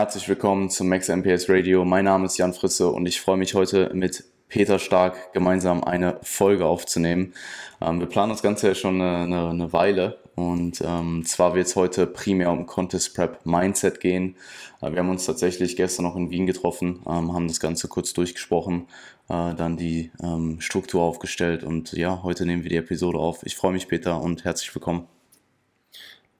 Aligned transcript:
Herzlich 0.00 0.30
willkommen 0.30 0.70
zum 0.70 0.88
Max 0.88 1.10
MPS 1.10 1.50
Radio. 1.50 1.84
Mein 1.84 2.06
Name 2.06 2.24
ist 2.24 2.38
Jan 2.38 2.54
Frisse 2.54 2.88
und 2.88 3.04
ich 3.04 3.20
freue 3.20 3.36
mich 3.36 3.52
heute 3.52 3.90
mit 3.92 4.24
Peter 4.48 4.78
Stark 4.78 5.34
gemeinsam 5.34 5.84
eine 5.84 6.18
Folge 6.22 6.64
aufzunehmen. 6.64 7.34
Ähm, 7.82 8.00
wir 8.00 8.06
planen 8.06 8.30
das 8.30 8.40
Ganze 8.40 8.68
ja 8.68 8.74
schon 8.74 8.94
eine, 8.98 9.24
eine, 9.24 9.50
eine 9.50 9.72
Weile 9.74 10.16
und 10.36 10.80
ähm, 10.80 11.26
zwar 11.26 11.54
wird 11.54 11.66
es 11.66 11.76
heute 11.76 12.06
primär 12.06 12.50
um 12.50 12.64
Contest 12.64 13.14
Prep 13.14 13.44
Mindset 13.44 14.00
gehen. 14.00 14.36
Äh, 14.80 14.90
wir 14.90 15.00
haben 15.00 15.10
uns 15.10 15.26
tatsächlich 15.26 15.76
gestern 15.76 16.06
noch 16.06 16.16
in 16.16 16.30
Wien 16.30 16.46
getroffen, 16.46 17.02
ähm, 17.06 17.34
haben 17.34 17.46
das 17.46 17.60
Ganze 17.60 17.86
kurz 17.86 18.14
durchgesprochen, 18.14 18.86
äh, 19.28 19.54
dann 19.54 19.76
die 19.76 20.12
ähm, 20.22 20.62
Struktur 20.62 21.02
aufgestellt 21.02 21.62
und 21.62 21.92
ja, 21.92 22.22
heute 22.22 22.46
nehmen 22.46 22.62
wir 22.62 22.70
die 22.70 22.76
Episode 22.76 23.18
auf. 23.18 23.40
Ich 23.42 23.54
freue 23.54 23.72
mich, 23.72 23.86
Peter, 23.86 24.18
und 24.18 24.44
herzlich 24.44 24.74
willkommen. 24.74 25.08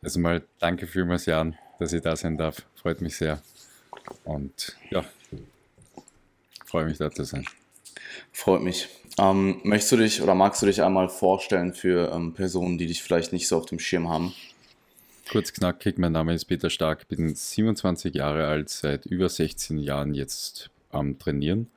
Also 0.02 0.18
mal 0.18 0.44
danke 0.58 0.86
vielmals, 0.86 1.26
Jan, 1.26 1.56
dass 1.78 1.92
ich 1.92 2.00
da 2.00 2.16
sein 2.16 2.38
darf. 2.38 2.64
Freut 2.80 3.00
mich 3.00 3.16
sehr. 3.16 3.42
Und 4.24 4.76
ja, 4.90 5.04
freue 6.64 6.86
mich 6.86 6.98
da 6.98 7.10
zu 7.10 7.24
sein. 7.24 7.46
Freut 8.32 8.62
mich. 8.62 8.88
Ähm, 9.18 9.60
möchtest 9.64 9.92
du 9.92 9.96
dich 9.96 10.22
oder 10.22 10.34
magst 10.34 10.62
du 10.62 10.66
dich 10.66 10.82
einmal 10.82 11.08
vorstellen 11.08 11.74
für 11.74 12.10
ähm, 12.12 12.32
Personen, 12.32 12.78
die 12.78 12.86
dich 12.86 13.02
vielleicht 13.02 13.32
nicht 13.32 13.48
so 13.48 13.58
auf 13.58 13.66
dem 13.66 13.78
Schirm 13.78 14.08
haben? 14.08 14.32
Kurz 15.30 15.52
knackig, 15.52 15.98
mein 15.98 16.12
Name 16.12 16.34
ist 16.34 16.46
Peter 16.46 16.70
Stark, 16.70 17.06
bin 17.08 17.34
27 17.34 18.14
Jahre 18.14 18.46
alt, 18.46 18.70
seit 18.70 19.04
über 19.06 19.28
16 19.28 19.78
Jahren 19.78 20.14
jetzt 20.14 20.70
am 20.90 21.18
Trainieren 21.18 21.68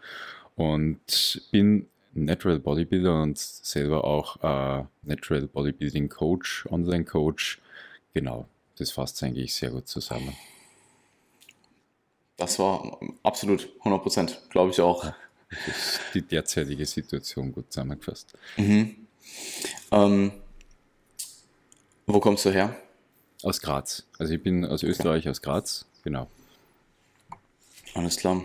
und 0.56 1.42
bin 1.52 1.88
Natural 2.14 2.60
Bodybuilder 2.60 3.22
und 3.22 3.38
selber 3.38 4.06
auch 4.06 4.38
äh, 4.42 4.86
Natural 5.04 5.48
Bodybuilding 5.48 6.10
Coach, 6.10 6.66
Online 6.70 7.04
Coach. 7.04 7.60
Genau, 8.14 8.48
das 8.78 8.92
fasst 8.92 9.22
eigentlich 9.22 9.54
sehr 9.54 9.72
gut 9.72 9.88
zusammen. 9.88 10.36
Das 12.44 12.60
war 12.60 13.00
absolut 13.24 13.70
100 13.80 14.02
Prozent, 14.02 14.42
glaube 14.50 14.72
ich 14.72 14.82
auch. 14.82 15.14
Die 16.14 16.22
derzeitige 16.22 16.86
Situation 16.86 17.54
gut 17.54 17.72
zusammengefasst. 17.72 18.34
Mhm. 18.58 18.98
Ähm, 19.94 20.32
wo 22.06 22.20
kommst 22.20 22.44
du 22.44 22.52
her? 22.52 22.76
Aus 23.44 23.62
Graz. 23.62 24.06
Also 24.20 24.34
ich 24.34 24.44
bin 24.44 24.66
aus 24.66 24.84
Österreich, 24.84 25.30
aus 25.30 25.42
Graz, 25.42 25.86
genau. 26.04 26.28
Alles 27.94 28.18
klar. 28.18 28.42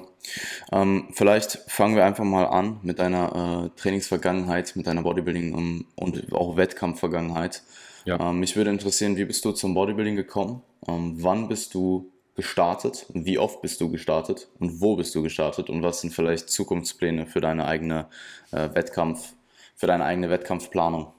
Ähm, 0.70 1.08
vielleicht 1.12 1.58
fangen 1.66 1.96
wir 1.96 2.04
einfach 2.04 2.24
mal 2.24 2.44
an 2.44 2.78
mit 2.82 3.00
deiner 3.00 3.64
äh, 3.74 3.80
Trainingsvergangenheit, 3.80 4.76
mit 4.76 4.86
deiner 4.86 5.02
Bodybuilding- 5.02 5.54
um, 5.54 5.86
und 5.96 6.32
auch 6.32 6.56
Wettkampfvergangenheit. 6.56 7.64
Ja. 8.04 8.30
Ähm, 8.30 8.38
mich 8.38 8.54
würde 8.54 8.70
interessieren, 8.70 9.16
wie 9.16 9.24
bist 9.24 9.44
du 9.44 9.50
zum 9.50 9.74
Bodybuilding 9.74 10.14
gekommen? 10.14 10.62
Ähm, 10.86 11.16
wann 11.18 11.48
bist 11.48 11.74
du 11.74 12.12
gestartet? 12.38 13.04
Wie 13.12 13.36
oft 13.36 13.60
bist 13.62 13.80
du 13.80 13.90
gestartet? 13.90 14.46
Und 14.60 14.80
wo 14.80 14.94
bist 14.94 15.12
du 15.16 15.22
gestartet? 15.22 15.68
Und 15.68 15.82
was 15.82 16.00
sind 16.00 16.14
vielleicht 16.14 16.48
Zukunftspläne 16.48 17.26
für 17.26 17.40
deine 17.40 17.66
eigene 17.66 18.06
äh, 18.52 18.68
Wettkampf, 18.74 19.32
für 19.74 19.88
deine 19.88 20.04
eigene 20.04 20.30
Wettkampfplanung? 20.30 21.12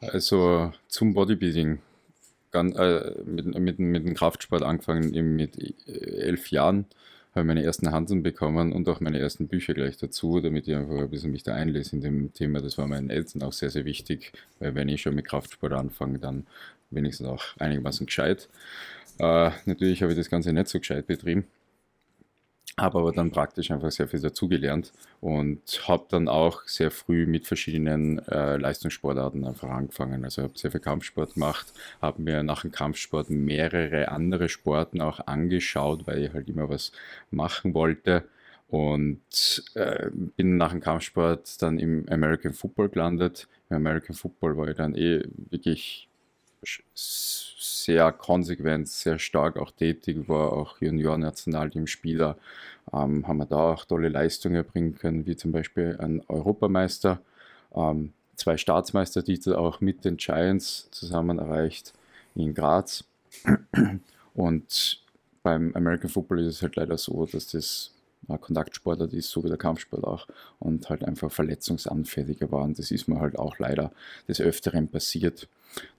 Also 0.00 0.72
zum 0.88 1.12
Bodybuilding. 1.12 1.80
Ganz, 2.52 2.74
äh, 2.74 3.12
mit, 3.26 3.46
mit, 3.58 3.78
mit 3.78 4.06
dem 4.06 4.14
Kraftsport 4.14 4.62
angefangen 4.62 5.12
eben 5.12 5.36
mit 5.36 5.58
äh, 5.58 6.22
elf 6.22 6.50
Jahren 6.50 6.86
habe 7.34 7.44
meine 7.44 7.62
ersten 7.62 7.92
Handeln 7.92 8.22
bekommen 8.22 8.72
und 8.72 8.88
auch 8.88 9.00
meine 9.00 9.18
ersten 9.18 9.46
Bücher 9.46 9.74
gleich 9.74 9.98
dazu, 9.98 10.40
damit 10.40 10.66
ich 10.68 10.74
einfach 10.74 10.96
ein 10.96 11.10
bisschen 11.10 11.32
mich 11.32 11.42
da 11.42 11.54
einlese 11.54 11.94
in 11.94 12.00
dem 12.00 12.32
Thema. 12.32 12.62
Das 12.62 12.78
war 12.78 12.86
meinen 12.86 13.10
Eltern 13.10 13.42
auch 13.42 13.52
sehr, 13.52 13.68
sehr 13.68 13.84
wichtig, 13.84 14.32
weil 14.58 14.74
wenn 14.74 14.88
ich 14.88 15.02
schon 15.02 15.14
mit 15.14 15.26
Kraftsport 15.26 15.74
anfange, 15.74 16.18
dann 16.18 16.46
wenigstens 16.88 17.26
auch 17.26 17.44
einigermaßen 17.58 18.06
gescheit. 18.06 18.48
Äh, 19.18 19.50
natürlich 19.64 20.02
habe 20.02 20.12
ich 20.12 20.18
das 20.18 20.30
Ganze 20.30 20.52
nicht 20.52 20.68
so 20.68 20.78
gescheit 20.78 21.06
betrieben, 21.06 21.46
habe 22.78 22.98
aber 22.98 23.12
dann 23.12 23.30
praktisch 23.30 23.70
einfach 23.70 23.90
sehr 23.90 24.08
viel 24.08 24.20
dazugelernt 24.20 24.92
und 25.22 25.88
habe 25.88 26.04
dann 26.10 26.28
auch 26.28 26.62
sehr 26.66 26.90
früh 26.90 27.26
mit 27.26 27.46
verschiedenen 27.46 28.18
äh, 28.28 28.58
Leistungssportarten 28.58 29.46
einfach 29.46 29.70
angefangen. 29.70 30.24
Also 30.24 30.42
habe 30.42 30.58
sehr 30.58 30.70
viel 30.70 30.80
Kampfsport 30.80 31.34
gemacht, 31.34 31.66
habe 32.02 32.20
mir 32.20 32.42
nach 32.42 32.62
dem 32.62 32.72
Kampfsport 32.72 33.30
mehrere 33.30 34.08
andere 34.08 34.50
Sporten 34.50 35.00
auch 35.00 35.26
angeschaut, 35.26 36.06
weil 36.06 36.24
ich 36.24 36.32
halt 36.34 36.48
immer 36.48 36.68
was 36.68 36.92
machen 37.30 37.72
wollte 37.72 38.24
und 38.68 39.64
äh, 39.74 40.10
bin 40.12 40.56
nach 40.58 40.72
dem 40.72 40.80
Kampfsport 40.80 41.62
dann 41.62 41.78
im 41.78 42.06
American 42.10 42.52
Football 42.52 42.90
gelandet. 42.90 43.48
Im 43.70 43.76
American 43.76 44.14
Football 44.14 44.56
war 44.56 44.68
ich 44.68 44.76
dann 44.76 44.94
eh 44.94 45.22
wirklich 45.50 46.08
sehr 46.94 48.12
konsequent, 48.12 48.88
sehr 48.88 49.18
stark 49.18 49.56
auch 49.56 49.70
tätig, 49.70 50.28
war 50.28 50.52
auch 50.52 50.80
Junior-Nationalteamspieler, 50.80 52.36
ähm, 52.92 53.26
haben 53.26 53.38
wir 53.38 53.46
da 53.46 53.72
auch 53.72 53.84
tolle 53.84 54.08
Leistungen 54.08 54.56
erbringen 54.56 54.96
können, 54.96 55.26
wie 55.26 55.36
zum 55.36 55.52
Beispiel 55.52 55.96
ein 56.00 56.22
Europameister, 56.28 57.20
ähm, 57.74 58.12
zwei 58.36 58.56
Staatsmeistertitel 58.56 59.54
auch 59.54 59.80
mit 59.80 60.04
den 60.04 60.16
Giants 60.16 60.88
zusammen 60.90 61.38
erreicht 61.38 61.92
in 62.34 62.54
Graz. 62.54 63.04
Und 64.34 65.02
beim 65.42 65.74
American 65.74 66.10
Football 66.10 66.40
ist 66.40 66.56
es 66.56 66.62
halt 66.62 66.76
leider 66.76 66.98
so, 66.98 67.26
dass 67.26 67.48
das 67.48 67.95
Kontaktsportler 68.28 69.12
ist, 69.12 69.30
so 69.30 69.44
wie 69.44 69.48
der 69.48 69.56
Kampfsport 69.56 70.04
auch, 70.04 70.26
und 70.58 70.88
halt 70.90 71.04
einfach 71.04 71.30
verletzungsanfälliger 71.30 72.50
waren. 72.50 72.74
Das 72.74 72.90
ist 72.90 73.08
mir 73.08 73.20
halt 73.20 73.38
auch 73.38 73.58
leider 73.58 73.92
des 74.28 74.40
Öfteren 74.40 74.88
passiert. 74.88 75.48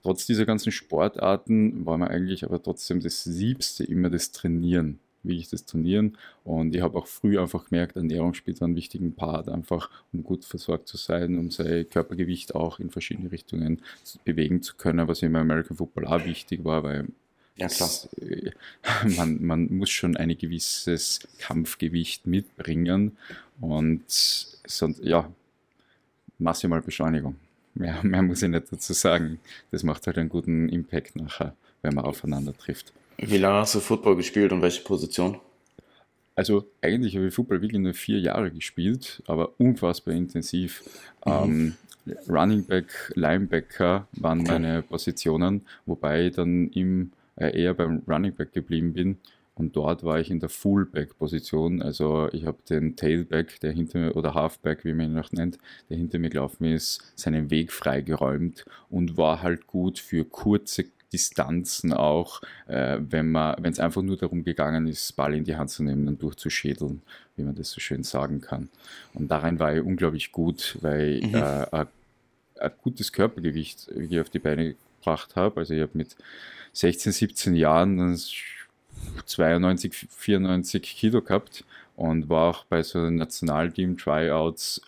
Trotz 0.02 0.26
dieser 0.26 0.46
ganzen 0.46 0.72
Sportarten 0.72 1.86
war 1.86 1.98
mir 1.98 2.10
eigentlich 2.10 2.44
aber 2.44 2.62
trotzdem 2.62 3.00
das 3.00 3.26
Liebste 3.26 3.84
immer 3.84 4.10
das 4.10 4.32
Trainieren, 4.32 4.98
wie 5.22 5.38
ich 5.38 5.48
das 5.48 5.64
trainieren. 5.64 6.16
Und 6.44 6.74
ich 6.74 6.82
habe 6.82 6.98
auch 6.98 7.06
früh 7.06 7.38
einfach 7.38 7.66
gemerkt, 7.68 7.96
Ernährung 7.96 8.34
spielt 8.34 8.62
einen 8.62 8.76
wichtigen 8.76 9.14
Part, 9.14 9.48
einfach 9.48 9.90
um 10.12 10.22
gut 10.22 10.44
versorgt 10.44 10.88
zu 10.88 10.96
sein, 10.96 11.38
um 11.38 11.50
sein 11.50 11.88
Körpergewicht 11.88 12.54
auch 12.54 12.80
in 12.80 12.90
verschiedene 12.90 13.30
Richtungen 13.30 13.82
bewegen 14.24 14.62
zu 14.62 14.76
können, 14.76 15.06
was 15.06 15.22
im 15.22 15.36
American 15.36 15.76
Football 15.76 16.06
auch 16.06 16.24
wichtig 16.24 16.64
war, 16.64 16.82
weil 16.82 17.08
ja, 17.58 17.68
klar. 17.68 17.90
Äh, 18.20 18.50
man, 19.16 19.44
man 19.44 19.66
muss 19.76 19.90
schon 19.90 20.16
ein 20.16 20.36
gewisses 20.36 21.20
Kampfgewicht 21.38 22.26
mitbringen 22.26 23.16
und 23.60 24.02
sonst, 24.08 25.02
ja, 25.02 25.30
maximal 26.38 26.80
Beschleunigung. 26.80 27.36
Mehr, 27.74 27.98
mehr 28.02 28.22
muss 28.22 28.42
ich 28.42 28.48
nicht 28.48 28.72
dazu 28.72 28.92
sagen. 28.92 29.40
Das 29.70 29.82
macht 29.82 30.06
halt 30.06 30.18
einen 30.18 30.28
guten 30.28 30.68
Impact 30.68 31.16
nachher, 31.16 31.54
wenn 31.82 31.94
man 31.94 32.04
aufeinander 32.04 32.56
trifft. 32.56 32.92
Wie 33.18 33.38
lange 33.38 33.58
hast 33.58 33.74
du 33.74 33.80
Football 33.80 34.16
gespielt 34.16 34.52
und 34.52 34.62
welche 34.62 34.82
Position? 34.82 35.40
Also 36.36 36.64
eigentlich 36.80 37.16
habe 37.16 37.26
ich 37.26 37.34
Football 37.34 37.62
wirklich 37.62 37.80
nur 37.80 37.94
vier 37.94 38.20
Jahre 38.20 38.52
gespielt, 38.52 39.24
aber 39.26 39.58
unfassbar 39.58 40.14
intensiv. 40.14 40.84
Mhm. 41.26 41.32
Ähm, 41.32 41.76
Running 42.28 42.64
Back, 42.64 43.12
Linebacker 43.16 44.06
waren 44.12 44.40
okay. 44.42 44.52
meine 44.52 44.82
Positionen, 44.82 45.62
wobei 45.84 46.26
ich 46.26 46.36
dann 46.36 46.68
im 46.68 47.10
eher 47.38 47.74
beim 47.74 48.02
Running 48.06 48.34
Back 48.34 48.52
geblieben 48.52 48.92
bin. 48.92 49.18
Und 49.54 49.74
dort 49.74 50.04
war 50.04 50.20
ich 50.20 50.30
in 50.30 50.38
der 50.38 50.48
Fullback-Position. 50.48 51.82
Also 51.82 52.28
ich 52.32 52.46
habe 52.46 52.58
den 52.70 52.94
Tailback, 52.94 53.58
der 53.60 53.72
hinter 53.72 53.98
mir, 53.98 54.16
oder 54.16 54.34
Halfback, 54.34 54.84
wie 54.84 54.92
man 54.92 55.06
ihn 55.06 55.14
noch 55.14 55.32
nennt, 55.32 55.58
der 55.90 55.96
hinter 55.96 56.20
mir 56.20 56.30
gelaufen 56.30 56.64
ist, 56.64 57.12
seinen 57.16 57.50
Weg 57.50 57.72
freigeräumt 57.72 58.64
und 58.88 59.16
war 59.16 59.42
halt 59.42 59.66
gut 59.66 59.98
für 59.98 60.24
kurze 60.24 60.84
Distanzen 61.12 61.92
auch, 61.92 62.42
äh, 62.66 62.98
wenn 63.00 63.34
es 63.64 63.80
einfach 63.80 64.02
nur 64.02 64.16
darum 64.16 64.44
gegangen 64.44 64.86
ist, 64.86 65.16
Ball 65.16 65.34
in 65.34 65.44
die 65.44 65.56
Hand 65.56 65.70
zu 65.70 65.82
nehmen 65.82 66.06
und 66.06 66.22
durchzuschädeln, 66.22 67.02
wie 67.36 67.42
man 67.42 67.54
das 67.54 67.70
so 67.70 67.80
schön 67.80 68.02
sagen 68.02 68.40
kann. 68.40 68.68
Und 69.14 69.28
darin 69.28 69.58
war 69.58 69.74
ich 69.74 69.82
unglaublich 69.82 70.32
gut, 70.32 70.76
weil 70.82 71.18
ich 71.24 71.32
mhm. 71.32 71.34
äh, 71.34 71.66
ein 71.72 72.70
gutes 72.82 73.12
Körpergewicht 73.12 73.90
hier 74.08 74.20
auf 74.20 74.30
die 74.30 74.38
Beine 74.38 74.74
gebracht 74.98 75.34
habe. 75.36 75.60
Also 75.60 75.74
ich 75.74 75.80
habe 75.80 75.92
mit 75.94 76.16
16, 76.78 77.10
17 77.10 77.54
Jahren 77.56 78.16
92, 79.26 80.06
94 80.10 80.82
Kilo 80.82 81.22
gehabt 81.22 81.64
und 81.96 82.28
war 82.28 82.50
auch 82.50 82.64
bei 82.66 82.84
so 82.84 83.10
Nationalteam-Tryouts 83.10 84.80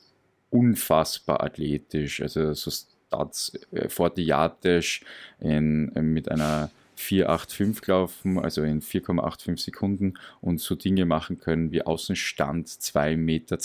unfassbar 0.50 1.42
athletisch. 1.42 2.22
Also 2.22 2.54
so 2.54 2.70
Stats 2.70 3.58
äh, 3.72 3.88
fortiatisch 3.88 5.00
in, 5.40 5.90
äh, 5.96 6.02
mit 6.02 6.30
einer 6.30 6.70
4,85 6.96 7.80
gelaufen, 7.80 8.38
also 8.38 8.62
in 8.62 8.82
4,85 8.82 9.60
Sekunden 9.60 10.14
und 10.40 10.60
so 10.60 10.76
Dinge 10.76 11.06
machen 11.06 11.40
können 11.40 11.72
wie 11.72 11.82
Außenstand 11.82 12.68
2,82 12.68 13.16
Meter 13.16 13.56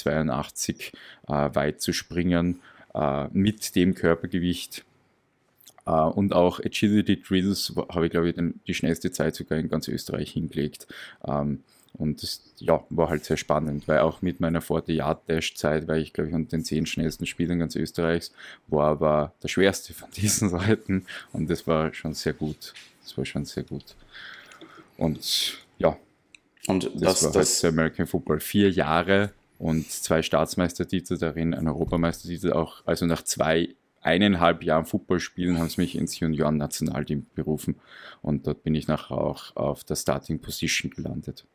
äh, 1.27 1.55
weit 1.55 1.79
zu 1.79 1.93
springen 1.93 2.59
äh, 2.95 3.27
mit 3.33 3.75
dem 3.75 3.93
Körpergewicht 3.93 4.83
Uh, 5.87 6.09
und 6.09 6.33
auch 6.33 6.59
Agility 6.59 7.21
Drills 7.21 7.73
habe 7.89 8.05
ich, 8.05 8.11
glaube 8.11 8.29
ich, 8.29 8.35
den, 8.35 8.59
die 8.65 8.73
schnellste 8.73 9.11
Zeit 9.11 9.35
sogar 9.35 9.59
in 9.59 9.69
ganz 9.69 9.87
Österreich 9.87 10.31
hingelegt. 10.31 10.87
Um, 11.21 11.33
ähm, 11.33 11.63
und 11.97 12.21
das 12.21 12.41
ja, 12.57 12.83
war 12.89 13.09
halt 13.09 13.23
sehr 13.23 13.37
spannend, 13.37 13.87
weil 13.87 13.99
auch 13.99 14.21
mit 14.21 14.39
meiner 14.39 14.61
40 14.61 14.97
Yard 14.97 15.29
Dash 15.29 15.55
Zeit 15.55 15.87
war 15.87 15.95
ich, 15.95 16.11
glaube 16.11 16.29
ich, 16.29 16.35
unter 16.35 16.49
den 16.49 16.65
zehn 16.65 16.85
schnellsten 16.85 17.25
Spielern 17.25 17.59
ganz 17.59 17.75
Österreichs, 17.75 18.33
war 18.67 18.87
aber 18.87 19.33
der 19.41 19.47
schwerste 19.47 19.93
von 19.93 20.09
diesen 20.15 20.51
Leuten 20.51 21.05
und 21.31 21.49
das 21.49 21.67
war 21.67 21.93
schon 21.93 22.13
sehr 22.13 22.33
gut. 22.33 22.73
Das 23.01 23.17
war 23.17 23.25
schon 23.25 23.45
sehr 23.45 23.63
gut. 23.63 23.95
Und 24.97 25.59
ja. 25.77 25.97
Und 26.67 26.85
Das, 26.95 27.21
das, 27.21 27.23
war 27.23 27.31
das, 27.33 27.63
halt 27.63 27.73
American 27.73 28.07
Football. 28.07 28.39
Vier 28.39 28.71
Jahre 28.71 29.31
und 29.59 29.89
zwei 29.89 30.21
Staatsmeistertitel 30.21 31.17
darin, 31.17 31.53
ein 31.53 31.67
Europameistertitel 31.67 32.53
auch. 32.53 32.81
Also 32.85 33.05
nach 33.05 33.21
zwei, 33.21 33.69
eineinhalb 34.05 34.63
Jahren 34.63 34.85
Footballspielen 34.85 35.57
haben 35.57 35.69
sie 35.69 35.81
mich 35.81 35.95
ins 35.95 36.19
Junioren-Nationalteam 36.19 37.25
berufen. 37.35 37.75
Und 38.21 38.47
dort 38.47 38.63
bin 38.63 38.75
ich 38.75 38.87
nachher 38.87 39.17
auch 39.17 39.55
auf 39.55 39.83
der 39.83 39.95
Starting 39.95 40.39
Position 40.39 40.91
gelandet. 40.91 41.45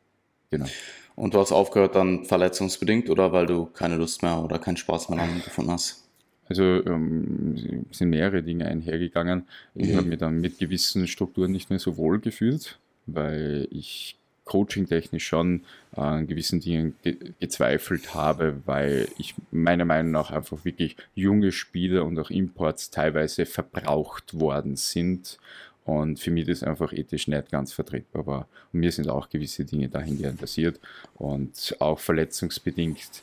Genau. 0.53 0.67
und 1.15 1.33
du 1.33 1.39
hast 1.39 1.53
aufgehört 1.53 1.95
dann 1.95 2.25
verletzungsbedingt 2.25 3.09
oder 3.09 3.31
weil 3.33 3.47
du 3.47 3.67
keine 3.67 3.95
Lust 3.97 4.23
mehr 4.23 4.43
oder 4.43 4.59
keinen 4.59 4.77
Spaß 4.77 5.09
mehr 5.09 5.19
daran 5.19 5.41
gefunden 5.43 5.71
hast? 5.71 6.09
Also 6.49 6.65
ähm, 6.65 7.87
sind 7.93 8.11
mehrere 8.11 8.43
Dinge 8.43 8.67
einhergegangen. 8.67 9.45
Ich 9.77 9.91
Mhm. 9.91 9.97
habe 9.97 10.09
mich 10.09 10.19
dann 10.19 10.41
mit 10.41 10.59
gewissen 10.59 11.07
Strukturen 11.07 11.53
nicht 11.53 11.71
mehr 11.71 11.79
so 11.79 11.97
wohl 11.97 12.19
gefühlt, 12.19 12.81
weil 13.07 13.69
ich 13.71 14.17
coaching-technisch 14.51 15.27
schon 15.27 15.63
äh, 15.97 16.01
an 16.01 16.27
gewissen 16.27 16.61
Dingen 16.61 16.97
ge 17.03 17.17
gezweifelt 17.39 18.15
habe, 18.15 18.61
weil 18.67 19.09
ich 19.17 19.35
meiner 19.51 19.85
Meinung 19.85 20.13
nach 20.13 20.31
einfach 20.31 20.65
wirklich 20.65 20.97
junge 21.15 21.53
Spieler 21.53 22.05
und 22.05 22.19
auch 22.19 22.31
Imports 22.31 22.91
teilweise 22.91 23.47
verbraucht 23.47 24.39
worden 24.39 24.77
sind. 24.77 25.39
Und 25.85 26.21
für 26.21 26.31
mich 26.31 26.47
das 26.47 26.63
einfach 26.63 26.93
ethisch 26.93 27.27
nicht 27.27 27.51
ganz 27.51 27.73
vertretbar 27.73 28.27
war. 28.27 28.49
Und 28.73 28.81
mir 28.81 28.93
sind 28.93 29.09
auch 29.09 29.31
gewisse 29.31 29.65
Dinge 29.65 29.89
dahingehend 29.89 30.39
passiert. 30.39 30.79
Und 31.15 31.75
auch 31.79 31.99
verletzungsbedingt 31.99 33.23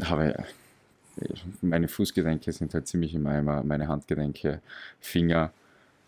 habe 0.00 0.44
meine 1.60 1.88
Fußgelenke 1.88 2.52
sind 2.52 2.74
halt 2.74 2.88
ziemlich 2.88 3.14
in 3.14 3.22
meiner, 3.22 3.62
meine 3.62 3.88
Handgelenke, 3.88 4.60
Finger, 5.00 5.52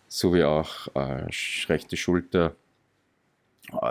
sowie 0.09 0.45
auch 0.45 0.89
äh, 0.95 1.27
rechte 1.69 1.97
Schulter, 1.97 2.55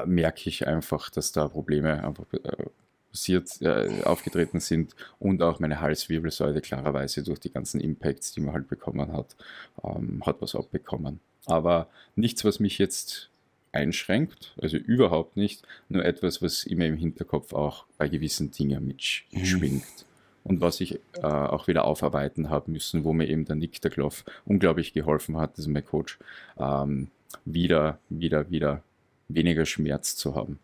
merke 0.06 0.50
ich 0.50 0.68
einfach, 0.68 1.10
dass 1.10 1.32
da 1.32 1.48
Probleme 1.48 2.04
einfach 2.04 2.26
äh, 2.34 2.66
passiert, 3.12 3.62
äh, 3.62 4.04
aufgetreten 4.04 4.60
sind 4.60 4.96
und 5.20 5.42
auch 5.42 5.60
meine 5.60 5.80
Halswirbelsäule 5.80 6.62
klarerweise 6.62 7.24
durch 7.24 7.40
die 7.40 7.52
ganzen 7.52 7.80
Impacts, 7.80 8.34
die 8.34 8.42
man 8.42 8.54
halt 8.54 8.68
bekommen 8.68 9.14
hat, 9.14 9.36
ähm, 9.84 10.24
hat 10.26 10.42
was 10.42 10.56
abbekommen. 10.56 11.20
Aber 11.46 11.88
nichts, 12.16 12.44
was 12.44 12.60
mich 12.60 12.78
jetzt 12.78 13.30
einschränkt, 13.72 14.54
also 14.62 14.78
überhaupt 14.78 15.38
nicht, 15.38 15.64
nur 15.90 16.06
etwas, 16.06 16.42
was 16.42 16.64
immer 16.64 16.86
im 16.86 16.98
Hinterkopf 16.98 17.54
auch 17.54 17.86
bei 17.98 18.08
gewissen 18.08 18.52
Dingen 18.52 18.86
mitschwingt 18.88 20.06
und 20.44 20.62
was 20.62 20.80
ich 20.82 21.00
äh, 21.16 21.22
auch 21.22 21.68
wieder 21.68 21.86
aufarbeiten 21.86 22.50
habe 22.50 22.72
müssen, 22.72 23.04
wo 23.04 23.14
mir 23.14 23.28
eben 23.28 23.46
der 23.46 23.56
Nick 23.56 23.82
der 23.82 23.92
Kloff 23.92 24.26
unglaublich 24.46 24.94
geholfen 24.94 25.38
hat, 25.38 25.54
das 25.54 25.66
ist 25.66 25.72
mein 25.72 25.86
Coach, 25.86 26.20
ähm, 26.58 27.10
wieder, 27.46 28.00
wieder, 28.10 28.50
wieder 28.52 28.84
weniger 29.28 29.66
Schmerz 29.66 30.16
zu 30.16 30.36
haben. 30.36 30.60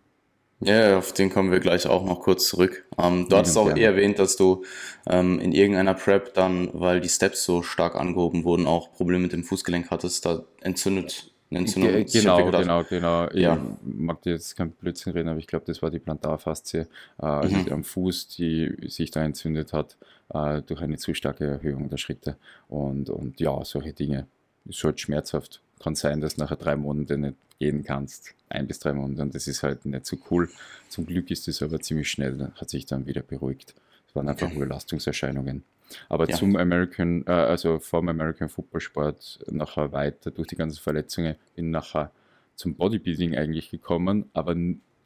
Ja, 0.62 0.98
auf 0.98 1.14
den 1.14 1.30
kommen 1.30 1.52
wir 1.52 1.62
gleich 1.62 1.88
auch 1.88 2.04
noch 2.04 2.20
kurz 2.20 2.50
zurück. 2.50 2.86
Ähm, 2.98 3.28
du 3.30 3.32
Ja, 3.36 3.38
hattest 3.40 3.58
auch 3.58 3.66
gerne. 3.68 3.80
eh 3.80 3.84
erwähnt, 3.84 4.20
dass 4.20 4.36
du 4.36 4.66
ähm, 5.08 5.40
in 5.40 5.54
irgendeiner 5.54 5.94
Prep 5.94 6.34
dann, 6.34 6.70
weil 6.74 7.00
die 7.00 7.08
Steps 7.08 7.46
so 7.46 7.62
stark 7.64 7.96
angehoben 7.96 8.44
wurden, 8.44 8.68
auch 8.68 8.92
Probleme 8.92 9.24
mit 9.24 9.32
dem 9.32 9.46
Fußgelenk 9.46 9.90
hattest, 9.90 10.26
da 10.26 10.44
entzündet, 10.60 11.32
eine 11.50 11.60
Entzündung 11.60 11.92
Ge 11.94 12.04
genau, 12.04 12.52
hat. 12.52 12.62
genau, 12.62 12.84
genau. 12.84 13.30
Ja. 13.32 13.56
Ich 13.56 13.94
mag 13.96 14.22
dir 14.24 14.34
jetzt 14.34 14.58
kein 14.58 14.72
Blödsinn 14.72 15.14
reden, 15.14 15.30
aber 15.30 15.40
ich 15.40 15.48
glaube, 15.48 15.64
das 15.66 15.82
war 15.82 15.92
die 15.92 16.00
Plantarfaszie, 16.00 16.88
äh, 17.22 17.48
Mhm. 17.48 17.72
am 17.72 17.84
Fuß, 17.86 18.28
die 18.28 18.76
sich 18.90 19.12
da 19.12 19.24
entzündet 19.24 19.72
hat 19.72 19.96
äh, 20.34 20.62
durch 20.62 20.82
eine 20.82 20.98
zu 20.98 21.14
starke 21.14 21.46
Erhöhung 21.46 21.90
der 21.90 21.98
Schritte. 21.98 22.36
Und, 22.68 23.10
und 23.10 23.40
ja, 23.40 23.64
solche 23.64 23.94
Dinge. 23.94 24.28
Ist 24.66 24.84
halt 24.84 25.00
schmerzhaft. 25.00 25.62
Kann 25.80 25.96
sein, 25.96 26.22
dass 26.22 26.38
nachher 26.38 26.58
drei 26.58 26.76
Monate 26.76 27.18
nicht 27.18 27.36
gehen 27.60 27.84
kannst. 27.84 28.34
Ein 28.50 28.68
bis 28.68 28.80
drei 28.80 28.94
Monate. 28.94 29.22
Und 29.22 29.36
das 29.36 29.48
ist 29.48 29.64
halt 29.64 29.86
nicht 29.86 30.06
so 30.06 30.18
cool. 30.30 30.50
Zum 30.90 31.06
Glück 31.06 31.32
ist 31.32 31.48
es 31.48 31.62
aber 31.62 31.80
ziemlich 31.80 32.10
schnell, 32.10 32.52
hat 32.56 32.70
sich 32.70 32.86
dann 32.86 33.06
wieder 33.06 33.22
beruhigt. 33.22 33.76
Es 34.08 34.16
waren 34.16 34.28
einfach 34.28 34.48
Okay. 34.48 34.56
Überlastungserscheinungen. 34.58 35.64
Aber 36.08 36.30
Ja. 36.30 36.36
zum 36.36 36.56
American, 36.56 37.26
äh, 37.26 37.32
also 37.32 37.80
vom 37.80 38.10
American 38.10 38.50
Football 38.50 38.82
Sport 38.82 39.40
nachher 39.50 39.92
weiter 39.92 40.32
durch 40.32 40.48
die 40.48 40.56
ganzen 40.56 40.80
Verletzungen 40.80 41.36
bin 41.56 41.72
nachher 41.72 42.12
zum 42.56 42.76
Bodybuilding 42.76 43.38
eigentlich 43.38 43.72
gekommen, 43.72 44.30
aber 44.34 44.56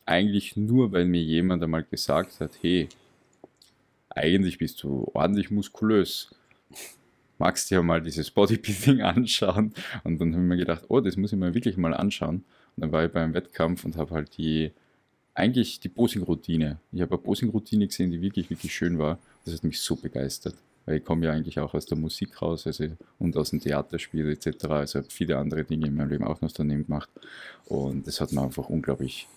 eigentlich 0.05 0.57
nur, 0.57 0.91
weil 0.91 1.05
mir 1.05 1.21
jemand 1.21 1.63
einmal 1.63 1.83
gesagt 1.83 2.39
hat, 2.39 2.51
hey, 2.61 2.89
eigentlich 4.09 4.57
bist 4.57 4.83
du 4.83 5.09
ordentlich 5.13 5.51
muskulös. 5.51 6.29
Magst 7.37 7.71
dir 7.71 7.81
mal 7.81 8.01
dieses 8.01 8.31
Bodybuilding 8.31 9.01
anschauen? 9.03 9.73
Und 10.03 10.19
dann 10.19 10.33
habe 10.33 10.43
ich 10.43 10.49
mir 10.49 10.57
gedacht, 10.57 10.85
oh, 10.87 10.99
das 10.99 11.17
muss 11.17 11.33
ich 11.33 11.39
mir 11.39 11.53
wirklich 11.53 11.77
mal 11.77 11.93
anschauen. 11.93 12.43
Und 12.75 12.81
dann 12.81 12.91
war 12.91 13.05
ich 13.05 13.11
beim 13.11 13.33
Wettkampf 13.33 13.85
und 13.85 13.97
habe 13.97 14.15
halt 14.15 14.37
die, 14.37 14.71
eigentlich 15.33 15.79
die 15.79 15.89
Posing-Routine. 15.89 16.79
Ich 16.91 17.01
habe 17.01 17.15
eine 17.15 17.23
Posing-Routine 17.23 17.87
gesehen, 17.87 18.11
die 18.11 18.21
wirklich, 18.21 18.49
wirklich 18.49 18.73
schön 18.73 18.99
war. 18.99 19.19
Das 19.45 19.53
hat 19.55 19.63
mich 19.63 19.79
so 19.79 19.95
begeistert. 19.95 20.55
Weil 20.85 20.97
ich 20.97 21.05
komme 21.05 21.25
ja 21.25 21.31
eigentlich 21.31 21.59
auch 21.59 21.73
aus 21.73 21.85
der 21.85 21.97
Musik 21.97 22.41
raus 22.41 22.67
also, 22.67 22.85
und 23.17 23.37
aus 23.37 23.51
dem 23.51 23.61
Theaterspiel 23.61 24.29
etc. 24.29 24.65
Also 24.65 24.99
habe 24.99 25.09
viele 25.09 25.37
andere 25.37 25.63
Dinge 25.63 25.87
in 25.87 25.95
meinem 25.95 26.09
Leben 26.09 26.25
auch 26.25 26.41
noch 26.41 26.51
daneben 26.51 26.85
gemacht. 26.85 27.09
Und 27.65 28.05
das 28.05 28.19
hat 28.19 28.31
mir 28.33 28.41
einfach 28.41 28.67
unglaublich 28.69 29.27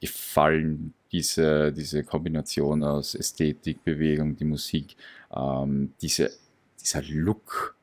gefallen, 0.00 0.92
diese, 1.12 1.72
diese 1.72 2.02
Kombination 2.02 2.82
aus 2.82 3.14
Ästhetik, 3.14 3.84
Bewegung, 3.84 4.36
die 4.36 4.44
Musik, 4.44 4.96
ähm, 5.34 5.92
diese, 6.02 6.30
dieser 6.84 7.02
Look, 7.02 7.76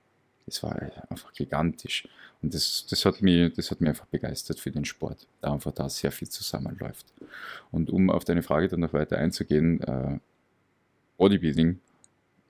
das 0.45 0.63
war 0.63 0.79
einfach 1.09 1.33
gigantisch. 1.33 2.07
Und 2.41 2.53
das, 2.53 2.85
das, 2.89 3.05
hat 3.05 3.21
mich, 3.21 3.53
das 3.53 3.69
hat 3.69 3.81
mich 3.81 3.89
einfach 3.89 4.07
begeistert 4.07 4.59
für 4.59 4.71
den 4.71 4.85
Sport, 4.85 5.27
da 5.41 5.53
einfach 5.53 5.71
da 5.71 5.89
sehr 5.89 6.11
viel 6.11 6.29
zusammenläuft. 6.29 7.05
Und 7.71 7.89
um 7.89 8.09
auf 8.09 8.25
deine 8.25 8.41
Frage 8.41 8.67
dann 8.67 8.79
noch 8.79 8.93
weiter 8.93 9.17
einzugehen, 9.17 9.81
äh, 9.81 10.19
Bodybuilding, 11.17 11.79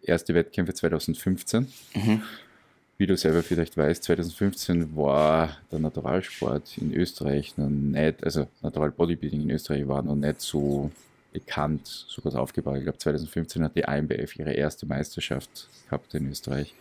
erste 0.01 0.33
Wettkämpfe 0.33 0.73
2015. 0.73 1.67
Mhm. 1.93 2.21
Wie 2.97 3.07
du 3.07 3.17
selber 3.17 3.43
vielleicht 3.43 3.75
weißt, 3.77 4.03
2015 4.03 4.95
war 4.95 5.57
der 5.71 5.79
Naturalsport 5.79 6.77
in 6.77 6.93
Österreich 6.93 7.57
noch 7.57 7.69
nicht, 7.69 8.23
also 8.23 8.47
Natural 8.61 8.91
Bodybuilding 8.91 9.41
in 9.41 9.51
Österreich 9.51 9.87
war 9.87 10.03
noch 10.03 10.15
nicht 10.15 10.39
so 10.39 10.91
bekannt, 11.31 11.87
so 11.87 12.21
gut 12.21 12.35
aufgebaut. 12.35 12.77
Ich 12.77 12.83
glaube, 12.83 12.97
2015 12.97 13.63
hat 13.63 13.75
die 13.75 13.81
IMBF 13.81 14.37
ihre 14.37 14.53
erste 14.53 14.85
Meisterschaft 14.85 15.67
gehabt 15.85 16.13
in 16.13 16.29
Österreich, 16.29 16.73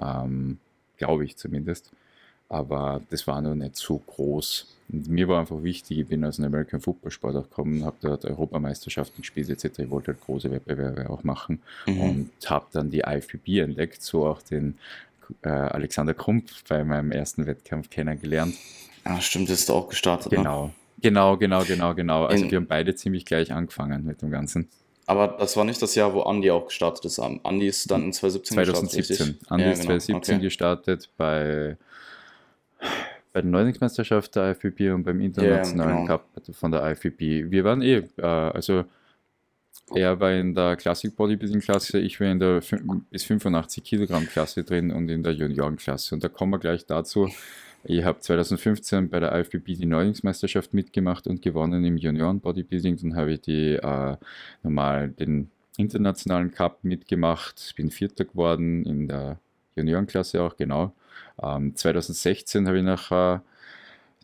ähm, 0.00 0.58
glaube 0.96 1.24
ich 1.24 1.36
zumindest. 1.36 1.90
Aber 2.50 3.02
das 3.10 3.26
war 3.26 3.42
noch 3.42 3.54
nicht 3.54 3.76
so 3.76 3.98
groß. 3.98 4.66
Und 4.90 5.06
mir 5.08 5.28
war 5.28 5.40
einfach 5.40 5.62
wichtig, 5.62 5.98
ich 5.98 6.06
bin 6.06 6.24
aus 6.24 6.36
dem 6.36 6.46
American 6.46 6.80
Football 6.80 7.10
Sport 7.10 7.36
auch 7.36 7.42
gekommen, 7.42 7.84
habe 7.84 7.96
dort 8.00 8.24
Europameisterschaften 8.24 9.20
gespielt 9.20 9.50
etc. 9.50 9.80
Ich 9.80 9.90
wollte 9.90 10.12
halt 10.12 10.22
große 10.22 10.50
Wettbewerbe 10.50 11.10
auch 11.10 11.24
machen 11.24 11.60
Mhm. 11.86 12.00
und 12.00 12.30
habe 12.50 12.66
dann 12.72 12.90
die 12.90 13.00
IFBB 13.00 13.58
entdeckt, 13.60 14.00
so 14.02 14.26
auch 14.26 14.40
den 14.40 14.78
äh, 15.42 15.50
Alexander 15.50 16.14
Krump 16.14 16.48
bei 16.70 16.82
meinem 16.84 17.12
ersten 17.12 17.44
Wettkampf 17.44 17.90
kennengelernt. 17.90 18.54
Ah, 19.04 19.20
stimmt, 19.20 19.50
das 19.50 19.60
ist 19.60 19.70
auch 19.70 19.86
gestartet. 19.90 20.32
Ne? 20.32 20.70
Genau, 21.00 21.36
genau, 21.36 21.62
genau, 21.64 21.94
genau. 21.94 22.24
Also 22.24 22.44
In- 22.44 22.50
wir 22.50 22.56
haben 22.58 22.66
beide 22.66 22.94
ziemlich 22.94 23.24
gleich 23.24 23.52
angefangen 23.52 24.04
mit 24.04 24.22
dem 24.22 24.30
Ganzen. 24.30 24.68
Aber 25.06 25.36
das 25.38 25.56
war 25.56 25.64
nicht 25.64 25.80
das 25.80 25.94
Jahr, 25.94 26.12
wo 26.12 26.20
Andy 26.22 26.50
auch 26.50 26.66
gestartet 26.66 27.04
ist. 27.06 27.18
Andy 27.18 27.66
ist 27.66 27.90
dann 27.90 28.04
in 28.04 28.12
2017 28.12 28.56
gestartet, 28.58 28.90
2017. 28.90 29.26
richtig? 29.26 29.50
Andi 29.50 29.64
Ja, 29.64 29.70
ist 29.72 29.78
genau. 29.80 29.88
2017 29.92 30.34
Okay. 30.36 30.44
gestartet 30.44 31.08
bei, 31.16 31.76
bei 33.32 33.40
der 33.40 33.50
Neulingsmeisterschaft 33.50 34.36
der 34.36 34.50
IFBB 34.50 34.90
und 34.92 35.04
beim 35.04 35.20
internationalen 35.22 36.04
genau. 36.04 36.06
Cup 36.06 36.26
von 36.52 36.72
der 36.72 36.90
IFBB. 36.90 37.50
Wir 37.50 37.64
waren 37.64 37.80
eh, 37.80 38.02
äh, 38.18 38.22
also 38.22 38.84
er 39.94 40.20
war 40.20 40.32
in 40.32 40.54
der 40.54 40.76
Classic 40.76 41.14
Bodybuilding 41.16 41.60
Klasse, 41.60 41.98
ich 41.98 42.20
war 42.20 42.26
in 42.26 42.38
der 42.38 42.60
bis 43.10 43.24
85 43.24 43.82
Kilogramm 43.82 44.26
Klasse 44.26 44.62
drin 44.62 44.90
und 44.90 45.08
in 45.08 45.22
der 45.22 45.32
Juniorenklasse. 45.32 46.14
Und 46.14 46.22
da 46.22 46.28
kommen 46.28 46.52
wir 46.52 46.58
gleich 46.58 46.84
dazu. 46.84 47.30
Ich 47.84 48.04
habe 48.04 48.20
2015 48.20 49.08
bei 49.08 49.20
der 49.20 49.32
IFBB 49.38 49.66
die 49.78 49.86
Neulingsmeisterschaft 49.86 50.74
mitgemacht 50.74 51.26
und 51.26 51.42
gewonnen 51.42 51.84
im 51.84 51.96
Junioren 51.96 52.40
Bodybuilding. 52.40 52.96
Dann 52.96 53.16
habe 53.16 53.32
ich 53.32 53.40
die 53.40 53.74
äh, 53.74 54.16
normal 54.62 55.10
den 55.10 55.50
internationalen 55.76 56.50
Cup 56.50 56.80
mitgemacht, 56.82 57.74
bin 57.76 57.90
Vierter 57.90 58.24
geworden 58.24 58.84
in 58.84 59.08
der 59.08 59.38
Juniorenklasse 59.76 60.42
auch, 60.42 60.56
genau. 60.56 60.92
Ähm, 61.40 61.74
2016 61.74 62.66
habe 62.66 62.78
ich 62.78 62.84
nachher 62.84 63.42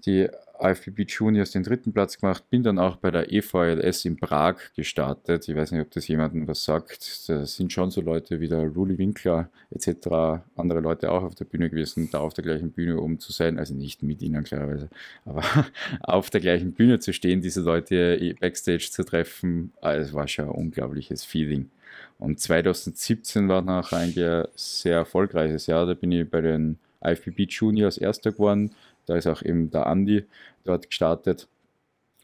die 0.05 0.29
IFBB 0.65 1.01
Juniors 1.07 1.51
den 1.51 1.63
dritten 1.63 1.93
Platz 1.93 2.19
gemacht, 2.19 2.49
bin 2.49 2.63
dann 2.63 2.79
auch 2.79 2.97
bei 2.97 3.11
der 3.11 3.33
EVLS 3.33 4.05
in 4.07 4.17
Prag 4.17 4.57
gestartet. 4.75 5.49
Ich 5.49 5.55
weiß 5.55 5.73
nicht, 5.73 5.83
ob 5.83 5.91
das 5.91 6.09
jemandem 6.09 6.49
was 6.49 6.65
sagt. 6.65 7.29
Da 7.29 7.45
sind 7.45 7.73
schon 7.73 7.91
so 7.91 8.01
Leute 8.01 8.41
wie 8.41 8.49
der 8.49 8.67
Ruli 8.67 8.97
Winkler 8.97 9.51
etc., 9.71 10.43
andere 10.57 10.81
Leute 10.81 11.11
auch 11.13 11.23
auf 11.23 11.35
der 11.35 11.45
Bühne 11.45 11.69
gewesen, 11.69 12.09
da 12.11 12.21
auf 12.21 12.35
der 12.35 12.45
gleichen 12.45 12.71
Bühne 12.71 12.99
oben 13.01 13.19
zu 13.21 13.33
sein, 13.33 13.59
also 13.59 13.75
nicht 13.75 14.03
mit 14.03 14.23
ihnen 14.23 14.45
klarerweise, 14.45 14.89
aber 15.25 15.43
auf 16.01 16.31
der 16.31 16.41
gleichen 16.41 16.73
Bühne 16.73 16.99
zu 16.99 17.13
stehen, 17.13 17.43
diese 17.43 17.61
Leute 17.61 18.35
backstage 18.41 18.89
zu 18.91 19.05
treffen, 19.05 19.73
ah, 19.81 19.95
es 19.95 20.13
war 20.15 20.27
schon 20.29 20.47
ein 20.47 20.51
unglaubliches 20.51 21.25
Feeling. 21.25 21.71
Und 22.19 22.41
2017 22.41 23.49
war 23.49 23.63
nachher 23.63 23.99
ein 23.99 24.15
sehr 24.55 24.97
erfolgreiches 24.97 25.67
Jahr, 25.67 25.87
da 25.87 25.95
bin 25.95 26.13
ich 26.13 26.29
bei 26.29 26.41
den 26.41 26.79
IFBB 27.05 27.51
Juniors 27.51 27.99
Erster 27.99 28.33
geworden, 28.33 28.71
Da 29.07 29.17
ist 29.17 29.27
auch 29.27 29.43
eben 29.43 29.71
der 29.71 29.87
Andi 29.87 30.25
dort 30.65 30.89
gestartet. 30.89 31.49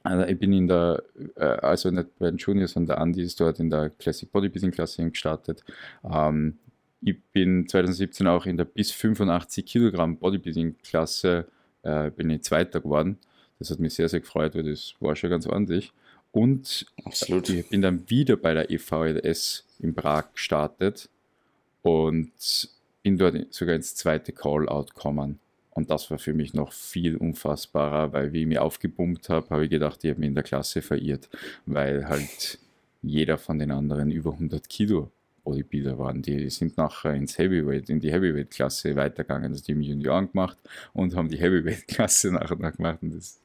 Also 0.03 0.25
ich 0.25 0.39
bin 0.39 0.53
in 0.53 0.67
der, 0.67 1.03
äh, 1.37 1.45
also 1.45 1.91
nicht 1.91 2.19
bei 2.19 2.31
den 2.31 2.39
Juniors, 2.39 2.73
sondern 2.73 2.97
der 2.97 3.03
Andi 3.03 3.23
ist 3.23 3.39
dort 3.41 3.61
in 3.61 3.71
der 3.71 3.91
Classic 3.91 4.31
Bodybuilding 4.31 4.71
Klasse 4.71 5.09
gestartet. 5.09 5.63
Ähm, 6.03 6.59
ich 7.03 7.21
bin 7.33 7.69
2017 7.69 8.27
auch 8.27 8.47
in 8.47 8.57
der 8.57 8.65
bis 8.65 8.93
85 8.93 9.65
Kilogramm 9.67 10.17
Bodybuilding 10.17 10.77
Klasse 10.83 11.47
äh, 11.83 12.11
bin 12.11 12.31
ich 12.31 12.43
Zweiter 12.43 12.81
geworden. 12.81 13.19
Das 13.59 13.71
hat 13.71 13.79
mich 13.79 13.95
sehr, 13.95 14.09
sehr 14.09 14.21
gefreut, 14.21 14.55
weil 14.55 14.63
das 14.63 14.95
war 15.01 15.17
schon 15.17 15.31
ganz 15.31 15.47
ordentlich. 15.47 15.93
Und 16.33 16.87
Absolut. 17.05 17.49
ich 17.51 17.69
bin 17.69 17.83
dann 17.83 18.09
wieder 18.09 18.37
bei 18.37 18.55
der 18.55 18.71
EVLS 18.71 19.67
in 19.81 19.95
Prag 19.95 20.33
gestartet 20.33 21.09
und 21.83 22.33
bin 23.03 23.19
dort 23.19 23.53
sogar 23.53 23.75
ins 23.75 23.95
zweite 23.95 24.33
Call-Out 24.33 24.95
gekommen. 24.95 25.41
Und 25.73 25.91
das 25.91 26.11
war 26.11 26.19
für 26.19 26.35
mich 26.35 26.53
noch 26.53 26.73
viel 26.73 27.17
unfassbarer, 27.17 28.13
weil 28.13 28.33
wie 28.33 28.43
ich 28.43 28.47
mich 28.47 28.59
aufgepumpt 28.59 29.29
habe, 29.29 29.49
habe 29.51 29.65
ich 29.65 29.71
gedacht, 29.71 30.03
ich 30.03 30.11
habe 30.11 30.21
mich 30.21 30.29
in 30.29 30.35
der 30.35 30.43
Klasse 30.43 30.83
verirrt, 30.83 31.29
weil 31.67 32.09
halt 32.09 32.59
jeder 33.03 33.39
von 33.39 33.59
den 33.59 33.71
anderen 33.71 34.11
über 34.11 34.33
100 34.33 34.69
Kilo 34.69 35.11
Bodybuilder 35.45 35.99
waren. 35.99 36.23
Die 36.23 36.51
sind 36.51 36.77
nachher 36.77 37.15
ins 37.15 37.39
Heavyweight, 37.39 37.91
in 37.91 38.01
die 38.01 38.13
Heavyweight-Klasse 38.13 38.95
weitergegangen. 38.97 39.53
Das 39.53 39.63
also 39.63 39.73
haben 39.73 39.81
die 39.81 39.89
Junioren 39.89 40.31
gemacht 40.31 40.59
und 40.93 41.15
haben 41.17 41.29
die 41.29 41.39
Heavyweight-Klasse 41.39 42.33
nachher 42.33 42.57
noch 42.57 42.77
gemacht. 42.77 42.99
Und 43.03 43.15
das 43.17 43.41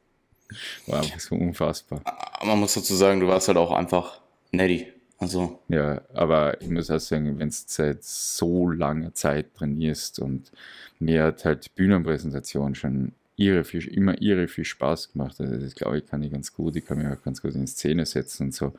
war 0.87 0.99
einfach 1.01 1.19
so 1.19 1.35
unfassbar. 1.35 2.01
Man 2.43 2.59
muss 2.59 2.73
dazu 2.73 2.95
sagen, 2.95 3.19
du 3.19 3.27
warst 3.27 3.47
halt 3.47 3.57
auch 3.57 3.71
einfach 3.71 4.21
Neddy. 4.51 4.94
Also. 5.17 5.59
Ja, 5.69 6.01
aber 6.13 6.61
ich 6.61 6.69
muss 6.69 6.91
auch 6.91 6.99
sagen, 6.99 7.39
wenn 7.39 7.49
du 7.49 7.55
seit 7.55 8.03
so 8.03 8.69
langer 8.69 9.13
Zeit 9.13 9.55
trainierst 9.55 10.19
und 10.19 10.51
mir 10.99 11.23
hat 11.23 11.45
halt 11.45 11.73
Bühnenpräsentation 11.75 12.75
schon 12.75 13.13
irre 13.37 13.63
viel, 13.63 13.87
immer 13.87 14.21
irre 14.21 14.47
viel 14.47 14.65
Spaß 14.65 15.13
gemacht. 15.13 15.39
Also 15.39 15.57
das 15.57 15.75
glaube 15.75 15.99
ich 15.99 16.05
kann 16.05 16.23
ich 16.23 16.31
ganz 16.31 16.53
gut. 16.53 16.75
Ich 16.75 16.85
kann 16.85 16.97
mich 16.97 17.07
auch 17.07 17.21
ganz 17.23 17.41
gut 17.41 17.55
in 17.55 17.67
Szene 17.67 18.05
setzen 18.05 18.47
und 18.47 18.53
so. 18.53 18.73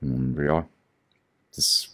Und 0.00 0.38
ja, 0.38 0.66
das 1.54 1.88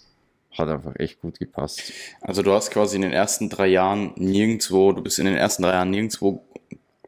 hat 0.56 0.68
einfach 0.68 0.97
echt 0.97 1.20
gut 1.20 1.38
gepasst. 1.38 1.92
Also 2.20 2.42
du 2.42 2.52
hast 2.52 2.70
quasi 2.70 2.97
in 2.97 3.02
den 3.02 3.12
ersten 3.12 3.49
drei 3.49 3.68
Jahren 3.68 4.12
nirgendwo, 4.16 4.92
du 4.92 5.02
bist 5.02 5.18
in 5.18 5.26
den 5.26 5.37
ersten 5.37 5.62
drei 5.62 5.75
Jahren 5.75 5.90
nirgendwo 5.90 6.42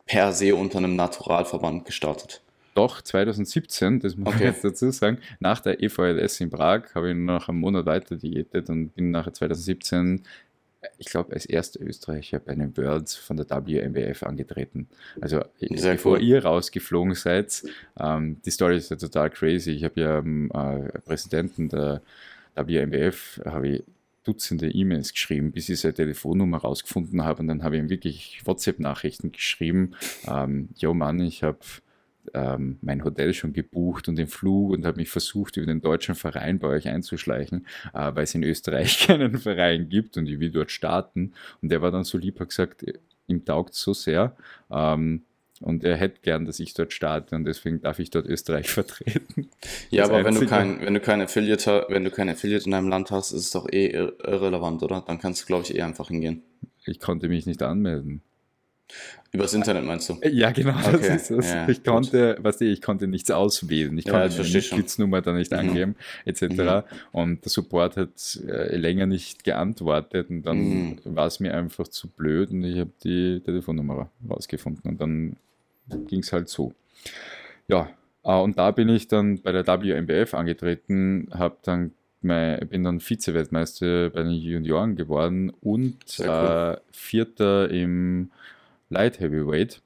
per 0.06 0.32
se 0.32 0.54
unter 0.54 0.78
einem 0.78 0.96
Naturalverband 0.96 1.84
gestartet. 1.84 2.42
Doch, 2.74 3.02
2017, 3.02 4.00
das 4.00 4.16
muss 4.16 4.28
okay. 4.28 4.38
ich 4.38 4.44
jetzt 4.44 4.64
dazu 4.64 4.90
sagen, 4.90 5.18
nach 5.40 5.60
der 5.60 5.82
EVLS 5.82 6.40
in 6.40 6.50
Prag 6.50 6.94
habe 6.94 7.10
ich 7.10 7.16
noch 7.16 7.48
einen 7.48 7.58
Monat 7.58 7.86
weiter 7.86 8.16
diätet 8.16 8.70
und 8.70 8.94
bin 8.94 9.10
nachher 9.10 9.32
2017, 9.32 10.22
ich 10.98 11.06
glaube, 11.06 11.32
als 11.32 11.46
erster 11.46 11.80
Österreicher 11.80 12.38
bei 12.38 12.54
den 12.54 12.76
Worlds 12.76 13.16
von 13.16 13.36
der 13.36 13.46
WMWF 13.48 14.22
angetreten. 14.22 14.88
Also 15.20 15.42
Sehr 15.58 15.94
bevor 15.94 16.16
cool. 16.16 16.22
ihr 16.22 16.44
rausgeflogen 16.44 17.14
seid, 17.14 17.64
ähm, 17.98 18.40
die 18.44 18.50
Story 18.50 18.76
ist 18.76 18.90
ja 18.90 18.96
total 18.96 19.30
crazy. 19.30 19.72
Ich 19.72 19.84
habe 19.84 20.00
ja 20.00 20.18
ähm, 20.18 20.50
äh, 20.54 20.98
Präsidenten 21.00 21.68
der 21.68 22.02
WMWF, 22.54 23.40
habe 23.44 23.68
ich 23.68 23.84
Dutzende 24.22 24.70
E-Mails 24.70 25.12
geschrieben, 25.12 25.50
bis 25.50 25.68
ich 25.70 25.80
seine 25.80 25.94
Telefonnummer 25.94 26.58
rausgefunden 26.58 27.24
habe 27.24 27.40
und 27.40 27.48
dann 27.48 27.62
habe 27.62 27.76
ich 27.76 27.82
ihm 27.82 27.88
wirklich 27.88 28.42
WhatsApp-Nachrichten 28.44 29.32
geschrieben. 29.32 29.94
Ähm, 30.26 30.68
Jo 30.76 30.92
Mann, 30.92 31.20
ich 31.20 31.42
habe 31.42 31.58
ähm, 32.34 32.78
mein 32.82 33.04
Hotel 33.04 33.34
schon 33.34 33.52
gebucht 33.52 34.08
und 34.08 34.16
den 34.16 34.26
Flug 34.26 34.72
und 34.72 34.84
habe 34.86 34.98
mich 34.98 35.10
versucht, 35.10 35.56
über 35.56 35.66
den 35.66 35.80
deutschen 35.80 36.14
Verein 36.14 36.58
bei 36.58 36.68
euch 36.68 36.88
einzuschleichen, 36.88 37.66
äh, 37.94 38.14
weil 38.14 38.24
es 38.24 38.34
in 38.34 38.42
Österreich 38.42 38.98
keinen 39.06 39.38
Verein 39.38 39.88
gibt 39.88 40.16
und 40.16 40.26
ich 40.26 40.40
will 40.40 40.50
dort 40.50 40.70
starten. 40.70 41.32
Und 41.62 41.70
der 41.70 41.82
war 41.82 41.90
dann 41.90 42.04
so 42.04 42.18
lieb, 42.18 42.40
hat 42.40 42.48
gesagt, 42.48 42.84
ihm 43.26 43.44
taugt 43.44 43.74
so 43.74 43.92
sehr. 43.94 44.36
Ähm, 44.70 45.22
und 45.60 45.84
er 45.84 45.96
hätte 45.96 46.22
gern, 46.22 46.46
dass 46.46 46.58
ich 46.58 46.72
dort 46.72 46.92
starte 46.92 47.36
und 47.36 47.44
deswegen 47.44 47.82
darf 47.82 47.98
ich 47.98 48.10
dort 48.10 48.26
Österreich 48.26 48.70
vertreten. 48.70 49.50
Ja, 49.90 50.04
aber 50.04 50.24
wenn 50.24 50.34
du, 50.34 50.46
kein, 50.46 50.80
wenn, 50.80 50.94
du 50.94 51.00
kein 51.00 51.20
Affiliate, 51.20 51.86
wenn 51.88 52.04
du 52.04 52.10
kein 52.10 52.28
Affiliate 52.28 52.64
in 52.64 52.70
deinem 52.70 52.88
Land 52.88 53.10
hast, 53.10 53.32
ist 53.32 53.44
es 53.44 53.50
doch 53.50 53.68
eh 53.70 53.88
irrelevant, 53.88 54.82
oder? 54.82 55.02
Dann 55.06 55.18
kannst 55.18 55.42
du, 55.42 55.46
glaube 55.46 55.64
ich, 55.64 55.74
eh 55.74 55.82
einfach 55.82 56.08
hingehen. 56.08 56.42
Ich 56.86 56.98
konnte 56.98 57.28
mich 57.28 57.44
nicht 57.44 57.62
anmelden. 57.62 58.22
Übers 59.32 59.54
Internet 59.54 59.84
meinst 59.84 60.08
du? 60.08 60.18
Ja, 60.28 60.50
genau, 60.50 60.76
okay. 60.76 60.90
das 60.92 61.04
ist 61.04 61.30
es. 61.30 61.52
Ja, 61.52 61.68
ich 61.68 61.84
konnte, 61.84 62.36
weißt 62.40 62.62
du, 62.62 62.64
ich 62.64 62.82
konnte 62.82 63.06
nichts 63.06 63.30
auswählen. 63.30 63.96
Ich 63.96 64.06
konnte 64.06 64.36
ja, 64.36 64.42
die 64.42 64.52
Mitgliedsnummer 64.52 65.22
da 65.22 65.32
nicht 65.32 65.52
mhm. 65.52 65.58
angeben, 65.58 65.96
etc. 66.24 66.42
Mhm. 66.42 66.82
Und 67.12 67.44
der 67.44 67.50
Support 67.50 67.96
hat 67.96 68.40
äh, 68.46 68.76
länger 68.76 69.06
nicht 69.06 69.44
geantwortet 69.44 70.30
und 70.30 70.42
dann 70.42 70.58
mhm. 70.58 70.98
war 71.04 71.26
es 71.26 71.38
mir 71.38 71.54
einfach 71.54 71.86
zu 71.86 72.08
blöd 72.08 72.50
und 72.50 72.64
ich 72.64 72.80
habe 72.80 72.90
die 73.04 73.40
Telefonnummer 73.40 74.10
rausgefunden 74.28 74.90
und 74.90 75.00
dann 75.00 75.36
ging 76.08 76.20
es 76.20 76.32
halt 76.32 76.48
so. 76.48 76.72
Ja, 77.68 77.88
äh, 78.24 78.34
und 78.34 78.58
da 78.58 78.72
bin 78.72 78.88
ich 78.88 79.06
dann 79.06 79.40
bei 79.42 79.52
der 79.52 79.64
WMBF 79.64 80.34
angetreten, 80.34 81.28
habe 81.32 81.56
dann 81.62 81.92
mein, 82.22 82.68
bin 82.68 82.84
dann 82.84 83.00
Vize-Weltmeister 83.00 84.10
bei 84.10 84.22
den 84.22 84.32
Junioren 84.32 84.96
geworden 84.96 85.52
und 85.60 85.98
cool. 86.18 86.26
äh, 86.26 86.76
Vierter 86.90 87.70
im 87.70 88.30
Light 88.90 89.20
Heavyweight, 89.20 89.80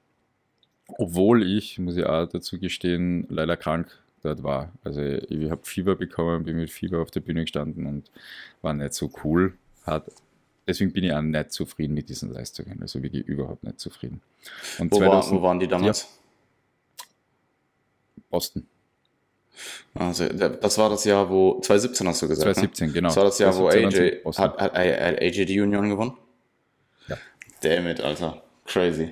obwohl 0.97 1.43
ich, 1.43 1.79
muss 1.79 1.95
ich 1.95 2.05
auch 2.05 2.27
dazu 2.27 2.59
gestehen, 2.59 3.25
leider 3.29 3.55
krank 3.55 3.87
dort 4.23 4.43
war. 4.43 4.71
Also 4.83 5.01
ich 5.01 5.49
habe 5.49 5.61
Fieber 5.63 5.95
bekommen, 5.95 6.43
bin 6.43 6.57
mit 6.57 6.71
Fieber 6.71 7.01
auf 7.01 7.11
der 7.11 7.21
Bühne 7.21 7.41
gestanden 7.41 7.85
und 7.85 8.11
war 8.61 8.73
nicht 8.73 8.93
so 8.93 9.09
cool. 9.23 9.53
Hat, 9.85 10.11
deswegen 10.67 10.91
bin 10.91 11.03
ich 11.03 11.13
auch 11.13 11.21
nicht 11.21 11.51
zufrieden 11.51 11.93
mit 11.93 12.09
diesen 12.09 12.33
Leistungen, 12.33 12.81
also 12.81 13.01
wirklich 13.01 13.25
überhaupt 13.25 13.63
nicht 13.63 13.79
zufrieden. 13.79 14.21
Und 14.79 14.91
wo, 14.91 14.97
2000, 14.97 15.31
war, 15.31 15.39
wo 15.39 15.43
waren 15.43 15.59
die 15.59 15.67
damals? 15.67 16.01
Ja, 16.01 17.05
Boston. 18.29 18.67
Also, 19.93 20.27
das 20.27 20.77
war 20.77 20.89
das 20.89 21.05
Jahr, 21.05 21.29
wo 21.29 21.61
2017 21.61 22.07
hast 22.07 22.21
du 22.21 22.27
gesagt. 22.27 22.43
2017, 22.55 22.87
ne? 22.87 22.93
genau. 22.93 23.07
Das 23.07 23.17
war 23.17 23.23
das 23.23 23.39
Jahr, 23.39 23.57
wo 23.57 23.67
AJ 23.67 24.23
hat, 24.25 24.59
hat, 24.59 24.75
AJ 24.75 25.45
die 25.45 25.61
Union 25.61 25.89
gewonnen. 25.89 26.17
Ja. 27.07 27.17
Damn 27.61 27.87
it, 27.87 28.01
Alter. 28.01 28.43
Crazy. 28.65 29.11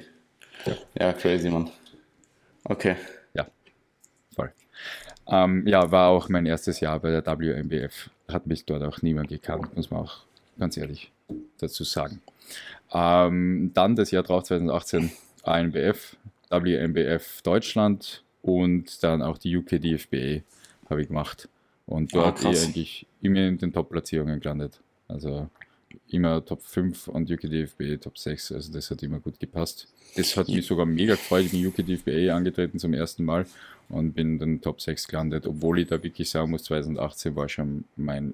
Ja, 0.66 0.74
ja 1.00 1.14
crazy, 1.14 1.50
Mann. 1.50 1.70
Okay. 2.64 2.96
Ja, 3.34 3.48
voll. 4.36 4.52
Ähm, 5.28 5.68
ja, 5.68 5.92
war 5.92 6.10
auch 6.10 6.30
mein 6.30 6.46
erstes 6.46 6.80
Jahr 6.80 7.00
bei 7.00 7.12
der 7.12 7.26
WMBF. 7.26 8.10
Hat 8.28 8.48
mich 8.48 8.66
dort 8.66 8.84
auch 8.84 9.02
niemand 9.02 9.30
gekannt, 9.30 9.76
muss 9.76 9.92
man 9.92 10.02
auch 10.02 10.24
ganz 10.58 10.78
ehrlich 10.78 11.12
dazu 11.58 11.84
sagen. 11.84 12.22
Ähm, 12.92 13.72
dann 13.74 13.96
das 13.96 14.12
Jahr 14.12 14.24
drauf, 14.24 14.44
2018, 14.44 15.12
ANBF, 15.44 16.16
WMBF 16.50 17.42
Deutschland 17.42 18.24
und 18.42 19.04
dann 19.04 19.22
auch 19.22 19.38
die 19.38 19.56
UK 19.58 19.82
DFBA 19.82 20.42
habe 20.90 21.02
ich 21.02 21.08
gemacht. 21.08 21.50
Und 21.86 22.14
dort 22.16 22.46
ah, 22.46 22.50
eigentlich 22.50 23.06
immer 23.22 23.40
in 23.40 23.58
den 23.58 23.74
Top-Platzierungen 23.74 24.40
gelandet. 24.40 24.80
Also 25.08 25.50
immer 26.08 26.44
Top 26.44 26.62
5 26.62 27.08
und 27.08 27.30
UKDFB 27.30 27.98
Top 28.02 28.18
6, 28.18 28.52
also 28.54 28.74
das 28.74 28.92
hat 28.92 29.04
immer 29.04 29.20
gut 29.20 29.40
gepasst. 29.40 29.88
Das 30.16 30.36
hat 30.38 30.48
mich 30.50 30.66
sogar 30.66 30.86
mega 30.86 31.16
gefreut, 31.16 31.46
ich 31.46 31.52
bin 31.52 31.68
UKDFB 31.68 32.30
angetreten 32.32 32.80
zum 32.80 32.94
ersten 32.94 33.26
Mal 33.26 33.46
und 33.90 34.14
bin 34.14 34.40
dann 34.40 34.62
Top 34.62 34.82
6 34.82 35.08
gelandet, 35.08 35.48
obwohl 35.48 35.80
ich 35.80 35.88
da 35.88 36.02
wirklich 36.02 36.30
sagen 36.30 36.52
muss, 36.52 36.64
2018 36.64 37.36
war 37.36 37.50
schon 37.50 37.86
mein 37.96 38.34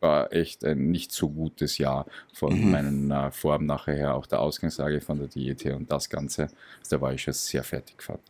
war 0.00 0.32
echt 0.32 0.64
ein 0.64 0.90
nicht 0.90 1.12
so 1.12 1.28
gutes 1.28 1.78
Jahr 1.78 2.06
von 2.32 2.58
mhm. 2.58 2.70
meiner 2.70 3.32
Form 3.32 3.66
nachher 3.66 3.94
her, 3.94 4.14
auch 4.14 4.26
der 4.26 4.40
Ausgangslage 4.40 5.00
von 5.00 5.18
der 5.18 5.28
Diät 5.28 5.64
her 5.64 5.76
und 5.76 5.90
das 5.90 6.08
Ganze. 6.08 6.44
Also 6.78 6.96
da 6.96 7.00
war 7.00 7.12
ich 7.12 7.22
schon 7.22 7.34
sehr 7.34 7.62
fertig 7.62 7.98
gefahren. 7.98 8.20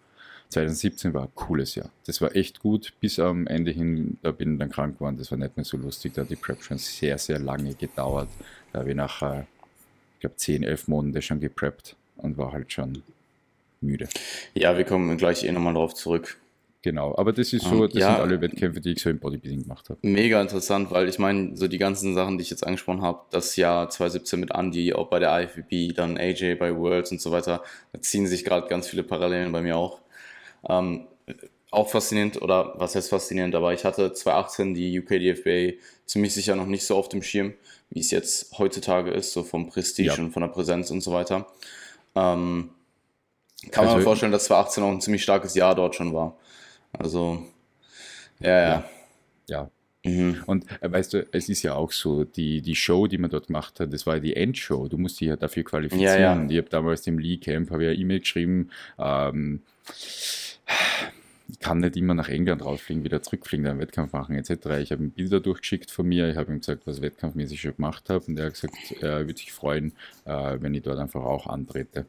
2017 0.51 1.15
war 1.15 1.23
ein 1.23 1.35
cooles 1.35 1.77
Jahr. 1.77 1.91
Das 2.07 2.21
war 2.21 2.35
echt 2.37 2.61
gut, 2.61 2.93
bis 3.01 3.19
am 3.19 3.47
Ende 3.47 3.71
hin, 3.71 4.19
da 4.23 4.33
bin 4.33 4.55
ich 4.55 4.59
dann 4.59 4.71
krank 4.71 4.99
geworden, 4.99 5.17
das 5.17 5.31
war 5.31 5.39
nicht 5.39 5.57
mehr 5.57 5.65
so 5.65 5.77
lustig, 5.77 6.15
da 6.15 6.23
hat 6.23 6.31
die 6.31 6.37
Prep 6.37 6.63
schon 6.63 6.79
sehr, 6.79 7.19
sehr 7.19 7.39
lange 7.39 7.75
gedauert. 7.75 8.29
Da 8.73 8.81
habe 8.81 8.91
ich 8.91 8.97
nach, 8.97 9.23
ich 9.23 10.21
glaube, 10.21 10.37
10, 10.37 10.65
11 10.65 10.89
Monaten 10.89 11.23
schon 11.23 11.41
gepreppt 11.41 11.97
und 12.17 12.37
war 12.37 12.53
halt 12.53 12.73
schon 12.73 13.03
müde. 13.81 14.09
Ja, 14.55 14.77
wir 14.77 14.85
kommen 14.85 15.17
gleich 15.17 15.45
eh 15.45 15.53
nochmal 15.53 15.75
drauf 15.75 15.95
zurück. 15.95 16.37
Genau, 16.83 17.15
aber 17.19 17.35
das 17.35 17.53
ist 17.53 17.67
so, 17.67 17.87
das 17.87 17.95
ja, 17.95 18.15
sind 18.15 18.23
alle 18.23 18.41
Wettkämpfe, 18.41 18.81
die 18.81 18.93
ich 18.93 19.03
so 19.03 19.11
im 19.11 19.19
Bodybuilding 19.19 19.65
gemacht 19.65 19.91
habe. 19.91 19.99
Mega 20.01 20.41
interessant, 20.41 20.91
weil 20.91 21.11
ich 21.11 21.19
meine, 21.19 21.55
so 21.55 21.69
die 21.69 21.77
ganzen 21.77 22.15
Sachen, 22.15 22.39
die 22.39 22.43
ich 22.43 22.49
jetzt 22.49 22.67
angesprochen 22.67 23.03
habe, 23.03 23.21
das 23.31 23.57
Jahr 23.57 23.91
2017 23.91 24.41
mit 24.41 24.55
Andy, 24.55 24.95
auch 24.95 25.09
bei 25.09 25.19
der 25.19 25.43
IFBB, 25.43 25.95
dann 25.95 26.17
AJ 26.17 26.55
bei 26.55 26.75
Worlds 26.75 27.13
und 27.13 27.21
so 27.21 27.33
weiter, 27.33 27.63
da 27.93 28.01
ziehen 28.01 28.27
sich 28.27 28.45
gerade 28.47 28.67
ganz 28.69 28.89
viele 28.89 29.03
Parallelen 29.03 29.53
bei 29.53 29.61
mir 29.61 29.77
auch. 29.77 30.01
Ähm, 30.69 31.07
auch 31.71 31.89
faszinierend, 31.89 32.43
oder 32.43 32.75
was 32.77 32.95
heißt 32.95 33.11
faszinierend, 33.11 33.55
aber 33.55 33.73
ich 33.73 33.85
hatte 33.85 34.13
2018 34.13 34.75
die 34.75 34.99
UK 34.99 35.21
DFBA 35.21 35.79
ziemlich 36.07 36.35
sicher 36.35 36.57
noch 36.57 36.67
nicht 36.67 36.85
so 36.85 36.97
auf 36.97 37.09
dem 37.09 37.23
Schirm, 37.23 37.55
wie 37.91 38.01
es 38.01 38.11
jetzt 38.11 38.59
heutzutage 38.59 39.11
ist, 39.11 39.33
so 39.33 39.45
vom 39.45 39.69
Prestige 39.69 40.09
ja. 40.09 40.19
und 40.19 40.33
von 40.33 40.43
der 40.43 40.49
Präsenz 40.49 40.91
und 40.91 41.01
so 41.01 41.13
weiter. 41.13 41.47
Ähm, 42.17 42.71
kann 43.71 43.85
also, 43.85 43.97
man 43.97 44.05
vorstellen, 44.05 44.33
dass 44.33 44.45
2018 44.45 44.83
auch 44.85 44.91
ein 44.91 45.01
ziemlich 45.01 45.23
starkes 45.23 45.55
Jahr 45.55 45.75
dort 45.75 45.95
schon 45.95 46.13
war. 46.13 46.37
Also, 46.93 47.45
ja, 48.41 48.61
ja. 48.61 48.85
Ja, 49.49 49.71
Mhm. 50.05 50.43
Und 50.47 50.65
äh, 50.81 50.91
weißt 50.91 51.13
du, 51.13 51.27
es 51.33 51.49
ist 51.49 51.63
ja 51.63 51.75
auch 51.75 51.93
so, 51.93 52.25
die, 52.25 52.63
die 52.63 52.75
Show, 52.75 53.07
die 53.07 53.19
man 53.19 53.31
dort 53.31 53.49
gemacht 53.49 53.81
hat, 53.81 53.93
das 53.93 54.07
war 54.07 54.15
ja 54.15 54.21
die 54.21 54.35
Endshow. 54.37 54.89
Du 54.89 54.97
musst 54.97 55.21
dich 55.21 55.29
ja 55.29 55.37
dafür 55.37 55.65
qualifizieren. 55.65 56.15
Ja, 56.15 56.19
ja. 56.19 56.33
Und 56.33 56.51
ich 56.51 56.59
habe 56.59 56.69
damals 56.69 57.03
dem 57.03 57.19
Lee 57.19 57.37
Camp 57.37 57.71
habe 57.71 57.85
ja 57.85 57.93
E-Mail 57.93 58.21
geschrieben, 58.21 58.71
ähm, 58.99 59.63
ich 61.51 61.59
kann 61.59 61.79
nicht 61.79 61.97
immer 61.97 62.15
nach 62.15 62.29
England 62.29 62.65
rausfliegen, 62.65 63.05
wieder 63.05 63.23
zurückfliegen, 63.23 63.67
einen 63.67 63.81
Wettkampf 63.81 64.13
machen 64.13 64.37
etc. 64.37 64.51
Ich 64.81 64.93
habe 64.93 65.03
ihm 65.03 65.11
Bilder 65.11 65.41
durchgeschickt 65.41 65.91
von 65.91 66.07
mir, 66.07 66.29
ich 66.29 66.37
habe 66.37 66.53
ihm 66.53 66.61
gesagt, 66.61 66.87
was 66.87 66.97
ich 66.97 67.03
wettkampfmäßig 67.03 67.61
schon 67.61 67.77
gemacht 67.77 68.09
habe 68.09 68.25
und 68.27 68.39
er 68.39 68.47
hat 68.47 68.55
gesagt, 68.55 68.75
er 69.01 69.27
würde 69.27 69.39
sich 69.39 69.53
freuen, 69.53 69.93
äh, 70.25 70.57
wenn 70.61 70.75
ich 70.75 70.83
dort 70.83 70.99
einfach 70.99 71.23
auch 71.23 71.47
antrete. 71.47 72.07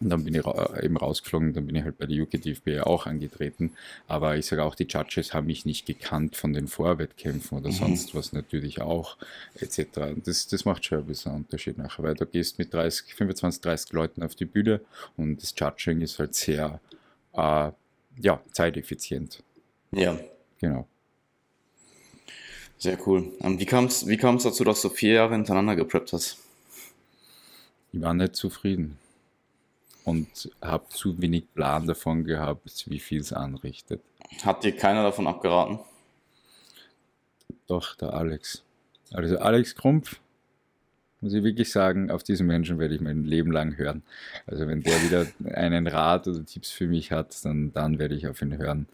Und 0.00 0.10
dann 0.10 0.24
bin 0.24 0.34
ich 0.34 0.44
äh, 0.44 0.84
eben 0.84 0.96
rausgeflogen, 0.96 1.52
dann 1.52 1.66
bin 1.66 1.76
ich 1.76 1.84
halt 1.84 1.96
bei 1.96 2.06
der 2.06 2.20
UKDFB 2.22 2.80
auch 2.80 3.06
angetreten. 3.06 3.72
Aber 4.08 4.36
ich 4.36 4.46
sage 4.46 4.64
auch, 4.64 4.74
die 4.74 4.86
Judges 4.88 5.32
haben 5.32 5.46
mich 5.46 5.64
nicht 5.64 5.86
gekannt 5.86 6.34
von 6.34 6.52
den 6.52 6.66
Vorwettkämpfen 6.66 7.58
oder 7.58 7.68
mhm. 7.68 7.74
sonst 7.74 8.14
was 8.14 8.32
natürlich 8.32 8.80
auch, 8.80 9.16
etc. 9.54 9.86
Das, 10.24 10.48
das 10.48 10.64
macht 10.64 10.84
schon 10.84 10.98
ein 10.98 11.06
bisschen 11.06 11.32
einen 11.32 11.42
Unterschied 11.42 11.78
nachher, 11.78 12.02
weil 12.02 12.14
du 12.14 12.26
gehst 12.26 12.58
mit 12.58 12.74
30, 12.74 13.14
25, 13.14 13.60
30 13.60 13.92
Leuten 13.92 14.22
auf 14.24 14.34
die 14.34 14.44
Bühne 14.44 14.80
und 15.16 15.40
das 15.40 15.54
Judging 15.56 16.00
ist 16.00 16.18
halt 16.18 16.34
sehr 16.34 16.80
äh, 17.34 17.70
ja, 18.18 18.40
zeiteffizient. 18.52 19.42
Ja. 19.92 20.18
Genau. 20.58 20.86
Sehr 22.78 22.98
cool. 23.06 23.32
Ähm, 23.40 23.58
wie 23.58 23.66
kam 23.66 23.86
es 23.86 24.06
wie 24.06 24.16
dazu, 24.16 24.64
dass 24.64 24.82
du 24.82 24.88
vier 24.88 25.14
Jahre 25.14 25.34
hintereinander 25.34 25.76
gepreppt 25.76 26.12
hast? 26.12 26.38
Ich 27.92 28.00
war 28.00 28.14
nicht 28.14 28.34
zufrieden 28.34 28.98
und 30.04 30.50
habe 30.60 30.88
zu 30.88 31.20
wenig 31.20 31.44
Plan 31.54 31.86
davon 31.86 32.24
gehabt, 32.24 32.84
wie 32.88 32.98
viel 32.98 33.20
es 33.20 33.32
anrichtet. 33.32 34.02
Hat 34.44 34.64
dir 34.64 34.74
keiner 34.74 35.02
davon 35.02 35.26
abgeraten? 35.26 35.78
Doch, 37.66 37.94
der 37.96 38.14
Alex. 38.14 38.64
Also 39.12 39.38
Alex 39.38 39.74
Krumpf, 39.74 40.20
muss 41.22 41.32
ich 41.32 41.44
wirklich 41.44 41.70
sagen, 41.70 42.10
auf 42.10 42.22
diesen 42.22 42.46
Menschen 42.46 42.78
werde 42.78 42.94
ich 42.94 43.00
mein 43.00 43.24
Leben 43.24 43.52
lang 43.52 43.78
hören. 43.78 44.02
Also 44.46 44.66
wenn 44.66 44.82
der 44.82 45.02
wieder 45.02 45.26
einen 45.54 45.86
Rat 45.86 46.26
oder 46.28 46.44
Tipps 46.44 46.70
für 46.70 46.86
mich 46.86 47.12
hat, 47.12 47.44
dann, 47.44 47.72
dann 47.72 47.98
werde 47.98 48.14
ich 48.14 48.26
auf 48.26 48.42
ihn 48.42 48.58
hören 48.58 48.86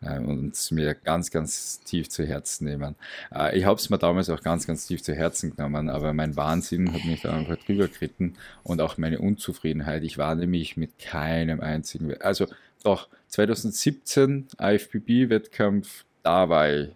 äh, 0.00 0.18
und 0.18 0.54
es 0.54 0.70
mir 0.70 0.94
ganz, 0.94 1.30
ganz 1.30 1.80
tief 1.80 2.08
zu 2.08 2.24
Herzen 2.24 2.64
nehmen. 2.64 2.94
Äh, 3.34 3.58
ich 3.58 3.64
habe 3.64 3.78
es 3.78 3.90
mir 3.90 3.98
damals 3.98 4.30
auch 4.30 4.42
ganz, 4.42 4.66
ganz 4.66 4.86
tief 4.86 5.02
zu 5.02 5.14
Herzen 5.14 5.54
genommen, 5.54 5.88
aber 5.88 6.12
mein 6.12 6.36
Wahnsinn 6.36 6.92
hat 6.92 7.04
mich 7.04 7.22
da 7.22 7.36
einfach 7.36 7.56
drüber 7.58 7.88
geritten 7.88 8.34
und 8.62 8.80
auch 8.80 8.98
meine 8.98 9.18
Unzufriedenheit. 9.20 10.02
Ich 10.04 10.18
war 10.18 10.34
nämlich 10.34 10.76
mit 10.76 10.98
keinem 10.98 11.60
einzigen, 11.60 12.20
also 12.20 12.46
doch 12.82 13.08
2017 13.28 14.48
IFBB-Wettkampf, 14.60 16.04
da 16.22 16.48
war 16.48 16.70
ich 16.72 16.90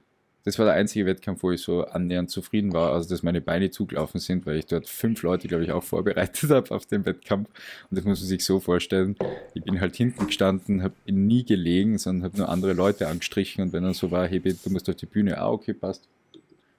das 0.49 0.59
war 0.59 0.65
der 0.65 0.75
einzige 0.77 1.05
Wettkampf, 1.05 1.43
wo 1.43 1.53
ich 1.53 1.61
so 1.61 1.85
annähernd 1.85 2.31
zufrieden 2.31 2.73
war, 2.73 2.95
also 2.95 3.07
dass 3.07 3.23
meine 3.23 3.43
Beine 3.43 3.71
zugelaufen 3.71 4.19
sind, 4.19 4.47
weil 4.47 4.57
ich 4.57 4.65
dort 4.65 4.89
fünf 4.89 5.23
Leute, 5.23 5.47
glaube 5.47 5.63
ich, 5.63 5.73
auch 5.73 5.85
vorbereitet 5.85 6.49
habe 6.51 6.75
auf 6.75 6.87
den 6.87 7.05
Wettkampf. 7.05 7.51
Und 7.91 7.99
das 7.99 8.07
muss 8.07 8.21
man 8.21 8.29
sich 8.29 8.43
so 8.43 8.59
vorstellen. 8.59 9.15
Ich 9.53 9.63
bin 9.63 9.79
halt 9.79 9.95
hinten 9.95 10.27
gestanden, 10.27 10.83
habe 10.83 10.95
nie 11.07 11.45
gelegen, 11.45 11.99
sondern 11.99 12.25
habe 12.25 12.39
nur 12.39 12.49
andere 12.49 12.73
Leute 12.73 13.09
angestrichen 13.09 13.63
und 13.63 13.75
wenn 13.75 13.83
dann 13.83 13.93
so 13.93 14.11
war, 14.11 14.27
hey, 14.27 14.41
du 14.41 14.71
musst 14.71 14.89
auf 14.89 14.97
die 14.97 15.05
Bühne, 15.05 15.37
ah, 15.37 15.51
okay, 15.51 15.75
passt. 15.75 16.09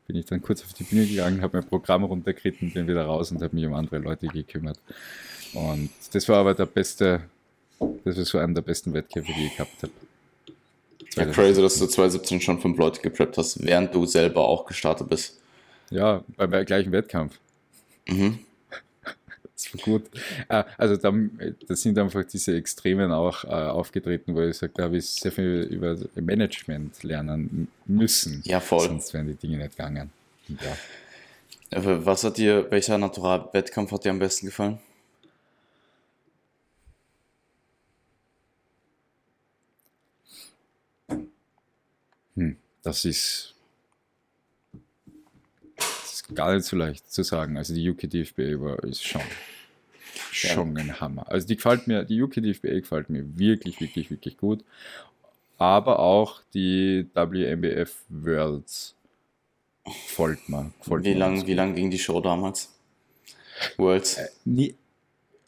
Bin 0.08 0.16
ich 0.16 0.26
dann 0.26 0.42
kurz 0.42 0.64
auf 0.64 0.74
die 0.74 0.86
Bühne 0.86 1.06
gegangen, 1.06 1.44
habe 1.44 1.60
mein 1.60 1.70
Programm 1.70 2.04
runtergeritten, 2.04 2.74
bin 2.74 2.88
wieder 2.88 3.06
raus 3.06 3.32
und 3.32 3.40
habe 3.44 3.56
mich 3.56 3.68
um 3.68 3.76
andere 3.76 4.00
Leute 4.00 4.26
gekümmert. 4.26 4.80
Und 5.54 5.92
das 6.12 6.28
war 6.28 6.38
aber 6.38 6.56
der 6.56 6.66
beste, 6.66 7.22
das 8.04 8.18
war 8.18 8.26
so 8.26 8.40
einer 8.40 8.56
der 8.56 8.64
besten 8.64 8.94
Wettkämpfe, 8.94 9.32
die 9.32 9.46
ich 9.46 9.58
gehabt 9.58 9.84
habe. 9.84 9.92
Ja, 11.16 11.26
crazy, 11.26 11.62
dass 11.62 11.78
du 11.80 11.88
2017 11.88 12.42
schon 12.42 12.60
fünf 12.60 12.78
Leute 12.78 13.02
gepreppt 13.02 13.38
hast, 13.38 13.64
während 13.64 13.94
du 13.94 14.06
selber 14.06 14.42
auch 14.48 14.66
gestartet 14.66 15.10
bist. 15.10 15.40
Ja, 15.90 16.24
beim 16.38 16.52
bei 16.52 16.64
gleichen 16.64 16.92
Wettkampf. 16.92 17.40
Mhm. 18.08 18.40
Das 19.56 19.74
war 19.74 19.82
gut. 19.82 20.04
Äh, 20.48 20.64
also 20.78 20.96
da, 20.96 21.14
da 21.68 21.76
sind 21.76 22.00
einfach 22.00 22.24
diese 22.24 22.56
Extremen 22.56 23.12
auch 23.12 23.44
äh, 23.44 23.48
aufgetreten, 23.48 24.34
wo 24.34 24.40
ich 24.40 24.56
sage, 24.56 24.72
da 24.74 24.84
habe 24.84 24.96
ich 24.96 25.06
sehr 25.06 25.34
viel 25.34 25.68
über 25.70 25.98
Management 26.16 27.04
lernen 27.04 27.68
müssen. 27.86 28.42
Ja, 28.46 28.62
voll. 28.62 28.88
Sonst 28.88 29.14
wären 29.14 29.28
die 29.28 29.34
Dinge 29.34 29.58
nicht 29.58 29.72
gegangen. 29.76 30.12
Ja. 30.48 30.78
Was 31.72 32.24
hat 32.24 32.38
dir, 32.38 32.72
welcher 32.72 32.98
Natural-Wettkampf 32.98 33.92
hat 33.92 34.06
dir 34.06 34.12
am 34.12 34.20
besten 34.20 34.46
gefallen? 34.46 34.80
Hm, 42.36 42.56
das 42.90 43.06
ist, 43.06 43.54
das 45.76 46.14
ist 46.14 46.36
gar 46.36 46.56
nicht 46.56 46.66
so 46.66 46.76
leicht 46.76 47.12
zu 47.12 47.24
sagen. 47.24 47.56
Also 47.56 47.76
die 47.76 47.88
UKDFBA 47.88 48.60
war, 48.60 48.84
ist 48.84 49.04
schon, 49.04 49.22
schon 50.32 50.76
ja. 50.76 50.84
ein 50.84 51.00
Hammer. 51.00 51.32
Also 51.32 51.48
die 51.48 51.56
gefällt 51.56 51.86
mir, 51.86 52.04
die 52.04 52.20
UKDFBA 52.22 52.80
gefällt 52.80 53.12
mir 53.12 53.38
wirklich, 53.38 53.80
wirklich, 53.80 54.10
wirklich 54.10 54.38
gut. 54.38 54.64
Aber 55.60 56.00
auch 56.00 56.42
die 56.54 57.08
WMBF 57.14 57.96
Worlds 58.10 58.96
folgt 60.08 60.50
mir. 60.50 60.74
Folgt 60.82 61.06
wie 61.06 61.14
lange 61.14 61.54
lang 61.54 61.76
ging 61.76 61.92
die 61.92 62.00
Show 62.00 62.22
damals? 62.22 62.74
Worlds? 63.78 64.16
Äh, 64.16 64.30
nie, 64.46 64.76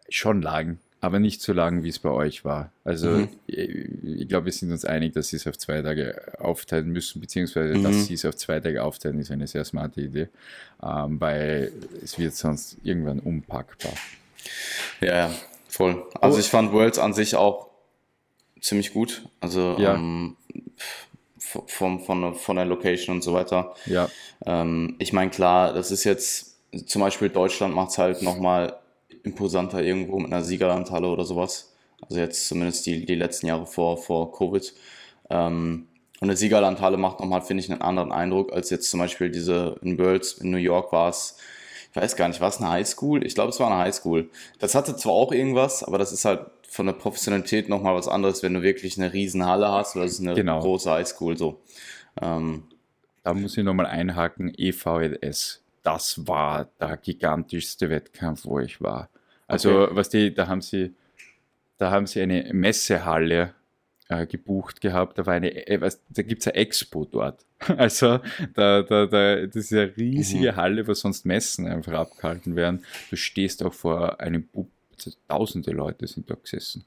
schon 0.10 0.44
lang 0.44 0.78
aber 1.02 1.20
nicht 1.20 1.42
so 1.42 1.52
lang, 1.52 1.84
wie 1.84 1.90
es 1.90 1.98
bei 1.98 2.12
euch 2.12 2.46
war. 2.46 2.72
Also 2.84 3.10
mhm. 3.10 3.30
ich, 3.48 3.70
ich 4.04 4.28
glaube, 4.30 4.46
wir 4.46 4.52
sind 4.54 4.72
uns 4.72 4.86
einig, 4.86 5.14
dass 5.14 5.30
sie 5.30 5.36
es 5.36 5.48
auf 5.48 5.58
zwei 5.58 5.82
Tage 5.82 6.22
aufteilen 6.38 6.90
müssen, 6.90 7.20
beziehungsweise 7.20 7.74
mhm. 7.74 7.84
dass 7.84 8.06
sie 8.06 8.14
es 8.14 8.24
auf 8.24 8.36
zwei 8.36 8.60
Tage 8.60 8.84
aufteilen, 8.84 9.20
ist 9.20 9.32
eine 9.32 9.48
sehr 9.48 9.66
smarte 9.66 10.02
Idee, 10.02 10.30
ähm, 10.82 11.20
weil 11.20 11.72
es 12.04 12.20
wird 12.20 12.36
sonst 12.36 12.78
irgendwann 12.84 13.20
unpackbar. 13.20 13.94
Ja, 15.02 15.32
voll. 15.68 16.06
Also 16.22 16.38
oh. 16.38 16.40
ich 16.40 16.48
fand 16.48 16.72
Worlds 16.72 17.00
an 17.00 17.14
sich 17.14 17.36
auch 17.36 17.70
ziemlich 18.62 18.94
gut. 18.94 19.24
Also 19.40 19.78
ja. 19.80 19.96
ähm, 19.96 20.38
von, 21.40 22.00
von, 22.00 22.36
von 22.36 22.56
der 22.56 22.66
Location 22.66 23.16
und 23.16 23.22
so 23.24 23.34
weiter. 23.34 23.74
Ja. 23.88 24.08
Ähm, 24.46 24.98
ich 25.00 25.14
meine, 25.14 25.32
klar, 25.32 25.74
das 25.74 25.90
ist 25.90 26.04
jetzt 26.04 26.58
zum 26.86 27.02
Beispiel 27.02 27.30
Deutschland 27.30 27.76
macht 27.76 27.90
es 27.90 27.98
halt 27.98 28.22
nochmal 28.22 28.78
imposanter 29.24 29.84
irgendwo 29.84 30.20
mit 30.20 30.32
einer 30.32 30.44
Siegerlandhalle 30.44 31.08
oder 31.08 31.26
sowas. 31.26 31.74
Also 32.02 32.20
jetzt 32.20 32.48
zumindest 32.48 32.86
die, 32.86 33.06
die 33.06 33.16
letzten 33.16 33.48
Jahre 33.48 33.66
vor, 33.66 33.98
vor 33.98 34.32
Covid. 34.32 34.74
Ähm, 35.30 35.88
und 36.20 36.30
eine 36.30 36.38
Siegerlandhalle 36.38 36.98
macht 36.98 37.20
nochmal, 37.20 37.42
finde 37.42 37.64
ich, 37.64 37.72
einen 37.72 37.82
anderen 37.82 38.12
Eindruck 38.12 38.54
als 38.54 38.70
jetzt 38.70 38.90
zum 38.90 39.00
Beispiel 39.00 39.30
diese 39.32 39.80
in 39.82 39.98
Worlds 39.98 40.34
in 40.34 40.52
New 40.52 40.58
York 40.58 40.92
war 40.92 41.10
es, 41.10 41.38
ich 41.90 41.96
weiß 41.96 42.16
gar 42.16 42.28
nicht, 42.28 42.40
war 42.40 42.50
es 42.50 42.58
eine 42.58 42.70
Highschool? 42.70 43.26
Ich 43.26 43.34
glaube, 43.34 43.50
es 43.50 43.60
war 43.60 43.68
eine 43.68 43.80
Highschool. 43.80 44.30
Das 44.60 44.76
hatte 44.76 44.96
zwar 44.96 45.14
auch 45.14 45.32
irgendwas, 45.32 45.84
aber 45.84 45.98
das 45.98 46.12
ist 46.12 46.26
halt 46.26 46.46
von 46.70 46.86
der 46.86 46.94
Professionalität 46.94 47.70
nochmal 47.70 47.96
was 47.96 48.08
anderes, 48.08 48.44
wenn 48.44 48.54
du 48.54 48.62
wirklich 48.62 48.98
eine 48.98 49.12
riesen 49.12 49.46
Halle 49.46 49.70
hast 49.70 49.96
oder 49.96 50.06
das 50.06 50.14
ist 50.14 50.22
eine 50.22 50.36
genau. 50.36 50.60
große 50.60 50.92
Highschool 50.92 51.38
so. 51.38 51.60
Ähm, 52.22 52.64
da 53.24 53.34
muss 53.34 53.58
ich 53.58 53.64
nochmal 53.64 53.88
einhaken, 53.88 54.54
EVLS 54.56 55.62
das 55.84 56.28
war 56.28 56.70
der 56.80 56.98
gigantischste 56.98 57.90
Wettkampf, 57.90 58.46
wo 58.46 58.60
ich 58.60 58.82
war. 58.82 59.10
Also, 59.48 59.84
okay. 59.84 59.96
was 59.96 60.10
die, 60.10 60.34
da 60.34 60.48
haben 60.48 60.62
sie, 60.62 60.94
da 61.78 61.92
haben 61.92 62.08
sie 62.08 62.22
eine 62.22 62.50
Messehalle 62.54 63.54
äh, 64.08 64.26
gebucht 64.26 64.82
gehabt. 64.82 65.18
Da 65.18 65.26
war 65.26 65.34
eine, 65.34 65.68
äh, 65.68 65.82
was, 65.82 66.02
da 66.10 66.22
gibt 66.22 66.42
es 66.42 66.48
eine 66.48 66.56
Expo 66.56 67.06
dort. 67.06 67.46
Also, 67.78 68.20
da, 68.56 68.82
da, 68.82 69.06
da, 69.06 69.46
das 69.46 69.56
ist 69.56 69.74
eine 69.74 69.96
riesige 69.96 70.54
mhm. 70.54 70.56
Halle, 70.56 70.88
wo 70.88 70.94
sonst 70.96 71.26
Messen 71.26 71.68
einfach 71.68 71.94
abgehalten 71.94 72.56
werden. 72.56 72.84
Du 73.10 73.16
stehst 73.16 73.64
auch 73.64 73.74
vor 73.74 74.20
einem 74.20 74.48
Bub, 74.48 74.70
tausende 75.28 75.72
Leute 75.72 76.08
sind 76.08 76.30
da 76.30 76.36
gesessen. 76.36 76.86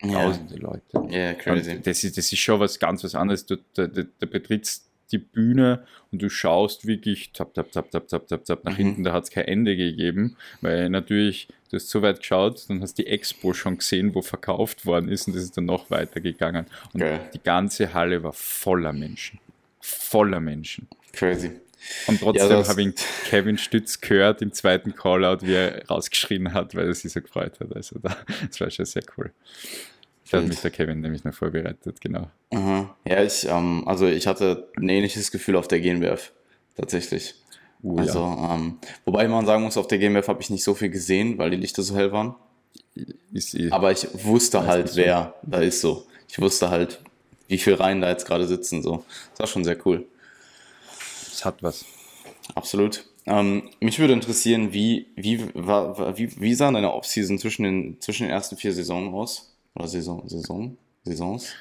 Tausende 0.00 0.54
ja. 0.54 0.60
Leute. 0.60 0.82
Ja, 0.94 1.18
yeah, 1.18 1.34
crazy. 1.34 1.80
das 1.82 2.04
ist, 2.04 2.16
das 2.16 2.32
ist 2.32 2.38
schon 2.38 2.60
was 2.60 2.78
ganz 2.78 3.04
was 3.04 3.14
anderes. 3.14 3.44
Du, 3.44 3.56
da, 3.74 3.86
da, 3.86 4.02
da 4.18 4.26
betrittst 4.26 4.85
die 5.12 5.18
Bühne 5.18 5.84
und 6.12 6.22
du 6.22 6.28
schaust 6.28 6.86
wirklich 6.86 7.32
tap, 7.32 7.54
tap, 7.54 7.72
tap, 7.72 7.90
tap, 7.90 8.08
tap, 8.08 8.26
tap, 8.26 8.44
tap 8.44 8.64
nach 8.64 8.72
mhm. 8.72 8.76
hinten, 8.76 9.04
da 9.04 9.12
hat 9.12 9.24
es 9.24 9.30
kein 9.30 9.44
Ende 9.44 9.76
gegeben, 9.76 10.36
weil 10.60 10.90
natürlich, 10.90 11.48
du 11.70 11.76
hast 11.76 11.88
so 11.88 12.02
weit 12.02 12.20
geschaut, 12.20 12.68
dann 12.68 12.80
hast 12.80 12.98
die 12.98 13.06
Expo 13.06 13.52
schon 13.54 13.78
gesehen, 13.78 14.14
wo 14.14 14.22
verkauft 14.22 14.86
worden 14.86 15.08
ist 15.08 15.26
und 15.26 15.36
das 15.36 15.44
ist 15.44 15.56
dann 15.56 15.66
noch 15.66 15.90
weiter 15.90 16.20
gegangen. 16.20 16.66
Und 16.92 17.02
okay. 17.02 17.20
die 17.34 17.42
ganze 17.42 17.94
Halle 17.94 18.22
war 18.22 18.32
voller 18.32 18.92
Menschen. 18.92 19.38
Voller 19.80 20.40
Menschen. 20.40 20.88
Crazy. 21.12 21.52
Und 22.06 22.20
trotzdem 22.20 22.50
ja, 22.50 22.68
habe 22.68 22.82
ich 22.82 22.94
Kevin 23.24 23.58
Stütz 23.58 24.00
gehört 24.00 24.42
im 24.42 24.52
zweiten 24.52 24.94
Callout, 24.94 25.38
wie 25.42 25.54
er 25.54 25.86
rausgeschrien 25.86 26.52
hat, 26.52 26.74
weil 26.74 26.86
er 26.86 26.94
sich 26.94 27.12
so 27.12 27.20
gefreut 27.20 27.60
hat. 27.60 27.74
Also 27.74 27.98
da, 27.98 28.16
das 28.48 28.60
war 28.60 28.70
schon 28.70 28.84
sehr 28.84 29.02
cool. 29.16 29.30
Da 30.30 30.38
hat 30.38 30.48
mich 30.48 30.60
der 30.60 30.70
Kevin 30.70 31.00
nämlich 31.00 31.24
noch 31.24 31.34
vorbereitet, 31.34 32.00
genau. 32.00 32.28
Aha. 32.50 32.96
Ja, 33.04 33.22
ich, 33.22 33.46
ähm, 33.48 33.84
also 33.86 34.06
ich 34.06 34.26
hatte 34.26 34.68
ein 34.76 34.88
ähnliches 34.88 35.30
Gefühl 35.30 35.56
auf 35.56 35.68
der 35.68 35.80
GNBF, 35.80 36.32
tatsächlich. 36.76 37.34
Uh, 37.82 37.98
also, 37.98 38.18
ja. 38.18 38.54
ähm, 38.54 38.78
wobei 39.04 39.28
man 39.28 39.46
sagen 39.46 39.62
muss, 39.62 39.76
auf 39.76 39.86
der 39.86 39.98
GNBF 39.98 40.28
habe 40.28 40.42
ich 40.42 40.50
nicht 40.50 40.64
so 40.64 40.74
viel 40.74 40.90
gesehen, 40.90 41.38
weil 41.38 41.50
die 41.50 41.56
Lichter 41.56 41.82
so 41.82 41.94
hell 41.94 42.10
waren. 42.12 42.34
Ist, 43.32 43.56
Aber 43.70 43.92
ich 43.92 44.08
wusste 44.24 44.66
halt, 44.66 44.96
wer 44.96 45.34
so. 45.42 45.50
da 45.50 45.58
ist 45.60 45.80
so. 45.80 46.06
Ich 46.28 46.40
wusste 46.40 46.70
halt, 46.70 47.00
wie 47.46 47.58
viele 47.58 47.78
Reihen 47.78 48.00
da 48.00 48.08
jetzt 48.08 48.26
gerade 48.26 48.46
sitzen. 48.46 48.82
So. 48.82 49.04
Das 49.32 49.40
war 49.40 49.46
schon 49.46 49.64
sehr 49.64 49.76
cool. 49.86 50.06
es 51.30 51.44
hat 51.44 51.62
was. 51.62 51.84
Absolut. 52.54 53.04
Ähm, 53.26 53.70
mich 53.80 53.98
würde 53.98 54.14
interessieren, 54.14 54.72
wie, 54.72 55.06
wie, 55.16 55.44
war, 55.54 56.16
wie, 56.16 56.40
wie 56.40 56.54
sah 56.54 56.70
deine 56.70 56.92
Offseason 56.92 57.38
zwischen 57.38 57.64
den, 57.64 58.00
zwischen 58.00 58.24
den 58.24 58.30
ersten 58.30 58.56
vier 58.56 58.72
Saisonen 58.72 59.12
aus? 59.12 59.55
Oder 59.76 59.88
Saison, 59.88 60.26
Saison, 60.28 60.76
Saisons? 61.04 61.52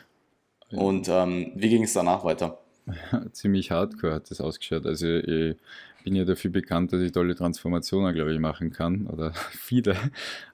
Ja. 0.70 0.80
Und 0.80 1.08
ähm, 1.10 1.52
wie 1.56 1.70
ging 1.70 1.84
es 1.84 1.94
danach 1.94 2.24
weiter? 2.24 2.60
Ziemlich 3.32 3.72
hardcore 3.72 4.14
hat 4.14 4.32
das 4.32 4.42
ausgeschaut. 4.42 4.86
Also 4.86 5.08
ich 5.08 5.56
bin 6.04 6.16
ja 6.16 6.24
dafür 6.24 6.52
bekannt, 6.52 6.94
dass 6.94 7.02
ich 7.02 7.12
tolle 7.12 7.36
Transformationen, 7.36 8.14
glaube 8.14 8.34
ich, 8.34 8.40
machen 8.40 8.72
kann. 8.72 9.08
Oder 9.08 9.34
viele. 9.52 9.96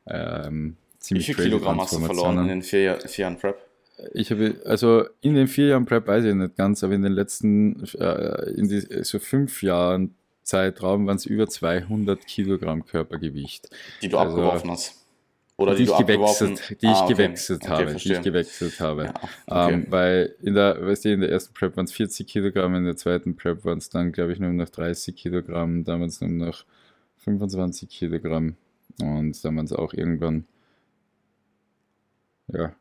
Ähm, 0.08 0.76
ziemlich 1.00 1.28
Wie 1.30 1.34
viel 1.34 1.46
Kilogramm 1.46 1.80
hast 1.82 1.94
du 1.94 2.00
verloren 2.00 2.40
in 2.40 2.48
den 2.48 2.62
vier, 2.62 3.00
vier 3.02 3.24
Jahren 3.24 3.38
Prep? 3.38 3.58
Ich 4.14 4.32
habe, 4.32 4.60
also 4.66 5.06
in 5.22 5.36
den 5.36 5.48
vier 5.48 5.68
Jahren 5.68 5.86
Prep 5.86 6.08
weiß 6.08 6.26
ich 6.26 6.34
nicht 6.34 6.56
ganz, 6.56 6.84
aber 6.84 6.94
in 6.94 7.04
den 7.04 7.14
letzten, 7.14 7.84
äh, 8.00 8.50
in 8.52 8.68
die, 8.68 9.04
so 9.04 9.20
fünf 9.20 9.62
Jahren 9.62 10.16
Zeitraum 10.44 11.06
waren 11.06 11.18
es 11.18 11.26
über 11.26 11.48
200 11.48 12.26
Kilogramm 12.26 12.86
Körpergewicht. 12.86 13.70
Die 14.02 14.10
du 14.10 14.18
also, 14.18 14.38
abgeworfen 14.38 14.72
hast. 14.72 15.01
Oder 15.62 15.76
die, 15.76 15.86
die 15.86 15.92
ich 15.92 15.98
gewechselt, 15.98 16.82
die 16.82 16.88
ah, 16.88 16.92
ich 16.92 16.98
okay. 17.02 17.14
gewechselt 17.14 17.62
okay, 17.64 17.72
habe, 17.72 17.88
verstehe. 17.90 18.14
die 18.14 18.18
ich 18.18 18.24
gewechselt 18.24 18.80
habe. 18.80 19.04
Ja, 19.04 19.14
okay. 19.48 19.74
ähm, 19.74 19.86
weil 19.90 20.36
in 20.42 20.56
der, 20.56 20.86
weißt 20.86 21.06
du, 21.06 21.14
in 21.14 21.22
der 21.22 21.32
ersten 21.32 21.54
Prep 21.54 21.78
waren 21.78 21.86
es 21.86 21.92
40 21.94 22.28
Kilogramm, 22.28 22.76
in 22.76 22.86
der 22.86 22.98
zweiten 22.98 23.36
Prep 23.36 23.64
waren 23.66 23.78
es 23.78 23.90
dann, 23.90 24.12
glaube 24.12 24.34
ich, 24.34 24.40
nur 24.40 24.52
noch 24.52 24.70
30 24.70 25.16
Kilogramm, 25.16 25.84
damals 25.84 26.22
nur 26.22 26.30
noch 26.30 26.66
25 27.18 27.90
Kilogramm 27.90 28.56
und 29.00 29.44
dann 29.44 29.56
waren 29.56 29.66
es 29.66 29.74
auch 29.74 29.94
irgendwann, 29.94 30.46
ja, 32.48 32.74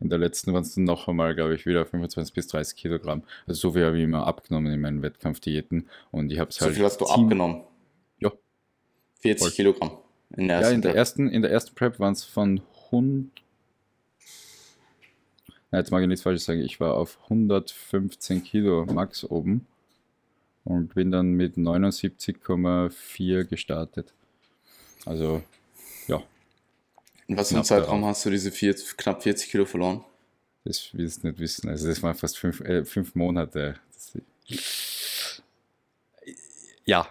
in 0.00 0.08
der 0.08 0.18
letzten 0.18 0.52
waren 0.52 0.62
es 0.62 0.74
dann 0.74 0.84
noch 0.84 1.08
einmal, 1.08 1.34
glaube 1.34 1.54
ich, 1.54 1.66
wieder 1.66 1.84
25 1.84 2.34
bis 2.34 2.46
30 2.48 2.76
Kilogramm. 2.76 3.22
Also 3.46 3.60
so 3.60 3.72
viel 3.72 3.84
habe 3.84 3.98
ich 3.98 4.04
immer 4.04 4.26
abgenommen 4.26 4.72
in 4.72 4.80
meinen 4.80 5.02
Wettkampfdiäten. 5.02 5.88
Und 6.10 6.32
ich 6.32 6.38
habe 6.38 6.48
es 6.48 6.56
so 6.56 6.64
halt. 6.64 6.74
So 6.74 6.76
viel 6.76 6.84
hast 6.86 7.00
du 7.02 7.06
abgenommen? 7.06 7.64
Ja. 8.18 8.32
40 9.20 9.42
Voll. 9.42 9.50
Kilogramm. 9.50 9.98
In 10.36 10.48
der 10.48 10.60
ja, 10.60 10.70
in 10.70 10.82
der, 10.82 10.94
ersten, 10.94 11.28
in 11.28 11.42
der 11.42 11.50
ersten 11.50 11.74
Prep 11.74 11.98
waren 11.98 12.12
es 12.12 12.24
von 12.24 12.62
100. 12.86 13.30
Na, 15.70 15.78
jetzt 15.78 15.90
mag 15.90 16.02
ich 16.02 16.08
nichts 16.08 16.22
Falsches 16.22 16.44
sagen. 16.44 16.60
Ich 16.60 16.80
war 16.80 16.94
auf 16.94 17.18
115 17.24 18.44
Kilo 18.44 18.86
Max 18.86 19.24
oben 19.24 19.66
und 20.64 20.94
bin 20.94 21.10
dann 21.10 21.32
mit 21.32 21.56
79,4 21.56 23.44
gestartet. 23.44 24.12
Also, 25.06 25.42
ja, 26.06 26.22
in 27.30 27.36
was 27.36 27.50
für 27.50 27.54
einem 27.54 27.64
Zeitraum 27.64 28.04
hast 28.04 28.26
du 28.26 28.30
diese 28.30 28.50
vier, 28.50 28.74
knapp 28.96 29.22
40 29.22 29.52
Kilo 29.52 29.64
verloren? 29.64 30.04
Das 30.64 30.90
willst 30.92 31.22
du 31.22 31.28
nicht 31.28 31.38
wissen. 31.38 31.68
Also 31.68 31.86
das 31.86 32.02
waren 32.02 32.16
fast 32.16 32.36
fünf, 32.36 32.60
äh, 32.60 32.84
fünf 32.84 33.14
Monate. 33.14 33.76
Das, 33.92 34.18
ja, 36.84 37.06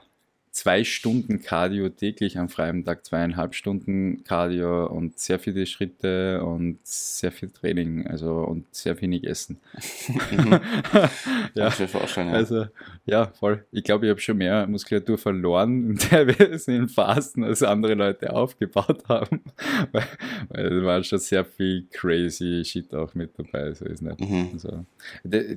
zwei 0.60 0.84
Stunden 0.84 1.42
Cardio 1.42 1.88
täglich 1.88 2.38
am 2.38 2.50
freien 2.50 2.84
Tag, 2.84 3.06
zweieinhalb 3.06 3.56
Stunden 3.56 4.26
Cardio 4.26 4.88
und 4.88 5.18
sehr 5.18 5.40
viele 5.40 5.66
Schritte 5.66 6.44
und 6.44 6.80
sehr 6.84 7.32
viel 7.32 7.50
Training, 7.50 8.06
also 8.08 8.40
und 8.40 8.66
sehr 8.76 9.00
wenig 9.00 9.24
Essen. 9.24 9.62
ja, 11.56 11.70
ja. 11.72 11.72
Also 12.34 12.66
ja, 13.06 13.28
voll. 13.28 13.64
Ich 13.72 13.86
glaube, 13.86 14.06
ich 14.06 14.10
habe 14.10 14.20
schon 14.20 14.38
mehr 14.38 14.68
Muskulatur 14.68 15.18
verloren 15.18 15.98
teilweise 15.98 16.74
in 16.74 16.90
Phasen, 16.90 17.46
als 17.46 17.64
andere 17.64 17.94
Leute 17.94 18.34
aufgebaut 18.34 19.08
haben. 19.08 19.42
weil, 19.94 20.04
weil 20.50 20.70
da 20.70 20.86
war 20.86 21.04
schon 21.06 21.20
sehr 21.20 21.46
viel 21.46 21.88
crazy 21.90 22.64
Shit 22.66 22.94
auch 22.94 23.16
mit 23.16 23.32
dabei. 23.40 23.74
So 23.74 23.86
ist 23.86 24.02
nicht. 24.02 24.20
Mhm. 24.20 24.50
Also, 24.52 24.86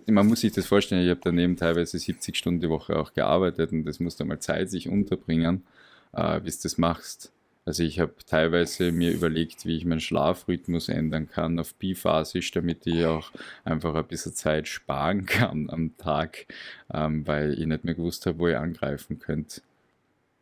man 0.06 0.28
muss 0.28 0.42
sich 0.42 0.52
das 0.52 0.66
vorstellen, 0.66 1.02
ich 1.02 1.10
habe 1.10 1.20
daneben 1.24 1.56
teilweise 1.56 1.98
70 1.98 2.36
Stunden 2.36 2.60
die 2.60 2.68
Woche 2.68 2.96
auch 2.96 3.12
gearbeitet 3.12 3.72
und 3.72 3.84
das 3.84 3.98
musste 3.98 4.24
mal 4.24 4.38
Zeit 4.38 4.70
sich 4.70 4.91
unterbringen, 4.92 5.64
äh, 6.12 6.40
wie 6.42 6.50
du 6.50 6.56
das 6.62 6.78
machst. 6.78 7.32
Also 7.64 7.84
ich 7.84 8.00
habe 8.00 8.14
teilweise 8.26 8.90
mir 8.90 9.12
überlegt, 9.12 9.66
wie 9.66 9.76
ich 9.76 9.84
meinen 9.84 10.00
Schlafrhythmus 10.00 10.88
ändern 10.88 11.28
kann 11.28 11.60
auf 11.60 11.74
biphasisch, 11.74 12.50
damit 12.50 12.86
ich 12.86 13.06
auch 13.06 13.30
einfach 13.64 13.94
ein 13.94 14.06
bisschen 14.06 14.34
Zeit 14.34 14.66
sparen 14.66 15.26
kann 15.26 15.70
am 15.70 15.96
Tag, 15.96 16.46
ähm, 16.92 17.26
weil 17.26 17.52
ich 17.58 17.66
nicht 17.66 17.84
mehr 17.84 17.94
gewusst 17.94 18.26
habe, 18.26 18.38
wo 18.40 18.48
ich 18.48 18.56
angreifen 18.56 19.20
könnte, 19.20 19.62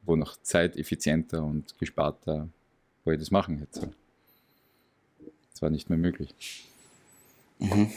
wo 0.03 0.17
noch 0.17 0.37
zeiteffizienter 0.41 1.45
und 1.45 1.79
gesparter, 1.79 2.49
wo 3.05 3.13
ich 3.13 3.19
das 3.19 3.31
machen 3.31 3.59
hätte. 3.59 3.93
Das 5.51 5.61
war 5.61 5.69
nicht 5.69 5.91
mehr 5.91 5.99
möglich. 5.99 6.65
Mhm. 7.59 7.91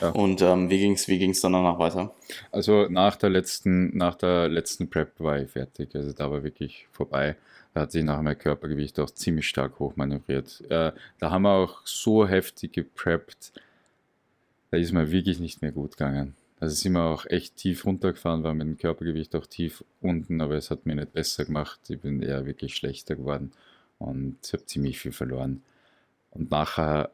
Ja. 0.00 0.10
Und 0.10 0.40
ähm, 0.42 0.70
wie 0.70 0.78
ging 0.78 0.92
es 0.92 1.08
wie 1.08 1.18
ging's 1.18 1.40
dann 1.40 1.52
danach 1.52 1.78
weiter? 1.78 2.14
Also 2.50 2.86
nach 2.88 3.16
der 3.16 3.30
letzten, 3.30 3.96
nach 3.96 4.14
der 4.14 4.48
letzten 4.48 4.88
Prep 4.88 5.18
war 5.18 5.38
ich 5.38 5.50
fertig. 5.50 5.94
Also 5.94 6.12
da 6.12 6.30
war 6.30 6.42
wirklich 6.42 6.88
vorbei. 6.90 7.36
Da 7.74 7.82
hat 7.82 7.92
sich 7.92 8.02
nachher 8.02 8.22
mein 8.22 8.38
Körpergewicht 8.38 8.98
auch 8.98 9.10
ziemlich 9.10 9.48
stark 9.48 9.78
hochmanövriert. 9.78 10.62
Äh, 10.70 10.92
da 11.18 11.30
haben 11.30 11.42
wir 11.42 11.52
auch 11.52 11.82
so 11.84 12.26
heftig 12.26 12.72
gepreppt, 12.72 13.52
da 14.70 14.76
ist 14.76 14.92
mir 14.92 15.10
wirklich 15.10 15.40
nicht 15.40 15.62
mehr 15.62 15.72
gut 15.72 15.96
gegangen. 15.96 16.34
Also 16.58 16.74
sind 16.74 16.92
wir 16.92 17.04
auch 17.04 17.26
echt 17.26 17.56
tief 17.56 17.86
runtergefahren, 17.86 18.42
war 18.42 18.54
mit 18.54 18.66
dem 18.66 18.78
Körpergewicht 18.78 19.34
auch 19.34 19.46
tief 19.46 19.84
unten, 20.00 20.40
aber 20.40 20.56
es 20.56 20.70
hat 20.70 20.84
mir 20.84 20.94
nicht 20.94 21.12
besser 21.12 21.44
gemacht. 21.44 21.80
Ich 21.88 22.00
bin 22.00 22.22
eher 22.22 22.44
wirklich 22.44 22.74
schlechter 22.74 23.16
geworden 23.16 23.52
und 23.98 24.38
habe 24.52 24.66
ziemlich 24.66 24.98
viel 24.98 25.12
verloren. 25.12 25.62
Und 26.30 26.50
nachher 26.50 27.10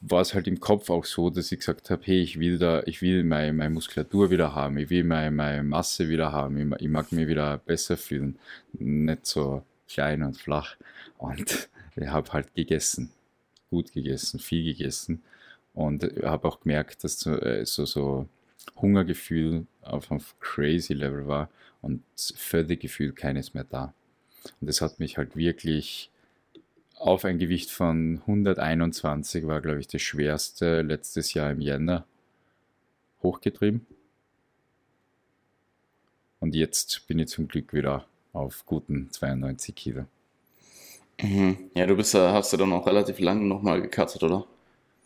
war 0.00 0.20
es 0.20 0.34
halt 0.34 0.46
im 0.46 0.60
Kopf 0.60 0.90
auch 0.90 1.04
so, 1.04 1.30
dass 1.30 1.52
ich 1.52 1.58
gesagt 1.58 1.90
habe, 1.90 2.02
hey, 2.04 2.20
ich 2.20 2.38
will 2.38 2.58
da, 2.58 2.82
ich 2.84 3.02
will 3.02 3.24
meine, 3.24 3.52
meine 3.52 3.70
Muskulatur 3.70 4.30
wieder 4.30 4.54
haben, 4.54 4.78
ich 4.78 4.90
will 4.90 5.04
meine, 5.04 5.30
meine 5.30 5.62
Masse 5.62 6.08
wieder 6.08 6.32
haben, 6.32 6.72
ich, 6.74 6.80
ich 6.82 6.88
mag 6.88 7.12
mich 7.12 7.26
wieder 7.26 7.58
besser 7.58 7.96
fühlen, 7.96 8.38
nicht 8.72 9.26
so 9.26 9.62
klein 9.88 10.22
und 10.22 10.36
flach. 10.36 10.76
Und 11.18 11.68
ich 11.96 12.08
habe 12.08 12.32
halt 12.32 12.54
gegessen, 12.54 13.10
gut 13.70 13.92
gegessen, 13.92 14.38
viel 14.40 14.64
gegessen 14.64 15.22
und 15.74 16.04
habe 16.22 16.48
auch 16.48 16.60
gemerkt, 16.60 17.04
dass 17.04 17.18
so, 17.18 17.36
äh, 17.40 17.64
so, 17.64 17.86
so 17.86 18.28
Hungergefühl 18.76 19.66
auf 19.82 20.10
einem 20.10 20.20
crazy 20.40 20.94
Level 20.94 21.26
war 21.26 21.48
und 21.82 22.02
Völlegefühl 22.16 23.12
keines 23.12 23.54
mehr 23.54 23.64
da. 23.64 23.94
Und 24.60 24.68
das 24.68 24.80
hat 24.80 24.98
mich 24.98 25.18
halt 25.18 25.36
wirklich 25.36 26.10
auf 27.06 27.24
ein 27.24 27.38
Gewicht 27.38 27.70
von 27.70 28.20
121 28.26 29.46
war, 29.46 29.60
glaube 29.60 29.80
ich, 29.80 29.86
das 29.86 30.02
schwerste 30.02 30.82
letztes 30.82 31.34
Jahr 31.34 31.52
im 31.52 31.60
Jänner 31.60 32.04
hochgetrieben. 33.22 33.86
Und 36.40 36.54
jetzt 36.54 37.06
bin 37.06 37.18
ich 37.20 37.28
zum 37.28 37.46
Glück 37.46 37.72
wieder 37.72 38.06
auf 38.32 38.66
guten 38.66 39.10
92 39.10 39.74
Kilo. 39.74 40.06
Mhm. 41.22 41.56
Ja, 41.74 41.86
du 41.86 41.96
bist, 41.96 42.14
hast 42.14 42.52
du 42.52 42.56
dann 42.56 42.72
auch 42.72 42.86
relativ 42.86 43.20
lange 43.20 43.44
nochmal 43.44 43.80
gekattet, 43.80 44.22
oder? 44.22 44.44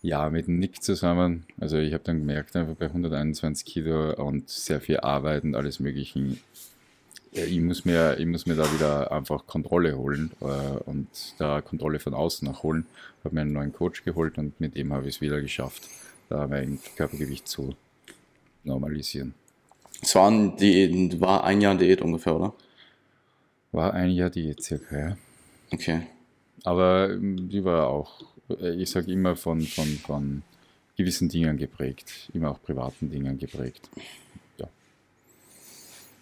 Ja, 0.03 0.31
mit 0.31 0.49
Nick 0.49 0.83
zusammen. 0.83 1.45
Also 1.61 1.77
ich 1.77 1.93
habe 1.93 2.03
dann 2.03 2.21
gemerkt, 2.21 2.57
einfach 2.57 2.77
bei 2.77 2.87
121 2.87 3.67
Kilo 3.67 4.15
und 4.15 4.49
sehr 4.49 4.81
viel 4.81 5.01
Arbeit 5.01 5.45
und 5.45 5.55
alles 5.55 5.79
Mögliche 5.79 6.19
ich 7.33 7.61
muss 7.61 7.85
mir, 7.85 8.19
ich 8.19 8.27
muss 8.27 8.47
mir 8.47 8.57
da 8.57 8.73
wieder 8.73 9.13
einfach 9.13 9.47
Kontrolle 9.47 9.97
holen 9.97 10.33
äh, 10.41 10.45
und 10.45 11.09
da 11.39 11.61
Kontrolle 11.61 12.01
von 12.01 12.15
außen 12.15 12.49
auch 12.49 12.63
holen. 12.63 12.87
Ich 13.19 13.25
Habe 13.25 13.35
mir 13.35 13.43
einen 13.43 13.53
neuen 13.53 13.73
Coach 13.73 14.05
geholt 14.05 14.39
und 14.39 14.61
mit 14.61 14.77
dem 14.77 14.93
habe 14.93 15.09
ich 15.09 15.17
es 15.17 15.21
wieder 15.21 15.41
geschafft, 15.41 15.89
da 16.29 16.47
mein 16.47 16.81
Körpergewicht 16.97 17.47
zu 17.47 17.75
normalisieren. 18.65 19.35
Es 20.03 20.15
war 20.15 20.31
ein, 20.31 20.57
Diät, 20.57 21.21
war 21.21 21.45
ein 21.45 21.61
Jahr 21.61 21.77
Diät 21.77 22.01
ungefähr, 22.01 22.35
oder? 22.35 22.55
War 23.73 23.95
ein 23.95 24.11
Jahr 24.11 24.31
Diät 24.31 24.63
circa, 24.63 24.99
ja. 24.99 25.17
Okay. 25.73 26.03
Aber 26.65 27.11
ähm, 27.11 27.49
die 27.49 27.65
war 27.65 27.89
auch, 27.89 28.23
äh, 28.61 28.75
ich 28.75 28.91
sage 28.91 29.13
immer 29.13 29.37
von, 29.37 29.61
von, 29.61 29.87
von 29.87 30.43
gewissen 30.97 31.29
Dingen 31.29 31.57
geprägt, 31.57 32.31
immer 32.35 32.51
auch 32.51 32.63
privaten 32.63 33.11
Dingen 33.11 33.39
geprägt. 33.39 33.89
Ja. 34.59 34.69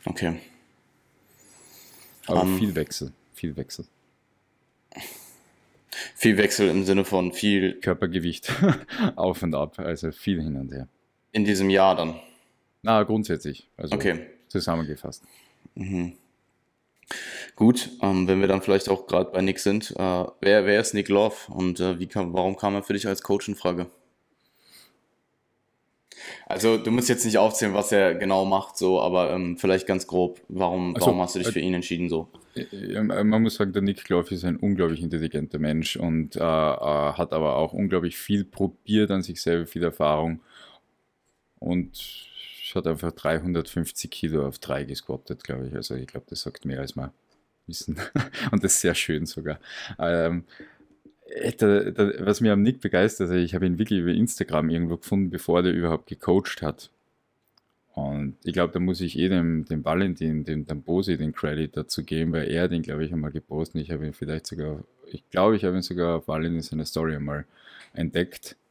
Okay. 0.04 0.38
Aber 2.28 2.42
um, 2.42 2.52
ähm, 2.52 2.58
viel 2.58 2.74
Wechsel, 2.74 3.12
viel 3.34 3.56
Wechsel. 3.56 3.86
Viel 6.14 6.36
Wechsel 6.36 6.68
im 6.68 6.84
Sinne 6.84 7.04
von 7.04 7.32
viel 7.32 7.80
Körpergewicht 7.80 8.52
auf 9.16 9.42
und 9.42 9.54
ab, 9.54 9.80
also 9.80 10.12
viel 10.12 10.40
hin 10.40 10.54
und 10.54 10.70
her. 10.72 10.86
In 11.32 11.44
diesem 11.44 11.70
Jahr 11.70 11.96
dann? 11.96 12.20
Na, 12.82 13.02
grundsätzlich. 13.02 13.68
Also 13.76 13.96
okay. 13.96 14.26
Zusammengefasst. 14.46 15.24
Mhm. 15.74 16.12
Gut, 17.56 17.90
ähm, 18.02 18.28
wenn 18.28 18.40
wir 18.40 18.48
dann 18.48 18.62
vielleicht 18.62 18.88
auch 18.88 19.06
gerade 19.06 19.30
bei 19.30 19.40
Nick 19.40 19.58
sind, 19.58 19.90
äh, 19.92 20.24
wer, 20.40 20.66
wer 20.66 20.80
ist 20.80 20.94
Nick 20.94 21.08
Love 21.08 21.34
und 21.48 21.80
äh, 21.80 21.98
wie 21.98 22.06
kam, 22.06 22.32
warum 22.32 22.56
kam 22.56 22.74
er 22.74 22.82
für 22.82 22.92
dich 22.92 23.06
als 23.06 23.22
Coach 23.22 23.48
in 23.48 23.56
Frage? 23.56 23.86
Also 26.48 26.78
du 26.78 26.90
musst 26.90 27.10
jetzt 27.10 27.26
nicht 27.26 27.36
aufzählen, 27.36 27.74
was 27.74 27.92
er 27.92 28.14
genau 28.14 28.46
macht, 28.46 28.78
so, 28.78 29.02
aber 29.02 29.32
ähm, 29.32 29.58
vielleicht 29.58 29.86
ganz 29.86 30.06
grob, 30.06 30.40
warum, 30.48 30.94
also, 30.94 31.06
warum 31.06 31.20
hast 31.20 31.34
du 31.34 31.40
dich 31.40 31.48
für 31.48 31.60
ihn 31.60 31.74
entschieden 31.74 32.08
so? 32.08 32.28
Man 32.72 33.42
muss 33.42 33.56
sagen, 33.56 33.74
der 33.74 33.82
Nick 33.82 34.04
Clough 34.04 34.32
ist 34.32 34.44
ein 34.44 34.56
unglaublich 34.56 35.02
intelligenter 35.02 35.58
Mensch 35.58 35.96
und 35.96 36.36
äh, 36.36 36.40
äh, 36.40 36.42
hat 36.42 37.34
aber 37.34 37.56
auch 37.56 37.74
unglaublich 37.74 38.16
viel 38.16 38.44
probiert 38.44 39.10
an 39.10 39.22
sich 39.22 39.42
selber, 39.42 39.66
viel 39.66 39.84
Erfahrung 39.84 40.40
und 41.58 42.26
hat 42.74 42.86
einfach 42.86 43.12
350 43.12 44.10
Kilo 44.10 44.46
auf 44.46 44.58
3 44.58 44.84
gesquattet, 44.84 45.44
glaube 45.44 45.68
ich. 45.68 45.74
Also 45.74 45.94
ich 45.94 46.06
glaube, 46.06 46.26
das 46.28 46.42
sagt 46.42 46.64
mehr 46.64 46.80
als 46.80 46.96
wir 46.96 47.12
wissen. 47.66 47.98
Und 48.50 48.64
das 48.64 48.74
ist 48.74 48.80
sehr 48.80 48.94
schön 48.94 49.26
sogar. 49.26 49.58
Ähm, 49.98 50.44
äh, 50.48 50.77
da, 51.58 51.90
da, 51.90 52.26
was 52.26 52.40
mir 52.40 52.52
am 52.52 52.62
Nick 52.62 52.80
begeistert, 52.80 53.28
also 53.28 53.40
ich 53.40 53.54
habe 53.54 53.66
ihn 53.66 53.78
wirklich 53.78 54.00
über 54.00 54.10
Instagram 54.10 54.70
irgendwo 54.70 54.96
gefunden, 54.96 55.30
bevor 55.30 55.62
der 55.62 55.72
überhaupt 55.72 56.08
gecoacht 56.08 56.62
hat. 56.62 56.90
Und 57.94 58.36
ich 58.44 58.52
glaube, 58.52 58.72
da 58.72 58.78
muss 58.78 59.00
ich 59.00 59.18
eh 59.18 59.28
dem, 59.28 59.64
dem 59.64 59.84
Valentin, 59.84 60.44
dem 60.44 60.64
Dambosi 60.64 61.16
den 61.16 61.32
Credit 61.32 61.76
dazu 61.76 62.04
geben, 62.04 62.32
weil 62.32 62.48
er 62.48 62.68
den, 62.68 62.82
glaube 62.82 63.04
ich, 63.04 63.12
einmal 63.12 63.32
gepostet. 63.32 63.82
Ich 63.82 63.90
habe 63.90 64.06
ihn 64.06 64.12
vielleicht 64.12 64.46
sogar, 64.46 64.84
ich 65.06 65.28
glaube, 65.30 65.56
ich 65.56 65.64
habe 65.64 65.74
ihn 65.74 65.82
sogar 65.82 66.18
auf 66.18 66.28
Valentin 66.28 66.62
seine 66.62 66.86
Story 66.86 67.16
einmal 67.16 67.44
entdeckt. 67.94 68.56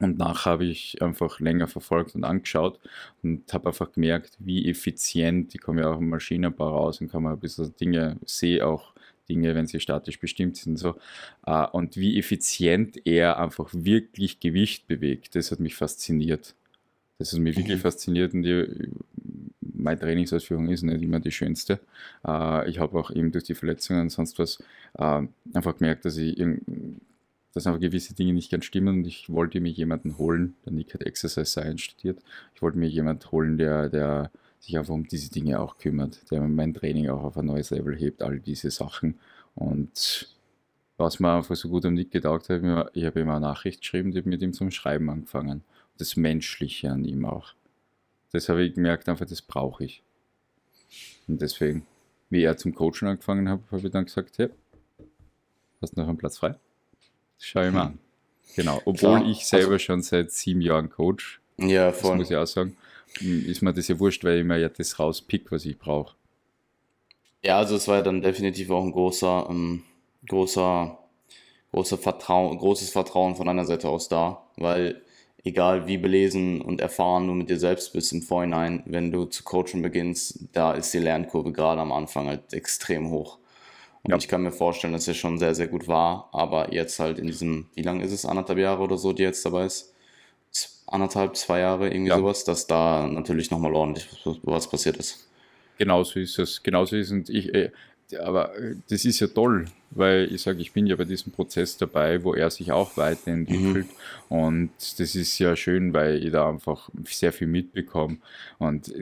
Und 0.00 0.16
nachher 0.16 0.52
habe 0.52 0.64
ich 0.64 1.02
einfach 1.02 1.40
länger 1.40 1.66
verfolgt 1.66 2.14
und 2.14 2.22
angeschaut 2.22 2.78
und 3.24 3.52
habe 3.52 3.66
einfach 3.66 3.90
gemerkt, 3.90 4.36
wie 4.38 4.70
effizient, 4.70 5.52
ich 5.56 5.60
komme 5.60 5.80
ja 5.80 5.90
auch 5.90 5.98
im 5.98 6.08
Maschinenbau 6.08 6.68
raus 6.68 7.00
und 7.00 7.10
kann 7.10 7.24
mal 7.24 7.32
ein 7.32 7.40
bisschen 7.40 7.74
Dinge, 7.80 8.16
sehe 8.24 8.64
auch 8.64 8.92
Dinge, 9.28 9.54
wenn 9.54 9.66
sie 9.66 9.80
statisch 9.80 10.18
bestimmt 10.20 10.56
sind. 10.56 10.78
So. 10.78 10.96
Äh, 11.46 11.66
und 11.66 11.96
wie 11.96 12.18
effizient 12.18 13.06
er 13.06 13.38
einfach 13.38 13.70
wirklich 13.72 14.40
Gewicht 14.40 14.86
bewegt, 14.86 15.34
das 15.34 15.50
hat 15.50 15.60
mich 15.60 15.74
fasziniert. 15.74 16.54
Das 17.18 17.32
hat 17.32 17.40
mich 17.40 17.56
wirklich 17.56 17.78
mhm. 17.78 17.82
fasziniert 17.82 18.32
und 18.32 18.42
die, 18.42 18.90
meine 19.60 19.98
Trainingsausführung 19.98 20.68
ist 20.68 20.82
nicht 20.82 21.02
immer 21.02 21.20
die 21.20 21.32
schönste. 21.32 21.80
Äh, 22.26 22.68
ich 22.70 22.78
habe 22.78 22.98
auch 22.98 23.10
eben 23.10 23.32
durch 23.32 23.44
die 23.44 23.54
Verletzungen 23.54 24.02
und 24.02 24.10
sonst 24.10 24.38
was 24.38 24.58
äh, 24.94 25.22
einfach 25.52 25.76
gemerkt, 25.76 26.04
dass 26.04 26.16
ich 26.16 26.36
dass 27.54 27.66
einfach 27.66 27.80
gewisse 27.80 28.14
Dinge 28.14 28.34
nicht 28.34 28.50
ganz 28.52 28.66
stimmen 28.66 28.98
und 28.98 29.06
ich 29.06 29.30
wollte 29.30 29.60
mir 29.60 29.70
jemanden 29.70 30.18
holen, 30.18 30.54
der 30.64 30.72
Nick 30.72 30.94
hat 30.94 31.02
Exercise 31.02 31.46
Science 31.46 31.80
studiert, 31.80 32.20
ich 32.54 32.62
wollte 32.62 32.78
mir 32.78 32.88
jemanden 32.88 33.30
holen, 33.32 33.58
der, 33.58 33.88
der 33.88 34.30
sich 34.60 34.76
einfach 34.76 34.94
um 34.94 35.06
diese 35.06 35.30
Dinge 35.30 35.60
auch 35.60 35.78
kümmert, 35.78 36.30
der 36.30 36.40
mein 36.40 36.74
Training 36.74 37.08
auch 37.08 37.22
auf 37.22 37.36
ein 37.36 37.46
neues 37.46 37.70
Level 37.70 37.96
hebt, 37.96 38.22
all 38.22 38.40
diese 38.40 38.70
Sachen 38.70 39.18
und 39.54 40.28
was 40.96 41.20
mir 41.20 41.32
einfach 41.32 41.54
so 41.54 41.68
gut 41.68 41.86
am 41.86 41.94
Nick 41.94 42.10
getaugt 42.10 42.48
hat, 42.48 42.60
ich 42.92 43.04
habe 43.04 43.20
ihm 43.20 43.30
eine 43.30 43.40
Nachricht 43.40 43.82
geschrieben, 43.82 44.10
die 44.10 44.22
mit 44.22 44.42
ihm 44.42 44.52
zum 44.52 44.72
Schreiben 44.72 45.08
angefangen 45.08 45.62
das 45.98 46.16
Menschliche 46.16 46.90
an 46.90 47.04
ihm 47.04 47.24
auch. 47.24 47.54
Das 48.32 48.48
habe 48.48 48.64
ich 48.64 48.74
gemerkt, 48.74 49.08
einfach, 49.08 49.26
das 49.26 49.42
brauche 49.42 49.84
ich. 49.84 50.02
Und 51.26 51.42
deswegen, 51.42 51.86
wie 52.30 52.42
er 52.42 52.56
zum 52.56 52.74
Coachen 52.74 53.08
angefangen 53.08 53.48
hat, 53.48 53.60
habe 53.70 53.86
ich 53.86 53.92
dann 53.92 54.04
gesagt, 54.06 54.38
hey, 54.38 54.48
hast 55.80 55.96
du 55.96 56.00
noch 56.00 56.08
einen 56.08 56.18
Platz 56.18 56.38
frei? 56.38 56.56
Das 57.36 57.46
schaue 57.46 57.68
ich 57.68 57.72
mal 57.72 57.82
an. 57.82 57.98
Genau, 58.56 58.80
obwohl 58.84 59.18
Klar. 59.18 59.26
ich 59.26 59.46
selber 59.46 59.72
also, 59.72 59.78
schon 59.78 60.02
seit 60.02 60.32
sieben 60.32 60.60
Jahren 60.60 60.90
Coach, 60.90 61.40
ja, 61.58 61.92
voll. 61.92 62.12
das 62.12 62.18
muss 62.18 62.30
ich 62.30 62.36
auch 62.36 62.46
sagen, 62.46 62.76
ist 63.20 63.62
mir 63.62 63.72
das 63.72 63.88
ja 63.88 63.98
wurscht, 63.98 64.24
weil 64.24 64.38
ich 64.38 64.44
mir 64.44 64.58
ja 64.58 64.68
das 64.68 64.98
rauspick, 64.98 65.50
was 65.50 65.64
ich 65.64 65.78
brauche. 65.78 66.14
Ja, 67.42 67.58
also 67.58 67.76
es 67.76 67.86
war 67.88 67.96
ja 67.96 68.02
dann 68.02 68.22
definitiv 68.22 68.70
auch 68.70 68.82
ein 68.82 68.92
großer, 68.92 69.46
ähm, 69.48 69.84
großer, 70.28 70.98
großer 71.72 71.98
Vertrauen, 71.98 72.58
großes 72.58 72.90
Vertrauen 72.90 73.36
von 73.36 73.46
deiner 73.46 73.64
Seite 73.64 73.88
aus 73.88 74.08
da, 74.08 74.42
weil 74.56 75.02
egal 75.44 75.86
wie 75.86 75.98
belesen 75.98 76.60
und 76.60 76.80
erfahren 76.80 77.26
du 77.26 77.34
mit 77.34 77.48
dir 77.48 77.58
selbst 77.58 77.92
bist 77.92 78.12
im 78.12 78.22
Vorhinein, 78.22 78.82
wenn 78.86 79.12
du 79.12 79.24
zu 79.24 79.44
coachen 79.44 79.82
beginnst, 79.82 80.40
da 80.52 80.72
ist 80.72 80.92
die 80.92 80.98
Lernkurve 80.98 81.52
gerade 81.52 81.80
am 81.80 81.92
Anfang 81.92 82.26
halt 82.26 82.52
extrem 82.52 83.10
hoch. 83.10 83.38
Und 84.02 84.10
ja. 84.10 84.16
ich 84.16 84.28
kann 84.28 84.42
mir 84.42 84.52
vorstellen, 84.52 84.92
dass 84.92 85.08
er 85.08 85.14
schon 85.14 85.38
sehr, 85.38 85.54
sehr 85.54 85.68
gut 85.68 85.88
war, 85.88 86.28
aber 86.32 86.72
jetzt 86.72 86.98
halt 86.98 87.18
in 87.18 87.26
diesem, 87.26 87.68
wie 87.74 87.82
lange 87.82 88.04
ist 88.04 88.12
es, 88.12 88.26
anderthalb 88.26 88.58
Jahre 88.58 88.82
oder 88.82 88.98
so, 88.98 89.12
die 89.12 89.22
jetzt 89.22 89.44
dabei 89.44 89.66
ist? 89.66 89.94
Anderthalb, 90.86 91.36
zwei 91.36 91.60
Jahre, 91.60 91.88
irgendwie 91.88 92.10
ja. 92.10 92.18
sowas, 92.18 92.44
dass 92.44 92.66
da 92.66 93.06
natürlich 93.06 93.50
nochmal 93.50 93.74
ordentlich 93.74 94.08
was 94.42 94.70
passiert 94.70 94.96
ist. 94.96 95.28
Genauso 95.76 96.18
ist 96.18 96.38
es, 96.38 96.62
genauso 96.62 96.96
ist 96.96 97.06
es. 97.06 97.12
Und 97.12 97.28
ich, 97.28 97.54
äh, 97.54 97.70
aber 98.18 98.56
äh, 98.56 98.76
das 98.88 99.04
ist 99.04 99.20
ja 99.20 99.26
toll, 99.26 99.66
weil 99.90 100.32
ich 100.32 100.42
sage, 100.42 100.60
ich 100.60 100.72
bin 100.72 100.86
ja 100.86 100.96
bei 100.96 101.04
diesem 101.04 101.32
Prozess 101.32 101.76
dabei, 101.76 102.24
wo 102.24 102.34
er 102.34 102.50
sich 102.50 102.72
auch 102.72 102.96
weiterentwickelt. 102.96 103.86
Mhm. 103.86 104.36
Und 104.36 104.70
das 104.98 105.14
ist 105.14 105.38
ja 105.38 105.54
schön, 105.56 105.92
weil 105.92 106.24
ich 106.24 106.32
da 106.32 106.48
einfach 106.48 106.88
sehr 107.04 107.32
viel 107.32 107.48
mitbekomme. 107.48 108.16
Und 108.58 108.92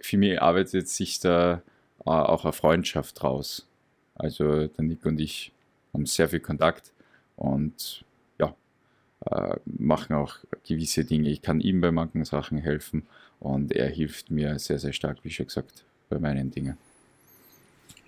für 0.00 0.16
mich 0.16 0.40
arbeitet 0.40 0.88
sich 0.88 1.20
da 1.20 1.62
äh, 2.04 2.10
auch 2.10 2.44
eine 2.44 2.52
Freundschaft 2.52 3.22
draus. 3.22 3.66
Also 4.14 4.66
der 4.66 4.84
Nick 4.84 5.04
und 5.06 5.20
ich 5.20 5.52
haben 5.94 6.06
sehr 6.06 6.28
viel 6.28 6.40
Kontakt 6.40 6.92
und 7.36 8.04
äh, 9.26 9.56
machen 9.64 10.16
auch 10.16 10.36
gewisse 10.66 11.04
Dinge. 11.04 11.28
Ich 11.30 11.42
kann 11.42 11.60
ihm 11.60 11.80
bei 11.80 11.90
manchen 11.90 12.24
Sachen 12.24 12.58
helfen 12.58 13.06
und 13.38 13.72
er 13.72 13.88
hilft 13.88 14.30
mir 14.30 14.58
sehr, 14.58 14.78
sehr 14.78 14.92
stark, 14.92 15.18
wie 15.22 15.30
schon 15.30 15.46
gesagt, 15.46 15.84
bei 16.08 16.18
meinen 16.18 16.50
Dingen. 16.50 16.76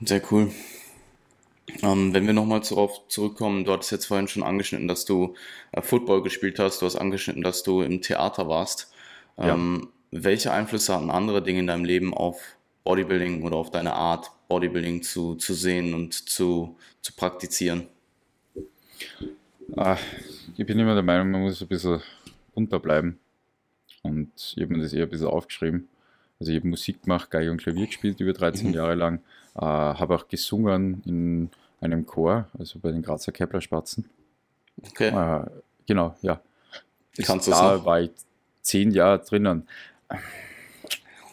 Sehr 0.04 0.22
cool. 0.30 0.50
Ähm, 1.82 2.12
wenn 2.12 2.26
wir 2.26 2.32
nochmal 2.32 2.60
darauf 2.60 3.06
zurückkommen, 3.08 3.64
du 3.64 3.72
hattest 3.72 3.92
jetzt 3.92 4.06
vorhin 4.06 4.28
schon 4.28 4.42
angeschnitten, 4.42 4.88
dass 4.88 5.04
du 5.04 5.34
äh, 5.72 5.80
Football 5.80 6.22
gespielt 6.22 6.58
hast, 6.58 6.82
du 6.82 6.86
hast 6.86 6.96
angeschnitten, 6.96 7.42
dass 7.42 7.62
du 7.62 7.82
im 7.82 8.02
Theater 8.02 8.48
warst. 8.48 8.92
Ähm, 9.38 9.80
ja. 9.82 10.20
Welche 10.22 10.52
Einflüsse 10.52 10.94
hatten 10.94 11.10
andere 11.10 11.42
Dinge 11.42 11.60
in 11.60 11.66
deinem 11.66 11.84
Leben 11.84 12.12
auf 12.12 12.56
Bodybuilding 12.84 13.42
oder 13.42 13.56
auf 13.56 13.70
deine 13.70 13.94
Art, 13.94 14.30
Bodybuilding 14.48 15.02
zu, 15.02 15.36
zu 15.36 15.54
sehen 15.54 15.94
und 15.94 16.28
zu, 16.28 16.76
zu 17.00 17.14
praktizieren? 17.14 17.86
Ach, 19.76 20.00
ich 20.56 20.66
bin 20.66 20.78
immer 20.78 20.94
der 20.94 21.02
Meinung, 21.02 21.30
man 21.30 21.42
muss 21.42 21.62
ein 21.62 21.68
bisschen 21.68 22.00
unterbleiben. 22.54 23.18
Und 24.02 24.30
ich 24.56 24.62
habe 24.62 24.74
mir 24.74 24.82
das 24.82 24.92
eher 24.92 25.04
ein 25.04 25.10
bisschen 25.10 25.28
aufgeschrieben. 25.28 25.88
Also 26.38 26.52
ich 26.52 26.58
habe 26.58 26.68
Musik 26.68 27.02
gemacht, 27.02 27.30
Geige 27.30 27.50
und 27.50 27.58
Klavier 27.58 27.86
gespielt 27.86 28.20
über 28.20 28.32
13 28.32 28.68
mhm. 28.68 28.74
Jahre 28.74 28.94
lang, 28.94 29.20
äh, 29.54 29.60
habe 29.60 30.14
auch 30.14 30.28
gesungen 30.28 31.02
in 31.06 31.50
einem 31.80 32.04
Chor, 32.06 32.48
also 32.58 32.78
bei 32.80 32.90
den 32.90 33.02
Grazer 33.02 33.32
Kepler-Spatzen. 33.32 34.08
Okay. 34.82 35.08
Äh, 35.08 35.46
genau, 35.86 36.16
ja. 36.22 36.40
Kannst 37.22 37.46
du 37.46 37.52
da 37.52 37.84
war 37.84 38.00
ich 38.00 38.10
zehn 38.62 38.90
Jahre 38.90 39.20
drinnen. 39.20 39.68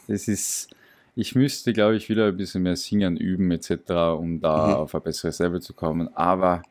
Das 0.08 0.28
ist, 0.28 0.70
ich 1.16 1.36
müsste, 1.36 1.74
glaube 1.74 1.96
ich, 1.96 2.10
wieder 2.10 2.28
ein 2.28 2.38
bisschen 2.38 2.64
mehr 2.64 2.76
singen, 2.76 3.18
üben 3.18 3.52
etc., 3.52 3.72
um 4.18 4.40
da 4.40 4.68
mhm. 4.68 4.74
auf 4.74 4.96
ein 4.96 5.02
besseres 5.02 5.40
Level 5.40 5.62
zu 5.62 5.74
kommen. 5.74 6.14
Aber 6.16 6.62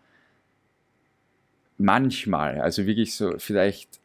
manchmal, 1.78 2.60
also 2.60 2.86
wirklich 2.86 3.14
so 3.14 3.38
vielleicht 3.38 4.00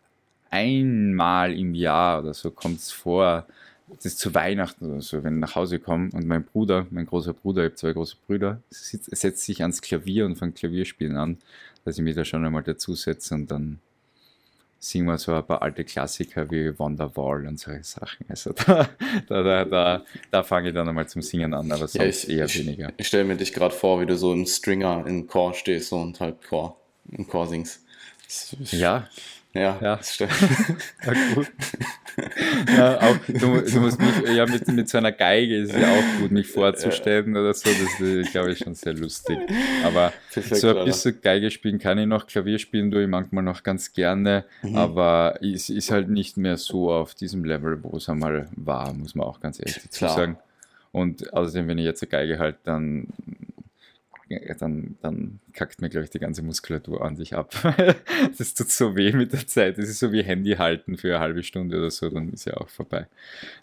einmal 0.49 1.57
im 1.57 1.73
Jahr 1.73 2.21
oder 2.21 2.33
so 2.33 2.51
kommt 2.51 2.79
es 2.79 2.91
vor, 2.91 3.47
das 3.87 4.05
ist 4.05 4.19
zu 4.19 4.33
Weihnachten 4.33 4.89
oder 4.89 5.01
so, 5.01 5.23
wenn 5.23 5.35
ich 5.35 5.41
nach 5.41 5.55
Hause 5.55 5.79
komme 5.79 6.09
und 6.13 6.25
mein 6.25 6.43
Bruder, 6.43 6.87
mein 6.89 7.05
großer 7.05 7.33
Bruder, 7.33 7.63
ich 7.63 7.71
habe 7.71 7.75
zwei 7.75 7.93
große 7.93 8.15
Brüder, 8.25 8.61
setzt 8.69 9.43
sich 9.43 9.61
ans 9.61 9.81
Klavier 9.81 10.25
und 10.25 10.35
fängt 10.35 10.55
Klavierspielen 10.55 11.17
an, 11.17 11.37
dass 11.83 11.97
ich 11.97 12.03
mich 12.03 12.15
da 12.15 12.23
schon 12.23 12.45
einmal 12.45 12.63
dazusetze 12.63 13.35
und 13.35 13.51
dann 13.51 13.79
singen 14.79 15.07
wir 15.07 15.17
so 15.17 15.33
ein 15.33 15.45
paar 15.45 15.61
alte 15.61 15.83
Klassiker 15.83 16.49
wie 16.51 16.77
Wonderwall 16.77 17.47
und 17.47 17.59
solche 17.59 17.83
Sachen. 17.83 18.25
Also 18.27 18.51
da, 18.51 18.89
da, 19.27 19.43
da, 19.43 19.65
da, 19.65 20.05
da 20.29 20.43
fange 20.43 20.69
ich 20.69 20.75
dann 20.75 20.89
einmal 20.89 21.07
zum 21.07 21.21
Singen 21.21 21.53
an, 21.53 21.71
aber 21.71 21.87
sonst 21.87 22.27
ja, 22.27 22.45
ich, 22.45 22.55
eher 22.57 22.65
weniger. 22.65 22.89
Ich, 22.89 22.95
ich 22.99 23.07
stelle 23.07 23.23
mir 23.23 23.37
dich 23.37 23.53
gerade 23.53 23.73
vor, 23.73 24.01
wie 24.01 24.05
du 24.05 24.17
so 24.17 24.33
im 24.33 24.45
Stringer 24.45 25.05
im 25.07 25.27
Chor 25.27 25.53
stehst 25.53 25.89
so, 25.89 25.97
und 25.97 26.19
halt 26.19 26.41
Chor, 26.47 26.77
im 27.11 27.27
Chor 27.27 27.47
singst. 27.47 27.81
Ja, 28.71 29.07
ja, 29.53 29.77
ja. 29.81 29.95
das 29.97 30.15
stimmt. 30.15 30.31
ja, 31.05 31.13
gut. 31.35 31.51
Ja, 32.75 33.01
auch, 33.01 33.17
du, 33.27 33.61
du, 33.61 33.79
musst 33.79 33.99
mich, 33.99 34.35
ja, 34.35 34.45
mit, 34.47 34.67
mit 34.67 34.89
so 34.89 34.97
einer 34.97 35.11
Geige 35.11 35.57
ist 35.57 35.73
es 35.73 35.81
ja 35.81 35.91
auch 35.91 36.19
gut, 36.19 36.31
mich 36.31 36.47
vorzustellen 36.47 37.35
oder 37.35 37.53
so. 37.53 37.69
Das 37.69 37.99
ist, 37.99 38.31
glaube 38.31 38.51
ich, 38.51 38.59
schon 38.59 38.73
sehr 38.73 38.93
lustig. 38.93 39.37
Aber 39.83 40.11
Perfekt, 40.31 40.61
so 40.61 40.75
ein 40.75 40.85
bisschen 40.85 41.21
Geige 41.21 41.51
spielen 41.51 41.77
kann 41.77 41.99
ich 41.99 42.07
noch, 42.07 42.25
Klavier 42.25 42.57
spielen 42.57 42.89
tue 42.89 43.03
ich 43.03 43.09
manchmal 43.09 43.43
noch 43.43 43.61
ganz 43.61 43.93
gerne, 43.93 44.45
mhm. 44.63 44.75
aber 44.75 45.39
es 45.41 45.69
ist 45.69 45.91
halt 45.91 46.09
nicht 46.09 46.37
mehr 46.37 46.57
so 46.57 46.91
auf 46.91 47.13
diesem 47.13 47.45
Level, 47.45 47.83
wo 47.83 47.97
es 47.97 48.09
einmal 48.09 48.47
war, 48.55 48.93
muss 48.93 49.13
man 49.13 49.27
auch 49.27 49.39
ganz 49.39 49.59
ehrlich 49.59 49.81
dazu 49.83 49.99
Klar. 49.99 50.15
sagen. 50.15 50.37
Und 50.91 51.33
außerdem, 51.33 51.67
wenn 51.67 51.77
ich 51.77 51.85
jetzt 51.85 52.03
eine 52.03 52.09
Geige 52.09 52.39
halt, 52.39 52.57
dann 52.63 53.07
dann, 54.59 54.97
dann 55.01 55.39
kackt 55.53 55.81
mir, 55.81 55.89
glaube 55.89 56.05
ich, 56.05 56.09
die 56.09 56.19
ganze 56.19 56.43
Muskulatur 56.43 57.03
an 57.03 57.15
sich 57.15 57.35
ab. 57.35 57.53
das 58.37 58.53
tut 58.53 58.69
so 58.69 58.95
weh 58.95 59.11
mit 59.11 59.33
der 59.33 59.45
Zeit. 59.45 59.77
Das 59.77 59.89
ist 59.89 59.99
so 59.99 60.11
wie 60.11 60.23
Handy 60.23 60.53
halten 60.53 60.97
für 60.97 61.15
eine 61.15 61.19
halbe 61.19 61.43
Stunde 61.43 61.77
oder 61.77 61.91
so, 61.91 62.09
dann 62.09 62.31
ist 62.31 62.45
ja 62.45 62.57
auch 62.57 62.69
vorbei. 62.69 63.07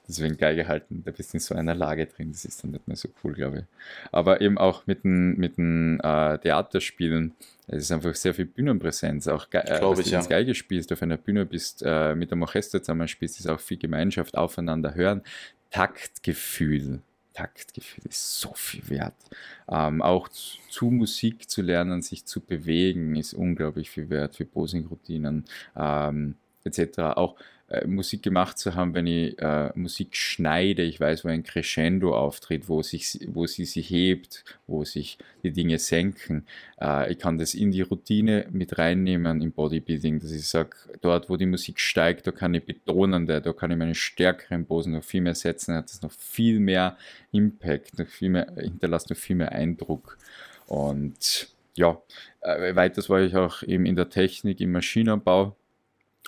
Deswegen 0.07 0.37
Geige 0.37 0.69
halten, 0.69 1.03
da 1.05 1.11
bist 1.11 1.33
du 1.33 1.37
in 1.37 1.41
so 1.41 1.55
einer 1.55 1.75
Lage 1.75 2.07
drin, 2.07 2.33
das 2.33 2.45
ist 2.45 2.63
dann 2.63 2.73
nicht 2.73 2.87
mehr 2.87 2.97
so 2.97 3.09
cool, 3.25 3.33
glaube 3.35 3.59
ich. 3.59 3.65
Aber 4.13 4.41
eben 4.41 4.59
auch 4.59 4.87
mit 4.87 5.05
den, 5.05 5.37
mit 5.39 5.57
den 5.57 6.01
äh, 6.01 6.39
Theaterspielen, 6.39 7.35
es 7.67 7.85
ist 7.85 7.93
einfach 7.93 8.15
sehr 8.15 8.35
viel 8.35 8.47
Bühnenpräsenz. 8.47 9.29
Auch 9.29 9.49
Ge 9.49 9.61
äh, 9.61 9.81
dass 9.81 10.03
du 10.03 10.11
ja. 10.11 10.21
Geige 10.23 10.55
spielst, 10.55 10.93
auf 10.93 11.03
einer 11.03 11.17
Bühne 11.17 11.47
bist, 11.47 11.83
äh, 11.87 12.15
mit 12.15 12.31
dem 12.31 12.43
Orchester 12.43 12.83
zusammen 12.83 13.09
spielst, 13.09 13.39
ist 13.39 13.49
auch 13.49 13.61
viel 13.61 13.79
Gemeinschaft, 13.79 14.37
aufeinander 14.37 14.95
hören, 14.95 15.23
Taktgefühl 15.71 17.03
Taktgefühl 17.41 18.05
ist 18.07 18.41
so 18.41 18.53
viel 18.55 18.87
wert. 18.91 19.15
Ähm, 19.69 20.03
auch 20.03 20.29
zu 20.29 20.91
Musik 20.91 21.49
zu 21.49 21.63
lernen, 21.63 22.03
sich 22.03 22.27
zu 22.27 22.41
bewegen, 22.41 23.17
ist 23.17 23.33
unglaublich 23.33 23.91
viel 23.91 24.11
wert 24.11 24.37
für 24.37 24.45
Posing-Routinen 24.45 25.47
ähm, 25.75 26.35
etc. 26.65 26.99
Auch 27.17 27.37
äh, 27.71 27.87
Musik 27.87 28.25
gemacht 28.25 28.59
zu 28.59 28.75
haben, 28.75 28.95
wenn 28.95 29.07
ich 29.07 29.39
äh, 29.39 29.71
Musik 29.77 30.17
schneide. 30.17 30.83
Ich 30.83 30.99
weiß, 30.99 31.25
wo 31.25 31.29
ein 31.29 31.45
Crescendo 31.45 32.17
auftritt, 32.17 32.69
wo, 32.69 32.83
sich, 32.83 33.21
wo 33.29 33.47
sie 33.47 33.65
sich 33.65 33.91
hebt, 33.91 34.45
wo 34.67 34.85
sich 34.85 35.19
die 35.45 35.53
Dinge 35.53 35.79
senken. 35.79 36.47
Äh, 36.81 37.13
ich 37.13 37.19
kann 37.19 37.39
das 37.39 37.55
in 37.55 37.71
die 37.71 37.83
Routine 37.83 38.47
mit 38.51 38.77
reinnehmen 38.77 39.41
im 39.41 39.53
Bodybuilding, 39.53 40.19
dass 40.19 40.33
ich 40.33 40.49
sage, 40.49 40.71
dort, 41.01 41.31
wo 41.31 41.37
die 41.37 41.47
Musik 41.47 41.79
steigt, 41.79 42.27
da 42.27 42.33
kann 42.33 42.55
ich 42.55 42.65
betonende, 42.65 43.41
da 43.41 43.53
kann 43.53 43.71
ich 43.71 43.77
meine 43.77 43.95
stärkeren 43.95 44.67
Posen 44.67 44.95
noch 44.95 45.05
viel 45.05 45.21
mehr 45.21 45.37
setzen, 45.37 45.77
hat 45.77 45.91
das 45.91 46.03
noch 46.03 46.13
viel 46.13 46.59
mehr 46.59 46.97
Impact, 47.31 48.01
noch 48.01 48.09
viel 48.09 48.31
mehr, 48.31 48.53
hinterlässt 48.59 49.11
noch 49.11 49.17
viel 49.17 49.37
mehr 49.37 49.53
Eindruck. 49.53 50.19
Und 50.67 51.49
ja, 51.77 52.03
äh, 52.41 52.75
weiters 52.75 53.09
war 53.09 53.21
ich 53.21 53.37
auch 53.37 53.63
eben 53.63 53.87
in 53.87 53.95
der 53.95 54.09
Technik, 54.11 54.61
im 54.61 54.73
Maschinenbau 54.73 55.57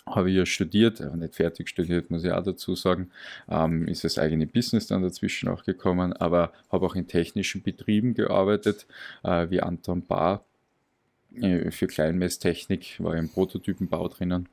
habe 0.06 0.30
ich 0.30 0.36
ja 0.36 0.46
studiert, 0.46 1.00
aber 1.00 1.16
nicht 1.16 1.34
fertig 1.34 1.68
studiert, 1.68 2.10
muss 2.10 2.24
ich 2.24 2.32
auch 2.32 2.42
dazu 2.42 2.74
sagen. 2.74 3.10
Ähm, 3.48 3.86
ist 3.88 4.04
das 4.04 4.18
eigene 4.18 4.46
Business 4.46 4.86
dann 4.86 5.02
dazwischen 5.02 5.48
auch 5.48 5.64
gekommen, 5.64 6.12
aber 6.12 6.52
habe 6.70 6.86
auch 6.86 6.94
in 6.94 7.06
technischen 7.06 7.62
Betrieben 7.62 8.14
gearbeitet, 8.14 8.86
äh, 9.22 9.48
wie 9.50 9.60
Anton 9.60 10.02
Bar 10.02 10.44
äh, 11.34 11.70
für 11.70 11.86
Kleinmesstechnik, 11.86 12.96
war 12.98 13.16
im 13.16 13.28
Prototypenbau 13.28 14.08
drinnen. 14.08 14.48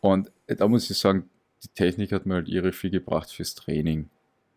Und 0.00 0.32
da 0.46 0.66
muss 0.66 0.90
ich 0.90 0.98
sagen, 0.98 1.28
die 1.62 1.68
Technik 1.68 2.12
hat 2.12 2.26
mir 2.26 2.34
halt 2.34 2.48
irre 2.48 2.72
viel 2.72 2.90
gebracht 2.90 3.30
fürs 3.30 3.54
Training 3.54 4.10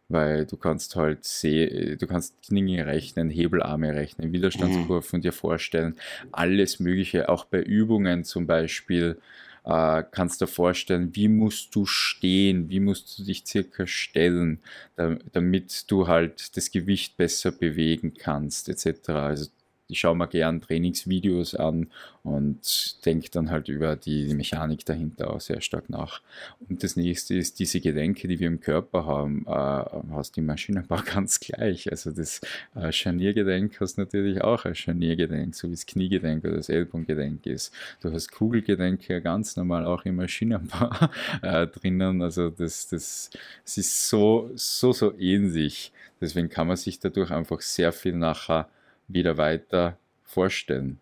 weil 0.10 0.46
du 0.46 0.58
kannst 0.58 0.96
halt 0.96 1.26
sehen, 1.26 1.98
du 1.98 2.08
kannst 2.08 2.36
Dinge 2.50 2.86
rechnen, 2.86 3.30
Hebelarme 3.30 3.94
rechnen, 3.94 4.32
Widerstandskurven 4.32 5.20
mhm. 5.20 5.22
dir 5.22 5.32
vorstellen, 5.34 5.96
alles 6.32 6.80
Mögliche, 6.80 7.30
auch 7.30 7.46
bei 7.46 7.62
Übungen 7.62 8.24
zum 8.24 8.48
Beispiel 8.48 9.20
äh, 9.68 10.04
kannst 10.12 10.42
du 10.42 10.48
vorstellen, 10.48 11.16
wie 11.16 11.28
musst 11.28 11.76
du 11.76 11.86
stehen, 11.86 12.70
wie 12.70 12.80
musst 12.80 13.20
du 13.20 13.24
dich 13.24 13.44
circa 13.46 13.86
stellen, 13.86 14.60
damit 14.96 15.92
du 15.92 16.08
halt 16.08 16.56
das 16.56 16.72
Gewicht 16.72 17.18
besser 17.18 17.52
bewegen 17.52 18.14
kannst, 18.14 18.70
etc. 18.70 19.10
Also 19.10 19.50
ich 19.90 20.00
schaue 20.00 20.16
mir 20.16 20.28
gern 20.28 20.62
Trainingsvideos 20.62 21.56
an 21.56 21.88
und 22.24 23.06
denke 23.06 23.30
dann 23.32 23.50
halt 23.50 23.70
über 23.70 23.96
die, 23.96 24.34
Mechanik 24.34 24.86
dahinter 24.86 25.32
auch 25.32 25.40
sehr 25.40 25.62
stark 25.62 25.90
nach. 25.90 26.22
Und 26.68 26.84
das 26.84 26.98
nächste 26.98 27.36
ist 27.36 27.60
diese 27.60 27.80
Gelenke, 27.80 28.28
die 28.28 28.40
wir 28.40 28.48
im 28.48 28.60
Körper 28.60 29.06
haben, 29.06 29.46
äh, 29.48 30.12
hast 30.12 30.36
die 30.36 30.42
Maschinenbau 30.42 31.00
ganz 31.06 31.40
gleich. 31.40 31.90
Also 31.90 32.12
das 32.12 32.42
äh, 32.76 32.92
Scharniergelenk 32.92 33.80
hast 33.80 33.98
natürlich 33.98 34.42
auch 34.42 34.66
ein 34.66 34.76
Scharniergelenk, 34.76 35.56
so 35.56 35.70
wie 35.70 35.72
das 35.74 35.86
Kniegelenk 35.86 36.44
oder 36.44 36.58
das 36.58 36.70
Ellbogengelenk 36.70 37.46
ist. 37.46 37.74
Du 38.02 38.12
hast 38.12 38.32
Kugelgelenke 38.32 39.22
ganz 39.22 39.56
normal 39.56 39.86
auch 39.86 40.04
im 40.04 40.18
Maschinenbau 40.18 40.90
äh, 41.42 41.66
drinnen. 41.66 42.22
Also 42.22 42.50
das, 42.50 42.90
das, 42.90 43.30
das 43.64 43.78
ist 43.78 44.10
so, 44.10 44.52
so, 44.56 44.92
so 44.92 45.18
ähnlich. 45.18 45.94
Deswegen 46.20 46.50
kann 46.50 46.68
man 46.68 46.76
sich 46.76 47.00
dadurch 47.00 47.32
einfach 47.32 47.62
sehr 47.62 47.94
viel 47.94 48.14
nachher 48.14 48.68
wieder 49.08 49.38
weiter 49.38 49.98
vorstellen. 50.24 51.00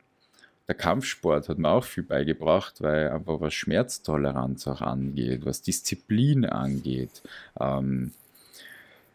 Der 0.67 0.75
Kampfsport 0.75 1.47
hat 1.47 1.59
mir 1.59 1.69
auch 1.69 1.83
viel 1.83 2.03
beigebracht, 2.03 2.81
weil 2.81 3.09
einfach 3.09 3.39
was 3.39 3.53
Schmerztoleranz 3.53 4.67
auch 4.67 4.81
angeht, 4.81 5.45
was 5.45 5.61
Disziplin 5.61 6.45
angeht. 6.45 7.21
Ähm, 7.59 8.13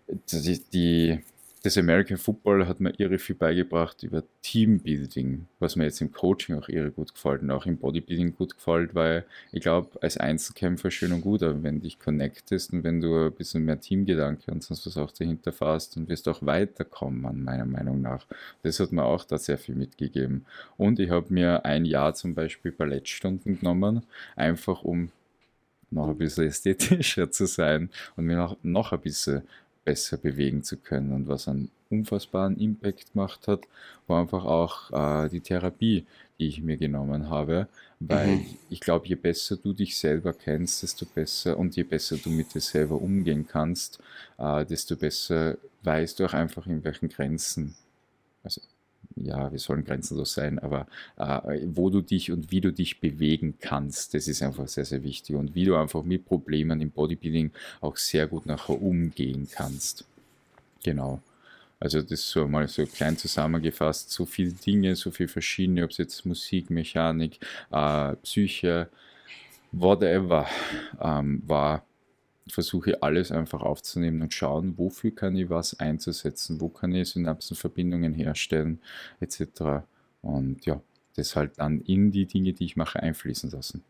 die, 0.07 0.61
die, 0.73 1.21
das 1.63 1.77
American 1.77 2.17
Football 2.17 2.67
hat 2.67 2.81
mir 2.81 2.99
irre 2.99 3.19
viel 3.19 3.37
beigebracht 3.37 4.03
über 4.03 4.23
Teambuilding, 4.43 5.47
was 5.59 5.77
mir 5.77 5.85
jetzt 5.85 6.01
im 6.01 6.11
Coaching 6.11 6.57
auch 6.57 6.69
irre 6.69 6.91
gut 6.91 7.13
gefällt 7.13 7.43
und 7.43 7.51
auch 7.51 7.67
im 7.67 7.77
Bodybuilding 7.77 8.35
gut 8.35 8.55
gefällt, 8.55 8.95
weil 8.95 9.27
ich 9.53 9.61
glaube, 9.61 10.03
als 10.03 10.17
Einzelkämpfer 10.17 10.91
schön 10.91 11.13
und 11.13 11.21
gut, 11.21 11.43
aber 11.43 11.63
wenn 11.63 11.81
dich 11.81 11.99
connectest 11.99 12.73
und 12.73 12.83
wenn 12.83 13.01
du 13.01 13.27
ein 13.27 13.33
bisschen 13.33 13.65
mehr 13.65 13.79
Teamgedanke 13.79 14.51
und 14.51 14.63
sonst 14.63 14.87
was 14.87 14.97
auch 14.97 15.11
dahinter 15.11 15.53
fasst, 15.53 15.97
dann 15.97 16.09
wirst 16.09 16.27
du 16.27 16.31
auch 16.31 16.45
weiterkommen, 16.45 17.45
meiner 17.45 17.67
Meinung 17.67 18.01
nach. 18.01 18.27
Das 18.63 18.81
hat 18.81 18.93
mir 18.93 19.05
auch 19.05 19.25
da 19.25 19.37
sehr 19.37 19.59
viel 19.59 19.75
mitgegeben. 19.75 20.47
Und 20.79 20.99
ich 20.99 21.11
habe 21.11 21.33
mir 21.33 21.65
ein 21.67 21.85
Jahr 21.85 22.15
zum 22.15 22.35
Beispiel 22.35 22.73
Ballettstunden 22.73 23.59
genommen, 23.59 24.07
einfach 24.35 24.83
um 24.83 25.11
noch 25.91 26.09
ein 26.09 26.17
bisschen 26.17 26.47
ästhetischer 26.47 27.31
zu 27.31 27.47
sein 27.47 27.91
und 28.17 28.25
mir 28.25 28.37
noch, 28.37 28.57
noch 28.63 28.93
ein 28.93 29.01
bisschen 29.01 29.43
besser 29.85 30.17
bewegen 30.17 30.63
zu 30.63 30.77
können 30.77 31.13
und 31.13 31.29
was 31.29 31.49
einen 31.49 31.71
unfassbaren 31.91 32.59
Impact 32.59 33.13
gemacht 33.13 33.49
hat, 33.49 33.61
war 34.07 34.21
einfach 34.21 34.45
auch 34.45 35.25
äh, 35.25 35.29
die 35.29 35.41
Therapie, 35.41 36.07
die 36.39 36.49
ich 36.49 36.63
mir 36.63 36.77
genommen 36.77 37.29
habe, 37.29 37.69
weil 37.99 38.37
mhm. 38.37 38.47
ich 38.71 38.81
glaube, 38.81 39.07
je 39.07 39.17
besser 39.17 39.57
du 39.57 39.73
dich 39.73 39.99
selber 39.99 40.33
kennst, 40.33 40.83
desto 40.83 41.05
besser 41.05 41.59
und 41.59 41.77
je 41.77 41.83
besser 41.83 42.17
du 42.17 42.31
mit 42.31 42.55
dir 42.55 42.61
selber 42.61 43.01
umgehen 43.01 43.47
kannst, 43.47 44.01
äh, 44.39 44.65
desto 44.65 44.97
besser 44.97 45.59
weißt 45.83 46.19
du 46.19 46.25
auch 46.27 46.35
einfach 46.35 46.67
in 46.67 46.85
welchen 46.85 47.09
Grenzen, 47.09 47.75
also 48.43 48.61
ja, 49.17 49.51
wir 49.51 49.59
sollen 49.59 49.85
grenzenlos 49.85 50.35
sein, 50.35 50.59
aber 50.59 50.87
äh, 51.17 51.61
wo 51.67 51.91
du 51.91 52.01
dich 52.01 52.31
und 52.31 52.51
wie 52.51 52.61
du 52.61 52.73
dich 52.73 53.01
bewegen 53.01 53.55
kannst, 53.61 54.15
das 54.15 54.29
ist 54.29 54.43
einfach 54.43 54.69
sehr, 54.69 54.85
sehr 54.85 55.03
wichtig. 55.03 55.37
Und 55.37 55.55
wie 55.55 55.65
du 55.65 55.77
einfach 55.77 56.03
mit 56.03 56.25
Problemen 56.25 56.81
im 56.81 56.91
Bodybuilding 56.91 57.51
auch 57.81 57.97
sehr 57.97 58.27
gut 58.27 58.47
nachher 58.47 58.81
umgehen 58.81 59.49
kannst. 59.51 60.05
Genau. 60.83 61.21
Also 61.79 62.03
das 62.03 62.29
so 62.29 62.47
mal 62.47 62.69
so 62.69 62.85
klein 62.85 63.17
zusammengefasst, 63.17 64.11
so 64.11 64.27
viele 64.27 64.53
Dinge, 64.53 64.95
so 64.97 65.11
viele 65.11 65.29
verschiedene, 65.29 65.85
ob 65.85 65.91
es 65.91 65.99
jetzt 65.99 66.27
Musik, 66.27 66.69
Mechanik, 66.69 67.39
äh, 67.71 68.17
Psyche, 68.17 68.89
whatever 69.73 70.47
ähm, 71.01 71.43
war 71.47 71.83
versuche 72.53 73.03
alles 73.03 73.33
einfach 73.33 73.63
aufzunehmen 73.63 74.23
und 74.23 74.35
schauen, 74.35 74.77
wofür 74.77 75.15
kann 75.15 75.37
ich 75.37 75.51
was 75.51 75.79
einzusetzen, 75.79 76.61
wo 76.61 76.69
kann 76.69 76.95
ich 76.95 77.11
Synapsenverbindungen 77.11 78.15
herstellen, 78.15 78.81
etc. 79.21 79.85
Und 80.23 80.65
ja, 80.67 80.81
das 81.17 81.37
halt 81.37 81.53
dann 81.59 81.81
in 81.83 82.11
die 82.11 82.27
Dinge, 82.27 82.53
die 82.53 82.65
ich 82.65 82.77
mache, 82.77 83.01
einfließen 83.03 83.51
lassen. 83.51 83.85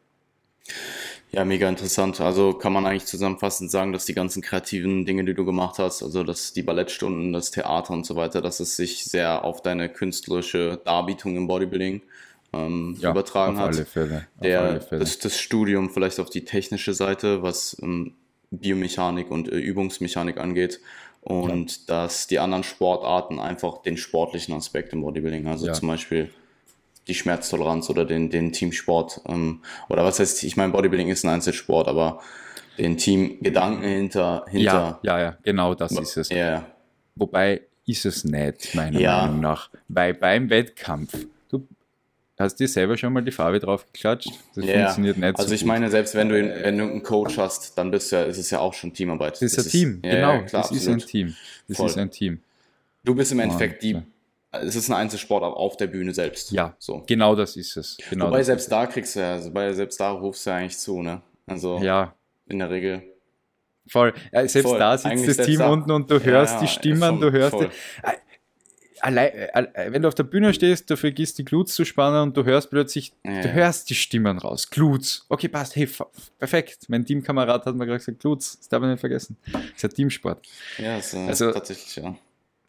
Ja, 1.33 1.45
mega 1.45 1.69
interessant. 1.69 2.21
Also 2.21 2.55
kann 2.55 2.73
man 2.73 2.87
eigentlich 2.87 3.07
zusammenfassend 3.07 3.71
sagen, 3.71 3.93
dass 3.93 4.05
die 4.05 4.15
ganzen 4.15 4.43
kreativen 4.43 5.05
Dinge, 5.05 5.25
die 5.25 5.35
du 5.35 5.45
gemacht 5.45 5.79
hast, 5.79 6.03
also 6.03 6.25
dass 6.25 6.53
die 6.53 6.63
Ballettstunden, 6.63 7.33
das 7.33 7.53
Theater 7.53 7.93
und 7.93 8.05
so 8.05 8.17
weiter, 8.17 8.43
dass 8.43 8.59
es 8.59 8.77
sich 8.77 9.05
sehr 9.05 9.45
auf 9.45 9.63
deine 9.63 9.89
künstlerische 9.89 10.81
Darbietung 10.85 11.37
im 11.37 11.47
Bodybuilding 11.47 12.03
ähm, 12.53 12.97
ja, 13.01 13.11
übertragen 13.11 13.57
auf 13.59 13.63
hat. 13.63 13.75
Alle 13.77 13.85
Fälle, 13.85 14.27
auf 14.37 14.43
Der, 14.43 14.61
alle 14.61 14.81
Fälle. 14.81 15.01
Das, 15.01 15.19
das, 15.19 15.39
Studium 15.39 15.91
vielleicht 15.91 16.19
auf 16.19 16.31
die 16.31 16.45
technische 16.45 16.95
Seite, 16.95 17.43
was 17.43 17.77
ähm, 17.81 18.15
Biomechanik 18.51 19.31
und 19.31 19.51
äh, 19.51 19.57
Übungsmechanik 19.57 20.39
angeht 20.39 20.81
und 21.21 21.71
ja. 21.71 21.83
dass 21.87 22.27
die 22.27 22.39
anderen 22.39 22.65
Sportarten 22.65 23.39
einfach 23.39 23.83
den 23.83 23.97
sportlichen 23.97 24.55
Aspekt 24.55 24.93
im 24.93 25.03
Bodybuilding, 25.03 25.47
also 25.47 25.67
ja. 25.67 25.73
zum 25.73 25.89
Beispiel 25.89 26.31
die 27.09 27.15
Schmerztoleranz 27.15 27.91
oder 27.91 28.05
den, 28.05 28.31
den 28.31 28.53
Teamsport 28.53 29.21
ähm, 29.27 29.63
oder 29.89 30.05
was 30.05 30.19
heißt, 30.19 30.45
ich 30.45 30.57
meine, 30.57 30.73
Bodybuilding 30.73 31.09
ist 31.09 31.25
ein 31.25 31.31
Einzelsport, 31.31 31.89
aber 31.89 32.21
den 32.79 32.97
Teamgedanken 32.97 33.85
hinter, 33.85 34.45
hinter. 34.49 35.01
Ja, 35.03 35.19
ja, 35.19 35.21
ja, 35.21 35.39
genau 35.43 35.75
das 35.75 35.93
ist 35.93 36.17
es. 36.17 36.29
Ja. 36.31 36.67
Wobei 37.15 37.63
ist 37.87 38.07
es 38.07 38.25
nicht, 38.25 38.75
meiner. 38.75 39.01
Meinung 39.01 39.41
nach, 39.41 39.71
weil 39.89 40.15
beim 40.15 40.49
Wettkampf 40.49 41.27
Hast 42.41 42.59
du 42.59 42.65
dir 42.65 42.69
selber 42.69 42.97
schon 42.97 43.13
mal 43.13 43.21
die 43.21 43.33
Farbe 43.33 43.61
drauf 43.61 43.85
geklatscht? 43.93 44.31
Das 44.55 44.65
yeah. 44.65 44.85
funktioniert 44.85 45.19
nicht 45.19 45.37
Also 45.37 45.49
so 45.49 45.55
ich 45.55 45.61
gut. 45.61 45.69
meine, 45.69 45.91
selbst 45.91 46.15
wenn 46.15 46.31
du, 46.31 46.37
wenn 46.37 46.79
du 46.79 46.85
einen 46.85 47.03
Coach 47.03 47.37
hast, 47.37 47.77
dann 47.77 47.91
bist 47.91 48.11
du 48.11 48.17
ja, 48.17 48.23
ist 48.23 48.39
es 48.39 48.49
ja 48.49 48.61
auch 48.61 48.73
schon 48.73 48.95
Teamarbeit. 48.95 49.35
Das 49.35 49.43
ist 49.43 49.59
das 49.59 49.67
ein 49.67 49.71
Team, 49.71 50.01
ja, 50.03 50.11
genau. 50.15 50.33
Ja, 50.33 50.43
klar, 50.43 50.63
das 50.63 50.71
absolut. 50.71 50.83
ist 50.83 50.89
ein 50.89 51.09
Team. 51.11 51.37
Das 51.69 51.77
Voll. 51.77 51.87
ist 51.89 51.99
ein 51.99 52.11
Team. 52.11 52.41
Du 53.05 53.15
bist 53.15 53.31
im 53.33 53.41
Endeffekt 53.41 53.83
die, 53.83 54.01
es 54.53 54.75
ist 54.75 54.89
ein 54.89 54.95
Einzelsport 54.95 55.43
auf 55.43 55.77
der 55.77 55.89
Bühne 55.89 56.15
selbst. 56.15 56.51
Ja, 56.51 56.75
so. 56.79 57.05
genau 57.07 57.37
das 57.37 57.57
ist 57.57 57.77
es. 57.77 57.99
Genau 58.09 58.29
Wobei 58.29 58.43
selbst 58.43 58.73
da 58.73 58.87
kriegst 58.87 59.17
du 59.17 59.21
ja, 59.21 59.33
also 59.33 59.51
bei 59.51 59.75
selbst 59.75 60.01
da 60.01 60.11
rufst 60.11 60.47
du 60.47 60.51
ja 60.51 60.57
eigentlich 60.57 60.79
zu, 60.79 61.03
ne? 61.03 61.21
Also 61.47 61.79
ja. 61.83 62.15
in 62.49 62.59
der 62.59 62.71
Regel. 62.71 63.03
Voll. 63.87 64.15
Ja, 64.33 64.49
selbst 64.49 64.69
voll. 64.69 64.79
da 64.79 64.97
sitzt 64.97 65.13
Eigentlich 65.13 65.37
das 65.37 65.47
Team 65.47 65.59
da. 65.59 65.69
unten 65.69 65.91
und 65.91 66.11
du 66.11 66.25
hörst 66.25 66.55
ja, 66.55 66.61
die 66.61 66.69
Stimmen, 66.69 67.19
voll, 67.19 67.31
du 67.31 67.33
hörst. 67.33 67.61
Die, 67.61 67.69
allein, 69.01 69.33
äh, 69.33 69.67
äh, 69.75 69.93
wenn 69.93 70.03
du 70.03 70.09
auf 70.09 70.15
der 70.15 70.25
Bühne 70.25 70.53
stehst, 70.55 70.91
du 70.91 70.97
vergisst 70.97 71.39
die 71.39 71.45
Glutes 71.45 71.75
zu 71.75 71.85
spannen 71.85 72.23
und 72.23 72.37
du 72.37 72.45
hörst 72.45 72.71
plötzlich, 72.71 73.13
ja. 73.25 73.43
du 73.43 73.53
hörst 73.53 73.91
die 73.91 73.95
Stimmen 73.95 74.39
raus. 74.39 74.71
Glutes. 74.71 75.27
Okay, 75.29 75.49
passt. 75.49 75.77
Hey, 75.77 75.89
perfekt. 76.39 76.89
Mein 76.89 77.05
Teamkamerad 77.05 77.67
hat 77.67 77.75
mir 77.75 77.87
gerade 77.87 77.99
gesagt, 77.99 78.21
Glutes. 78.21 78.59
Das 78.59 78.69
darf 78.69 78.81
man 78.81 78.91
nicht 78.91 79.01
vergessen. 79.01 79.37
Das 79.53 79.63
ist 79.77 79.83
ja 79.83 79.89
Teamsport. 79.89 80.47
Ja, 80.79 80.97
das, 80.97 81.15
äh, 81.15 81.27
also, 81.27 81.53
tatsächlich, 81.53 81.97
ja. 81.97 82.17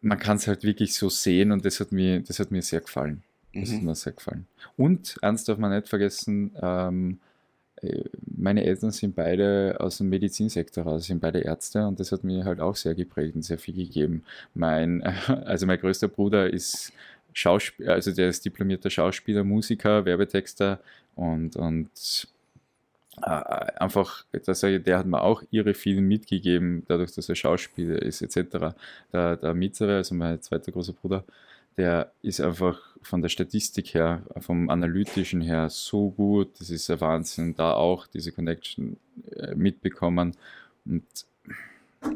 Man 0.00 0.18
kann 0.18 0.36
es 0.36 0.48
halt 0.48 0.64
wirklich 0.64 0.94
so 0.94 1.08
sehen 1.08 1.52
und 1.52 1.64
das 1.64 1.78
hat 1.78 1.92
mir, 1.92 2.20
das 2.20 2.38
hat 2.40 2.50
mir 2.50 2.62
sehr 2.62 2.80
gefallen. 2.80 3.22
Das 3.54 3.70
mhm. 3.70 3.76
hat 3.76 3.82
mir 3.82 3.94
sehr 3.94 4.12
gefallen. 4.12 4.46
Und 4.76 5.16
eins 5.22 5.44
darf 5.44 5.58
man 5.58 5.72
nicht 5.72 5.88
vergessen, 5.88 6.56
ähm, 6.60 7.20
meine 8.36 8.64
Eltern 8.64 8.90
sind 8.92 9.14
beide 9.16 9.76
aus 9.80 9.98
dem 9.98 10.08
Medizinsektor 10.08 10.84
raus, 10.84 11.06
sind 11.06 11.20
beide 11.20 11.40
Ärzte 11.40 11.86
und 11.86 11.98
das 11.98 12.12
hat 12.12 12.24
mir 12.24 12.44
halt 12.44 12.60
auch 12.60 12.76
sehr 12.76 12.94
geprägt 12.94 13.34
und 13.34 13.42
sehr 13.42 13.58
viel 13.58 13.74
gegeben. 13.74 14.24
Mein, 14.54 15.02
also 15.44 15.66
mein 15.66 15.80
größter 15.80 16.08
Bruder 16.08 16.52
ist 16.52 16.92
Schauspieler, 17.32 17.94
also 17.94 18.12
der 18.12 18.28
ist 18.28 18.44
diplomierter 18.44 18.90
Schauspieler, 18.90 19.42
Musiker, 19.42 20.04
Werbetexter 20.04 20.80
und, 21.16 21.56
und 21.56 22.28
äh, 23.22 23.28
einfach, 23.28 24.24
das 24.44 24.60
sage 24.60 24.76
ich, 24.76 24.82
der 24.84 24.98
hat 24.98 25.06
mir 25.06 25.22
auch 25.22 25.42
ihre 25.50 25.74
vielen 25.74 26.06
mitgegeben, 26.08 26.84
dadurch, 26.88 27.12
dass 27.14 27.28
er 27.28 27.34
Schauspieler 27.34 28.00
ist, 28.00 28.22
etc. 28.22 28.74
Der, 29.12 29.36
der 29.36 29.54
Mitzere, 29.54 29.96
also 29.96 30.14
mein 30.14 30.40
zweiter 30.40 30.72
großer 30.72 30.92
Bruder, 30.92 31.24
der 31.76 32.12
ist 32.22 32.40
einfach 32.40 32.80
von 33.02 33.22
der 33.22 33.28
Statistik 33.28 33.94
her, 33.94 34.22
vom 34.38 34.70
Analytischen 34.70 35.40
her 35.40 35.68
so 35.70 36.10
gut. 36.10 36.60
Das 36.60 36.70
ist 36.70 36.90
ein 36.90 37.00
Wahnsinn. 37.00 37.54
Da 37.54 37.74
auch 37.74 38.06
diese 38.06 38.32
Connection 38.32 38.96
äh, 39.36 39.54
mitbekommen. 39.54 40.36
Und 40.84 41.04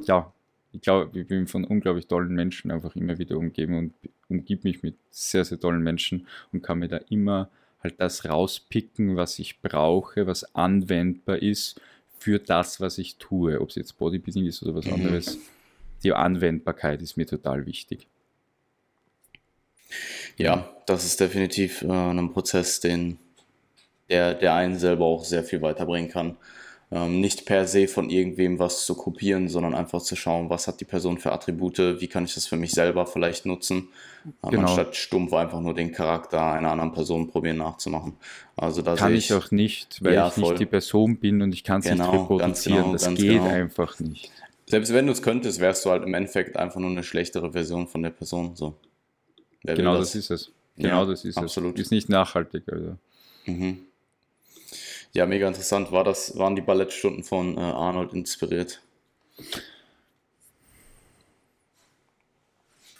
ja, 0.04 0.32
ich 0.72 0.80
glaube, 0.80 1.18
ich 1.18 1.26
bin 1.26 1.46
von 1.46 1.64
unglaublich 1.64 2.07
tollen 2.07 2.34
Menschen 2.34 2.70
einfach 2.70 2.94
immer 2.96 3.18
wieder 3.18 3.36
umgeben 3.36 3.78
und 3.78 3.94
umgib 4.28 4.64
mich 4.64 4.82
mit 4.82 4.96
sehr, 5.11 5.44
sehr 5.44 5.59
tollen 5.59 5.82
Menschen 5.82 6.26
und 6.52 6.62
kann 6.62 6.78
mir 6.78 6.88
da 6.88 6.98
immer 7.09 7.48
halt 7.82 7.94
das 7.98 8.24
rauspicken, 8.24 9.16
was 9.16 9.38
ich 9.38 9.61
brauche, 9.61 10.26
was 10.26 10.54
anwendbar 10.54 11.40
ist 11.40 11.80
für 12.18 12.38
das, 12.38 12.80
was 12.80 12.98
ich 12.98 13.16
tue. 13.16 13.61
Ob 13.61 13.70
es 13.70 13.76
jetzt 13.76 13.98
Bodybuilding 13.98 14.46
ist 14.46 14.62
oder 14.62 14.74
was 14.74 14.86
mhm. 14.86 14.94
anderes. 14.94 15.38
Die 16.02 16.12
Anwendbarkeit 16.12 17.02
ist 17.02 17.16
mir 17.16 17.26
total 17.26 17.66
wichtig. 17.66 18.07
Ja, 20.37 20.68
das 20.87 21.05
ist 21.05 21.20
definitiv 21.20 21.82
äh, 21.82 21.87
ein 21.89 22.32
Prozess, 22.32 22.80
den 22.80 23.18
der, 24.09 24.34
der 24.34 24.55
einen 24.55 24.78
selber 24.78 25.05
auch 25.05 25.24
sehr 25.24 25.45
viel 25.45 25.62
weiterbringen 25.62 26.11
kann. 26.11 26.37
Ähm, 26.93 27.20
nicht 27.20 27.47
per 27.47 27.66
se 27.66 27.89
von 27.89 28.11
irgendwem 28.11 28.61
was 28.61 28.87
zu 28.87 28.95
kopieren, 28.95 29.49
sondern 29.49 29.74
einfach 29.74 30.01
zu 30.01 30.14
schauen, 30.14 30.51
was 30.51 30.68
hat 30.68 30.80
die 30.80 30.84
Person 30.84 31.18
für 31.18 31.32
Attribute, 31.32 32.01
wie 32.01 32.07
kann 32.07 32.24
ich 32.24 32.34
das 32.34 32.47
für 32.47 32.55
mich 32.55 32.70
selber 32.70 33.07
vielleicht 33.07 33.45
nutzen, 33.45 33.89
ähm, 34.24 34.51
genau. 34.51 34.68
anstatt 34.68 34.95
stumpf 34.95 35.32
einfach 35.32 35.61
nur 35.61 35.74
den 35.74 35.91
Charakter 35.91 36.41
einer 36.53 36.70
anderen 36.70 36.93
Person 36.93 37.26
probieren 37.26 37.57
nachzumachen. 37.57 38.12
Also 38.57 38.82
da 38.82 38.95
kann 38.95 39.12
ich, 39.14 39.30
ich 39.30 39.32
auch 39.32 39.51
nicht, 39.51 39.99
weil 40.05 40.14
ja, 40.14 40.28
ich 40.28 40.34
voll. 40.34 40.51
nicht 40.51 40.61
die 40.61 40.66
Person 40.66 41.16
bin 41.16 41.43
und 41.43 41.53
ich 41.53 41.64
kann 41.64 41.80
es 41.80 41.89
genau, 41.89 42.12
nicht 42.12 42.20
reproduzieren. 42.22 42.78
Genau, 42.78 42.93
das 42.93 43.09
geht 43.09 43.18
genau. 43.18 43.47
einfach 43.47 43.99
nicht. 43.99 44.30
Selbst 44.66 44.93
wenn 44.93 45.07
du 45.07 45.12
es 45.12 45.22
könntest, 45.22 45.61
wärst 45.61 45.84
du 45.84 45.91
halt 45.91 46.05
im 46.05 46.14
Endeffekt 46.14 46.57
einfach 46.57 46.78
nur 46.78 46.91
eine 46.91 47.03
schlechtere 47.03 47.51
Version 47.51 47.89
von 47.89 48.03
der 48.03 48.11
Person. 48.11 48.55
So. 48.55 48.76
Wer 49.67 49.75
genau, 49.75 49.99
das? 49.99 50.12
das? 50.12 50.14
ist 50.17 50.31
es. 50.31 50.53
Genau, 50.77 51.03
ja, 51.03 51.11
das 51.11 51.25
ist 51.25 51.37
absolut. 51.37 51.75
es. 51.77 51.87
Ist 51.87 51.91
nicht 51.91 52.09
nachhaltig. 52.09 52.64
Also. 52.71 52.97
Mhm. 53.47 53.79
Ja, 55.12 55.27
mega 55.27 55.49
interessant. 55.49 55.93
War 55.93 56.05
das, 56.05 56.37
waren 56.39 56.57
die 56.57 56.62
Ballettstunden 56.62 57.25
von 57.25 57.57
äh, 57.57 57.61
Arnold 57.61 58.12
inspiriert? 58.12 58.83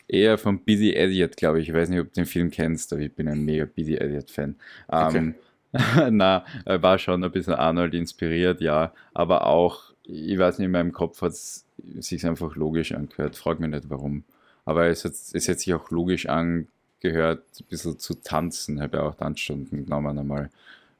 Eher 0.09 0.39
von 0.39 0.61
Busy 0.61 0.93
Elliot, 0.93 1.37
glaube 1.37 1.61
ich. 1.61 1.69
Ich 1.69 1.75
weiß 1.75 1.89
nicht, 1.89 2.01
ob 2.01 2.07
du 2.07 2.15
den 2.15 2.27
Film 2.27 2.51
kennst, 2.51 2.93
aber 2.93 3.03
ich 3.03 3.13
bin 3.13 3.29
ein 3.29 3.45
mega 3.45 3.65
Busy 3.65 3.97
Elliot-Fan. 3.97 4.57
Okay. 4.89 5.19
Ähm, 5.19 5.35
na, 6.11 6.45
war 6.65 6.99
schon 6.99 7.23
ein 7.23 7.31
bisschen 7.31 7.55
Arnold 7.55 7.93
inspiriert, 7.95 8.61
ja. 8.61 8.93
Aber 9.13 9.47
auch, 9.47 9.93
ich 10.05 10.39
weiß 10.39 10.59
nicht, 10.59 10.67
in 10.67 10.73
meinem 10.73 10.93
Kopf 10.93 11.21
hat 11.23 11.33
es 11.33 11.67
sich 11.99 12.25
einfach 12.25 12.57
logisch 12.57 12.93
angehört. 12.93 13.37
Frag 13.37 13.61
mich 13.61 13.71
nicht 13.71 13.91
warum. 13.91 14.25
Aber 14.67 14.89
es 14.89 15.05
hat, 15.05 15.13
es 15.13 15.49
hat 15.49 15.61
sich 15.61 15.73
auch 15.73 15.91
logisch 15.91 16.27
angehört, 16.29 17.45
ein 17.59 17.67
bisschen 17.71 17.99
zu 17.99 18.15
tanzen. 18.15 18.77
Ich 18.77 18.83
habe 18.83 18.99
ja 18.99 19.05
auch 19.05 19.15
Tanzstunden 19.15 19.85
genommen 19.85 20.19
einmal. 20.19 20.51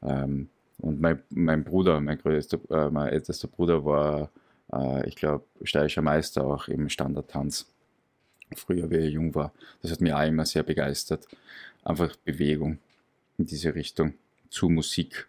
Ähm, 0.03 0.49
und 0.79 1.01
mein, 1.01 1.23
mein 1.31 1.65
Bruder, 1.65 2.01
mein 2.01 2.19
größter, 2.19 2.59
äh, 2.71 2.91
mein 2.91 3.09
ältester 3.09 3.49
Bruder 3.49 3.85
war, 3.85 4.31
äh, 4.73 5.07
ich 5.09 5.17
glaube, 5.17 5.45
steirischer 5.63 6.03
Meister 6.03 6.45
auch 6.45 6.69
im 6.69 6.89
Standardtanz. 6.89 7.67
Früher, 8.55 8.89
wie 8.91 8.97
er 8.97 9.11
jung 9.11 9.35
war. 9.35 9.53
Das 9.83 9.91
hat 9.91 10.01
mich 10.01 10.15
auch 10.15 10.25
immer 10.25 10.47
sehr 10.47 10.63
begeistert. 10.63 11.27
Einfach 11.83 12.15
Bewegung 12.17 12.79
in 13.39 13.47
diese 13.47 13.75
Richtung 13.75 14.15
zu 14.49 14.69
Musik. 14.69 15.27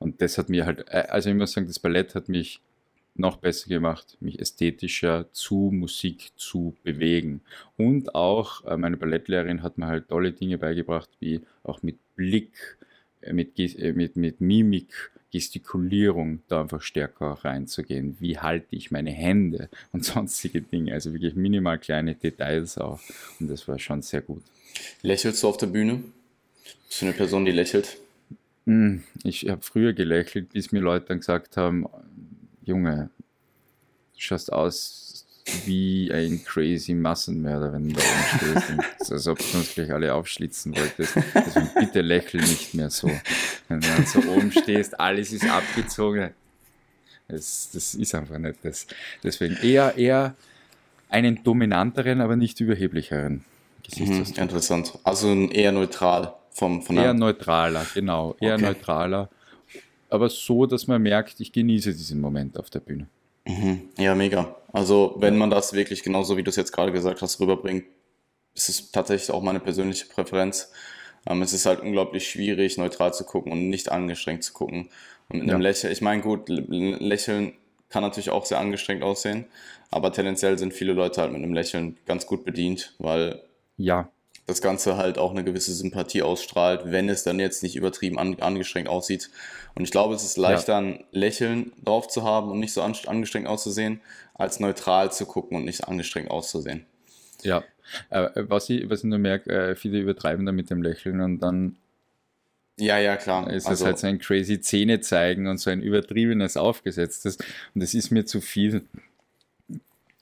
Und 0.00 0.20
das 0.20 0.36
hat 0.36 0.48
mir 0.48 0.66
halt, 0.66 0.84
äh, 0.88 1.06
also 1.08 1.30
ich 1.30 1.36
muss 1.36 1.52
sagen, 1.52 1.68
das 1.68 1.78
Ballett 1.78 2.16
hat 2.16 2.28
mich 2.28 2.60
noch 3.18 3.36
besser 3.36 3.68
gemacht, 3.68 4.16
mich 4.20 4.38
ästhetischer 4.38 5.26
zu 5.32 5.70
Musik 5.72 6.30
zu 6.36 6.76
bewegen. 6.84 7.40
Und 7.76 8.14
auch 8.14 8.64
äh, 8.64 8.76
meine 8.76 8.96
Ballettlehrerin 8.96 9.62
hat 9.62 9.78
mir 9.78 9.86
halt 9.86 10.08
tolle 10.08 10.32
Dinge 10.32 10.58
beigebracht, 10.58 11.10
wie 11.20 11.40
auch 11.64 11.82
mit 11.82 11.98
Blick, 12.14 12.78
äh, 13.20 13.32
mit, 13.32 13.58
äh, 13.58 13.92
mit, 13.92 14.16
mit 14.16 14.40
Mimik, 14.40 15.10
Gestikulierung 15.30 16.42
da 16.48 16.62
einfach 16.62 16.80
stärker 16.80 17.32
reinzugehen. 17.42 18.16
Wie 18.18 18.38
halte 18.38 18.74
ich 18.76 18.90
meine 18.90 19.10
Hände 19.10 19.68
und 19.92 20.04
sonstige 20.04 20.62
Dinge. 20.62 20.94
Also 20.94 21.12
wirklich 21.12 21.34
minimal 21.34 21.78
kleine 21.78 22.14
Details 22.14 22.78
auch. 22.78 23.00
Und 23.40 23.50
das 23.50 23.66
war 23.68 23.78
schon 23.78 24.02
sehr 24.02 24.22
gut. 24.22 24.42
Lächelst 25.02 25.42
du 25.42 25.48
auf 25.48 25.56
der 25.56 25.66
Bühne? 25.66 26.02
Bist 26.88 27.02
du 27.02 27.06
eine 27.06 27.14
Person, 27.14 27.44
die 27.44 27.52
lächelt? 27.52 27.98
Hm, 28.66 29.02
ich 29.24 29.48
habe 29.48 29.62
früher 29.62 29.92
gelächelt, 29.92 30.52
bis 30.52 30.72
mir 30.72 30.80
Leute 30.80 31.06
dann 31.08 31.18
gesagt 31.18 31.56
haben, 31.56 31.86
Junge, 32.68 33.08
du 34.14 34.20
schaust 34.20 34.52
aus 34.52 35.24
wie 35.64 36.12
ein 36.12 36.44
crazy 36.44 36.92
Massenmörder, 36.92 37.72
wenn 37.72 37.88
du 37.88 37.94
da 37.94 38.02
oben 38.02 38.62
stehst. 38.68 39.10
als 39.12 39.26
ob 39.26 39.38
du 39.38 39.56
uns 39.56 39.74
gleich 39.74 39.90
alle 39.90 40.12
aufschlitzen 40.12 40.76
wolltest. 40.76 41.16
Also 41.34 41.62
bitte 41.78 42.02
lächel 42.02 42.42
nicht 42.42 42.74
mehr 42.74 42.90
so. 42.90 43.10
Wenn 43.68 43.80
du 43.80 43.88
dann 43.88 44.04
so 44.04 44.18
oben 44.20 44.52
stehst, 44.52 45.00
alles 45.00 45.32
ist 45.32 45.48
abgezogen. 45.48 46.34
Das, 47.26 47.70
das 47.72 47.94
ist 47.94 48.14
einfach 48.14 48.36
nicht 48.36 48.58
das. 48.62 48.86
Deswegen 49.24 49.56
eher, 49.62 49.96
eher 49.96 50.34
einen 51.08 51.42
dominanteren, 51.42 52.20
aber 52.20 52.36
nicht 52.36 52.60
überheblicheren 52.60 53.46
Gesichtsausdruck. 53.82 54.36
Mhm, 54.36 54.42
interessant. 54.42 54.98
Also 55.04 55.34
eher 55.34 55.72
neutral. 55.72 56.34
Vom, 56.50 56.82
von 56.82 56.98
eher 56.98 57.14
neutraler, 57.14 57.86
genau. 57.94 58.36
Eher 58.40 58.56
okay. 58.56 58.64
neutraler 58.64 59.30
aber 60.10 60.28
so, 60.28 60.66
dass 60.66 60.86
man 60.86 61.02
merkt, 61.02 61.40
ich 61.40 61.52
genieße 61.52 61.92
diesen 61.92 62.20
Moment 62.20 62.58
auf 62.58 62.70
der 62.70 62.80
Bühne. 62.80 63.08
Mhm. 63.46 63.88
Ja, 63.98 64.14
mega. 64.14 64.56
Also, 64.72 65.14
wenn 65.18 65.38
man 65.38 65.50
das 65.50 65.72
wirklich 65.72 66.02
genauso, 66.02 66.36
wie 66.36 66.42
du 66.42 66.50
es 66.50 66.56
jetzt 66.56 66.72
gerade 66.72 66.92
gesagt 66.92 67.22
hast, 67.22 67.40
rüberbringt, 67.40 67.84
ist 68.54 68.68
es 68.68 68.90
tatsächlich 68.90 69.30
auch 69.30 69.42
meine 69.42 69.60
persönliche 69.60 70.06
Präferenz. 70.06 70.72
Ähm, 71.26 71.42
es 71.42 71.52
ist 71.52 71.66
halt 71.66 71.80
unglaublich 71.80 72.28
schwierig, 72.28 72.76
neutral 72.76 73.14
zu 73.14 73.24
gucken 73.24 73.52
und 73.52 73.68
nicht 73.70 73.90
angestrengt 73.90 74.44
zu 74.44 74.52
gucken. 74.52 74.90
Und 75.28 75.40
mit 75.40 75.50
einem 75.50 75.62
ja. 75.62 75.68
Lächeln, 75.68 75.92
ich 75.92 76.00
meine, 76.00 76.22
gut, 76.22 76.48
Lächeln 76.48 77.54
kann 77.88 78.02
natürlich 78.02 78.30
auch 78.30 78.44
sehr 78.44 78.58
angestrengt 78.58 79.02
aussehen, 79.02 79.46
aber 79.90 80.12
tendenziell 80.12 80.58
sind 80.58 80.74
viele 80.74 80.92
Leute 80.92 81.20
halt 81.20 81.32
mit 81.32 81.42
einem 81.42 81.54
Lächeln 81.54 81.96
ganz 82.06 82.26
gut 82.26 82.44
bedient, 82.44 82.94
weil 82.98 83.42
ja 83.76 84.10
das 84.48 84.62
Ganze 84.62 84.96
halt 84.96 85.18
auch 85.18 85.30
eine 85.30 85.44
gewisse 85.44 85.74
Sympathie 85.74 86.22
ausstrahlt, 86.22 86.90
wenn 86.90 87.10
es 87.10 87.22
dann 87.22 87.38
jetzt 87.38 87.62
nicht 87.62 87.76
übertrieben 87.76 88.18
an, 88.18 88.40
angestrengt 88.40 88.88
aussieht. 88.88 89.28
Und 89.74 89.84
ich 89.84 89.90
glaube, 89.90 90.14
es 90.14 90.24
ist 90.24 90.38
leichter, 90.38 90.72
ja. 90.72 90.78
ein 90.78 91.04
Lächeln 91.12 91.72
drauf 91.84 92.08
zu 92.08 92.24
haben 92.24 92.50
und 92.50 92.58
nicht 92.58 92.72
so 92.72 92.80
angestrengt 92.80 93.46
auszusehen, 93.46 94.00
als 94.32 94.58
neutral 94.58 95.12
zu 95.12 95.26
gucken 95.26 95.58
und 95.58 95.66
nicht 95.66 95.86
angestrengt 95.86 96.30
auszusehen. 96.30 96.86
Ja, 97.42 97.62
äh, 98.08 98.30
was, 98.36 98.70
ich, 98.70 98.88
was 98.88 99.00
ich 99.00 99.04
nur 99.04 99.18
merke, 99.18 99.50
äh, 99.50 99.76
viele 99.76 99.98
übertreiben 99.98 100.46
da 100.46 100.52
mit 100.52 100.70
dem 100.70 100.82
Lächeln 100.82 101.20
und 101.20 101.40
dann 101.40 101.76
ja, 102.80 102.96
ja, 102.96 103.16
klar. 103.16 103.50
Ist 103.50 103.66
also, 103.66 103.86
halt 103.86 103.98
so 103.98 104.06
ein 104.06 104.20
crazy 104.20 104.60
Zähne 104.60 105.00
zeigen 105.00 105.48
und 105.48 105.58
so 105.58 105.68
ein 105.68 105.82
übertriebenes 105.82 106.56
Aufgesetztes. 106.56 107.36
Und 107.74 107.82
das 107.82 107.92
ist 107.92 108.12
mir 108.12 108.24
zu 108.24 108.40
viel 108.40 108.84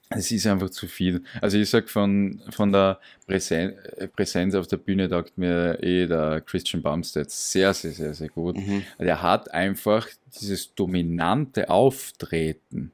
es 0.09 0.31
ist 0.31 0.47
einfach 0.47 0.69
zu 0.69 0.87
viel. 0.87 1.23
Also 1.41 1.57
ich 1.57 1.69
sag 1.69 1.89
von, 1.89 2.41
von 2.49 2.71
der 2.71 2.99
Präsen 3.25 3.73
Präsenz 4.15 4.55
auf 4.55 4.67
der 4.67 4.77
Bühne 4.77 5.09
taugt 5.09 5.37
mir 5.37 5.81
eh 5.83 6.07
der 6.07 6.41
Christian 6.41 6.81
Bumstead 6.81 7.29
sehr, 7.29 7.73
sehr, 7.73 7.91
sehr, 7.91 8.13
sehr 8.13 8.29
gut. 8.29 8.57
Mhm. 8.57 8.83
Der 8.99 9.21
hat 9.21 9.51
einfach 9.53 10.07
dieses 10.39 10.73
dominante 10.75 11.69
Auftreten, 11.69 12.91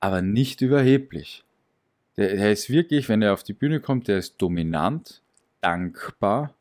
aber 0.00 0.22
nicht 0.22 0.62
überheblich. 0.62 1.44
Der, 2.16 2.36
der 2.36 2.52
ist 2.52 2.70
wirklich, 2.70 3.08
wenn 3.08 3.22
er 3.22 3.34
auf 3.34 3.42
die 3.42 3.52
Bühne 3.52 3.80
kommt, 3.80 4.08
der 4.08 4.18
ist 4.18 4.40
dominant, 4.40 5.20
dankbar, 5.60 6.54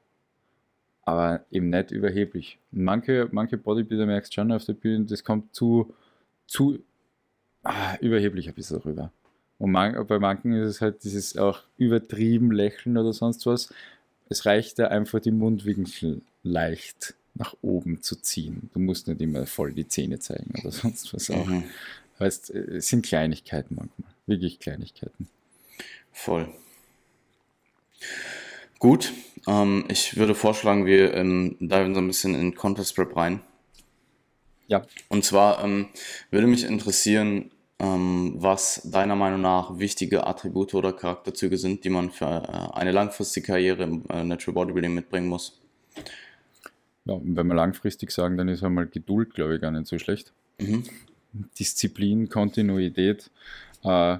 aber 1.03 1.45
eben 1.49 1.69
nicht 1.69 1.91
überheblich. 1.91 2.59
manche, 2.71 3.29
manche 3.31 3.57
Bodybuilder 3.57 4.05
merkst 4.05 4.33
schon 4.33 4.51
auf 4.51 4.65
der 4.65 4.73
Bühne, 4.73 5.05
das 5.05 5.23
kommt 5.23 5.55
zu, 5.55 5.93
zu 6.45 6.83
ah, 7.67 7.97
überheblich 8.01 8.47
ein 8.47 8.53
bisschen 8.53 8.77
rüber. 8.77 9.11
Und 9.59 9.71
man, 9.71 10.05
bei 10.07 10.19
manchen 10.19 10.53
ist 10.53 10.67
es 10.67 10.81
halt 10.81 11.03
dieses 11.03 11.37
auch 11.37 11.63
übertrieben 11.77 12.51
Lächeln 12.51 12.97
oder 12.97 13.13
sonst 13.13 13.45
was. 13.45 13.73
Es 14.29 14.45
reicht 14.45 14.77
ja 14.77 14.89
einfach, 14.89 15.19
die 15.19 15.31
Mundwinkel 15.31 16.21
leicht 16.43 17.15
nach 17.33 17.55
oben 17.61 18.01
zu 18.01 18.15
ziehen. 18.15 18.69
Du 18.73 18.79
musst 18.79 19.07
nicht 19.07 19.21
immer 19.21 19.45
voll 19.45 19.73
die 19.73 19.87
Zähne 19.87 20.19
zeigen 20.19 20.53
oder 20.59 20.71
sonst 20.71 21.13
was 21.13 21.29
auch. 21.29 21.45
Mhm. 21.45 21.63
Weißt, 22.19 22.49
es 22.49 22.87
sind 22.87 23.05
Kleinigkeiten 23.05 23.75
manchmal. 23.75 24.11
Wirklich 24.25 24.59
Kleinigkeiten. 24.59 25.27
Voll. 26.11 26.49
Gut, 28.79 29.13
ähm, 29.47 29.85
ich 29.87 30.17
würde 30.17 30.35
vorschlagen, 30.35 30.85
wir 30.85 31.13
ähm, 31.13 31.57
diven 31.59 31.93
so 31.93 32.01
ein 32.01 32.07
bisschen 32.07 32.35
in 32.35 32.55
Contest 32.55 32.95
Prep 32.95 33.15
rein. 33.15 33.41
Ja. 34.67 34.85
Und 35.07 35.23
zwar 35.23 35.63
ähm, 35.63 35.87
würde 36.29 36.47
mich 36.47 36.63
interessieren, 36.63 37.51
was 37.79 38.81
deiner 38.85 39.15
Meinung 39.15 39.41
nach 39.41 39.77
wichtige 39.77 40.25
Attribute 40.25 40.73
oder 40.73 40.93
Charakterzüge 40.93 41.57
sind, 41.57 41.83
die 41.83 41.89
man 41.89 42.11
für 42.11 42.25
äh, 42.25 42.77
eine 42.77 42.91
langfristige 42.91 43.47
Karriere 43.47 43.83
im 43.83 44.03
äh, 44.09 44.23
Natural 44.23 44.55
Bodybuilding 44.55 44.93
mitbringen 44.93 45.27
muss? 45.27 45.59
Ja, 47.05 47.19
wenn 47.23 47.47
wir 47.47 47.55
langfristig 47.55 48.11
sagen, 48.11 48.37
dann 48.37 48.49
ist 48.49 48.63
einmal 48.63 48.87
Geduld, 48.87 49.33
glaube 49.33 49.55
ich, 49.55 49.61
gar 49.61 49.71
nicht 49.71 49.87
so 49.87 49.97
schlecht. 49.99 50.33
Mhm. 50.59 50.83
Disziplin, 51.59 52.29
Kontinuität, 52.29 53.29
äh, 53.83 54.17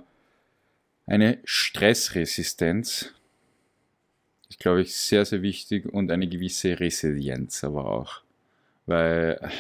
eine 1.08 1.40
Stressresistenz 1.44 3.14
ist, 4.50 4.60
glaube 4.60 4.82
ich, 4.82 4.96
sehr, 4.96 5.26
sehr 5.26 5.42
wichtig 5.42 5.86
und 5.92 6.12
eine 6.12 6.28
gewisse 6.28 6.80
Resilienz 6.80 7.64
aber 7.64 7.86
auch. 7.86 8.22
Weil 8.86 9.52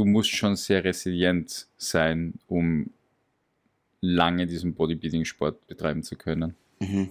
du 0.00 0.06
musst 0.06 0.30
schon 0.30 0.56
sehr 0.56 0.82
resilient 0.82 1.66
sein, 1.76 2.32
um 2.48 2.88
lange 4.00 4.46
diesen 4.46 4.72
Bodybuilding-Sport 4.72 5.66
betreiben 5.66 6.02
zu 6.02 6.16
können. 6.16 6.54
Mhm. 6.78 7.10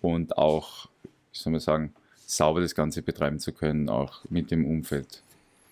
Und 0.00 0.36
auch, 0.36 0.88
wie 1.04 1.38
soll 1.38 1.52
man 1.52 1.60
sagen, 1.60 1.94
sauber 2.26 2.60
das 2.60 2.74
Ganze 2.74 3.02
betreiben 3.02 3.38
zu 3.38 3.52
können, 3.52 3.88
auch 3.88 4.24
mit 4.28 4.50
dem 4.50 4.64
Umfeld 4.66 5.22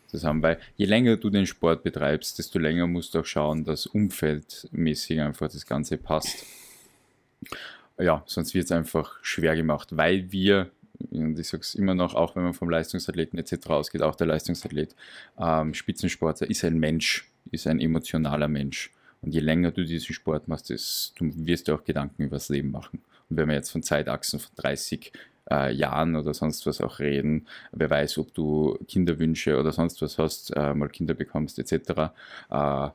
zusammen. 0.06 0.42
Weil 0.42 0.60
je 0.76 0.86
länger 0.86 1.16
du 1.16 1.28
den 1.28 1.46
Sport 1.46 1.82
betreibst, 1.82 2.38
desto 2.38 2.60
länger 2.60 2.86
musst 2.86 3.16
du 3.16 3.18
auch 3.18 3.26
schauen, 3.26 3.64
dass 3.64 3.86
umfeldmäßig 3.86 5.20
einfach 5.20 5.50
das 5.50 5.66
Ganze 5.66 5.96
passt. 5.96 6.46
Ja, 7.98 8.22
sonst 8.26 8.54
wird 8.54 8.66
es 8.66 8.72
einfach 8.72 9.18
schwer 9.22 9.56
gemacht, 9.56 9.96
weil 9.96 10.30
wir, 10.30 10.70
und 11.10 11.38
ich 11.38 11.48
sage 11.48 11.62
es 11.62 11.74
immer 11.74 11.94
noch, 11.94 12.14
auch 12.14 12.36
wenn 12.36 12.44
man 12.44 12.54
vom 12.54 12.70
Leistungsathleten 12.70 13.38
etc. 13.38 13.68
ausgeht, 13.68 14.02
auch 14.02 14.14
der 14.14 14.26
Leistungsathlet, 14.26 14.94
ähm, 15.38 15.74
Spitzensportler 15.74 16.48
ist 16.48 16.64
ein 16.64 16.78
Mensch, 16.78 17.30
ist 17.50 17.66
ein 17.66 17.80
emotionaler 17.80 18.48
Mensch. 18.48 18.92
Und 19.22 19.32
je 19.32 19.40
länger 19.40 19.70
du 19.70 19.84
diesen 19.84 20.14
Sport 20.14 20.48
machst, 20.48 20.70
ist, 20.70 21.14
du 21.16 21.30
wirst 21.46 21.68
dir 21.68 21.74
auch 21.74 21.84
Gedanken 21.84 22.24
über 22.24 22.36
das 22.36 22.50
Leben 22.50 22.70
machen. 22.70 23.00
Und 23.30 23.36
wenn 23.36 23.48
wir 23.48 23.54
jetzt 23.54 23.70
von 23.70 23.82
Zeitachsen 23.82 24.38
von 24.38 24.50
30 24.56 25.12
äh, 25.50 25.72
Jahren 25.72 26.16
oder 26.16 26.34
sonst 26.34 26.66
was 26.66 26.80
auch 26.80 26.98
reden, 26.98 27.46
wer 27.72 27.88
weiß, 27.88 28.18
ob 28.18 28.34
du 28.34 28.78
Kinderwünsche 28.86 29.58
oder 29.58 29.72
sonst 29.72 30.02
was 30.02 30.18
hast, 30.18 30.50
äh, 30.56 30.74
mal 30.74 30.88
Kinder 30.88 31.14
bekommst 31.14 31.58
etc., 31.58 32.12
äh, 32.50 32.88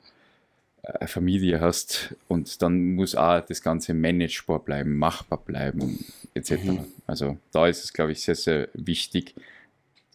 Familie 1.05 1.59
hast 1.59 2.15
und 2.27 2.61
dann 2.61 2.95
muss 2.95 3.15
auch 3.15 3.41
das 3.41 3.61
Ganze 3.61 3.93
managebar 3.93 4.59
bleiben, 4.59 4.97
machbar 4.97 5.39
bleiben 5.39 6.05
etc. 6.33 6.63
Mhm. 6.63 6.85
Also 7.05 7.37
da 7.51 7.67
ist 7.67 7.83
es, 7.83 7.93
glaube 7.93 8.13
ich, 8.13 8.21
sehr, 8.21 8.35
sehr 8.35 8.69
wichtig, 8.73 9.35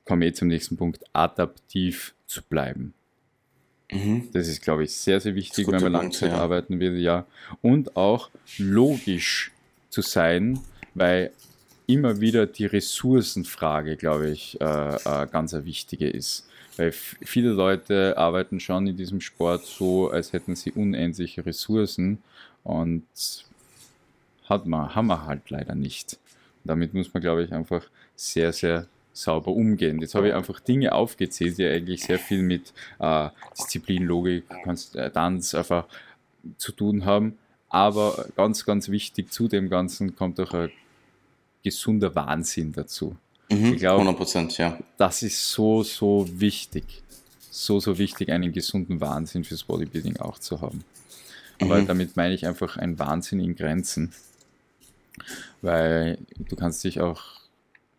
komme 0.05 0.27
ich 0.27 0.35
zum 0.35 0.49
nächsten 0.49 0.77
Punkt, 0.77 1.05
adaptiv 1.13 2.15
zu 2.27 2.43
bleiben. 2.43 2.95
Mhm. 3.93 4.29
Das 4.33 4.49
ist, 4.49 4.63
glaube 4.63 4.85
ich, 4.85 4.95
sehr, 4.97 5.21
sehr 5.21 5.35
wichtig, 5.35 5.67
wenn 5.69 5.83
man 5.83 5.93
Langzeit 5.93 6.31
ja. 6.31 6.39
arbeiten 6.39 6.81
will, 6.81 6.97
ja. 6.99 7.27
Und 7.63 7.97
auch 7.97 8.31
logisch 8.59 9.53
zu 9.91 10.03
sein, 10.03 10.61
weil 10.95 11.31
immer 11.87 12.21
wieder 12.21 12.47
die 12.47 12.67
Ressourcenfrage, 12.67 13.97
glaube 13.97 14.31
ich, 14.31 14.61
äh, 14.61 14.65
äh, 14.65 15.27
ganz 15.31 15.53
eine 15.55 15.65
wichtige 15.65 16.09
ist. 16.09 16.49
Weil 16.77 16.93
viele 16.93 17.51
Leute 17.51 18.17
arbeiten 18.17 18.59
schon 18.61 18.87
in 18.87 18.97
diesem 18.97 19.21
Sport 19.21 19.65
so, 19.65 20.11
als 20.11 20.33
hätten 20.33 20.57
sie 20.57 20.73
unendliche 20.73 21.47
Ressourcen 21.47 22.19
und 22.65 23.05
hat 24.49 24.67
man, 24.67 24.95
haben 24.95 25.07
wir 25.07 25.27
halt 25.27 25.51
leider 25.51 25.75
nicht. 25.75 26.19
Damit 26.65 26.95
muss 26.95 27.13
man, 27.15 27.23
glaube 27.23 27.45
ich, 27.45 27.53
einfach 27.53 27.85
sehr, 28.17 28.53
sehr 28.53 28.87
sauber 29.13 29.53
umgehen. 29.53 30.01
Jetzt 30.01 30.15
habe 30.15 30.29
ich 30.29 30.35
einfach 30.35 30.61
Dinge 30.61 30.93
aufgezählt, 30.93 31.59
die 31.59 31.67
eigentlich 31.67 32.03
sehr 32.03 32.19
viel 32.19 32.43
mit 32.43 32.73
äh, 32.99 33.29
Disziplin, 33.57 34.05
Logik, 34.05 34.45
Tanz 35.13 35.55
einfach 35.55 35.87
zu 36.57 36.73
tun 36.73 37.05
haben. 37.05 37.39
Aber 37.69 38.27
ganz, 38.37 38.65
ganz 38.65 38.89
wichtig 38.89 39.33
zu 39.33 39.49
dem 39.49 39.71
Ganzen 39.71 40.17
kommt 40.17 40.41
auch 40.41 40.53
ein 40.55 40.71
gesunder 41.63 42.15
Wahnsinn 42.15 42.73
dazu. 42.73 43.17
Mhm, 43.51 43.75
ich 43.75 43.81
glaube, 43.81 44.09
100 44.09 44.59
ja. 44.59 44.79
Das 44.97 45.23
ist 45.23 45.51
so, 45.51 45.83
so 45.83 46.27
wichtig. 46.29 47.03
So, 47.51 47.79
so 47.79 47.99
wichtig, 47.99 48.31
einen 48.31 48.53
gesunden 48.53 49.01
Wahnsinn 49.01 49.45
fürs 49.45 49.65
Bodybuilding 49.65 50.17
auch 50.17 50.39
zu 50.39 50.61
haben. 50.61 50.85
Aber 51.61 51.81
mhm. 51.81 51.87
damit 51.87 52.17
meine 52.17 52.35
ich 52.35 52.47
einfach 52.47 52.77
ein 52.77 52.99
Wahnsinn 52.99 53.41
in 53.41 53.55
Grenzen. 53.55 54.13
Weil 55.63 56.19
du 56.37 56.57
kannst 56.57 56.83
dich 56.83 57.01
auch 57.01 57.23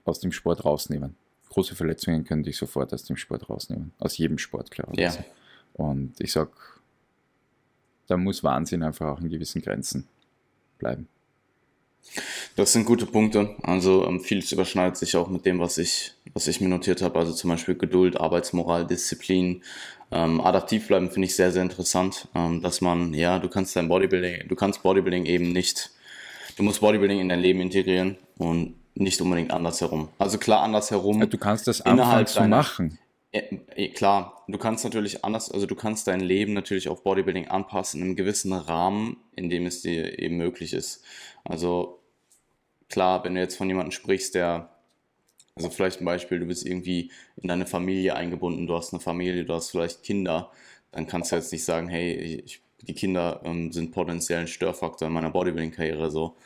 aus 0.04 0.20
dem 0.20 0.32
Sport 0.32 0.66
rausnehmen. 0.66 1.16
Große 1.50 1.76
Verletzungen 1.76 2.26
können 2.26 2.44
dich 2.44 2.58
sofort 2.58 2.94
aus 2.94 3.06
dem 3.06 3.16
Sport 3.16 3.50
rausnehmen. 3.50 3.94
Aus 3.98 4.18
jedem 4.18 4.38
Sport, 4.38 4.72
klar. 4.72 4.90
Ja. 4.98 5.14
Und 5.74 6.20
ich 6.20 6.34
sag, 6.34 6.50
da 8.08 8.18
muss 8.18 8.44
Wahnsinn 8.44 8.84
einfach 8.84 9.08
auch 9.08 9.22
in 9.22 9.30
gewissen 9.30 9.62
Grenzen 9.62 10.08
bleiben. 10.78 11.08
Das 12.56 12.74
sind 12.74 12.86
gute 12.86 13.06
Punkte. 13.06 13.56
Also 13.64 14.06
ähm, 14.06 14.22
vieles 14.22 14.52
überschneidet 14.52 14.98
sich 14.98 15.16
auch 15.18 15.28
mit 15.28 15.46
dem, 15.46 15.60
was 15.60 15.78
ich, 15.78 16.14
was 16.34 16.48
ich 16.48 16.62
mir 16.62 16.70
notiert 16.70 17.02
habe. 17.02 17.20
Also 17.20 17.34
zum 17.34 17.50
Beispiel 17.50 17.76
Geduld, 17.76 18.20
Arbeitsmoral, 18.20 18.88
Disziplin. 18.88 19.62
Ähm, 20.12 20.40
adaptiv 20.40 20.88
bleiben 20.88 21.12
finde 21.12 21.28
ich 21.28 21.36
sehr, 21.36 21.52
sehr 21.52 21.64
interessant. 21.64 22.28
Ähm, 22.34 22.62
dass 22.62 22.82
man, 22.82 23.14
ja, 23.14 23.40
du 23.40 23.50
kannst 23.50 23.76
dein 23.76 23.90
Bodybuilding, 23.90 24.48
du 24.48 24.56
kannst 24.56 24.84
Bodybuilding 24.84 25.26
eben 25.26 25.52
nicht, 25.52 25.92
du 26.56 26.64
musst 26.64 26.80
Bodybuilding 26.80 27.20
in 27.20 27.30
dein 27.30 27.42
Leben 27.42 27.60
integrieren 27.60 28.18
und 28.38 28.76
nicht 28.96 29.20
unbedingt 29.20 29.52
andersherum. 29.52 30.08
Also 30.18 30.38
klar 30.38 30.62
andersherum. 30.62 31.20
Ja, 31.20 31.26
du 31.26 31.38
kannst 31.38 31.68
das 31.68 31.82
anfangen 31.82 32.28
zu 32.28 32.44
machen. 32.44 33.00
Ja, 33.36 33.42
klar, 33.94 34.44
du 34.48 34.58
kannst 34.58 34.86
natürlich 34.86 35.26
anders, 35.26 35.52
also 35.52 35.66
du 35.66 35.76
kannst 35.76 36.08
dein 36.08 36.22
Leben 36.22 36.54
natürlich 36.54 36.88
auf 36.88 37.04
Bodybuilding 37.04 37.50
anpassen, 37.50 38.00
in 38.00 38.08
einem 38.08 38.16
gewissen 38.16 38.54
Rahmen, 38.54 39.18
in 39.36 39.50
dem 39.50 39.66
es 39.66 39.82
dir 39.82 40.20
eben 40.20 40.38
möglich 40.38 40.72
ist. 40.74 41.04
Also 41.44 42.00
klar, 42.90 43.24
wenn 43.26 43.36
du 43.36 43.42
jetzt 43.42 43.58
von 43.58 43.68
jemandem 43.70 43.92
sprichst, 43.92 44.36
der, 44.36 44.70
also 45.56 45.70
vielleicht 45.70 46.02
ein 46.02 46.06
Beispiel, 46.06 46.40
du 46.40 46.48
bist 46.48 46.66
irgendwie 46.66 47.12
in 47.38 47.50
deine 47.50 47.68
Familie 47.68 48.16
eingebunden, 48.16 48.68
du 48.68 48.76
hast 48.76 48.94
eine 48.94 49.02
Familie, 49.02 49.46
du 49.46 49.54
hast 49.54 49.72
vielleicht 49.72 50.04
Kinder, 50.04 50.52
dann 50.92 51.08
kannst 51.08 51.32
du 51.32 51.38
jetzt 51.38 51.52
nicht 51.54 51.66
sagen, 51.66 51.90
hey, 51.90 52.14
ich, 52.46 52.62
die 52.82 52.96
Kinder 52.96 53.42
ähm, 53.46 53.72
sind 53.74 53.92
potenziell 53.94 54.42
ein 54.42 54.48
Störfaktor 54.48 55.08
in 55.10 55.14
meiner 55.16 55.32
Bodybuilding-Karriere, 55.32 56.12
so 56.12 56.38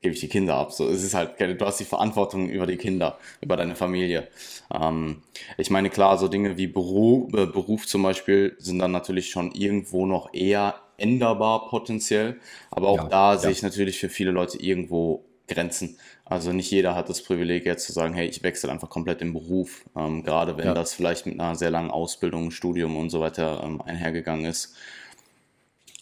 gebe 0.00 0.14
ich 0.14 0.20
die 0.20 0.28
Kinder 0.28 0.54
ab. 0.56 0.72
So, 0.72 0.88
es 0.88 1.02
ist 1.02 1.14
halt, 1.14 1.40
du 1.40 1.66
hast 1.66 1.80
die 1.80 1.84
Verantwortung 1.84 2.48
über 2.48 2.66
die 2.66 2.76
Kinder, 2.76 3.18
über 3.40 3.56
deine 3.56 3.74
Familie. 3.74 4.28
Ähm, 4.72 5.22
ich 5.56 5.70
meine, 5.70 5.90
klar, 5.90 6.18
so 6.18 6.28
Dinge 6.28 6.56
wie 6.56 6.66
Beruf, 6.66 7.32
äh, 7.34 7.46
Beruf 7.46 7.86
zum 7.86 8.02
Beispiel 8.02 8.54
sind 8.58 8.78
dann 8.78 8.92
natürlich 8.92 9.30
schon 9.30 9.52
irgendwo 9.52 10.06
noch 10.06 10.32
eher 10.32 10.76
änderbar 10.98 11.68
potenziell. 11.68 12.40
Aber 12.70 12.88
auch 12.88 13.04
ja, 13.04 13.08
da 13.08 13.32
ja. 13.32 13.38
sehe 13.38 13.50
ich 13.50 13.62
natürlich 13.62 13.98
für 13.98 14.08
viele 14.08 14.30
Leute 14.30 14.62
irgendwo 14.62 15.24
Grenzen. 15.48 15.98
Also 16.24 16.52
nicht 16.52 16.70
jeder 16.70 16.94
hat 16.94 17.08
das 17.08 17.22
Privileg 17.22 17.64
jetzt 17.64 17.86
zu 17.86 17.92
sagen, 17.92 18.12
hey, 18.12 18.28
ich 18.28 18.42
wechsle 18.42 18.70
einfach 18.70 18.90
komplett 18.90 19.22
den 19.22 19.32
Beruf. 19.32 19.84
Ähm, 19.96 20.22
gerade 20.22 20.58
wenn 20.58 20.66
ja. 20.66 20.74
das 20.74 20.92
vielleicht 20.92 21.26
mit 21.26 21.40
einer 21.40 21.54
sehr 21.54 21.70
langen 21.70 21.90
Ausbildung, 21.90 22.50
Studium 22.50 22.96
und 22.96 23.10
so 23.10 23.20
weiter 23.20 23.62
ähm, 23.64 23.80
einhergegangen 23.80 24.44
ist. 24.44 24.76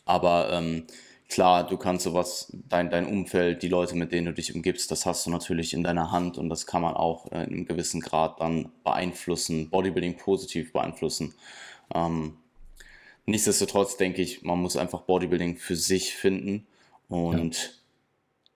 Aber 0.05 0.51
ähm, 0.53 0.85
klar, 1.29 1.67
du 1.67 1.77
kannst 1.77 2.05
sowas, 2.05 2.53
dein, 2.69 2.91
dein 2.91 3.07
Umfeld, 3.07 3.63
die 3.63 3.69
Leute, 3.69 3.97
mit 3.97 4.13
denen 4.13 4.27
du 4.27 4.33
dich 4.33 4.55
umgibst, 4.55 4.91
das 4.91 5.07
hast 5.07 5.27
du 5.27 5.31
natürlich 5.31 5.75
in 5.75 5.83
deiner 5.83 6.11
Hand 6.11 6.39
und 6.39 6.49
das 6.49 6.67
kann 6.67 6.83
man 6.83 6.95
auch 6.95 7.31
äh, 7.33 7.45
in 7.45 7.53
einem 7.53 7.67
gewissen 7.67 8.01
Grad 8.01 8.41
dann 8.41 8.71
beeinflussen, 8.85 9.71
Bodybuilding 9.71 10.17
positiv 10.17 10.73
beeinflussen. 10.73 11.35
Ähm, 11.95 12.37
nichtsdestotrotz 13.27 13.97
denke 13.97 14.23
ich, 14.23 14.43
man 14.43 14.61
muss 14.61 14.77
einfach 14.77 15.03
Bodybuilding 15.03 15.57
für 15.57 15.77
sich 15.77 16.15
finden 16.15 16.67
und 17.09 17.57
ja. 17.57 17.69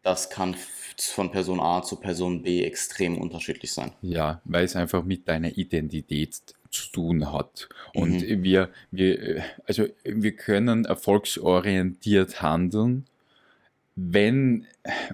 das 0.02 0.30
kann 0.30 0.56
von 0.98 1.30
Person 1.30 1.60
A 1.60 1.82
zu 1.82 1.96
Person 1.96 2.42
B 2.42 2.64
extrem 2.64 3.18
unterschiedlich 3.18 3.72
sein. 3.72 3.92
Ja, 4.02 4.40
weil 4.44 4.64
es 4.64 4.76
einfach 4.76 5.04
mit 5.04 5.28
deiner 5.28 5.56
Identität 5.56 6.40
zu 6.70 6.90
tun 6.92 7.32
hat. 7.32 7.68
Und 7.94 8.28
mhm. 8.28 8.42
wir, 8.42 8.68
wir, 8.90 9.44
also 9.66 9.86
wir 10.04 10.32
können 10.36 10.84
erfolgsorientiert 10.84 12.42
handeln, 12.42 13.06
wenn, 13.96 14.66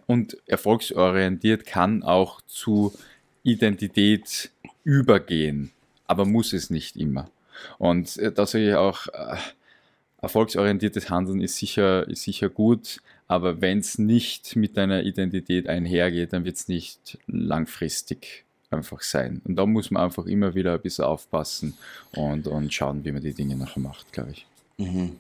und 0.06 0.36
erfolgsorientiert 0.46 1.66
kann 1.66 2.02
auch 2.02 2.40
zu 2.42 2.92
Identität 3.42 4.50
übergehen, 4.84 5.72
aber 6.06 6.24
muss 6.24 6.52
es 6.52 6.70
nicht 6.70 6.96
immer. 6.96 7.30
Und 7.78 8.16
äh, 8.18 8.32
da 8.32 8.46
sage 8.46 8.70
ich 8.70 8.74
auch, 8.74 9.06
äh, 9.08 9.36
erfolgsorientiertes 10.20 11.10
Handeln 11.10 11.40
ist 11.40 11.56
sicher, 11.56 12.08
ist 12.08 12.22
sicher 12.22 12.48
gut, 12.48 13.00
aber 13.28 13.60
wenn 13.60 13.78
es 13.78 13.98
nicht 13.98 14.56
mit 14.56 14.76
deiner 14.76 15.02
Identität 15.02 15.68
einhergeht, 15.68 16.32
dann 16.32 16.44
wird 16.44 16.56
es 16.56 16.68
nicht 16.68 17.18
langfristig 17.26 18.45
einfach 18.76 19.02
sein. 19.02 19.40
Und 19.44 19.56
da 19.56 19.66
muss 19.66 19.90
man 19.90 20.04
einfach 20.04 20.26
immer 20.26 20.54
wieder 20.54 20.74
ein 20.74 20.80
bisschen 20.80 21.04
aufpassen 21.04 21.76
und, 22.14 22.46
und 22.46 22.72
schauen, 22.72 23.04
wie 23.04 23.12
man 23.12 23.22
die 23.22 23.34
Dinge 23.34 23.56
nachher 23.56 23.80
macht, 23.80 24.12
glaube 24.12 24.32
ich. 24.32 24.46
Mhm. 24.78 25.16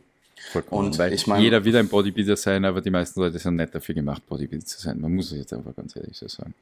Vollkommen. 0.52 0.86
Und 0.86 0.98
Weil 0.98 1.12
ich 1.12 1.26
mein, 1.26 1.42
jeder 1.42 1.64
will 1.64 1.76
ein 1.76 1.88
Bodybuilder 1.88 2.36
sein, 2.36 2.64
aber 2.64 2.80
die 2.80 2.90
meisten 2.90 3.20
Leute 3.20 3.38
sind 3.38 3.56
nicht 3.56 3.74
dafür 3.74 3.94
gemacht, 3.94 4.26
Bodybuilder 4.28 4.66
zu 4.66 4.80
sein. 4.80 5.00
Man 5.00 5.14
muss 5.14 5.32
es 5.32 5.38
jetzt 5.38 5.52
einfach 5.52 5.74
ganz 5.74 5.96
ehrlich 5.96 6.16
so 6.16 6.28
sagen. 6.28 6.54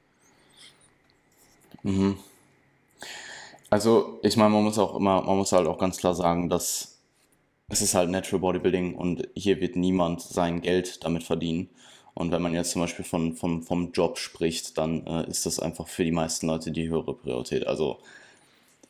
Mhm. 1.82 2.16
Also, 3.70 4.20
ich 4.22 4.36
meine, 4.36 4.50
man 4.50 4.64
muss 4.64 4.78
auch 4.78 4.94
immer, 4.96 5.20
man 5.22 5.36
muss 5.36 5.52
halt 5.52 5.66
auch 5.66 5.78
ganz 5.78 5.96
klar 5.96 6.14
sagen, 6.14 6.48
dass 6.48 6.94
es 7.68 7.80
ist 7.80 7.94
halt 7.94 8.10
Natural 8.10 8.40
Bodybuilding 8.40 8.94
und 8.94 9.28
hier 9.34 9.60
wird 9.60 9.76
niemand 9.76 10.20
sein 10.20 10.60
Geld 10.60 11.02
damit 11.04 11.24
verdienen. 11.24 11.68
Und 12.14 12.30
wenn 12.30 12.42
man 12.42 12.54
jetzt 12.54 12.70
zum 12.70 12.82
Beispiel 12.82 13.04
von, 13.04 13.34
vom, 13.34 13.62
vom 13.62 13.92
Job 13.92 14.18
spricht, 14.18 14.78
dann 14.78 15.06
äh, 15.06 15.28
ist 15.28 15.46
das 15.46 15.58
einfach 15.58 15.88
für 15.88 16.04
die 16.04 16.12
meisten 16.12 16.46
Leute 16.46 16.70
die 16.70 16.88
höhere 16.88 17.14
Priorität. 17.14 17.66
Also 17.66 17.98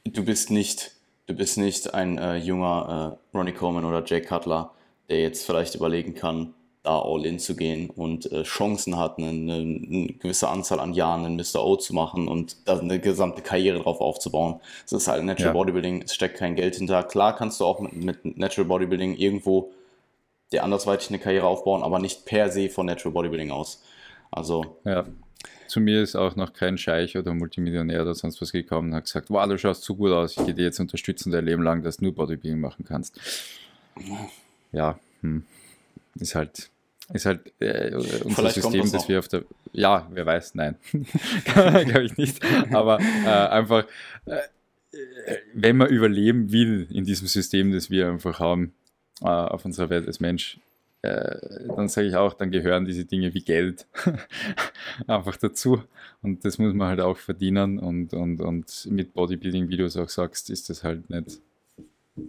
du 0.04 0.24
bist 0.24 0.50
nicht, 0.50 0.92
du 1.26 1.34
bist 1.34 1.56
nicht 1.56 1.94
ein 1.94 2.18
äh, 2.18 2.36
junger 2.36 3.18
äh, 3.34 3.36
Ronnie 3.36 3.52
Coleman 3.52 3.86
oder 3.86 4.04
Jake 4.04 4.26
Cutler, 4.26 4.70
der 5.08 5.22
jetzt 5.22 5.46
vielleicht 5.46 5.74
überlegen 5.74 6.14
kann, 6.14 6.52
da 6.82 7.00
all 7.00 7.24
in 7.24 7.38
zu 7.38 7.56
gehen 7.56 7.88
und 7.88 8.30
äh, 8.30 8.42
Chancen 8.42 8.98
hat, 8.98 9.16
eine, 9.16 9.28
eine, 9.28 10.06
gewisse 10.18 10.48
Anzahl 10.48 10.80
an 10.80 10.92
Jahren 10.92 11.24
einen 11.24 11.36
Mr. 11.36 11.64
O 11.64 11.76
zu 11.76 11.94
machen 11.94 12.28
und 12.28 12.68
da 12.68 12.78
eine 12.78 13.00
gesamte 13.00 13.40
Karriere 13.40 13.80
drauf 13.80 14.02
aufzubauen. 14.02 14.60
Das 14.82 14.92
ist 14.92 15.08
halt 15.08 15.24
Natural 15.24 15.48
ja. 15.48 15.52
Bodybuilding, 15.54 16.02
es 16.02 16.14
steckt 16.14 16.36
kein 16.36 16.56
Geld 16.56 16.76
hinter. 16.76 17.02
Klar 17.02 17.36
kannst 17.36 17.60
du 17.60 17.64
auch 17.64 17.80
mit, 17.80 18.24
mit 18.24 18.36
Natural 18.36 18.68
Bodybuilding 18.68 19.16
irgendwo 19.16 19.72
dir 20.54 20.64
andersweitig 20.64 21.10
eine 21.10 21.18
Karriere 21.18 21.46
aufbauen, 21.46 21.82
aber 21.82 21.98
nicht 21.98 22.24
per 22.24 22.50
se 22.50 22.68
von 22.68 22.86
Natural 22.86 23.12
Bodybuilding 23.12 23.50
aus. 23.50 23.82
Also. 24.30 24.78
Ja. 24.84 25.04
Zu 25.68 25.80
mir 25.80 26.02
ist 26.02 26.14
auch 26.14 26.36
noch 26.36 26.52
kein 26.52 26.78
Scheich 26.78 27.16
oder 27.16 27.34
Multimillionär 27.34 28.02
oder 28.02 28.14
sonst 28.14 28.40
was 28.40 28.52
gekommen 28.52 28.90
und 28.90 28.94
hat 28.94 29.04
gesagt, 29.04 29.30
wow, 29.30 29.46
du 29.48 29.58
schaust 29.58 29.82
zu 29.82 29.96
gut 29.96 30.12
aus, 30.12 30.36
ich 30.36 30.44
gehe 30.44 30.54
dir 30.54 30.64
jetzt 30.64 30.78
unterstützen 30.78 31.32
dein 31.32 31.44
Leben 31.44 31.62
lang, 31.62 31.82
dass 31.82 31.98
du 31.98 32.04
nur 32.04 32.14
Bodybuilding 32.14 32.60
machen 32.60 32.84
kannst. 32.86 33.18
Ja, 34.72 34.98
hm. 35.20 35.44
ist 36.18 36.34
halt 36.34 36.70
ist 37.12 37.26
halt 37.26 37.52
äh, 37.60 37.92
unser 37.94 38.30
Vielleicht 38.30 38.54
System, 38.54 38.80
das, 38.80 38.92
das 38.92 39.08
wir 39.08 39.18
auf 39.18 39.28
der. 39.28 39.44
Ja, 39.72 40.08
wer 40.10 40.24
weiß, 40.24 40.54
nein. 40.54 40.76
Glaube 41.44 42.04
ich 42.04 42.16
nicht. 42.16 42.42
Aber 42.72 42.98
äh, 43.00 43.28
einfach, 43.28 43.84
äh, 44.24 44.40
wenn 45.52 45.76
man 45.76 45.88
überleben 45.88 46.50
will 46.50 46.86
in 46.90 47.04
diesem 47.04 47.26
System, 47.26 47.72
das 47.72 47.90
wir 47.90 48.08
einfach 48.08 48.40
haben, 48.40 48.72
äh, 49.22 49.26
auf 49.26 49.64
unserer 49.64 49.90
Welt 49.90 50.06
als 50.06 50.20
Mensch, 50.20 50.58
äh, 51.02 51.36
dann 51.76 51.88
sage 51.88 52.06
ich 52.06 52.16
auch, 52.16 52.32
dann 52.32 52.50
gehören 52.50 52.86
diese 52.86 53.04
Dinge 53.04 53.34
wie 53.34 53.42
Geld 53.42 53.86
einfach 55.06 55.36
dazu. 55.36 55.82
Und 56.22 56.44
das 56.44 56.58
muss 56.58 56.72
man 56.72 56.88
halt 56.88 57.00
auch 57.00 57.18
verdienen. 57.18 57.78
Und, 57.78 58.14
und, 58.14 58.40
und 58.40 58.88
mit 58.90 59.12
Bodybuilding, 59.12 59.68
wie 59.68 59.76
du 59.76 59.84
es 59.84 59.96
auch 59.96 60.08
sagst, 60.08 60.48
ist 60.48 60.70
das 60.70 60.82
halt 60.82 61.10
nicht 61.10 61.40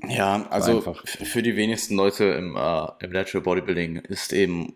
ja, 0.08 0.48
also 0.50 0.78
einfach. 0.78 1.08
für 1.08 1.44
die 1.44 1.56
wenigsten 1.56 1.96
Leute 1.96 2.24
im, 2.26 2.56
äh, 2.56 2.88
im 3.00 3.12
Natural 3.12 3.44
Bodybuilding 3.44 3.98
ist 3.98 4.34
eben, 4.34 4.74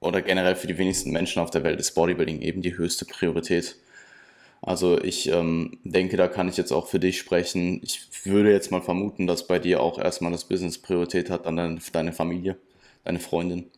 oder 0.00 0.20
generell 0.20 0.54
für 0.54 0.66
die 0.66 0.76
wenigsten 0.76 1.12
Menschen 1.12 1.40
auf 1.40 1.50
der 1.50 1.64
Welt 1.64 1.80
ist 1.80 1.94
Bodybuilding 1.94 2.40
eben 2.42 2.60
die 2.60 2.76
höchste 2.76 3.06
Priorität. 3.06 3.76
Also 4.62 5.00
ich 5.00 5.28
ähm, 5.28 5.78
denke, 5.84 6.16
da 6.16 6.28
kann 6.28 6.48
ich 6.48 6.56
jetzt 6.56 6.72
auch 6.72 6.86
für 6.86 7.00
dich 7.00 7.18
sprechen. 7.18 7.80
Ich 7.82 8.08
würde 8.24 8.52
jetzt 8.52 8.70
mal 8.70 8.82
vermuten, 8.82 9.26
dass 9.26 9.46
bei 9.46 9.58
dir 9.58 9.80
auch 9.80 9.98
erstmal 9.98 10.32
das 10.32 10.44
Business 10.44 10.78
Priorität 10.78 11.30
hat, 11.30 11.46
dann 11.46 11.56
deine, 11.56 11.78
deine 11.92 12.12
Familie, 12.12 12.56
deine 13.04 13.20
Freundin. 13.20 13.70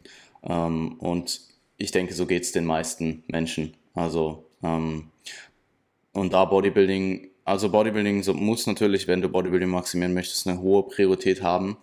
Ähm, 0.42 0.94
und 0.98 1.40
ich 1.76 1.92
denke, 1.92 2.14
so 2.14 2.26
geht 2.26 2.42
es 2.42 2.52
den 2.52 2.64
meisten 2.64 3.22
Menschen. 3.28 3.74
Also 3.94 4.46
ähm, 4.62 5.10
und 6.12 6.32
da 6.32 6.44
Bodybuilding 6.44 7.32
also 7.44 7.70
Bodybuilding 7.70 8.22
so, 8.22 8.34
muss 8.34 8.66
natürlich, 8.66 9.08
wenn 9.08 9.20
du 9.20 9.28
Bodybuilding 9.28 9.68
maximieren 9.68 10.14
möchtest, 10.14 10.46
eine 10.46 10.60
hohe 10.60 10.84
Priorität 10.84 11.42
haben, 11.42 11.76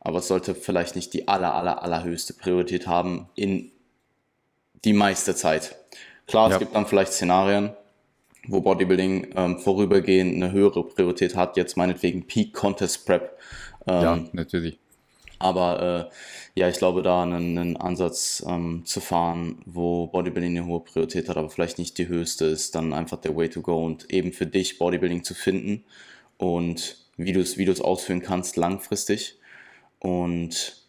aber 0.00 0.18
es 0.18 0.28
sollte 0.28 0.54
vielleicht 0.54 0.94
nicht 0.94 1.14
die 1.14 1.26
aller, 1.28 1.54
aller, 1.54 1.82
allerhöchste 1.82 2.34
Priorität 2.34 2.86
haben 2.86 3.28
in 3.34 3.72
die 4.84 4.92
meiste 4.92 5.34
Zeit. 5.34 5.76
Klar, 6.26 6.50
ja. 6.50 6.56
es 6.56 6.58
gibt 6.60 6.74
dann 6.74 6.86
vielleicht 6.86 7.12
Szenarien, 7.12 7.70
wo 8.48 8.60
Bodybuilding 8.60 9.28
ähm, 9.34 9.58
vorübergehend 9.58 10.34
eine 10.36 10.52
höhere 10.52 10.84
Priorität 10.84 11.36
hat, 11.36 11.56
jetzt 11.56 11.76
meinetwegen 11.76 12.26
Peak 12.26 12.52
Contest 12.52 13.06
Prep. 13.06 13.38
Ähm, 13.86 14.02
ja, 14.02 14.24
natürlich. 14.32 14.78
Aber 15.38 16.10
äh, 16.10 16.60
ja, 16.60 16.68
ich 16.68 16.78
glaube, 16.78 17.02
da 17.02 17.22
einen, 17.22 17.58
einen 17.58 17.76
Ansatz 17.76 18.44
ähm, 18.48 18.82
zu 18.86 19.00
fahren, 19.00 19.58
wo 19.66 20.06
Bodybuilding 20.06 20.56
eine 20.56 20.66
hohe 20.66 20.80
Priorität 20.80 21.28
hat, 21.28 21.36
aber 21.36 21.50
vielleicht 21.50 21.78
nicht 21.78 21.98
die 21.98 22.08
höchste, 22.08 22.46
ist 22.46 22.74
dann 22.74 22.92
einfach 22.92 23.20
der 23.20 23.36
Way 23.36 23.50
to 23.50 23.60
go 23.60 23.84
und 23.84 24.10
eben 24.10 24.32
für 24.32 24.46
dich 24.46 24.78
Bodybuilding 24.78 25.24
zu 25.24 25.34
finden 25.34 25.84
und 26.38 26.96
wie 27.16 27.32
du 27.32 27.40
es 27.40 27.58
wie 27.58 27.68
ausführen 27.80 28.22
kannst 28.22 28.56
langfristig. 28.56 29.38
Und 29.98 30.85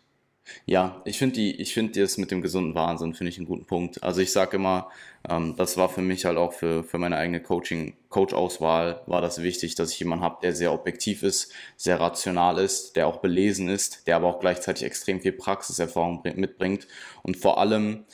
ja, 0.65 1.01
ich 1.05 1.17
finde 1.17 1.35
die, 1.35 1.61
ich 1.61 1.73
finde 1.73 1.99
das 1.99 2.17
mit 2.17 2.31
dem 2.31 2.41
gesunden 2.41 2.75
Wahnsinn, 2.75 3.13
finde 3.13 3.29
ich 3.29 3.37
einen 3.37 3.47
guten 3.47 3.65
Punkt. 3.65 4.03
Also 4.03 4.21
ich 4.21 4.31
sage 4.31 4.57
immer, 4.57 4.89
ähm, 5.29 5.55
das 5.57 5.77
war 5.77 5.89
für 5.89 6.01
mich 6.01 6.25
halt 6.25 6.37
auch 6.37 6.53
für, 6.53 6.83
für 6.83 6.97
meine 6.97 7.17
eigene 7.17 7.41
Coaching, 7.41 7.95
Coach-Auswahl 8.09 9.01
war 9.05 9.21
das 9.21 9.41
wichtig, 9.41 9.75
dass 9.75 9.91
ich 9.91 9.99
jemanden 9.99 10.23
habe, 10.23 10.37
der 10.41 10.53
sehr 10.53 10.73
objektiv 10.73 11.23
ist, 11.23 11.51
sehr 11.75 11.99
rational 11.99 12.57
ist, 12.57 12.95
der 12.95 13.07
auch 13.07 13.17
belesen 13.17 13.69
ist, 13.69 14.07
der 14.07 14.15
aber 14.15 14.27
auch 14.27 14.39
gleichzeitig 14.39 14.83
extrem 14.85 15.21
viel 15.21 15.33
Praxiserfahrung 15.33 16.21
mitbringt 16.35 16.87
und 17.23 17.37
vor 17.37 17.59
allem 17.59 18.05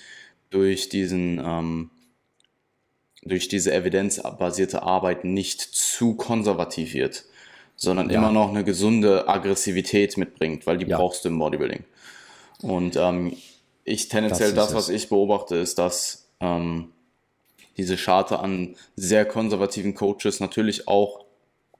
durch 0.50 0.90
diesen, 0.90 1.40
ähm, 1.44 1.90
durch 3.24 3.48
diese 3.48 3.74
evidenzbasierte 3.74 4.84
Arbeit 4.84 5.24
nicht 5.24 5.62
zu 5.62 6.16
konservativ 6.16 6.94
wird, 6.94 7.26
sondern 7.76 8.10
ja. 8.10 8.18
immer 8.18 8.32
noch 8.32 8.50
eine 8.50 8.64
gesunde 8.64 9.28
Aggressivität 9.28 10.18
mitbringt, 10.18 10.68
weil 10.68 10.78
die 10.78 10.86
ja. 10.86 10.98
brauchst 10.98 11.26
du 11.26 11.30
im 11.30 11.40
Bodybuilding. 11.40 11.84
Und 12.64 12.96
ähm, 12.96 13.36
ich 13.84 14.08
tendenziell 14.08 14.54
das, 14.54 14.68
das 14.68 14.76
was 14.76 14.90
ich 14.90 15.10
beobachte, 15.10 15.56
ist, 15.56 15.78
dass 15.78 16.30
ähm, 16.40 16.92
diese 17.78 17.98
Scharte 17.98 18.40
an 18.40 18.76
sehr 18.96 19.26
konservativen 19.26 19.94
Coaches 19.94 20.40
natürlich 20.40 20.88
auch 20.88 21.26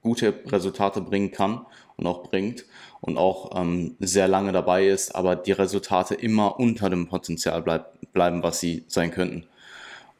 gute 0.02 0.34
Resultate 0.46 1.00
bringen 1.00 1.32
kann 1.32 1.64
und 1.96 2.06
auch 2.06 2.22
bringt 2.22 2.64
und 3.00 3.16
auch 3.16 3.58
ähm, 3.58 3.96
sehr 4.00 4.28
lange 4.28 4.52
dabei 4.52 4.86
ist, 4.86 5.14
aber 5.14 5.36
die 5.36 5.52
Resultate 5.52 6.14
immer 6.14 6.58
unter 6.60 6.90
dem 6.90 7.08
Potenzial 7.08 7.62
bleib, 7.62 8.12
bleiben, 8.12 8.42
was 8.42 8.60
sie 8.60 8.84
sein 8.86 9.10
könnten. 9.10 9.46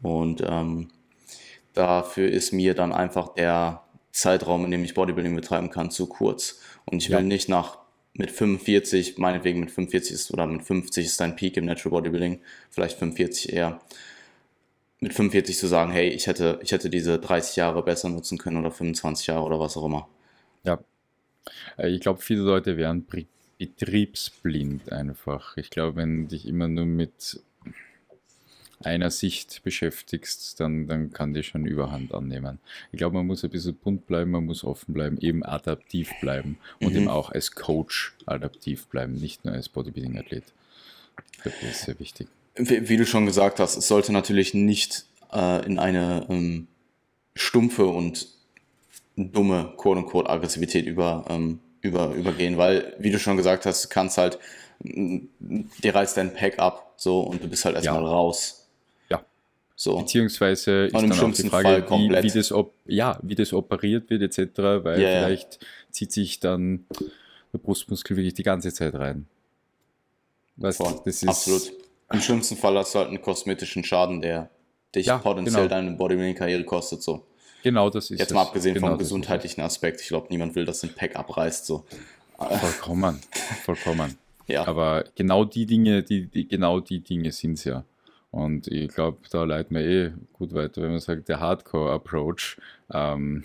Und 0.03 0.43
ähm, 0.47 0.89
dafür 1.75 2.31
ist 2.31 2.53
mir 2.53 2.75
dann 2.75 2.93
einfach 2.93 3.35
der 3.35 3.83
Zeitraum, 4.13 4.65
in 4.65 4.71
dem 4.71 4.85
ich 4.85 4.95
Bodybuilding 4.95 5.35
betreiben 5.35 5.71
kann, 5.71 5.91
zu 5.91 6.07
kurz. 6.07 6.61
Und 6.87 7.03
ich 7.03 7.11
will 7.11 7.17
ja. 7.17 7.23
nicht 7.23 7.49
nach 7.49 7.79
mit 8.15 8.31
45, 8.31 9.19
meinetwegen 9.19 9.61
mit 9.61 9.71
45 9.71 10.15
ist, 10.15 10.33
oder 10.33 10.47
mit 10.47 10.63
50 10.63 11.05
ist 11.05 11.21
dein 11.21 11.37
Peak 11.37 11.57
im 11.57 11.65
Natural 11.65 12.01
Bodybuilding, 12.01 12.41
vielleicht 12.71 12.99
45 12.99 13.53
eher, 13.53 13.81
mit 15.01 15.13
45 15.13 15.59
zu 15.59 15.67
sagen, 15.67 15.91
hey, 15.93 16.09
ich 16.09 16.27
hätte, 16.27 16.61
ich 16.63 16.73
hätte 16.73 16.89
diese 16.89 17.19
30 17.19 17.57
Jahre 17.57 17.83
besser 17.83 18.09
nutzen 18.09 18.39
können 18.39 18.57
oder 18.57 18.71
25 18.71 19.27
Jahre 19.27 19.45
oder 19.45 19.61
was 19.61 19.77
auch 19.77 19.85
immer. 19.85 20.09
Ja. 20.63 20.79
Äh, 21.77 21.91
ich 21.91 22.01
glaube, 22.01 22.23
viele 22.23 22.43
Leute 22.43 22.77
wären 22.77 23.05
betriebsblind 23.59 24.93
einfach. 24.93 25.57
Ich 25.57 25.71
glaube, 25.71 25.97
wenn 25.97 26.29
dich 26.29 26.47
immer 26.47 26.69
nur 26.69 26.87
mit 26.87 27.41
einer 28.83 29.11
Sicht 29.11 29.63
beschäftigst, 29.63 30.59
dann, 30.61 30.87
dann 30.87 31.13
kann 31.13 31.35
die 31.35 31.43
schon 31.43 31.67
Überhand 31.67 32.13
annehmen. 32.15 32.59
Ich 32.93 32.99
glaube, 32.99 33.17
man 33.17 33.27
muss 33.27 33.45
ein 33.45 33.51
bisschen 33.51 33.75
bunt 33.75 34.07
bleiben, 34.07 34.31
man 34.31 34.47
muss 34.47 34.65
offen 34.65 34.95
bleiben, 34.95 35.19
eben 35.19 35.45
adaptiv 35.45 36.11
bleiben 36.21 36.59
und 36.81 36.93
mhm. 36.93 37.01
eben 37.01 37.09
auch 37.09 37.31
als 37.31 37.53
Coach 37.53 38.15
adaptiv 38.27 38.87
bleiben, 38.87 39.15
nicht 39.15 39.45
nur 39.45 39.55
als 39.55 39.69
Bodybuilding-Athlet. 39.69 40.45
Ich 41.33 41.43
glaube, 41.43 41.57
das 41.63 41.71
ist 41.71 41.83
sehr 41.83 41.99
wichtig. 42.01 42.29
Wie, 42.57 42.89
wie, 42.89 42.97
du 42.97 43.07
schon 43.07 43.27
gesagt 43.27 43.61
hast, 43.61 43.77
es 43.77 43.89
sollte 43.89 44.13
natürlich 44.13 44.55
nicht 44.55 45.07
äh, 45.33 45.65
in 45.67 45.79
eine 45.79 46.27
ähm, 46.29 46.69
stumpfe 47.35 47.87
und 47.87 48.29
dumme 49.17 49.75
quote-unquote 49.77 50.29
Aggressivität 50.29 50.87
über, 50.87 51.25
ähm, 51.29 51.61
über, 51.81 52.13
übergehen, 52.15 52.57
weil, 52.59 52.95
wie 52.99 53.11
du 53.11 53.19
schon 53.19 53.37
gesagt 53.37 53.67
hast, 53.67 53.85
du 53.85 53.89
kannst 53.89 54.19
halt, 54.19 54.39
dir 54.81 55.95
reißt 55.95 56.17
dein 56.17 56.35
Pack 56.35 56.59
ab, 56.59 56.95
so, 56.97 57.21
und 57.21 57.43
du 57.43 57.49
bist 57.49 57.65
halt 57.65 57.77
erstmal 57.77 58.03
ja. 58.03 58.09
raus. 58.09 58.64
So. 59.77 59.99
Beziehungsweise 59.99 60.87
ist 60.87 60.95
dann 60.95 61.13
auch 61.13 61.33
die 61.33 61.49
Frage, 61.49 61.85
wie, 61.91 62.11
wie, 62.23 62.31
das 62.31 62.53
op 62.53 62.75
ja, 62.87 63.19
wie 63.23 63.35
das 63.35 63.53
operiert 63.53 64.09
wird 64.09 64.23
etc., 64.23 64.57
weil 64.57 65.01
yeah. 65.01 65.27
vielleicht 65.27 65.59
zieht 65.91 66.13
sich 66.13 66.39
dann 66.39 66.87
der 67.53 67.59
Brustmuskel 67.59 68.17
wirklich 68.17 68.35
die 68.35 68.45
ganze 68.45 68.73
Zeit 68.73 68.95
rein. 68.95 69.27
Weißt, 70.57 70.81
das 70.81 71.23
ist 71.23 71.29
Absolut. 71.29 71.73
Im 72.13 72.21
schlimmsten 72.21 72.57
Fall 72.57 72.77
hast 72.79 72.95
du 72.95 73.01
halt 73.01 73.09
einen 73.09 73.21
kosmetischen 73.21 73.83
Schaden, 73.83 74.21
der 74.21 74.51
dich 74.95 75.07
ja, 75.07 75.19
potenziell 75.19 75.65
genau. 75.65 75.75
deine 75.75 75.91
Bodybuilding-Karriere 75.93 76.65
kostet. 76.65 77.03
So. 77.03 77.27
Genau, 77.65 77.91
das 77.91 78.11
ist 78.11 78.21
Jetzt 78.21 78.33
mal 78.33 78.43
abgesehen 78.43 78.75
genau 78.75 78.89
vom 78.89 78.99
gesundheitlichen 78.99 79.63
Aspekt. 79.63 80.01
Ich 80.01 80.09
glaube, 80.09 80.29
niemand 80.31 80.55
will, 80.55 80.65
dass 80.65 80.85
ein 80.85 80.95
Pack 80.95 81.17
abreißt. 81.17 81.67
So. 81.67 81.85
Vollkommen, 82.37 83.21
vollkommen. 83.65 84.19
Ja. 84.47 84.67
Aber 84.69 85.05
genau 85.15 85.47
die 85.47 85.65
Dinge, 85.65 86.03
die, 86.03 86.27
die 86.27 86.47
genau 86.47 86.79
die 86.79 87.01
Dinge 87.01 87.33
sind 87.33 87.55
es 87.55 87.65
ja. 87.65 87.83
Und 88.35 88.67
ich 88.67 88.89
glaube, 88.89 89.19
da 89.31 89.45
leiten 89.45 89.77
wir 89.77 89.87
eh 89.87 90.13
gut 90.33 90.55
weiter, 90.55 90.83
wenn 90.83 90.91
man 90.91 90.99
sagt, 90.99 91.29
der 91.29 91.39
Hardcore-Approach, 91.39 92.57
ähm, 92.93 93.45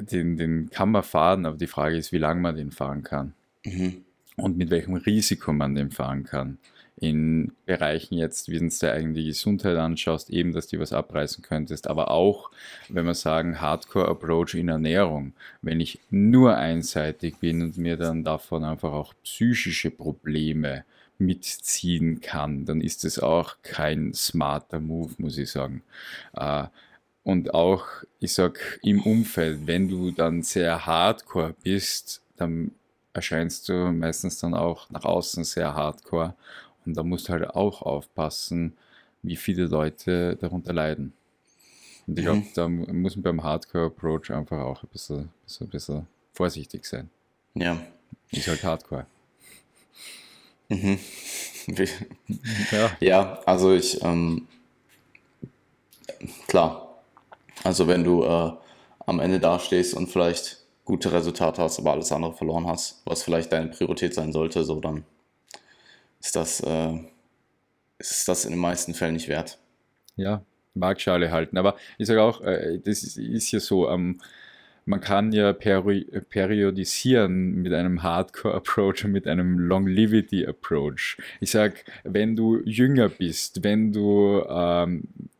den, 0.00 0.36
den 0.36 0.68
kann 0.70 0.90
man 0.90 1.04
fahren, 1.04 1.46
aber 1.46 1.56
die 1.56 1.68
Frage 1.68 1.96
ist, 1.96 2.10
wie 2.10 2.18
lange 2.18 2.40
man 2.40 2.56
den 2.56 2.72
fahren 2.72 3.04
kann. 3.04 3.34
Mhm. 3.64 4.04
Und 4.34 4.58
mit 4.58 4.70
welchem 4.70 4.94
Risiko 4.94 5.52
man 5.52 5.76
den 5.76 5.92
fahren 5.92 6.24
kann. 6.24 6.58
In 6.96 7.52
Bereichen 7.66 8.16
jetzt, 8.16 8.48
wie 8.48 8.58
du 8.58 8.68
dir 8.68 8.92
eigentlich 8.92 9.26
die 9.26 9.30
Gesundheit 9.30 9.76
anschaust, 9.76 10.30
eben, 10.30 10.52
dass 10.52 10.66
du 10.66 10.80
was 10.80 10.92
abreißen 10.92 11.44
könntest, 11.44 11.86
aber 11.86 12.10
auch, 12.10 12.50
wenn 12.88 13.06
wir 13.06 13.14
sagen, 13.14 13.60
Hardcore-Approach 13.60 14.54
in 14.54 14.68
Ernährung. 14.70 15.34
Wenn 15.62 15.78
ich 15.78 16.00
nur 16.10 16.56
einseitig 16.56 17.36
bin 17.36 17.62
und 17.62 17.78
mir 17.78 17.96
dann 17.96 18.24
davon 18.24 18.64
einfach 18.64 18.92
auch 18.92 19.14
psychische 19.22 19.92
Probleme 19.92 20.84
mitziehen 21.20 22.20
kann, 22.20 22.64
dann 22.64 22.80
ist 22.80 23.04
es 23.04 23.18
auch 23.18 23.56
kein 23.62 24.12
smarter 24.14 24.80
Move, 24.80 25.12
muss 25.18 25.38
ich 25.38 25.50
sagen. 25.50 25.82
Äh, 26.34 26.64
und 27.22 27.54
auch, 27.54 27.84
ich 28.18 28.32
sag, 28.32 28.80
im 28.82 29.02
Umfeld, 29.02 29.66
wenn 29.66 29.88
du 29.88 30.10
dann 30.10 30.42
sehr 30.42 30.86
hardcore 30.86 31.54
bist, 31.62 32.22
dann 32.36 32.72
erscheinst 33.12 33.68
du 33.68 33.92
meistens 33.92 34.38
dann 34.38 34.54
auch 34.54 34.88
nach 34.90 35.04
außen 35.04 35.44
sehr 35.44 35.74
hardcore. 35.74 36.34
Und 36.86 36.96
da 36.96 37.02
musst 37.02 37.28
du 37.28 37.32
halt 37.32 37.50
auch 37.50 37.82
aufpassen, 37.82 38.76
wie 39.22 39.36
viele 39.36 39.66
Leute 39.66 40.36
darunter 40.40 40.72
leiden. 40.72 41.12
Und 42.06 42.18
ich 42.18 42.24
glaube, 42.24 42.40
mhm. 42.40 42.46
da 42.54 42.68
muss 42.68 43.16
man 43.16 43.22
beim 43.22 43.42
Hardcore-Approach 43.42 44.32
einfach 44.32 44.58
auch 44.58 44.82
ein 44.82 44.88
bisschen, 44.90 45.28
bisschen, 45.44 45.68
bisschen 45.68 46.06
vorsichtig 46.32 46.84
sein. 46.86 47.10
Ja. 47.54 47.80
Ist 48.30 48.48
halt 48.48 48.64
Hardcore. 48.64 49.06
Mhm. 50.70 50.98
ja. 52.70 52.90
ja, 53.00 53.40
also 53.44 53.74
ich, 53.74 54.02
ähm, 54.02 54.46
klar, 56.46 57.02
also 57.64 57.86
wenn 57.86 58.04
du 58.04 58.24
äh, 58.24 58.52
am 59.06 59.20
Ende 59.20 59.40
dastehst 59.40 59.94
und 59.94 60.08
vielleicht 60.08 60.64
gute 60.84 61.12
Resultate 61.12 61.60
hast, 61.60 61.78
aber 61.78 61.92
alles 61.92 62.12
andere 62.12 62.34
verloren 62.34 62.66
hast, 62.66 63.02
was 63.04 63.22
vielleicht 63.22 63.52
deine 63.52 63.68
Priorität 63.68 64.14
sein 64.14 64.32
sollte, 64.32 64.64
so 64.64 64.80
dann 64.80 65.04
ist 66.20 66.36
das, 66.36 66.60
äh, 66.60 66.98
ist 67.98 68.28
das 68.28 68.44
in 68.44 68.52
den 68.52 68.60
meisten 68.60 68.94
Fällen 68.94 69.14
nicht 69.14 69.28
wert. 69.28 69.58
Ja, 70.16 70.42
Marktschale 70.74 71.30
halten. 71.30 71.58
Aber 71.58 71.76
ich 71.98 72.06
sage 72.06 72.22
auch, 72.22 72.40
äh, 72.42 72.78
das 72.78 73.02
ist, 73.02 73.16
ist 73.18 73.50
ja 73.50 73.60
so, 73.60 73.88
ähm, 73.88 74.20
man 74.90 75.00
kann 75.00 75.30
ja 75.32 75.52
peri 75.52 76.04
periodisieren 76.28 77.62
mit 77.62 77.72
einem 77.72 78.02
Hardcore-Approach 78.02 79.04
und 79.04 79.12
mit 79.12 79.28
einem 79.28 79.58
Longevity-Approach. 79.58 81.16
Ich 81.40 81.52
sage, 81.52 81.76
wenn 82.02 82.34
du 82.34 82.60
jünger 82.64 83.08
bist, 83.08 83.62
wenn 83.62 83.92
du 83.92 84.44
ähm, 84.48 85.04
du 85.14 85.39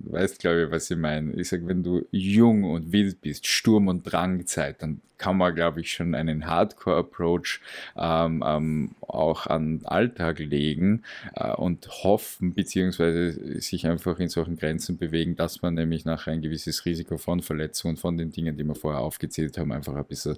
weißt, 0.00 0.40
glaube 0.40 0.64
ich, 0.64 0.70
was 0.70 0.90
ich 0.90 0.96
meine. 0.96 1.32
Ich 1.34 1.48
sage, 1.48 1.66
wenn 1.66 1.82
du 1.82 2.06
jung 2.10 2.64
und 2.64 2.92
wild 2.92 3.20
bist, 3.20 3.46
Sturm- 3.46 3.88
und 3.88 4.02
Drangzeit, 4.02 4.82
dann 4.82 5.00
kann 5.18 5.36
man, 5.36 5.54
glaube 5.54 5.80
ich, 5.80 5.92
schon 5.92 6.16
einen 6.16 6.46
Hardcore-Approach 6.46 7.60
ähm, 7.96 8.42
ähm, 8.44 8.90
auch 9.02 9.46
an 9.46 9.78
den 9.78 9.86
Alltag 9.86 10.40
legen 10.40 11.04
äh, 11.34 11.52
und 11.52 11.86
hoffen, 12.02 12.54
beziehungsweise 12.54 13.60
sich 13.60 13.86
einfach 13.86 14.18
in 14.18 14.28
solchen 14.28 14.56
Grenzen 14.56 14.98
bewegen, 14.98 15.36
dass 15.36 15.62
man 15.62 15.74
nämlich 15.74 16.04
nachher 16.04 16.32
ein 16.32 16.42
gewisses 16.42 16.84
Risiko 16.86 17.18
von 17.18 17.40
Verletzungen, 17.40 17.96
von 17.96 18.18
den 18.18 18.32
Dingen, 18.32 18.56
die 18.56 18.64
wir 18.64 18.74
vorher 18.74 19.00
aufgezählt 19.00 19.56
haben, 19.58 19.70
einfach 19.70 19.94
ein 19.94 20.04
bisschen 20.04 20.36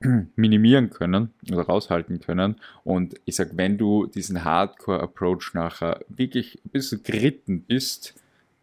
minimieren 0.36 0.90
können 0.90 1.30
oder 1.50 1.62
raushalten 1.62 2.20
können. 2.20 2.56
Und 2.84 3.14
ich 3.24 3.36
sage, 3.36 3.52
wenn 3.54 3.78
du 3.78 4.06
diesen 4.06 4.44
Hardcore-Approach 4.44 5.54
nachher 5.54 6.00
wirklich 6.08 6.58
ein 6.64 6.70
bisschen 6.70 7.02
geritten 7.02 7.62
bist, 7.62 8.14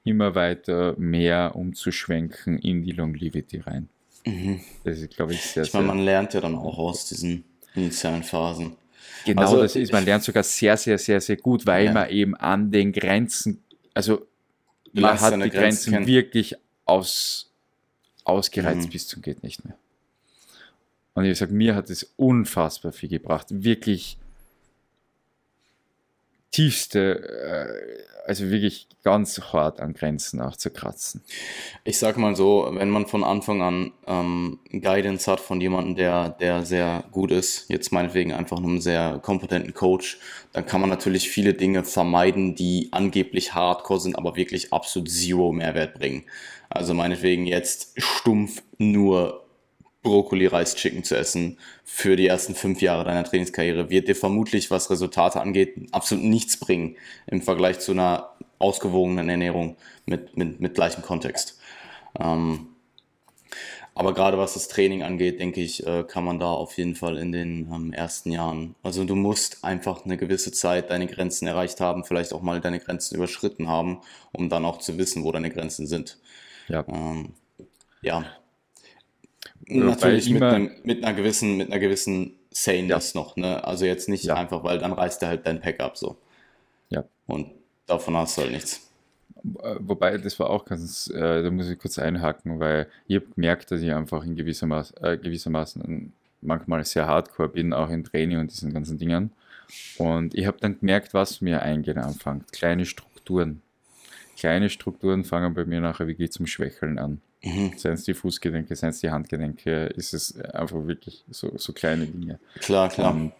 immer 0.03 0.36
weiter 0.36 0.95
mehr 0.97 1.55
umzuschwenken 1.55 2.57
in 2.57 2.84
die 2.84 2.91
Longevity 2.91 3.60
rein. 3.60 3.89
Mhm. 4.26 4.62
Das 4.84 4.99
ist, 4.99 5.16
glaube 5.16 5.34
ich, 5.34 5.41
sehr, 5.41 5.64
ich 5.64 5.74
meine, 5.74 5.88
man 5.88 5.99
lernt 5.99 6.34
ja 6.34 6.41
dann 6.41 6.55
auch 6.55 6.78
aus 6.78 7.07
diesen 7.07 7.43
initialen 7.76 8.24
Phasen. 8.24 8.76
Genau, 9.26 9.41
also, 9.41 9.62
das 9.62 9.76
ist, 9.76 9.91
man 9.91 10.05
lernt 10.05 10.24
sogar 10.24 10.43
sehr, 10.43 10.78
sehr, 10.78 10.97
sehr, 10.97 11.20
sehr 11.22 11.38
gut, 11.38 11.66
weil 11.66 11.86
ja. 11.86 11.93
man 11.93 12.10
eben 12.10 12.36
an 12.36 12.72
den 12.72 12.91
Grenzen, 12.91 13.64
also 13.93 14.26
man 14.93 15.20
hat 15.20 15.34
die 15.34 15.49
Grenzen 15.49 15.91
Grenze 15.93 16.07
wirklich 16.07 16.55
aus, 16.86 17.51
ausgereizt 18.24 18.88
mhm. 18.88 18.91
bis 18.91 19.07
zum 19.07 19.22
geht 19.22 19.43
nicht 19.43 19.64
mehr. 19.66 19.78
Und 21.20 21.26
ich 21.26 21.38
sage, 21.38 21.53
mir 21.53 21.76
hat 21.76 21.89
es 21.89 22.13
unfassbar 22.15 22.93
viel 22.93 23.09
gebracht. 23.09 23.47
Wirklich 23.49 24.17
tiefste, 26.49 27.20
äh, 27.28 28.26
also 28.26 28.49
wirklich 28.49 28.88
ganz 29.03 29.38
hart 29.51 29.82
an 29.82 29.93
Grenzen 29.93 30.38
nachzukratzen. 30.38 31.22
Ich 31.84 31.99
sag 31.99 32.15
mal 32.15 32.38
so, 32.38 32.70
wenn 32.72 32.89
man 32.89 33.05
von 33.05 33.26
Anfang 33.26 33.61
an 33.61 33.91
ähm, 34.07 34.59
Guidance 34.72 35.30
hat 35.30 35.41
von 35.41 35.59
jemandem, 35.59 35.97
der, 35.97 36.30
der 36.30 36.65
sehr 36.65 37.03
gut 37.11 37.32
ist, 37.32 37.70
jetzt 37.70 37.91
meinetwegen 37.91 38.32
einfach 38.32 38.55
einem 38.55 38.80
sehr 38.80 39.20
kompetenten 39.22 39.74
Coach, 39.74 40.20
dann 40.53 40.65
kann 40.65 40.80
man 40.80 40.89
natürlich 40.89 41.30
viele 41.30 41.53
Dinge 41.53 41.84
vermeiden, 41.84 42.55
die 42.55 42.88
angeblich 42.93 43.53
hardcore 43.53 43.99
sind, 43.99 44.15
aber 44.15 44.38
wirklich 44.38 44.72
absolut 44.72 45.11
zero 45.11 45.51
Mehrwert 45.51 45.95
bringen. 45.95 46.24
Also 46.70 46.93
meinetwegen 46.93 47.45
jetzt 47.45 48.01
stumpf 48.01 48.63
nur 48.78 49.48
Brokkoli, 50.01 50.47
Reis, 50.47 50.75
Chicken 50.75 51.03
zu 51.03 51.17
essen 51.17 51.57
für 51.83 52.15
die 52.15 52.27
ersten 52.27 52.55
fünf 52.55 52.81
Jahre 52.81 53.03
deiner 53.03 53.23
Trainingskarriere 53.23 53.89
wird 53.89 54.07
dir 54.07 54.15
vermutlich, 54.15 54.71
was 54.71 54.89
Resultate 54.89 55.41
angeht, 55.41 55.75
absolut 55.91 56.23
nichts 56.23 56.57
bringen 56.57 56.95
im 57.27 57.41
Vergleich 57.41 57.79
zu 57.79 57.91
einer 57.91 58.29
ausgewogenen 58.59 59.29
Ernährung 59.29 59.75
mit, 60.05 60.37
mit, 60.37 60.59
mit 60.59 60.75
gleichem 60.75 61.03
Kontext. 61.03 61.59
Ähm, 62.19 62.67
aber 63.99 64.13
gerade 64.13 64.37
was 64.37 64.53
das 64.53 64.69
Training 64.69 65.03
angeht, 65.03 65.41
denke 65.41 65.59
ich, 65.59 65.85
äh, 65.85 66.05
kann 66.05 66.23
man 66.23 66.39
da 66.39 66.51
auf 66.51 66.77
jeden 66.77 66.95
Fall 66.95 67.17
in 67.17 67.33
den 67.33 67.69
ähm, 67.69 67.91
ersten 67.91 68.31
Jahren. 68.31 68.75
Also 68.81 69.03
du 69.03 69.15
musst 69.15 69.65
einfach 69.65 70.05
eine 70.05 70.15
gewisse 70.15 70.53
Zeit 70.53 70.89
deine 70.89 71.07
Grenzen 71.07 71.47
erreicht 71.47 71.81
haben, 71.81 72.05
vielleicht 72.05 72.31
auch 72.31 72.41
mal 72.41 72.61
deine 72.61 72.79
Grenzen 72.79 73.15
überschritten 73.15 73.67
haben, 73.67 73.99
um 74.31 74.47
dann 74.47 74.63
auch 74.63 74.77
zu 74.77 74.97
wissen, 74.97 75.25
wo 75.25 75.33
deine 75.33 75.49
Grenzen 75.49 75.85
sind. 75.85 76.17
Ja. 76.69 76.85
Ähm, 76.87 77.33
ja, 78.01 78.23
Natürlich 79.68 80.30
mit, 80.30 80.41
einem, 80.41 80.72
mit, 80.84 81.03
einer 81.03 81.16
gewissen, 81.16 81.57
mit 81.57 81.72
einer 81.72 81.80
gewissen 81.80 82.34
Saneness 82.51 83.14
ja. 83.14 83.22
noch, 83.22 83.36
ne? 83.36 83.64
Also 83.64 83.86
jetzt 83.86 84.10
nicht 84.10 84.24
ja. 84.24 84.36
einfach, 84.36 84.64
weil 84.64 84.80
dann 84.80 84.93
reißt 84.93 85.22
er 85.22 85.30
halt 85.30 85.45
dein 85.45 85.62
Pack 85.62 85.80
ab 85.80 85.97
so. 85.97 86.18
Ja. 86.89 87.05
Und 87.28 87.51
davon 87.86 88.16
hast 88.18 88.38
du 88.38 88.41
halt 88.41 88.51
nichts. 88.51 88.89
Äh, 89.62 89.76
wobei, 89.80 90.18
das 90.18 90.39
war 90.39 90.49
auch 90.49 90.66
ganz, 90.66 91.07
äh, 91.14 91.43
da 91.43 91.51
muss 91.51 91.70
ich 91.70 91.80
kurz 91.80 91.99
einhaken, 91.99 92.60
weil 92.60 92.88
ich 93.07 93.18
habe 93.18 93.28
gemerkt, 93.36 93.72
dass 93.72 93.82
ich 93.82 93.91
einfach 93.91 94.24
in 94.24 94.36
gewisser 94.36 94.68
Maß, 94.68 94.93
äh, 95.01 95.18
gewissermaßen 95.18 96.14
manchmal 96.41 96.84
sehr 96.86 97.07
hardcore 97.07 97.49
bin, 97.49 97.74
auch 97.74 97.89
im 97.89 98.03
Training 98.03 98.39
und 98.39 98.51
diesen 98.51 98.74
ganzen 98.74 98.97
Dingen. 98.97 99.32
Und 99.97 100.34
ich 100.34 100.47
habe 100.47 100.57
dann 100.60 100.80
gemerkt, 100.80 101.14
was 101.14 101.41
mir 101.41 101.62
eingehen 101.62 101.97
anfängt. 101.97 102.51
Kleine 102.51 102.86
Strukturen. 102.86 103.62
Kleine 104.38 104.70
Strukturen 104.70 105.24
fangen 105.24 105.53
bei 105.53 105.66
mir 105.66 105.82
nachher 105.82 106.07
wirklich 106.07 106.32
zum 106.32 106.47
Schwächeln 106.47 106.97
an. 106.97 107.22
Mhm. 107.41 107.73
Seien 107.77 107.93
es 107.93 108.03
die 108.03 108.13
Fußgelenke, 108.13 108.75
seien 108.75 108.89
es 108.89 108.99
die 108.99 109.09
Handgelenke, 109.09 109.87
ist 109.87 110.13
es 110.13 110.39
einfach 110.41 110.85
wirklich 110.85 111.23
so, 111.29 111.57
so 111.57 111.71
kleine 111.73 112.05
Dinge. 112.05 112.39
Klar, 112.59 112.89
klar. 112.89 113.13
Und 113.13 113.31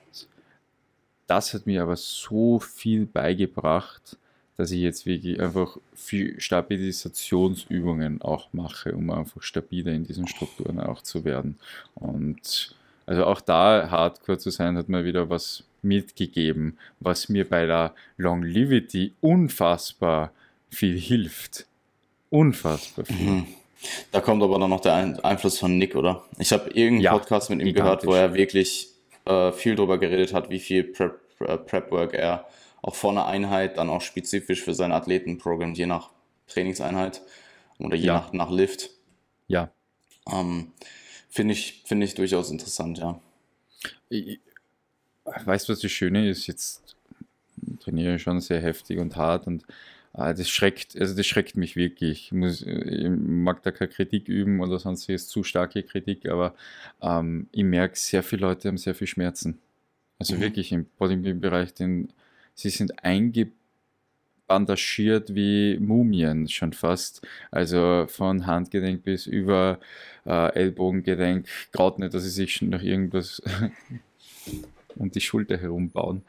das 1.28 1.54
hat 1.54 1.68
mir 1.68 1.84
aber 1.84 1.96
so 1.96 2.60
viel 2.60 3.06
beigebracht, 3.06 4.18
dass 4.58 4.72
ich 4.72 4.82
jetzt 4.82 5.06
wirklich 5.06 5.40
einfach 5.40 5.78
viel 5.94 6.40
Stabilisationsübungen 6.40 8.22
auch 8.22 8.52
mache, 8.52 8.94
um 8.94 9.10
einfach 9.12 9.42
stabiler 9.42 9.92
in 9.92 10.06
diesen 10.06 10.28
Strukturen 10.28 10.80
auch 10.80 11.02
zu 11.02 11.24
werden. 11.24 11.58
Und 11.96 12.76
also 13.06 13.26
auch 13.26 13.42
da 13.42 13.90
hardcore 13.90 14.38
zu 14.38 14.50
sein, 14.50 14.78
hat 14.78 14.90
mir 14.90 15.06
wieder 15.06 15.30
was 15.30 15.64
mitgegeben, 15.82 16.78
was 17.00 17.30
mir 17.30 17.48
bei 17.48 17.66
der 17.66 17.94
Longevity 18.18 19.14
unfassbar 19.22 20.32
viel 20.70 21.00
hilft. 21.00 21.66
Unfassbar 22.30 23.06
viel. 23.06 23.30
Mhm. 23.30 23.48
Da 24.12 24.22
kommt 24.22 24.44
aber 24.44 24.60
dann 24.60 24.70
noch 24.70 24.82
der 24.82 24.94
Einfluss 25.24 25.58
von 25.58 25.78
Nick, 25.78 25.96
oder? 25.96 26.24
Ich 26.38 26.52
habe 26.52 26.70
irgendeinen 26.70 27.02
ja, 27.02 27.12
Podcast 27.14 27.50
mit 27.50 27.62
ihm 27.62 27.74
gehört, 27.74 28.06
wo 28.06 28.14
er 28.14 28.34
wirklich 28.34 28.90
äh, 29.26 29.52
viel 29.52 29.76
darüber 29.76 29.98
geredet 29.98 30.34
hat, 30.34 30.50
wie 30.50 30.60
viel 30.60 30.84
Prep, 30.84 31.20
äh, 31.40 31.58
Prep 31.58 31.92
Work 31.92 32.14
er 32.14 32.48
auch 32.82 32.96
vor 32.96 33.12
einer 33.12 33.26
Einheit 33.26 33.78
dann 33.78 33.90
auch 33.90 34.02
spezifisch 34.02 34.64
für 34.64 34.74
seine 34.74 34.96
Athleten 34.96 35.38
programmt, 35.38 35.78
je 35.78 35.86
nach 35.86 36.10
Trainingseinheit 36.48 37.22
oder 37.78 37.96
je 37.96 38.08
ja. 38.08 38.14
nach, 38.16 38.34
nach 38.34 38.52
Lift. 38.52 38.90
Ja. 39.48 39.72
Ähm, 40.32 40.72
Finde 41.30 41.54
ich, 41.54 41.84
find 41.86 42.04
ich 42.04 42.16
durchaus 42.16 42.50
interessant, 42.50 42.98
ja. 42.98 43.20
Weißt 45.26 45.70
du, 45.70 45.74
was 45.74 45.80
das 45.80 45.92
Schöne 45.92 46.28
ist? 46.28 46.48
Jetzt 46.48 46.96
trainiere 47.82 48.16
ich 48.16 48.24
schon 48.24 48.42
sehr 48.42 48.62
heftig 48.62 48.98
und 48.98 49.16
hart 49.16 49.46
und 49.46 49.64
Ah, 50.20 50.34
das 50.34 50.50
schreckt, 50.50 51.00
also 51.00 51.16
das 51.16 51.26
schreckt 51.26 51.56
mich 51.56 51.78
wirklich. 51.78 52.26
Ich, 52.26 52.32
muss, 52.34 52.62
ich 52.62 53.10
mag 53.10 53.64
da 53.64 53.72
keine 53.72 53.90
Kritik 53.90 54.28
üben 54.28 54.60
oder 54.60 54.78
sonst 54.78 55.08
ist 55.08 55.30
zu 55.30 55.44
starke 55.44 55.82
Kritik, 55.82 56.28
aber 56.28 56.56
ähm, 57.02 57.48
ich 57.54 57.64
merke, 57.64 57.98
sehr 57.98 58.22
viele 58.22 58.42
Leute 58.42 58.68
haben 58.68 58.78
sehr 58.78 58.96
viel 58.96 59.08
Schmerzen. 59.08 59.60
Also 60.20 60.36
mhm. 60.36 60.42
wirklich 60.42 60.74
im 60.74 60.88
Bodybuilding-Bereich, 60.98 61.70
sie 62.54 62.70
sind 62.70 63.02
eingebandagiert 63.02 65.34
wie 65.36 65.78
Mumien 65.80 66.50
schon 66.50 66.74
fast. 66.74 67.26
Also 67.50 68.06
von 68.10 68.46
Handgedenk 68.46 69.06
bis 69.06 69.26
über 69.26 69.80
äh, 70.26 70.54
Ellbogengedenk, 70.54 71.48
gerade 71.72 72.02
nicht, 72.02 72.14
dass 72.14 72.24
sie 72.24 72.30
sich 72.30 72.62
noch 72.62 72.82
irgendwas 72.82 73.42
um 74.98 75.12
die 75.12 75.22
Schulter 75.22 75.56
herum 75.56 75.92
bauen 75.92 76.24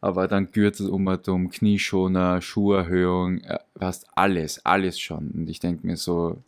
aber 0.00 0.28
dann 0.28 0.50
Gürtel 0.50 0.88
um, 0.88 1.50
Knieschoner, 1.50 2.40
Schuherhöhung, 2.40 3.38
äh, 3.40 3.58
fast 3.78 4.06
alles, 4.14 4.64
alles 4.64 4.98
schon. 4.98 5.30
Und 5.30 5.50
ich 5.50 5.60
denke 5.60 5.86
mir 5.86 5.96
so, 5.96 6.42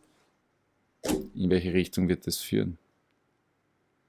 in 1.34 1.50
welche 1.50 1.72
Richtung 1.72 2.09
wird 2.09 2.26
das 2.26 2.38
führen? 2.38 2.78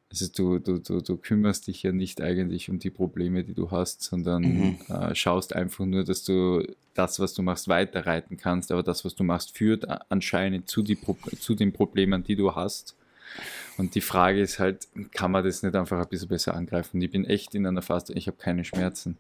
Also 0.10 0.28
du, 0.28 0.60
du, 0.60 0.78
du, 0.78 1.02
du 1.02 1.18
kümmerst 1.18 1.66
dich 1.66 1.82
ja 1.82 1.92
nicht 1.92 2.22
eigentlich 2.22 2.70
um 2.70 2.78
die 2.78 2.92
Probleme, 2.92 3.44
die 3.44 3.56
du 3.56 3.72
hast, 3.72 4.04
sondern 4.04 4.44
mhm. 4.44 4.78
äh, 4.88 5.16
schaust 5.16 5.56
einfach 5.56 5.86
nur, 5.86 6.04
dass 6.04 6.24
du 6.24 6.64
das, 6.94 7.20
was 7.20 7.34
du 7.34 7.42
machst, 7.42 7.68
weiterreiten 7.68 8.38
kannst, 8.38 8.72
aber 8.72 8.84
das, 8.84 9.04
was 9.04 9.16
du 9.16 9.24
machst, 9.24 9.58
führt 9.58 9.86
anscheinend 10.12 10.70
zu, 10.70 10.84
die, 10.84 11.00
zu 11.40 11.56
den 11.56 11.74
Problemen, 11.74 12.24
die 12.24 12.36
du 12.36 12.54
hast. 12.54 12.96
Und 13.78 13.96
die 13.96 14.02
Frage 14.02 14.40
ist 14.40 14.60
halt, 14.60 14.88
kann 15.14 15.32
man 15.32 15.44
das 15.44 15.64
nicht 15.64 15.76
einfach 15.76 16.00
ein 16.00 16.08
bisschen 16.08 16.28
besser 16.28 16.54
angreifen? 16.54 17.02
Ich 17.02 17.10
bin 17.10 17.26
echt 17.26 17.56
in 17.56 17.66
einer 17.66 17.82
Phase, 17.82 18.14
ich 18.14 18.28
habe 18.28 18.38
keine 18.38 18.64
Schmerzen. 18.64 19.18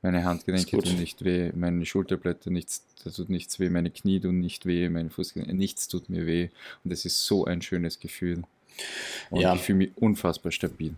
Meine 0.00 0.24
Handgelenke 0.24 0.78
tun 0.78 0.98
nicht 0.98 1.24
weh, 1.24 1.50
meine 1.54 1.84
Schulterblätter 1.84 2.50
nichts, 2.50 2.84
da 3.02 3.10
tut 3.10 3.30
nichts 3.30 3.58
weh, 3.58 3.68
meine 3.68 3.90
Knie 3.90 4.20
tun 4.20 4.38
nicht 4.38 4.64
weh, 4.64 4.88
meine 4.88 5.10
Fußgelenke, 5.10 5.54
nichts 5.54 5.88
tut 5.88 6.08
mir 6.08 6.24
weh. 6.24 6.50
Und 6.84 6.92
das 6.92 7.04
ist 7.04 7.24
so 7.24 7.46
ein 7.46 7.62
schönes 7.62 7.98
Gefühl. 7.98 8.44
Und 9.30 9.40
ja. 9.40 9.54
ich 9.54 9.60
fühle 9.60 9.78
mich 9.78 9.90
unfassbar 9.96 10.52
stabil. 10.52 10.94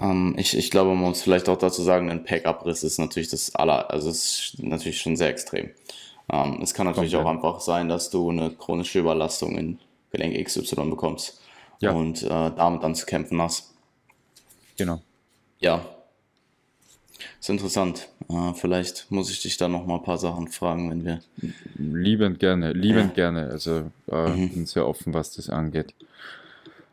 Ähm, 0.00 0.34
ich, 0.36 0.56
ich 0.56 0.70
glaube, 0.70 0.90
man 0.94 1.04
muss 1.04 1.22
vielleicht 1.22 1.48
auch 1.48 1.58
dazu 1.58 1.82
sagen, 1.82 2.10
ein 2.10 2.24
Packabriss 2.24 2.82
ist 2.82 2.98
natürlich 2.98 3.28
das 3.28 3.54
aller, 3.54 3.90
also 3.90 4.10
es 4.10 4.52
ist 4.54 4.62
natürlich 4.62 5.00
schon 5.00 5.16
sehr 5.16 5.28
extrem. 5.28 5.70
Ähm, 6.30 6.60
es 6.62 6.74
kann 6.74 6.86
natürlich 6.86 7.12
Komplett. 7.12 7.26
auch 7.26 7.30
einfach 7.30 7.60
sein, 7.60 7.88
dass 7.88 8.10
du 8.10 8.30
eine 8.30 8.50
chronische 8.50 9.00
Überlastung 9.00 9.56
in 9.56 9.78
Gelenk 10.10 10.44
XY 10.44 10.90
bekommst 10.90 11.40
ja. 11.80 11.92
und 11.92 12.22
äh, 12.22 12.28
damit 12.28 12.82
dann 12.82 12.94
zu 12.94 13.06
kämpfen 13.06 13.40
hast. 13.40 13.74
Genau. 14.76 15.02
Ja. 15.60 15.84
Ist 17.40 17.50
interessant. 17.50 18.08
Äh, 18.28 18.54
vielleicht 18.54 19.10
muss 19.10 19.30
ich 19.30 19.42
dich 19.42 19.56
da 19.56 19.68
noch 19.68 19.86
mal 19.86 19.96
ein 19.96 20.02
paar 20.02 20.18
Sachen 20.18 20.48
fragen, 20.48 20.90
wenn 20.90 21.04
wir. 21.04 21.20
Liebend 21.76 22.38
gerne, 22.38 22.72
liebend 22.72 23.16
ja. 23.16 23.30
gerne. 23.30 23.48
Also 23.50 23.90
äh, 24.10 24.28
mhm. 24.28 24.50
bin 24.50 24.66
sehr 24.66 24.86
offen, 24.86 25.14
was 25.14 25.34
das 25.34 25.50
angeht. 25.50 25.94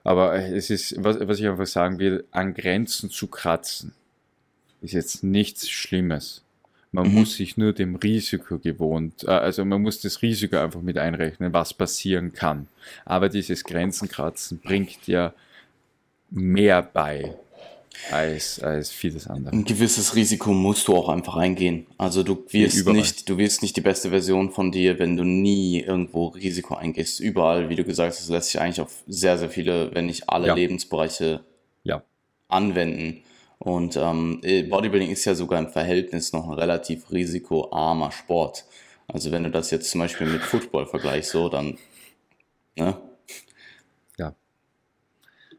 Aber 0.04 0.36
es 0.36 0.70
ist, 0.70 1.04
was, 1.04 1.18
was 1.20 1.40
ich 1.40 1.48
einfach 1.48 1.66
sagen 1.66 2.00
will, 2.00 2.26
an 2.32 2.54
Grenzen 2.54 3.10
zu 3.10 3.28
kratzen, 3.28 3.94
ist 4.82 4.94
jetzt 4.94 5.24
nichts 5.24 5.70
Schlimmes. 5.70 6.44
Man 6.92 7.10
mhm. 7.10 7.14
muss 7.16 7.36
sich 7.36 7.58
nur 7.58 7.74
dem 7.74 7.96
Risiko 7.96 8.58
gewohnt, 8.58 9.24
äh, 9.26 9.32
also 9.32 9.66
man 9.66 9.82
muss 9.82 10.00
das 10.00 10.22
Risiko 10.22 10.58
einfach 10.58 10.82
mit 10.82 10.98
einrechnen, 10.98 11.52
was 11.54 11.74
passieren 11.74 12.34
kann. 12.34 12.68
Aber 13.04 13.30
dieses 13.30 13.64
Grenzenkratzen 13.64 14.60
bringt 14.60 15.08
ja 15.08 15.34
mehr 16.30 16.82
bei 16.82 17.36
als, 18.12 18.60
als 18.60 18.92
vieles 18.92 19.28
andere. 19.28 19.54
Ein 19.54 19.66
gewisses 19.66 20.16
Risiko 20.16 20.54
musst 20.54 20.88
du 20.88 20.96
auch 20.96 21.10
einfach 21.10 21.36
eingehen. 21.36 21.88
Also 21.98 22.24
du 22.24 22.46
wirst 22.50 22.88
nicht, 22.88 23.30
du 23.30 23.38
wirst 23.38 23.62
nicht 23.62 23.76
die 23.76 23.82
beste 23.82 24.10
Version 24.10 24.52
von 24.52 24.72
dir, 24.72 25.00
wenn 25.00 25.18
du 25.18 25.24
nie 25.24 25.82
irgendwo 25.82 26.28
Risiko 26.28 26.76
eingehst. 26.76 27.20
Überall, 27.20 27.70
wie 27.70 27.76
du 27.76 27.84
gesagt 27.84 28.16
hast, 28.16 28.30
lässt 28.30 28.52
sich 28.52 28.62
eigentlich 28.62 28.82
auf 28.82 29.04
sehr, 29.08 29.38
sehr 29.38 29.50
viele, 29.50 29.94
wenn 29.94 30.06
nicht 30.06 30.30
alle 30.30 30.48
ja. 30.48 30.54
Lebensbereiche 30.54 31.44
ja. 31.84 32.04
anwenden. 32.48 33.24
Und 33.58 33.98
ähm, 33.98 34.42
Bodybuilding 34.42 35.10
ist 35.10 35.26
ja 35.26 35.34
sogar 35.34 35.60
im 35.60 35.70
Verhältnis 35.70 36.34
noch 36.34 36.48
ein 36.48 36.54
relativ 36.54 37.12
risikoarmer 37.12 38.12
Sport. 38.12 38.66
Also 39.08 39.32
wenn 39.32 39.44
du 39.44 39.52
das 39.52 39.72
jetzt 39.72 39.90
zum 39.90 40.02
Beispiel 40.02 40.28
mit 40.28 40.42
Football 40.42 40.88
vergleichst, 40.88 41.32
so 41.32 41.50
dann, 41.50 41.78
ne? 42.76 42.98
Ja. 44.18 44.36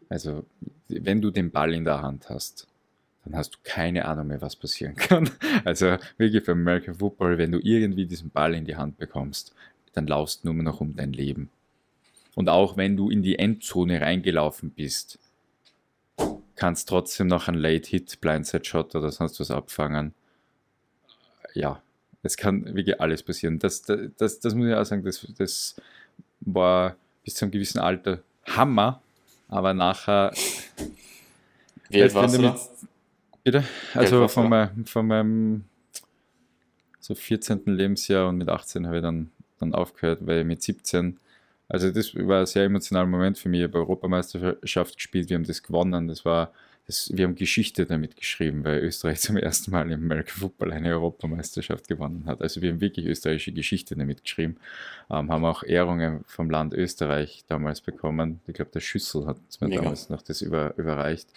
Also 0.09 0.45
wenn 0.89 1.21
du 1.21 1.31
den 1.31 1.51
Ball 1.51 1.75
in 1.75 1.85
der 1.85 2.03
Hand 2.03 2.29
hast, 2.29 2.67
dann 3.25 3.37
hast 3.37 3.55
du 3.55 3.59
keine 3.65 4.05
Ahnung 4.07 4.29
mehr, 4.29 4.41
was 4.41 4.57
passieren 4.57 4.95
kann. 4.97 5.29
Also 5.65 5.97
wirklich 6.17 6.45
für 6.45 6.53
American 6.53 6.95
Football, 6.95 7.39
wenn 7.39 7.53
du 7.53 7.59
irgendwie 7.63 8.07
diesen 8.07 8.31
Ball 8.31 8.55
in 8.55 8.65
die 8.65 8.77
Hand 8.77 8.99
bekommst, 8.99 9.55
dann 9.95 10.07
laufst 10.07 10.45
du 10.45 10.53
nur 10.53 10.63
noch 10.63 10.81
um 10.81 10.95
dein 10.95 11.13
Leben. 11.13 11.51
Und 12.35 12.49
auch 12.49 12.77
wenn 12.77 12.97
du 12.97 13.11
in 13.11 13.23
die 13.23 13.39
Endzone 13.39 14.01
reingelaufen 14.01 14.71
bist, 14.71 15.19
kannst 16.55 16.89
trotzdem 16.89 17.27
noch 17.27 17.49
einen 17.49 17.59
Late 17.59 17.89
Hit, 17.89 18.21
Blindside 18.21 18.65
Shot 18.65 18.95
oder 18.95 19.11
sonst 19.11 19.41
was 19.41 19.51
abfangen. 19.51 20.15
Ja, 21.55 21.83
es 22.23 22.37
kann 22.37 22.65
wirklich 22.75 23.01
alles 23.01 23.23
passieren. 23.23 23.59
Das, 23.59 23.83
das, 23.83 24.11
das, 24.19 24.41
das 24.41 24.55
muss 24.55 24.69
ich 24.69 24.75
auch 24.75 24.85
sagen, 24.85 25.05
das, 25.05 25.27
das 25.39 25.77
war 26.41 26.97
bis 27.25 27.35
zu 27.35 27.45
einem 27.45 27.53
gewissen 27.53 27.79
Alter 27.79 28.21
Hammer, 28.47 29.03
aber 29.49 29.75
nachher. 29.75 30.33
Wie 31.91 32.03
alt 32.03 32.15
warst 32.15 32.37
du 32.37 32.43
da? 32.43 32.59
Bitte? 33.45 33.65
Also 33.95 34.27
von, 34.29 34.49
mein, 34.49 34.87
von 34.87 35.07
meinem 35.07 35.65
so 37.01 37.15
14. 37.15 37.63
Lebensjahr 37.67 38.29
und 38.29 38.39
mit 38.39 38.49
18 38.49 38.87
habe 38.87 38.97
ich 38.97 39.03
dann, 39.03 39.31
dann 39.61 39.75
aufgehört, 39.75 40.27
weil 40.27 40.45
mit 40.45 40.63
17, 40.63 41.19
also 41.69 41.91
das 41.91 42.15
war 42.15 42.41
ein 42.41 42.47
sehr 42.47 42.65
emotionaler 42.65 43.07
Moment 43.07 43.39
für 43.39 43.49
mich. 43.49 43.61
Ich 43.61 43.69
habe 43.69 43.79
Europameisterschaft 43.79 44.97
gespielt, 44.97 45.31
wir 45.31 45.37
haben 45.37 45.45
das 45.45 45.63
gewonnen. 45.63 46.09
Das 46.09 46.25
war 46.25 46.53
das, 46.87 47.11
wir 47.13 47.25
haben 47.25 47.35
Geschichte 47.35 47.85
damit 47.85 48.17
geschrieben, 48.17 48.65
weil 48.65 48.79
Österreich 48.79 49.21
zum 49.21 49.37
ersten 49.37 49.71
Mal 49.71 49.91
im 49.91 50.05
American 50.05 50.41
Football 50.41 50.73
eine 50.73 50.91
Europameisterschaft 50.91 51.89
gewonnen 51.89 52.25
hat. 52.27 52.41
Also 52.41 52.63
wir 52.63 52.71
haben 52.71 52.81
wirklich 52.81 53.07
österreichische 53.07 53.53
Geschichte 53.53 53.97
damit 53.97 54.23
geschrieben, 54.23 54.57
ähm, 55.11 55.31
haben 55.31 55.45
auch 55.45 55.63
Ehrungen 55.63 56.25
vom 56.27 56.51
Land 56.51 56.75
Österreich 56.75 57.45
damals 57.49 57.81
bekommen. 57.81 58.41
Ich 58.47 58.55
glaube, 58.55 58.71
der 58.73 58.81
Schüssel 58.81 59.27
hat 59.27 59.39
mir 59.61 59.69
Mega. 59.69 59.83
damals 59.83 60.09
noch 60.09 60.23
das 60.23 60.43
über, 60.43 60.75
überreicht. 60.77 61.29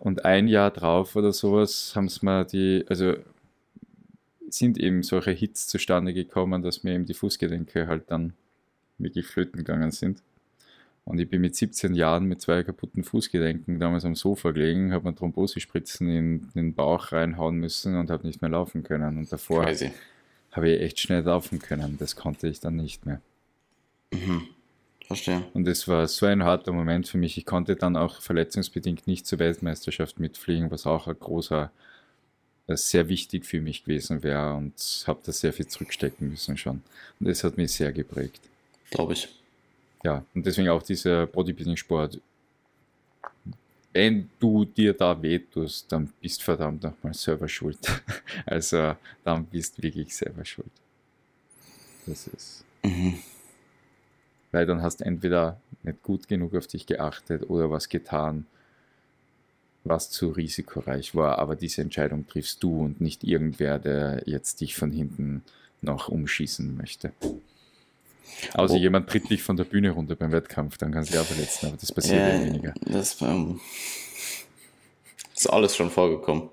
Und 0.00 0.24
ein 0.24 0.48
Jahr 0.48 0.70
drauf 0.70 1.14
oder 1.16 1.32
sowas 1.32 1.92
haben 1.94 2.06
es 2.06 2.22
mal 2.22 2.44
die, 2.44 2.84
also 2.88 3.14
sind 4.48 4.78
eben 4.78 5.02
solche 5.02 5.30
Hits 5.30 5.66
zustande 5.66 6.14
gekommen, 6.14 6.62
dass 6.62 6.84
mir 6.84 6.94
eben 6.94 7.06
die 7.06 7.14
Fußgelenke 7.14 7.86
halt 7.86 8.10
dann 8.10 8.34
wirklich 8.98 9.26
flöten 9.26 9.58
gegangen 9.58 9.90
sind. 9.90 10.22
Und 11.04 11.18
ich 11.18 11.28
bin 11.28 11.40
mit 11.40 11.56
17 11.56 11.94
Jahren 11.94 12.26
mit 12.26 12.40
zwei 12.40 12.62
kaputten 12.62 13.02
Fußgelenken 13.02 13.80
damals 13.80 14.04
am 14.04 14.14
Sofa 14.14 14.52
gelegen, 14.52 14.92
habe 14.92 15.08
mir 15.08 15.14
Thrombosespritzen 15.14 16.08
in 16.08 16.48
den 16.54 16.74
Bauch 16.74 17.10
reinhauen 17.10 17.56
müssen 17.56 17.96
und 17.96 18.08
habe 18.10 18.26
nicht 18.26 18.40
mehr 18.40 18.50
laufen 18.50 18.84
können. 18.84 19.18
Und 19.18 19.32
davor 19.32 19.66
habe 20.52 20.70
ich 20.70 20.80
echt 20.80 21.00
schnell 21.00 21.22
laufen 21.22 21.58
können. 21.58 21.96
Das 21.98 22.14
konnte 22.14 22.46
ich 22.46 22.60
dann 22.60 22.76
nicht 22.76 23.04
mehr. 23.04 23.20
Mhm. 24.12 24.46
Verstehe. 25.06 25.44
Und 25.52 25.66
es 25.68 25.86
war 25.88 26.06
so 26.08 26.26
ein 26.26 26.44
harter 26.44 26.72
Moment 26.72 27.08
für 27.08 27.18
mich. 27.18 27.36
Ich 27.36 27.46
konnte 27.46 27.76
dann 27.76 27.96
auch 27.96 28.20
verletzungsbedingt 28.20 29.06
nicht 29.06 29.26
zur 29.26 29.38
Weltmeisterschaft 29.38 30.18
mitfliegen, 30.20 30.70
was 30.70 30.86
auch 30.86 31.06
ein 31.06 31.18
großer, 31.18 31.70
sehr 32.68 33.08
wichtig 33.08 33.44
für 33.44 33.60
mich 33.60 33.84
gewesen 33.84 34.22
wäre 34.22 34.54
und 34.54 35.04
habe 35.06 35.20
da 35.24 35.32
sehr 35.32 35.52
viel 35.52 35.66
zurückstecken 35.66 36.30
müssen 36.30 36.56
schon. 36.56 36.82
Und 37.20 37.28
das 37.28 37.44
hat 37.44 37.56
mich 37.56 37.72
sehr 37.72 37.92
geprägt. 37.92 38.40
Glaube 38.90 39.14
ich 39.14 39.28
ja, 40.02 40.24
und 40.34 40.44
deswegen 40.44 40.68
auch 40.68 40.82
dieser 40.82 41.26
Bodybuilding-Sport. 41.26 42.20
Wenn 43.92 44.30
du 44.38 44.64
dir 44.64 44.94
da 44.94 45.20
wehtust, 45.20 45.92
dann 45.92 46.12
bist 46.20 46.42
verdammt 46.42 46.82
nochmal 46.82 47.14
selber 47.14 47.48
schuld. 47.48 47.78
also 48.46 48.96
dann 49.22 49.44
bist 49.44 49.80
wirklich 49.82 50.14
selber 50.16 50.44
schuld. 50.44 50.70
Das 52.06 52.26
ist. 52.26 52.64
Mhm. 52.82 53.18
Weil 54.52 54.66
dann 54.66 54.82
hast 54.82 55.00
du 55.00 55.04
entweder 55.04 55.60
nicht 55.82 56.02
gut 56.02 56.28
genug 56.28 56.54
auf 56.54 56.66
dich 56.66 56.86
geachtet 56.86 57.48
oder 57.48 57.70
was 57.70 57.88
getan, 57.88 58.46
was 59.84 60.10
zu 60.10 60.28
risikoreich 60.28 61.14
war. 61.14 61.38
Aber 61.38 61.56
diese 61.56 61.82
Entscheidung 61.82 62.26
triffst 62.26 62.62
du 62.62 62.82
und 62.82 63.00
nicht 63.00 63.24
irgendwer, 63.24 63.78
der 63.78 64.22
jetzt 64.26 64.60
dich 64.60 64.76
von 64.76 64.92
hinten 64.92 65.42
noch 65.80 66.08
umschießen 66.08 66.76
möchte. 66.76 67.12
Außer 68.54 68.74
oh. 68.74 68.78
jemand 68.78 69.08
tritt 69.08 69.30
dich 69.30 69.42
von 69.42 69.56
der 69.56 69.64
Bühne 69.64 69.90
runter 69.90 70.16
beim 70.16 70.32
Wettkampf, 70.32 70.78
dann 70.78 70.92
kann 70.92 71.04
sie 71.04 71.18
auch 71.18 71.24
verletzen, 71.24 71.66
aber 71.66 71.76
das 71.76 71.92
passiert 71.92 72.20
ja, 72.20 72.44
weniger. 72.44 72.74
Das 72.86 73.20
ähm, 73.20 73.60
ist 75.34 75.50
alles 75.50 75.76
schon 75.76 75.90
vorgekommen. 75.90 76.48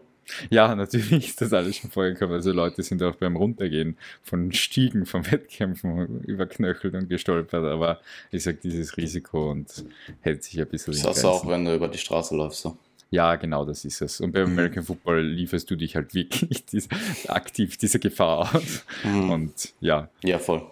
Ja, 0.50 0.76
natürlich 0.76 1.30
ist 1.30 1.42
das 1.42 1.54
alles 1.54 1.78
schon 1.78 1.90
vorgekommen. 1.90 2.36
Also 2.36 2.52
Leute 2.52 2.84
sind 2.84 3.02
auch 3.04 3.16
beim 3.16 3.36
Runtergehen 3.36 3.98
von 4.22 4.52
Stiegen, 4.52 5.06
von 5.06 5.30
Wettkämpfen 5.32 6.22
überknöchelt 6.22 6.94
und 6.94 7.10
gestolpert, 7.10 7.66
aber 7.66 8.00
ich 8.32 8.44
sage, 8.44 8.60
dieses 8.62 8.98
Risiko 8.98 9.52
und 9.52 9.86
hält 10.22 10.44
sich 10.44 10.60
ein 10.60 10.68
bisschen 10.68 10.94
Das 10.94 11.06
hast 11.06 11.24
du 11.24 11.28
auch, 11.28 11.48
wenn 11.48 11.66
du 11.66 11.76
über 11.76 11.88
die 11.88 11.98
Straße 11.98 12.36
läufst. 12.36 12.62
So. 12.62 12.78
Ja, 13.12 13.36
genau, 13.36 13.66
das 13.66 13.86
ist 13.86 14.02
es. 14.02 14.22
Und 14.22 14.34
beim 14.34 14.46
mhm. 14.46 14.52
American 14.60 14.84
Football 14.84 15.22
lieferst 15.22 15.70
du 15.72 15.76
dich 15.76 15.96
halt 15.96 16.14
wirklich 16.14 16.66
diese, 16.72 16.90
aktiv 17.28 17.78
dieser 17.78 18.00
Gefahr 18.00 18.56
aus. 18.56 18.86
Mhm. 19.04 19.30
Und 19.30 19.74
ja. 19.80 20.10
Ja, 20.24 20.40
voll 20.40 20.64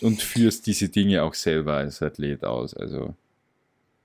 und 0.00 0.22
führst 0.22 0.66
diese 0.66 0.88
Dinge 0.88 1.22
auch 1.22 1.34
selber 1.34 1.74
als 1.74 2.02
Athlet 2.02 2.44
aus. 2.44 2.74
Also 2.74 3.14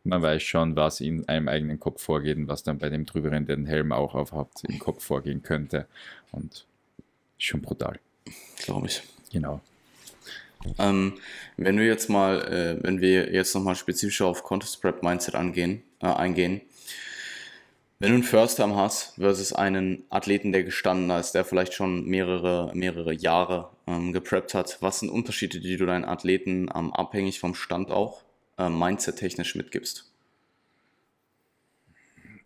man 0.05 0.21
weiß 0.21 0.43
schon, 0.43 0.75
was 0.75 1.01
in 1.01 1.27
einem 1.27 1.47
eigenen 1.47 1.79
Kopf 1.79 2.01
vorgeht 2.01 2.37
und 2.37 2.47
was 2.47 2.63
dann 2.63 2.77
bei 2.77 2.89
dem 2.89 3.05
drüberen 3.05 3.45
den 3.45 3.65
Helm 3.65 3.91
auch 3.91 4.13
aufhabt 4.13 4.63
im 4.67 4.79
Kopf 4.79 5.03
vorgehen 5.03 5.43
könnte. 5.43 5.87
Und 6.31 6.65
schon 7.37 7.61
brutal. 7.61 7.99
Glaube 8.57 8.87
ich. 8.87 9.03
Genau. 9.31 9.61
Ähm, 10.79 11.13
wenn 11.57 11.77
wir 11.77 11.85
jetzt 11.85 12.09
mal, 12.09 12.41
äh, 12.41 12.83
wenn 12.83 13.01
wir 13.01 13.31
jetzt 13.31 13.53
nochmal 13.53 13.75
spezifischer 13.75 14.25
auf 14.25 14.43
Contest 14.43 14.81
Prep 14.81 15.03
Mindset 15.03 15.35
angehen, 15.35 15.83
äh, 16.01 16.07
eingehen, 16.07 16.61
wenn 17.99 18.09
du 18.09 18.15
einen 18.15 18.23
First 18.23 18.57
Time 18.57 18.75
hast 18.75 19.15
versus 19.15 19.53
einen 19.53 20.03
Athleten, 20.09 20.51
der 20.51 20.63
gestanden 20.63 21.09
ist, 21.17 21.31
der 21.31 21.45
vielleicht 21.45 21.73
schon 21.73 22.05
mehrere, 22.05 22.71
mehrere 22.73 23.13
Jahre 23.13 23.69
ähm, 23.87 24.11
gepreppt 24.11 24.53
hat, 24.53 24.77
was 24.81 24.99
sind 24.99 25.09
Unterschiede, 25.09 25.59
die 25.59 25.77
du 25.77 25.85
deinen 25.85 26.05
Athleten 26.05 26.69
ähm, 26.75 26.93
abhängig 26.93 27.39
vom 27.39 27.55
Stand 27.55 27.91
auch 27.91 28.25
äh, 28.57 28.69
Mindset-technisch 28.69 29.55
mitgibst? 29.55 30.11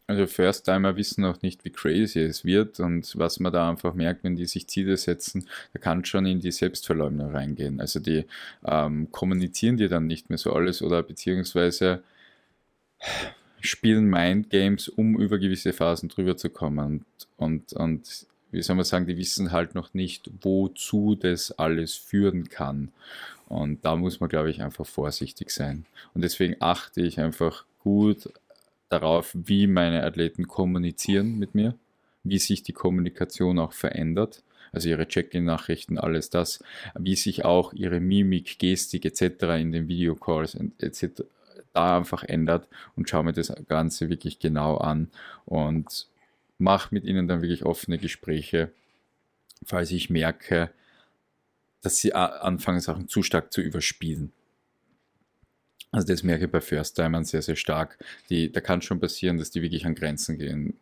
Also 0.10 0.26
First-Timer 0.26 0.96
wissen 0.96 1.24
auch 1.24 1.44
nicht, 1.44 1.64
wie 1.66 1.70
crazy 1.70 2.22
es 2.22 2.44
wird 2.44 2.80
und 2.80 3.16
was 3.16 3.40
man 3.40 3.54
da 3.54 3.70
einfach 3.70 3.94
merkt, 3.94 4.24
wenn 4.24 4.36
die 4.36 4.48
sich 4.48 4.68
Ziele 4.68 4.98
setzen, 4.98 5.48
da 5.72 5.80
kann 5.80 6.04
schon 6.04 6.26
in 6.26 6.40
die 6.40 6.52
Selbstverleumdung 6.52 7.30
reingehen. 7.30 7.80
Also 7.80 8.00
die 8.00 8.26
ähm, 8.66 9.12
kommunizieren 9.12 9.78
dir 9.78 9.88
dann 9.88 10.08
nicht 10.08 10.30
mehr 10.30 10.40
so 10.40 10.52
alles 10.52 10.82
oder 10.82 11.04
beziehungsweise 11.04 12.02
spielen 13.62 14.06
Mindgames, 14.06 14.90
um 14.90 15.20
über 15.20 15.38
gewisse 15.38 15.74
Phasen 15.74 16.10
drüber 16.10 16.38
zu 16.38 16.50
kommen. 16.50 17.06
Und, 17.38 17.74
und, 17.74 17.74
und 17.74 18.26
wie 18.52 18.64
soll 18.64 18.78
man 18.78 18.86
sagen, 18.86 19.06
die 19.06 19.18
wissen 19.18 19.52
halt 19.52 19.76
noch 19.76 19.94
nicht, 19.94 20.32
wozu 20.42 21.16
das 21.16 21.52
alles 21.52 21.94
führen 21.94 22.50
kann. 22.50 22.92
Und 23.50 23.84
da 23.84 23.96
muss 23.96 24.20
man, 24.20 24.30
glaube 24.30 24.52
ich, 24.52 24.62
einfach 24.62 24.86
vorsichtig 24.86 25.50
sein. 25.50 25.86
Und 26.14 26.22
deswegen 26.22 26.56
achte 26.60 27.02
ich 27.02 27.20
einfach 27.20 27.66
gut 27.80 28.32
darauf, 28.90 29.32
wie 29.34 29.68
meine 29.68 30.04
Athleten 30.04 30.48
kommunizieren 30.48 31.38
mit 31.38 31.56
mir, 31.56 31.74
wie 32.24 32.38
sich 32.38 32.64
die 32.64 32.74
Kommunikation 32.74 33.58
auch 33.60 33.74
verändert, 33.74 34.44
also 34.72 34.88
ihre 34.88 35.08
Check-in-Nachrichten, 35.08 35.98
alles 35.98 36.30
das, 36.30 36.64
wie 36.98 37.16
sich 37.16 37.44
auch 37.44 37.74
ihre 37.74 38.00
Mimik, 38.00 38.60
Gestik 38.60 39.06
etc. 39.06 39.44
in 39.60 39.72
den 39.72 39.88
Videocalls 39.88 40.56
etc. 40.80 41.24
da 41.74 41.98
einfach 41.98 42.24
ändert 42.24 42.68
und 42.96 43.10
schaue 43.10 43.24
mir 43.24 43.34
das 43.34 43.52
Ganze 43.68 44.10
wirklich 44.10 44.38
genau 44.38 44.78
an 44.78 45.10
und 45.46 46.08
mache 46.60 46.94
mit 46.94 47.04
ihnen 47.06 47.28
dann 47.28 47.42
wirklich 47.42 47.66
offene 47.66 47.98
Gespräche, 47.98 48.72
falls 49.66 49.90
ich 49.90 50.12
merke, 50.12 50.70
dass 51.82 51.98
sie 51.98 52.14
anfangen, 52.14 52.82
Sachen 52.82 53.08
zu 53.08 53.24
stark 53.24 53.54
zu 53.54 53.62
überspielen. 53.62 54.32
Also 55.92 56.08
das 56.08 56.24
merke 56.24 56.46
ich 56.46 56.52
bei 56.52 56.62
First-Timern 56.62 57.26
sehr, 57.26 57.42
sehr 57.42 57.56
stark. 57.56 57.98
Die, 58.30 58.52
da 58.52 58.62
kann 58.62 58.82
schon 58.82 59.00
passieren, 59.00 59.38
dass 59.38 59.50
die 59.50 59.62
wirklich 59.62 59.86
an 59.86 59.96
Grenzen 59.96 60.38
gehen 60.38 60.78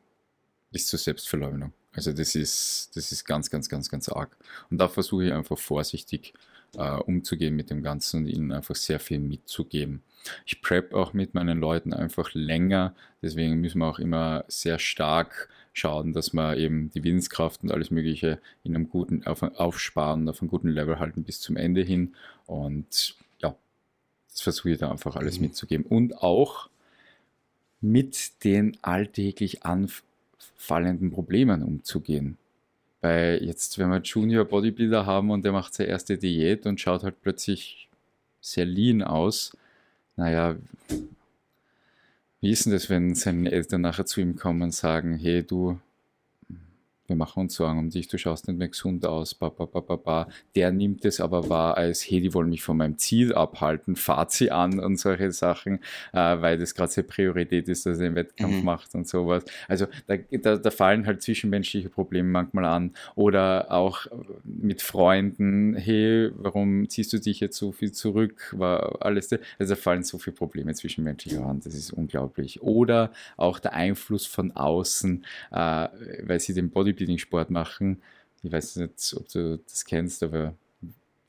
bis 0.72 0.88
zur 0.88 1.00
Selbstverleumdung. 1.00 1.74
Also 1.94 2.12
das 2.12 2.36
ist, 2.36 2.92
das 2.96 3.12
ist 3.12 3.26
ganz, 3.26 3.50
ganz, 3.50 3.70
ganz, 3.70 3.90
ganz 3.90 4.10
arg. 4.10 4.38
Und 4.70 4.80
da 4.80 4.88
versuche 4.88 5.26
ich 5.26 5.34
einfach 5.34 5.58
vorsichtig 5.58 6.34
äh, 6.76 6.98
umzugehen 6.98 7.56
mit 7.56 7.70
dem 7.70 7.84
Ganzen 7.84 8.22
und 8.22 8.28
ihnen 8.28 8.52
einfach 8.52 8.76
sehr 8.76 9.00
viel 9.00 9.20
mitzugeben. 9.20 10.02
Ich 10.46 10.62
prep 10.62 10.94
auch 10.94 11.14
mit 11.14 11.34
meinen 11.34 11.60
Leuten 11.60 11.94
einfach 11.94 12.32
länger, 12.34 12.94
deswegen 13.22 13.62
müssen 13.62 13.80
wir 13.80 13.88
auch 13.88 14.00
immer 14.00 14.44
sehr 14.48 14.80
stark 14.80 15.50
schauen, 15.78 16.12
dass 16.12 16.34
wir 16.34 16.58
eben 16.58 16.90
die 16.92 17.04
Willenskraft 17.04 17.64
und 17.64 17.72
alles 17.72 17.92
Mögliche 17.92 18.40
in 18.64 18.76
einem 18.76 18.90
guten 18.90 19.26
auf, 19.26 19.44
aufsparen, 19.44 20.28
auf 20.28 20.42
einem 20.42 20.50
guten 20.50 20.70
Level 20.70 21.00
halten 21.00 21.24
bis 21.24 21.40
zum 21.40 21.56
Ende 21.56 21.82
hin. 21.82 22.16
Und 22.48 23.16
ja, 23.40 23.56
das 24.32 24.42
versuche 24.42 24.72
ich 24.72 24.80
da 24.80 24.90
einfach 24.90 25.16
alles 25.16 25.38
mhm. 25.38 25.46
mitzugeben. 25.46 25.86
Und 25.86 26.18
auch 26.18 26.70
mit 27.80 28.44
den 28.44 28.76
alltäglich 28.82 29.64
anfallenden 29.64 31.12
Problemen 31.12 31.64
umzugehen. 31.64 32.38
Weil 33.02 33.44
jetzt, 33.44 33.78
wenn 33.78 33.90
wir 33.90 34.02
Junior 34.02 34.46
Bodybuilder 34.46 35.06
haben 35.06 35.30
und 35.32 35.44
der 35.46 35.52
macht 35.52 35.74
seine 35.74 35.90
erste 35.90 36.18
Diät 36.18 36.66
und 36.66 36.82
schaut 36.82 37.04
halt 37.04 37.22
plötzlich 37.22 37.90
sehr 38.42 38.66
lean 38.66 39.04
aus, 39.04 39.56
naja, 40.16 40.56
wie 42.42 42.52
ist 42.52 42.66
denn 42.66 42.74
das, 42.74 42.90
wenn 42.90 43.16
seine 43.16 43.52
Eltern 43.52 43.82
nachher 43.82 44.06
zu 44.06 44.22
ihm 44.22 44.36
kommen 44.36 44.62
und 44.62 44.74
sagen, 44.74 45.18
hey 45.18 45.44
du, 45.44 45.80
wir 47.08 47.16
machen 47.16 47.42
uns 47.42 47.56
Sorgen 47.56 47.80
um 47.80 47.90
dich, 47.90 48.10
du 48.10 48.18
schaust 48.18 48.48
nicht 48.48 48.58
mehr 48.58 48.68
gesund 48.68 49.06
aus, 49.06 49.34
ba, 49.34 49.50
ba, 49.50 49.66
ba, 49.66 49.80
ba, 49.80 49.96
ba. 49.96 50.28
Der 50.56 50.72
nimmt 50.72 51.06
es 51.06 51.22
aber 51.22 51.50
wahr 51.50 51.78
als, 51.78 52.02
hey, 52.02 52.20
die 52.20 52.34
wollen 52.34 52.50
mich 52.50 52.64
von 52.64 52.76
meinem 52.76 52.98
Ziel 52.98 53.34
abhalten, 53.34 53.96
fahrt 53.96 54.32
sie 54.32 54.52
an 54.52 54.80
und 54.80 54.98
solche 55.00 55.32
Sachen, 55.32 55.80
äh, 56.12 56.42
weil 56.42 56.58
das 56.58 56.76
gerade 56.76 56.92
seine 56.92 57.08
Priorität 57.08 57.70
ist, 57.70 57.86
dass 57.86 58.00
er 58.00 58.10
den 58.10 58.16
Wettkampf 58.16 58.56
mhm. 58.56 58.66
macht 58.66 58.94
und 58.94 59.08
sowas. 59.08 59.46
Also 59.70 59.88
da, 60.08 60.18
da, 60.18 60.58
da, 60.58 60.70
fallen 60.70 61.08
halt 61.08 61.22
zwischenmenschliche 61.22 61.90
Probleme 61.90 62.28
manchmal 62.28 62.66
an 62.66 62.92
oder 63.16 63.72
auch 63.72 64.06
mit 64.44 64.82
Freunden, 64.82 65.76
hey, 65.76 66.30
warum 66.36 66.90
ziehst 66.90 67.14
du 67.14 67.20
dich 67.20 67.40
jetzt 67.40 67.58
so 67.58 67.72
viel 67.72 67.94
zurück, 67.94 68.54
war 68.58 68.98
alles, 69.02 69.32
also 69.32 69.74
da 69.74 69.80
fallen 69.80 70.04
so 70.04 70.18
viele 70.18 70.36
Probleme 70.36 70.74
zwischenmenschlicher 70.74 71.46
an, 71.46 71.62
das 71.64 71.74
ist 71.74 71.94
unglaublich. 71.94 72.62
Oder 72.62 73.12
auch 73.38 73.60
der 73.60 73.74
Einfluss 73.74 74.26
von 74.26 74.52
außen, 74.52 75.26
äh, 75.52 75.88
weil 76.24 76.40
sie 76.42 76.54
den 76.54 76.70
Body 76.70 76.97
Bodybuilding-Sport 76.98 77.50
machen. 77.50 78.02
Ich 78.44 78.52
weiß 78.52 78.78
nicht, 78.78 79.14
ob 79.16 79.30
du 79.30 79.58
das 79.58 79.86
kennst, 79.86 80.24
aber 80.24 80.54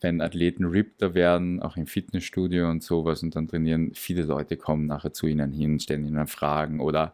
wenn 0.00 0.20
Athleten 0.20 0.64
rippter 0.64 1.14
werden, 1.14 1.60
auch 1.60 1.76
im 1.76 1.86
Fitnessstudio 1.86 2.70
und 2.70 2.82
sowas 2.82 3.22
und 3.22 3.34
dann 3.34 3.48
trainieren, 3.48 3.92
viele 3.94 4.22
Leute 4.22 4.56
kommen 4.56 4.86
nachher 4.86 5.12
zu 5.12 5.26
ihnen 5.26 5.52
hin, 5.52 5.80
stellen 5.80 6.06
ihnen 6.06 6.28
Fragen 6.28 6.80
oder 6.80 7.12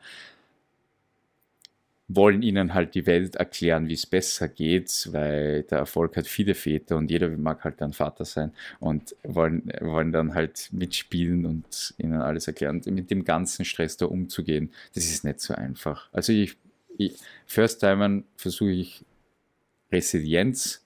wollen 2.09 2.43
ihnen 2.43 2.75
halt 2.75 2.95
die 2.95 3.07
Welt 3.07 3.37
erklären, 3.37 3.89
wie 3.89 3.95
es 3.95 4.05
besser 4.05 4.49
geht, 4.49 5.09
weil 5.13 5.63
der 5.63 5.79
Erfolg 5.79 6.19
hat 6.19 6.27
viele 6.27 6.55
Väter 6.55 6.99
und 6.99 7.11
jeder 7.11 7.31
mag 7.31 7.65
halt 7.65 7.81
dann 7.81 7.95
Vater 7.95 8.27
sein 8.27 8.53
und 8.79 9.17
wollen, 9.23 9.73
wollen 9.81 10.13
dann 10.13 10.35
halt 10.35 10.69
mitspielen 10.71 11.47
und 11.47 11.95
ihnen 11.97 12.21
alles 12.21 12.47
erklären. 12.47 12.83
Mit 12.87 13.11
dem 13.11 13.25
ganzen 13.25 13.65
Stress 13.65 13.97
da 13.97 14.05
umzugehen, 14.05 14.71
das 14.95 15.07
ist 15.07 15.25
nicht 15.25 15.41
so 15.41 15.55
einfach. 15.55 16.11
Also 16.13 16.33
ich 16.35 16.59
First-Timern 17.47 18.25
versuche 18.37 18.71
ich 18.71 19.05
Resilienz 19.91 20.85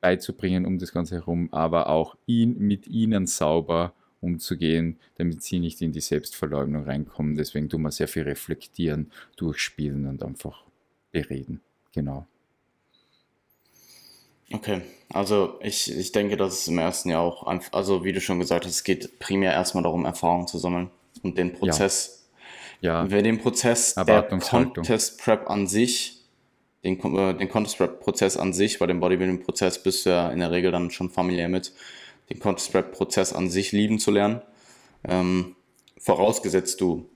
beizubringen 0.00 0.66
um 0.66 0.78
das 0.78 0.92
Ganze 0.92 1.14
herum, 1.14 1.48
aber 1.52 1.88
auch 1.88 2.16
ihn 2.26 2.58
mit 2.58 2.88
ihnen 2.88 3.26
sauber 3.26 3.94
umzugehen, 4.20 4.98
damit 5.16 5.42
sie 5.42 5.58
nicht 5.58 5.80
in 5.80 5.92
die 5.92 6.00
Selbstverleugnung 6.00 6.84
reinkommen. 6.84 7.36
Deswegen 7.36 7.68
tun 7.68 7.82
wir 7.82 7.90
sehr 7.90 8.08
viel 8.08 8.22
reflektieren, 8.22 9.10
durchspielen 9.36 10.06
und 10.06 10.22
einfach 10.22 10.64
bereden. 11.10 11.60
Genau. 11.92 12.26
Okay, 14.52 14.82
also 15.08 15.58
ich, 15.62 15.90
ich 15.96 16.12
denke, 16.12 16.36
dass 16.36 16.60
es 16.60 16.68
im 16.68 16.78
ersten 16.78 17.08
Jahr 17.08 17.22
auch, 17.22 17.46
also 17.72 18.04
wie 18.04 18.12
du 18.12 18.20
schon 18.20 18.38
gesagt 18.38 18.64
hast, 18.64 18.72
es 18.72 18.84
geht 18.84 19.18
primär 19.18 19.52
erstmal 19.52 19.82
darum, 19.82 20.04
Erfahrung 20.04 20.46
zu 20.46 20.58
sammeln 20.58 20.90
und 21.22 21.38
den 21.38 21.54
Prozess 21.54 22.16
ja. 22.16 22.21
Wer 23.08 23.22
den 23.22 23.38
Prozess 23.38 23.94
der 23.94 24.22
Contest 24.24 25.22
Prep 25.22 25.48
an 25.48 25.66
sich, 25.66 26.24
den, 26.84 26.98
äh, 27.16 27.34
den 27.34 27.48
Contest 27.48 27.78
Prep 27.78 28.00
Prozess 28.00 28.36
an 28.36 28.52
sich, 28.52 28.78
bei 28.78 28.86
dem 28.86 29.00
Bodybuilding 29.00 29.42
Prozess 29.42 29.82
bist 29.82 30.04
du 30.04 30.10
ja 30.10 30.30
in 30.30 30.40
der 30.40 30.50
Regel 30.50 30.72
dann 30.72 30.90
schon 30.90 31.08
familiär 31.08 31.48
mit, 31.48 31.72
den 32.28 32.40
Contest 32.40 32.72
Prep 32.72 32.92
Prozess 32.92 33.32
an 33.32 33.48
sich 33.48 33.72
lieben 33.72 33.98
zu 33.98 34.10
lernen. 34.10 34.42
Ähm, 35.04 35.56
vorausgesetzt 35.98 36.80
du 36.80 37.08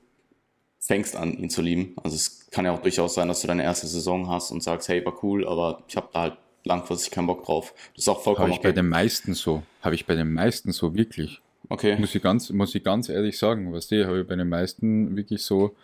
fängst 0.78 1.16
an, 1.16 1.36
ihn 1.36 1.50
zu 1.50 1.62
lieben. 1.62 1.96
Also 2.02 2.14
es 2.14 2.48
kann 2.50 2.64
ja 2.64 2.72
auch 2.72 2.82
durchaus 2.82 3.14
sein, 3.14 3.26
dass 3.26 3.40
du 3.40 3.48
deine 3.48 3.64
erste 3.64 3.88
Saison 3.88 4.28
hast 4.30 4.52
und 4.52 4.62
sagst, 4.62 4.88
hey, 4.88 5.04
war 5.04 5.24
cool, 5.24 5.46
aber 5.46 5.82
ich 5.88 5.96
habe 5.96 6.08
da 6.12 6.20
halt 6.20 6.38
langfristig 6.64 7.10
keinen 7.10 7.26
Bock 7.26 7.44
drauf. 7.44 7.74
Das 7.94 8.04
ist 8.04 8.08
auch 8.08 8.22
vollkommen 8.22 8.48
Habe 8.48 8.52
ich 8.52 8.58
okay. 8.58 8.68
bei 8.68 8.72
den 8.72 8.88
meisten 8.88 9.34
so. 9.34 9.62
Habe 9.82 9.94
ich 9.94 10.06
bei 10.06 10.14
den 10.14 10.32
meisten 10.32 10.72
so 10.72 10.94
wirklich. 10.94 11.40
Okay. 11.68 11.96
Muss 11.98 12.14
ich 12.14 12.22
ganz, 12.22 12.50
muss 12.50 12.74
ich 12.74 12.84
ganz 12.84 13.08
ehrlich 13.08 13.38
sagen, 13.38 13.72
was 13.72 13.88
die 13.88 14.04
habe 14.04 14.20
ich 14.20 14.26
bei 14.26 14.36
den 14.36 14.48
meisten 14.48 15.16
wirklich 15.16 15.42
so, 15.42 15.74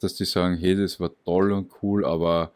dass 0.00 0.14
die 0.14 0.24
sagen, 0.24 0.56
hey, 0.56 0.76
das 0.76 1.00
war 1.00 1.10
toll 1.24 1.52
und 1.52 1.70
cool, 1.82 2.04
aber 2.04 2.52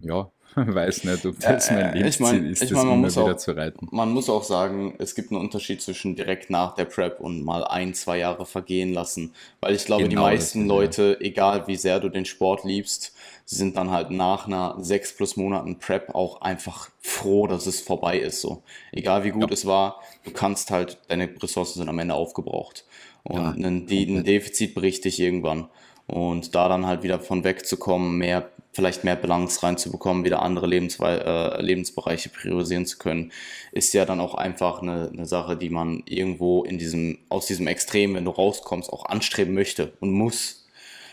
ja, 0.00 0.30
weiß 0.74 1.04
nicht, 1.04 1.26
ob 1.26 1.38
das 1.40 1.70
mein 1.70 1.94
Lebensziel 1.94 2.08
ich 2.08 2.20
mein, 2.20 2.46
ist, 2.46 2.62
ich 2.62 2.70
mein, 2.70 3.02
das 3.02 3.16
immer 3.16 3.24
wieder 3.26 3.34
auch, 3.34 3.38
zu 3.38 3.52
reiten. 3.52 3.88
Man 3.90 4.10
muss 4.12 4.28
auch 4.28 4.44
sagen, 4.44 4.94
es 4.98 5.14
gibt 5.14 5.30
einen 5.30 5.40
Unterschied 5.40 5.80
zwischen 5.82 6.16
direkt 6.16 6.50
nach 6.50 6.74
der 6.74 6.84
Prep 6.84 7.20
und 7.20 7.44
mal 7.44 7.64
ein, 7.64 7.94
zwei 7.94 8.18
Jahre 8.18 8.46
vergehen 8.46 8.92
lassen. 8.92 9.34
Weil 9.60 9.74
ich 9.74 9.84
glaube, 9.84 10.04
genau, 10.04 10.10
die 10.10 10.34
meisten 10.34 10.66
Leute, 10.66 11.16
ja. 11.20 11.26
egal 11.26 11.66
wie 11.66 11.76
sehr 11.76 12.00
du 12.00 12.08
den 12.08 12.24
Sport 12.24 12.64
liebst, 12.64 13.12
sind 13.46 13.76
dann 13.76 13.90
halt 13.90 14.10
nach 14.10 14.46
einer 14.46 14.76
sechs 14.78 15.16
plus 15.16 15.36
Monaten 15.36 15.78
Prep 15.78 16.14
auch 16.14 16.42
einfach 16.42 16.90
froh, 17.00 17.46
dass 17.46 17.66
es 17.66 17.80
vorbei 17.80 18.18
ist. 18.18 18.42
So. 18.42 18.62
Egal 18.92 19.24
wie 19.24 19.30
gut 19.30 19.48
ja. 19.48 19.54
es 19.54 19.64
war, 19.66 20.02
du 20.24 20.32
kannst 20.32 20.70
halt, 20.70 20.98
deine 21.08 21.30
Ressourcen 21.42 21.78
sind 21.78 21.88
am 21.88 21.98
Ende 21.98 22.14
aufgebraucht. 22.14 22.84
Und 23.24 23.36
ja, 23.36 23.50
ein, 23.50 23.86
ein 23.88 24.24
Defizit 24.24 24.74
bricht 24.74 25.04
dich 25.04 25.18
irgendwann. 25.20 25.68
Und 26.08 26.54
da 26.54 26.68
dann 26.68 26.86
halt 26.86 27.02
wieder 27.02 27.20
von 27.20 27.44
wegzukommen, 27.44 28.16
mehr, 28.16 28.50
vielleicht 28.72 29.04
mehr 29.04 29.14
Balance 29.14 29.62
reinzubekommen, 29.62 30.24
wieder 30.24 30.40
andere 30.40 30.66
Lebenswe 30.66 31.24
äh, 31.24 31.62
Lebensbereiche 31.62 32.30
priorisieren 32.30 32.86
zu 32.86 32.96
können, 32.96 33.30
ist 33.72 33.92
ja 33.92 34.06
dann 34.06 34.18
auch 34.18 34.34
einfach 34.34 34.80
eine, 34.80 35.10
eine 35.12 35.26
Sache, 35.26 35.56
die 35.56 35.68
man 35.68 36.02
irgendwo 36.06 36.64
in 36.64 36.78
diesem, 36.78 37.18
aus 37.28 37.46
diesem 37.46 37.66
Extrem, 37.66 38.14
wenn 38.14 38.24
du 38.24 38.30
rauskommst, 38.30 38.90
auch 38.90 39.04
anstreben 39.04 39.52
möchte 39.52 39.92
und 40.00 40.12
muss. 40.12 40.66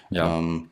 Ja. 0.09 0.39
Ähm, 0.39 0.69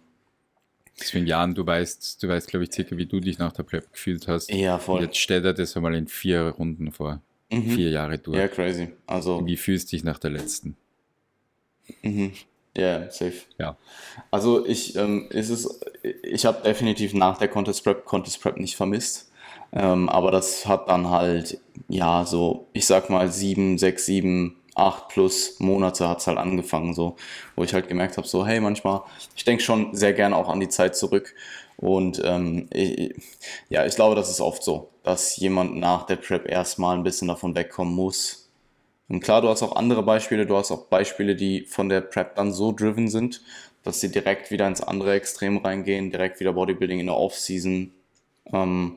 Deswegen, 0.99 1.26
Jan, 1.26 1.55
du 1.55 1.65
weißt, 1.65 2.21
du 2.21 2.28
weißt, 2.28 2.47
glaube 2.47 2.65
ich, 2.65 2.71
circa, 2.71 2.95
wie 2.95 3.07
du 3.07 3.19
dich 3.19 3.39
nach 3.39 3.51
der 3.51 3.63
Prep 3.63 3.91
gefühlt 3.91 4.28
hast. 4.28 4.51
Ja, 4.51 4.78
voll. 4.78 4.99
Und 4.99 5.05
jetzt 5.05 5.17
stellt 5.17 5.43
er 5.43 5.53
das 5.53 5.76
einmal 5.76 5.95
in 5.95 6.07
vier 6.07 6.49
Runden 6.49 6.91
vor. 6.91 7.21
Mhm. 7.51 7.71
Vier 7.71 7.89
Jahre 7.89 8.19
durch. 8.19 8.38
Ja, 8.38 8.47
crazy. 8.47 8.89
Also. 9.07 9.45
Wie 9.45 9.57
fühlst 9.57 9.91
du 9.91 9.95
dich 9.95 10.03
nach 10.03 10.19
der 10.19 10.32
letzten? 10.32 10.78
Mhm. 12.03 12.34
Ja, 12.76 12.84
yeah, 12.84 13.11
safe. 13.11 13.34
Ja. 13.59 13.78
Also 14.32 14.65
ich, 14.65 14.95
ähm, 14.95 15.28
ist 15.30 15.49
es, 15.49 15.80
ich 16.24 16.45
habe 16.45 16.63
definitiv 16.63 17.13
nach 17.13 17.38
der 17.38 17.47
Contest 17.47 17.84
Prep 17.84 18.05
Contest 18.05 18.41
Prep 18.41 18.57
nicht 18.57 18.76
vermisst. 18.76 19.32
Ähm, 19.71 20.09
aber 20.09 20.32
das 20.32 20.65
hat 20.67 20.88
dann 20.89 21.09
halt, 21.09 21.59
ja, 21.88 22.26
so, 22.26 22.67
ich 22.74 22.86
sag 22.86 23.09
mal, 23.09 23.32
sieben, 23.32 23.78
sechs, 23.78 24.05
sieben, 24.05 24.55
acht 24.76 25.09
plus 25.09 25.59
Monate 25.59 26.07
hat 26.07 26.19
es 26.19 26.28
halt 26.28 26.38
angefangen, 26.38 26.93
so, 26.93 27.15
wo 27.55 27.63
ich 27.63 27.74
halt 27.74 27.88
gemerkt 27.88 28.17
habe, 28.17 28.28
so, 28.28 28.45
hey, 28.45 28.59
manchmal, 28.59 29.01
ich 29.36 29.43
denke 29.43 29.63
schon 29.63 29.95
sehr 29.95 30.13
gerne 30.13 30.36
auch 30.36 30.49
an 30.49 30.59
die 30.59 30.69
Zeit 30.69 30.95
zurück. 30.95 31.34
Und 31.78 32.21
ähm, 32.24 32.67
ich, 32.71 33.15
ja, 33.69 33.86
ich 33.86 33.95
glaube, 33.95 34.15
das 34.15 34.30
ist 34.30 34.41
oft 34.41 34.63
so, 34.63 34.89
dass 35.03 35.38
jemand 35.38 35.76
nach 35.76 36.05
der 36.05 36.17
Prep 36.17 36.47
erstmal 36.47 36.95
ein 36.95 37.03
bisschen 37.03 37.28
davon 37.28 37.55
wegkommen 37.55 37.93
muss. 37.93 38.43
Und 39.10 39.20
klar, 39.20 39.41
du 39.41 39.49
hast 39.49 39.64
auch 39.64 39.76
andere 39.76 40.04
Beispiele, 40.04 40.45
du 40.45 40.56
hast 40.56 40.72
auch 40.72 40.86
Beispiele, 40.86 41.36
die 41.36 41.66
von 41.66 41.89
der 41.89 42.01
Prep 42.01 42.36
dann 42.36 42.51
so 42.51 42.72
driven 42.72 43.10
sind, 43.10 43.41
dass 43.84 43.99
sie 43.99 44.12
direkt 44.12 44.49
wieder 44.49 44.68
ins 44.68 44.82
andere 44.82 45.14
Extrem 45.14 45.58
reingehen, 45.58 46.10
direkt 46.10 46.39
wieder 46.39 46.54
Bodybuilding 46.54 46.99
in 46.99 47.08
der 47.08 47.18
Off-Season 47.18 47.91
ähm, 48.51 48.95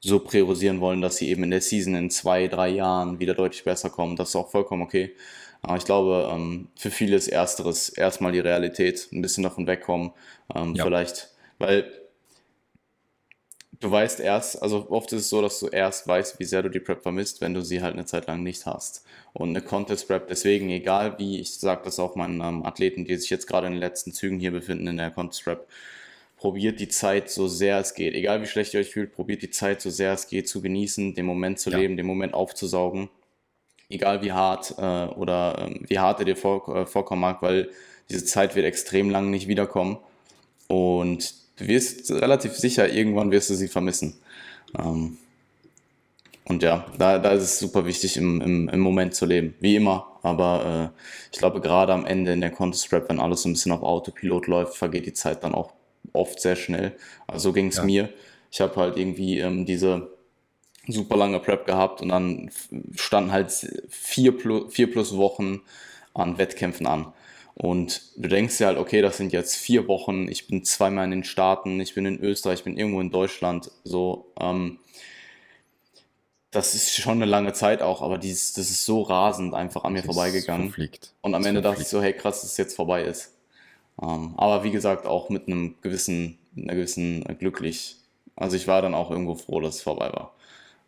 so 0.00 0.18
priorisieren 0.20 0.80
wollen, 0.80 1.00
dass 1.00 1.16
sie 1.16 1.28
eben 1.28 1.44
in 1.44 1.50
der 1.50 1.60
Season 1.60 1.94
in 1.94 2.10
zwei, 2.10 2.48
drei 2.48 2.68
Jahren 2.68 3.18
wieder 3.18 3.34
deutlich 3.34 3.64
besser 3.64 3.90
kommen. 3.90 4.16
Das 4.16 4.30
ist 4.30 4.36
auch 4.36 4.50
vollkommen 4.50 4.82
okay. 4.82 5.14
Aber 5.62 5.76
ich 5.76 5.84
glaube, 5.84 6.30
ähm, 6.32 6.68
für 6.74 6.90
viele 6.90 7.16
ist 7.16 7.28
Ersteres 7.28 7.90
erstmal 7.90 8.32
die 8.32 8.40
Realität, 8.40 9.08
ein 9.12 9.20
bisschen 9.20 9.44
davon 9.44 9.66
wegkommen. 9.66 10.12
Ähm, 10.54 10.74
ja. 10.74 10.84
Vielleicht, 10.84 11.30
weil 11.58 11.90
du 13.80 13.90
weißt 13.90 14.20
erst, 14.20 14.62
also 14.62 14.86
oft 14.90 15.12
ist 15.12 15.22
es 15.22 15.28
so, 15.30 15.42
dass 15.42 15.58
du 15.58 15.68
erst 15.68 16.06
weißt, 16.06 16.38
wie 16.38 16.44
sehr 16.44 16.62
du 16.62 16.68
die 16.68 16.80
Prep 16.80 17.02
vermisst, 17.02 17.40
wenn 17.40 17.54
du 17.54 17.62
sie 17.62 17.82
halt 17.82 17.94
eine 17.94 18.04
Zeit 18.04 18.26
lang 18.26 18.42
nicht 18.42 18.66
hast. 18.66 19.04
Und 19.32 19.50
eine 19.50 19.62
Contest 19.62 20.06
Prep, 20.06 20.28
deswegen, 20.28 20.68
egal 20.70 21.18
wie, 21.18 21.40
ich 21.40 21.54
sage 21.54 21.82
das 21.84 21.98
auch 21.98 22.14
meinen 22.14 22.40
ähm, 22.40 22.64
Athleten, 22.64 23.04
die 23.04 23.16
sich 23.16 23.30
jetzt 23.30 23.46
gerade 23.46 23.66
in 23.66 23.72
den 23.72 23.80
letzten 23.80 24.12
Zügen 24.12 24.38
hier 24.38 24.50
befinden 24.52 24.86
in 24.86 24.96
der 24.98 25.10
Contest 25.10 25.44
Prep, 25.44 25.66
probiert 26.36 26.80
die 26.80 26.88
Zeit 26.88 27.30
so 27.30 27.48
sehr 27.48 27.78
es 27.78 27.94
geht. 27.94 28.14
Egal 28.14 28.42
wie 28.42 28.46
schlecht 28.46 28.74
ihr 28.74 28.80
euch 28.80 28.90
fühlt, 28.90 29.12
probiert 29.12 29.42
die 29.42 29.50
Zeit 29.50 29.80
so 29.80 29.90
sehr 29.90 30.12
es 30.12 30.28
geht 30.28 30.48
zu 30.48 30.60
genießen, 30.62 31.14
den 31.14 31.26
Moment 31.26 31.58
zu 31.58 31.70
ja. 31.70 31.78
leben, 31.78 31.96
den 31.96 32.06
Moment 32.06 32.34
aufzusaugen. 32.34 33.10
Egal 33.88 34.22
wie 34.22 34.32
hart 34.32 34.74
äh, 34.78 35.06
oder 35.14 35.68
äh, 35.68 35.80
wie 35.88 35.98
hart 35.98 36.20
er 36.20 36.24
dir 36.24 36.36
vor, 36.36 36.68
äh, 36.74 36.86
vorkommen 36.86 37.20
mag, 37.20 37.42
weil 37.42 37.70
diese 38.08 38.24
Zeit 38.24 38.56
wird 38.56 38.66
extrem 38.66 39.10
lang 39.10 39.30
nicht 39.30 39.48
wiederkommen. 39.48 39.98
Und 40.68 41.34
du 41.60 41.68
wirst 41.68 42.10
relativ 42.10 42.54
sicher, 42.54 42.92
irgendwann 42.92 43.30
wirst 43.30 43.50
du 43.50 43.54
sie 43.54 43.68
vermissen. 43.68 44.16
Ähm, 44.78 45.18
und 46.44 46.62
ja, 46.62 46.86
da, 46.98 47.18
da 47.18 47.30
ist 47.30 47.42
es 47.42 47.58
super 47.58 47.86
wichtig, 47.86 48.16
im, 48.16 48.40
im, 48.40 48.68
im 48.68 48.80
Moment 48.80 49.14
zu 49.14 49.26
leben. 49.26 49.54
Wie 49.60 49.76
immer. 49.76 50.06
Aber 50.22 50.92
äh, 50.92 51.00
ich 51.32 51.38
glaube, 51.38 51.60
gerade 51.60 51.92
am 51.92 52.04
Ende 52.04 52.32
in 52.32 52.40
der 52.40 52.50
Contest 52.50 52.92
Rap, 52.92 53.08
wenn 53.08 53.20
alles 53.20 53.42
so 53.42 53.48
ein 53.48 53.52
bisschen 53.52 53.72
auf 53.72 53.82
Autopilot 53.82 54.48
läuft, 54.48 54.76
vergeht 54.76 55.06
die 55.06 55.12
Zeit 55.12 55.44
dann 55.44 55.54
auch 55.54 55.72
oft 56.12 56.40
sehr 56.40 56.56
schnell. 56.56 56.96
Also 57.26 57.50
so 57.50 57.52
ging 57.52 57.68
es 57.68 57.76
ja. 57.76 57.84
mir. 57.84 58.08
Ich 58.50 58.60
habe 58.60 58.74
halt 58.76 58.96
irgendwie 58.96 59.38
ähm, 59.38 59.64
diese 59.64 60.08
super 60.88 61.16
lange 61.16 61.38
Prep 61.38 61.66
gehabt 61.66 62.02
und 62.02 62.08
dann 62.08 62.50
standen 62.96 63.30
halt 63.30 63.52
vier 63.88 64.36
plus, 64.36 64.74
vier 64.74 64.90
plus 64.90 65.16
Wochen 65.16 65.60
an 66.14 66.38
Wettkämpfen 66.38 66.86
an. 66.86 67.12
Und 67.62 68.00
du 68.16 68.26
denkst 68.26 68.56
dir 68.56 68.68
halt, 68.68 68.78
okay, 68.78 69.02
das 69.02 69.18
sind 69.18 69.34
jetzt 69.34 69.54
vier 69.54 69.86
Wochen, 69.86 70.28
ich 70.28 70.48
bin 70.48 70.64
zweimal 70.64 71.04
in 71.04 71.10
den 71.10 71.24
Staaten, 71.24 71.78
ich 71.78 71.94
bin 71.94 72.06
in 72.06 72.18
Österreich, 72.18 72.60
ich 72.60 72.64
bin 72.64 72.78
irgendwo 72.78 73.02
in 73.02 73.10
Deutschland, 73.10 73.70
so, 73.84 74.32
ähm, 74.40 74.78
das 76.50 76.74
ist 76.74 76.96
schon 76.96 77.18
eine 77.18 77.26
lange 77.26 77.52
Zeit 77.52 77.82
auch, 77.82 78.00
aber 78.00 78.16
dieses, 78.16 78.54
das 78.54 78.70
ist 78.70 78.86
so 78.86 79.02
rasend 79.02 79.52
einfach 79.52 79.84
an 79.84 79.92
mir 79.92 79.98
das 79.98 80.06
vorbeigegangen. 80.06 80.68
Verfliegt. 80.68 81.12
Und 81.20 81.34
am 81.34 81.44
Ende 81.44 81.60
dachte 81.60 81.82
ich 81.82 81.88
so, 81.88 82.00
hey 82.00 82.14
krass, 82.14 82.40
dass 82.40 82.52
es 82.52 82.56
jetzt 82.56 82.76
vorbei 82.76 83.04
ist. 83.04 83.36
Ähm, 84.00 84.32
aber 84.38 84.64
wie 84.64 84.70
gesagt, 84.70 85.04
auch 85.04 85.28
mit 85.28 85.46
einem 85.46 85.74
gewissen, 85.82 86.38
einer 86.56 86.74
gewissen 86.74 87.26
äh, 87.26 87.34
glücklich. 87.34 87.96
Also 88.36 88.56
ich 88.56 88.68
war 88.68 88.80
dann 88.80 88.94
auch 88.94 89.10
irgendwo 89.10 89.34
froh, 89.34 89.60
dass 89.60 89.74
es 89.76 89.82
vorbei 89.82 90.10
war. 90.14 90.34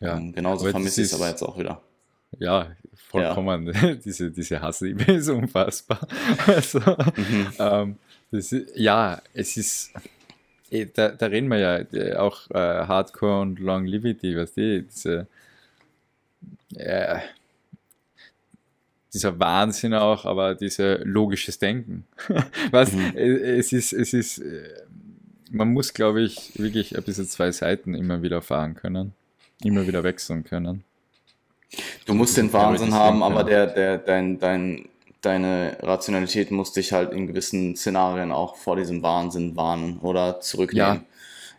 Ja. 0.00 0.16
Ähm, 0.16 0.32
genauso 0.32 0.70
vermisse 0.70 1.02
ich 1.02 1.08
es 1.08 1.14
aber 1.14 1.28
jetzt 1.28 1.42
auch 1.42 1.58
wieder. 1.58 1.82
Ja, 2.38 2.74
vollkommen. 2.94 3.72
Ja. 3.72 3.94
diese, 4.04 4.30
diese 4.30 4.60
Hassliebe 4.60 5.12
ist 5.12 5.28
unfassbar. 5.28 6.00
Also, 6.46 6.80
mhm. 6.80 7.46
ähm, 7.58 7.96
das 8.30 8.52
ist, 8.52 8.76
ja, 8.76 9.20
es 9.34 9.56
ist, 9.56 9.92
eh, 10.70 10.86
da, 10.86 11.08
da 11.10 11.26
reden 11.26 11.48
wir 11.48 11.58
ja 11.58 11.78
äh, 11.92 12.16
auch 12.16 12.50
äh, 12.50 12.54
Hardcore 12.54 13.40
und 13.40 13.58
Longevity, 13.58 14.36
weißt 14.36 14.56
du, 14.56 14.82
diese, 14.82 15.26
äh, 16.74 17.18
dieser 19.12 19.38
Wahnsinn 19.38 19.92
auch, 19.94 20.24
aber 20.24 20.54
dieser 20.54 21.04
logisches 21.04 21.58
Denken. 21.58 22.06
Was, 22.70 22.92
mhm. 22.92 23.12
es 23.14 23.72
ist, 23.72 23.92
es 23.92 24.14
ist, 24.14 24.38
äh, 24.38 24.68
man 25.50 25.72
muss, 25.72 25.92
glaube 25.92 26.22
ich, 26.22 26.58
wirklich 26.58 26.96
ein 26.96 27.02
bisschen 27.02 27.26
zwei 27.26 27.52
Seiten 27.52 27.94
immer 27.94 28.22
wieder 28.22 28.40
fahren 28.40 28.74
können, 28.74 29.12
immer 29.62 29.86
wieder 29.86 30.02
wechseln 30.02 30.44
können. 30.44 30.84
Du 32.06 32.14
musst 32.14 32.36
den 32.36 32.52
Wahnsinn 32.52 32.94
haben, 32.94 33.22
aber 33.22 33.44
der, 33.44 33.66
der, 33.66 33.98
dein, 33.98 34.38
dein, 34.38 34.88
deine 35.20 35.76
Rationalität 35.80 36.50
muss 36.50 36.72
dich 36.72 36.92
halt 36.92 37.12
in 37.12 37.26
gewissen 37.26 37.76
Szenarien 37.76 38.32
auch 38.32 38.56
vor 38.56 38.76
diesem 38.76 39.02
Wahnsinn 39.02 39.56
warnen 39.56 39.98
oder 40.00 40.40
zurücknehmen. 40.40 41.04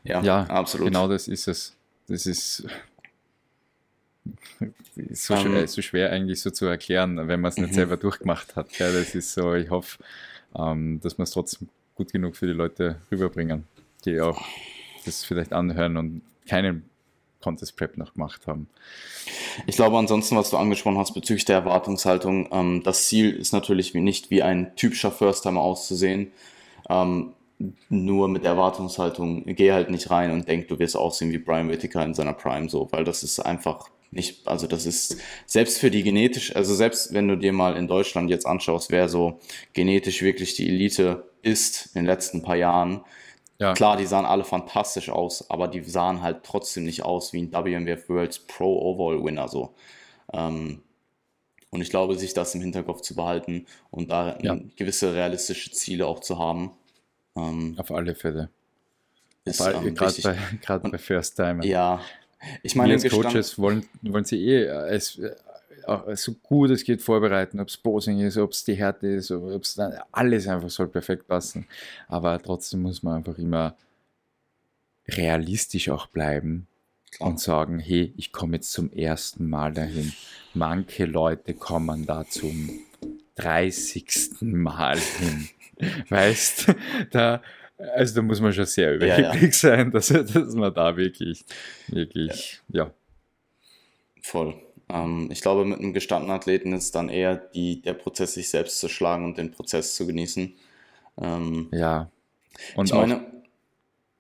Ja, 0.04 0.22
ja, 0.22 0.44
ja 0.44 0.44
absolut. 0.48 0.88
Genau 0.88 1.08
das 1.08 1.28
ist 1.28 1.48
es. 1.48 1.76
Das 2.08 2.26
ist, 2.26 2.66
so, 5.12 5.38
schwer, 5.38 5.68
so 5.68 5.82
schwer 5.82 6.12
eigentlich 6.12 6.42
so 6.42 6.50
zu 6.50 6.66
erklären, 6.66 7.28
wenn 7.28 7.42
man 7.42 7.50
es 7.50 7.58
nicht 7.58 7.72
mhm. 7.72 7.76
selber 7.76 7.98
durchgemacht 7.98 8.56
hat. 8.56 8.70
Gell? 8.70 8.94
Das 8.94 9.16
ist 9.16 9.34
so, 9.34 9.54
ich 9.54 9.70
hoffe, 9.70 10.04
ähm, 10.56 11.00
dass 11.02 11.18
wir 11.18 11.24
es 11.24 11.32
trotzdem 11.32 11.70
gut 11.96 12.12
genug 12.12 12.36
für 12.36 12.48
die 12.48 12.54
Leute 12.54 12.98
rüberbringen, 13.12 13.66
die 14.06 14.20
auch 14.20 14.42
das 15.06 15.24
vielleicht 15.24 15.54
anhören 15.54 15.98
und 15.98 16.22
keinen 16.48 16.90
Contest 17.44 17.76
Prep 17.76 17.98
noch 17.98 18.14
gemacht 18.14 18.48
haben. 18.48 18.68
Ich 19.68 19.76
glaube 19.76 19.98
ansonsten, 19.98 20.36
was 20.38 20.50
du 20.50 20.58
angesprochen 20.58 20.98
hast 20.98 21.14
bezüglich 21.14 21.46
der 21.46 21.58
Erwartungshaltung, 21.58 22.50
ähm, 22.52 22.82
das 22.84 23.08
Ziel 23.08 23.32
ist 23.32 23.54
natürlich 23.54 23.94
nicht 23.94 24.32
wie 24.32 24.42
ein 24.42 24.76
typischer 24.76 25.12
First-Timer 25.12 25.62
auszusehen. 25.62 26.32
Ähm, 26.90 27.34
nur 27.90 28.28
mit 28.28 28.44
Erwartungshaltung, 28.44 29.44
geh 29.46 29.72
halt 29.72 29.90
nicht 29.90 30.10
rein 30.10 30.32
und 30.32 30.48
denk, 30.48 30.68
du 30.68 30.80
wirst 30.80 30.98
aussehen 30.98 31.32
wie 31.32 31.38
Brian 31.38 31.70
Whittaker 31.70 32.04
in 32.04 32.14
seiner 32.14 32.34
Prime, 32.34 32.70
so, 32.70 32.88
weil 32.92 33.04
das 33.04 33.24
ist 33.24 33.40
einfach 33.40 33.90
nicht, 34.12 34.48
also 34.48 34.68
das 34.68 34.86
ist 34.86 35.18
selbst 35.46 35.80
für 35.80 35.90
die 35.90 36.04
genetisch, 36.04 36.56
also 36.56 36.76
selbst 36.76 37.14
wenn 37.14 37.28
du 37.28 37.38
dir 37.38 37.54
mal 37.54 37.76
in 37.76 37.88
Deutschland 37.88 38.30
jetzt 38.30 38.46
anschaust, 38.46 38.92
wer 38.92 39.10
so 39.10 39.40
genetisch 39.74 40.22
wirklich 40.22 40.56
die 40.56 40.68
Elite 40.68 41.30
ist 41.42 41.88
in 41.94 42.02
den 42.02 42.06
letzten 42.06 42.42
paar 42.44 42.56
Jahren, 42.56 43.02
ja. 43.64 43.74
klar, 43.74 43.98
die 43.98 44.06
sahen 44.06 44.26
alle 44.26 44.44
fantastisch 44.44 45.10
aus, 45.10 45.50
aber 45.50 45.68
die 45.68 45.82
sahen 45.82 46.22
halt 46.22 46.44
trotzdem 46.44 46.84
nicht 46.84 47.04
aus 47.04 47.34
wie 47.34 47.42
ein 47.42 47.52
WMWF 47.52 48.10
Worlds 48.10 48.40
Pro 48.40 48.80
Overall 48.80 49.24
Winner 49.24 49.48
so. 49.48 49.74
Ähm, 50.34 50.84
und 51.70 51.82
ich 51.82 51.90
glaube, 51.90 52.16
sich 52.16 52.34
das 52.34 52.54
im 52.54 52.62
Hinterkopf 52.62 53.02
zu 53.02 53.16
behalten 53.16 53.66
und 53.90 54.12
da 54.12 54.38
ja. 54.42 54.58
gewisse 54.76 55.14
realistische 55.14 55.72
Ziele 55.72 56.06
auch 56.06 56.20
zu 56.20 56.38
haben. 56.38 56.72
Ähm, 57.36 57.76
Auf 57.78 57.92
alle 57.92 58.14
Fälle. 58.14 58.50
Ist, 59.46 59.60
ähm, 59.60 59.96
Gerade 59.96 60.22
bei, 60.84 60.90
bei 60.90 60.98
First 60.98 61.36
Timer. 61.36 61.66
Ja, 61.66 62.02
ich 62.62 62.76
meine, 62.76 62.94
als 62.94 63.10
Coaches 63.10 63.58
wollen, 63.58 63.86
wollen 64.02 64.26
sie 64.26 64.46
eh 64.46 64.66
es, 64.66 65.18
äh, 65.18 65.36
so 66.16 66.34
gut 66.34 66.72
es 66.72 66.84
geht 66.84 67.02
vorbereiten, 67.02 67.60
ob 67.60 67.68
es 67.68 67.78
Posing 67.78 68.20
ist, 68.20 68.38
ob 68.38 68.52
es 68.52 68.64
die 68.64 68.76
Härte 68.76 69.08
ist, 69.08 69.32
ob 69.32 69.62
es 69.62 69.80
alles 70.12 70.48
einfach 70.48 70.70
soll 70.70 70.88
perfekt 70.88 71.28
passen. 71.28 71.68
Aber 72.08 72.42
trotzdem 72.42 72.82
muss 72.82 73.04
man 73.04 73.18
einfach 73.18 73.38
immer 73.38 73.76
realistisch 75.08 75.90
auch 75.90 76.08
bleiben 76.08 76.68
Klar. 77.12 77.30
und 77.30 77.40
sagen, 77.40 77.80
hey, 77.80 78.14
ich 78.18 78.32
komme 78.32 78.56
jetzt 78.56 78.72
zum 78.72 78.92
ersten 78.92 79.50
Mal 79.50 79.74
dahin. 79.74 80.14
Manche 80.54 81.06
Leute 81.06 81.54
kommen 81.54 82.06
da 82.06 82.26
zum 82.28 82.70
30. 83.36 84.42
Mal 84.42 84.98
hin. 84.98 85.50
Weißt, 86.10 86.74
da 87.12 87.42
also 87.78 88.16
da 88.16 88.22
muss 88.22 88.40
man 88.40 88.54
schon 88.54 88.66
sehr 88.66 88.96
überheblich 88.96 89.42
ja, 89.42 89.42
ja. 89.42 89.52
sein, 89.52 89.92
dass, 89.92 90.08
dass 90.34 90.56
man 90.56 90.74
da 90.74 90.96
wirklich, 90.96 91.44
wirklich, 91.88 92.62
ja. 92.70 92.86
ja. 92.86 92.94
Voll. 94.22 94.56
Ähm, 94.94 95.30
ich 95.32 95.42
glaube, 95.42 95.66
mit 95.66 95.80
einem 95.80 95.94
gestandenen 95.94 96.36
Athleten 96.36 96.72
ist 96.72 96.96
dann 96.96 97.10
eher 97.10 97.36
die, 97.36 97.82
der 97.82 97.96
Prozess, 97.96 98.36
sich 98.36 98.50
selbst 98.50 98.80
zu 98.80 98.88
schlagen 98.88 99.26
und 99.26 99.38
den 99.38 99.52
Prozess 99.52 99.96
zu 99.96 100.06
genießen. 100.06 100.54
Ähm, 101.18 101.68
ja. 101.72 102.10
Und 102.76 102.86
ich 102.86 102.94
meine, 102.94 103.26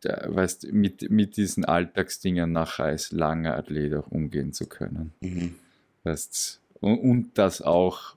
der, 0.04 0.26
weißt, 0.28 0.74
mit, 0.74 1.10
mit 1.12 1.38
diesen 1.38 1.64
Alltagsdingen 1.64 2.52
nachher 2.52 2.86
als 2.86 3.12
langer 3.12 3.56
Athlet 3.56 3.94
auch 3.94 4.08
umgehen 4.08 4.52
zu 4.52 4.68
können. 4.68 5.14
Mhm. 5.22 5.56
Weißt, 6.04 6.60
und, 6.82 7.00
und 7.00 7.38
das 7.38 7.62
auch, 7.62 8.16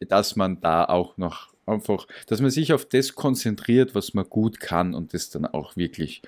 dass 0.00 0.36
man 0.36 0.60
da 0.60 0.84
auch 0.84 1.16
noch 1.16 1.48
einfach, 1.66 2.06
dass 2.26 2.40
man 2.40 2.50
sich 2.50 2.72
auf 2.72 2.84
das 2.84 3.14
konzentriert, 3.14 3.94
was 3.94 4.14
man 4.14 4.28
gut 4.28 4.60
kann 4.60 4.94
und 4.94 5.14
das 5.14 5.30
dann 5.30 5.46
auch 5.46 5.76
wirklich 5.76 6.22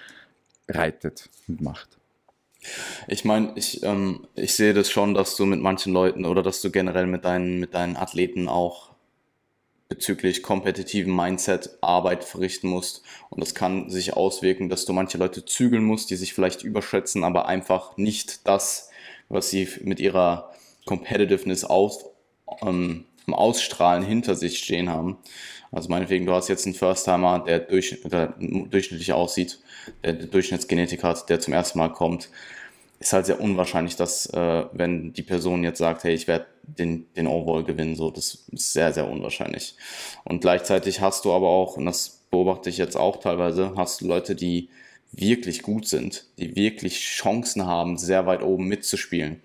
reitet 0.69 1.29
und 1.49 1.61
macht. 1.61 2.00
Ich 3.09 3.25
meine, 3.25 3.53
ich, 3.57 3.83
ähm, 3.83 4.27
ich 4.35 4.55
sehe 4.55 4.75
das 4.75 4.91
schon, 4.91 5.15
dass 5.15 5.37
du 5.37 5.47
mit 5.47 5.61
manchen 5.61 5.93
Leuten 5.93 6.25
oder 6.25 6.43
dass 6.43 6.61
du 6.61 6.71
generell 6.71 7.07
mit 7.07 7.25
deinen, 7.25 7.59
mit 7.59 7.75
deinen 7.75 7.97
Athleten 7.97 8.49
auch 8.49 8.91
bezüglich 9.89 10.43
kompetitiven 10.43 11.15
Mindset 11.15 11.79
Arbeit 11.81 12.25
verrichten 12.25 12.69
musst. 12.69 13.03
Und 13.29 13.43
das 13.43 13.55
kann 13.55 13.91
sich 13.91 14.15
auswirken, 14.15 14.69
dass 14.69 14.85
du 14.85 14.93
manche 14.93 15.19
Leute 15.19 15.45
zügeln 15.45 15.85
musst, 15.85 16.11
die 16.11 16.17
sich 16.17 16.33
vielleicht 16.33 16.63
überschätzen, 16.63 17.25
aber 17.25 17.47
einfach 17.47 17.97
nicht 17.97 18.47
das, 18.47 18.91
was 19.29 19.51
sie 19.51 19.69
mit 19.83 19.99
ihrer 19.99 20.53
Competitiveness 20.87 21.65
aus, 21.65 22.05
ähm, 22.63 23.05
Ausstrahlen 23.35 24.05
hinter 24.05 24.35
sich 24.35 24.59
stehen 24.59 24.89
haben. 24.89 25.19
Also 25.73 25.89
meinetwegen, 25.89 26.27
du 26.27 26.33
hast 26.33 26.49
jetzt 26.49 26.67
einen 26.67 26.75
First-Timer, 26.75 27.45
der, 27.47 27.61
durch, 27.61 28.01
der 28.05 28.35
durchschnittlich 28.39 29.13
aussieht, 29.13 29.61
der 30.05 30.15
Durchschnittsgenetik 30.15 31.05
hat, 31.05 31.29
der 31.29 31.41
zum 31.41 31.55
ersten 31.55 31.79
Mal 31.79 31.91
kommt. 31.91 32.29
Ist 32.99 33.13
halt 33.13 33.27
sehr 33.27 33.41
unwahrscheinlich, 33.41 33.97
dass, 33.97 34.27
äh, 34.27 34.65
wenn 34.73 35.13
die 35.13 35.23
Person 35.23 35.65
jetzt 35.65 35.79
sagt, 35.79 36.05
hey, 36.05 36.13
ich 36.13 36.29
werde 36.29 36.47
den, 36.65 37.07
den 37.15 37.27
Overall 37.27 37.65
gewinnen, 37.65 37.97
so, 37.97 38.11
das 38.11 38.45
ist 38.51 38.73
sehr, 38.73 38.93
sehr 38.93 39.09
unwahrscheinlich. 39.09 39.75
Und 40.25 40.41
gleichzeitig 40.41 41.01
hast 41.01 41.25
du 41.25 41.33
aber 41.33 41.49
auch, 41.49 41.77
und 41.77 41.87
das 41.87 42.21
beobachte 42.31 42.69
ich 42.69 42.77
jetzt 42.77 42.97
auch 42.97 43.19
teilweise, 43.19 43.73
hast 43.77 44.01
du 44.01 44.07
Leute, 44.07 44.35
die 44.35 44.69
wirklich 45.13 45.63
gut 45.63 45.89
sind, 45.89 46.27
die 46.39 46.57
wirklich 46.57 47.01
Chancen 47.01 47.67
haben, 47.67 47.97
sehr 47.97 48.27
weit 48.27 48.43
oben 48.43 48.67
mitzuspielen, 48.67 49.41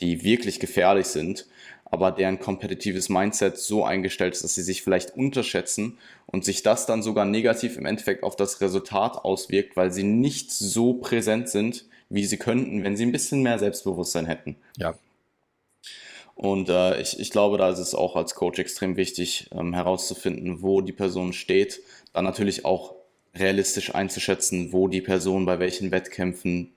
die 0.00 0.22
wirklich 0.22 0.60
gefährlich 0.60 1.06
sind 1.06 1.46
aber 1.90 2.12
deren 2.12 2.38
kompetitives 2.38 3.08
Mindset 3.08 3.58
so 3.58 3.84
eingestellt 3.84 4.34
ist, 4.34 4.44
dass 4.44 4.54
sie 4.54 4.62
sich 4.62 4.82
vielleicht 4.82 5.16
unterschätzen 5.16 5.98
und 6.26 6.44
sich 6.44 6.62
das 6.62 6.86
dann 6.86 7.02
sogar 7.02 7.24
negativ 7.24 7.76
im 7.76 7.86
Endeffekt 7.86 8.22
auf 8.22 8.36
das 8.36 8.60
Resultat 8.60 9.24
auswirkt, 9.24 9.76
weil 9.76 9.92
sie 9.92 10.02
nicht 10.02 10.52
so 10.52 10.94
präsent 10.94 11.48
sind, 11.48 11.86
wie 12.10 12.24
sie 12.24 12.36
könnten, 12.36 12.84
wenn 12.84 12.96
sie 12.96 13.04
ein 13.04 13.12
bisschen 13.12 13.42
mehr 13.42 13.58
Selbstbewusstsein 13.58 14.26
hätten. 14.26 14.56
Ja. 14.76 14.94
Und 16.34 16.68
äh, 16.68 17.00
ich, 17.00 17.18
ich 17.18 17.30
glaube, 17.30 17.58
da 17.58 17.68
ist 17.68 17.80
es 17.80 17.94
auch 17.94 18.14
als 18.14 18.34
Coach 18.34 18.58
extrem 18.60 18.96
wichtig, 18.96 19.50
ähm, 19.52 19.74
herauszufinden, 19.74 20.62
wo 20.62 20.80
die 20.80 20.92
Person 20.92 21.32
steht. 21.32 21.80
Dann 22.12 22.24
natürlich 22.24 22.64
auch 22.64 22.94
realistisch 23.34 23.94
einzuschätzen, 23.94 24.72
wo 24.72 24.88
die 24.88 25.00
Person 25.00 25.46
bei 25.46 25.58
welchen 25.58 25.90
Wettkämpfen 25.90 26.72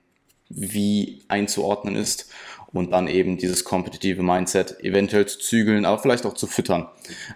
wie 0.49 1.21
einzuordnen 1.27 1.95
ist 1.95 2.29
und 2.73 2.91
dann 2.91 3.07
eben 3.07 3.38
dieses 3.38 3.64
kompetitive 3.64 4.23
Mindset 4.23 4.80
eventuell 4.81 5.26
zu 5.26 5.39
zügeln, 5.39 5.85
aber 5.85 5.99
vielleicht 5.99 6.26
auch 6.26 6.34
zu 6.34 6.48
füttern. 6.48 6.88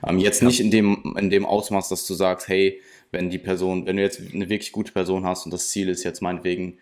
Ähm, 0.08 0.20
jetzt 0.20 0.42
ja. 0.42 0.48
nicht 0.48 0.60
in 0.60 0.72
dem, 0.72 1.16
in 1.18 1.30
dem 1.30 1.46
Ausmaß, 1.46 1.90
dass 1.90 2.08
du 2.08 2.14
sagst, 2.14 2.48
hey, 2.48 2.82
wenn 3.12 3.30
die 3.30 3.38
Person, 3.38 3.86
wenn 3.86 3.98
du 3.98 4.04
jetzt 4.04 4.20
eine 4.20 4.50
wirklich 4.50 4.72
gute 4.72 4.92
Person 4.92 5.26
hast 5.26 5.46
und 5.46 5.54
das 5.54 5.70
Ziel 5.70 5.90
ist 5.90 6.04
jetzt 6.04 6.22
meinetwegen 6.22 6.78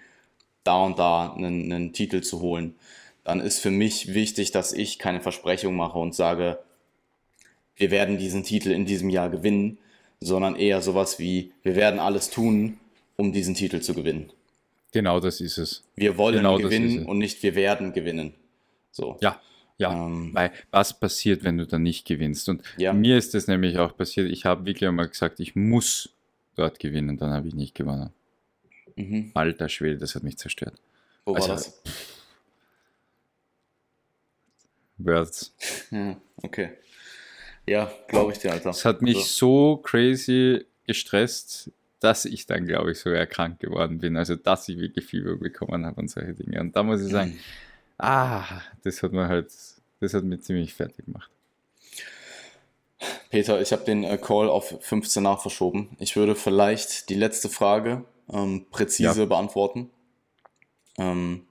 da 0.64 0.84
und 0.84 1.00
da 1.00 1.34
einen, 1.34 1.72
einen 1.72 1.94
Titel 1.94 2.22
zu 2.22 2.42
holen, 2.42 2.76
dann 3.24 3.40
ist 3.40 3.60
für 3.60 3.72
mich 3.72 4.14
wichtig, 4.14 4.52
dass 4.52 4.74
ich 4.74 5.00
keine 5.00 5.22
Versprechung 5.22 5.76
mache 5.76 5.98
und 5.98 6.14
sage, 6.14 6.60
wir 7.76 7.90
werden 7.90 8.18
diesen 8.18 8.44
Titel 8.44 8.72
in 8.72 8.86
diesem 8.86 9.10
Jahr 9.10 9.30
gewinnen, 9.30 9.78
sondern 10.20 10.56
eher 10.56 10.82
sowas 10.82 11.20
wie, 11.20 11.52
wir 11.64 11.76
werden 11.76 12.00
alles 12.00 12.30
tun, 12.30 12.80
um 13.16 13.32
diesen 13.32 13.56
Titel 13.56 13.82
zu 13.82 13.94
gewinnen. 13.94 14.32
Genau 14.92 15.20
das 15.20 15.42
ist 15.42 15.58
es. 15.58 15.84
Wir 15.96 16.18
wollen 16.18 16.38
genau 16.38 16.58
gewinnen 16.58 17.06
und 17.06 17.18
nicht 17.18 17.42
wir 17.42 17.56
werden 17.56 17.94
gewinnen. 17.94 18.34
So. 18.94 19.18
Ja, 19.22 19.42
ja, 19.78 19.92
ähm, 19.92 20.30
weil 20.34 20.52
was 20.72 20.98
passiert, 20.98 21.44
wenn 21.44 21.58
du 21.58 21.66
dann 21.66 21.84
nicht 21.84 22.06
gewinnst? 22.06 22.48
Und 22.48 22.62
ja. 22.78 22.94
mir 22.94 23.18
ist 23.18 23.34
das 23.34 23.48
nämlich 23.48 23.80
auch 23.80 23.98
passiert. 23.98 24.30
Ich 24.32 24.46
habe 24.46 24.66
wirklich 24.66 24.88
einmal 24.88 25.10
gesagt, 25.10 25.40
ich 25.40 25.56
muss 25.56 26.14
dort 26.56 26.80
gewinnen, 26.80 27.18
dann 27.18 27.32
habe 27.32 27.48
ich 27.48 27.56
nicht 27.56 27.74
gewonnen. 27.74 28.12
Mhm. 28.96 29.32
Alter 29.34 29.70
Schwede, 29.70 29.98
das 29.98 30.14
hat 30.14 30.24
mich 30.24 30.38
zerstört. 30.38 30.76
Wo 31.26 31.34
also, 31.34 31.50
war 31.50 31.56
das? 31.56 31.82
Words. 35.00 35.56
Ja, 35.90 36.18
okay. 36.44 36.70
Ja, 37.66 37.92
glaube 38.08 38.34
ich 38.34 38.40
dir, 38.40 38.52
Alter. 38.52 38.70
Es 38.70 38.86
hat 38.86 39.02
mich 39.02 39.26
so. 39.26 39.78
so 39.78 39.78
crazy 39.78 40.66
gestresst, 40.86 41.72
dass 42.00 42.26
ich 42.26 42.46
dann, 42.46 42.68
glaube 42.68 42.92
ich, 42.92 43.00
sogar 43.00 43.26
krank 43.26 43.60
geworden 43.60 44.00
bin. 44.00 44.18
Also, 44.18 44.36
dass 44.36 44.70
ich 44.70 44.78
wirklich 44.78 45.06
Fieber 45.06 45.38
bekommen 45.38 45.86
habe 45.86 46.00
und 46.00 46.10
solche 46.10 46.34
Dinge. 46.34 46.60
Und 46.60 46.76
da 46.76 46.84
muss 46.84 47.02
ich 47.02 47.10
sagen, 47.10 47.32
mhm 47.32 47.40
ah, 48.04 48.62
das 48.84 49.02
hat 49.04 49.12
mir 49.14 49.28
halt, 49.28 49.52
das 50.00 50.14
hat 50.14 50.24
mich 50.24 50.42
ziemlich 50.42 50.74
fertig 50.74 51.06
gemacht. 51.06 51.30
Peter, 53.30 53.60
ich 53.62 53.72
habe 53.72 53.84
den 53.84 54.04
äh, 54.04 54.18
Call 54.18 54.50
auf 54.50 54.78
15 54.82 55.24
nach 55.24 55.42
verschoben. 55.42 55.96
Ich 56.00 56.16
würde 56.16 56.36
vielleicht 56.36 57.10
die 57.10 57.16
letzte 57.16 57.50
Frage 57.50 58.06
ähm, 58.32 58.66
präzise 58.72 59.22
ja. 59.22 59.26
beantworten. 59.26 59.90
Ähm, 60.98 61.42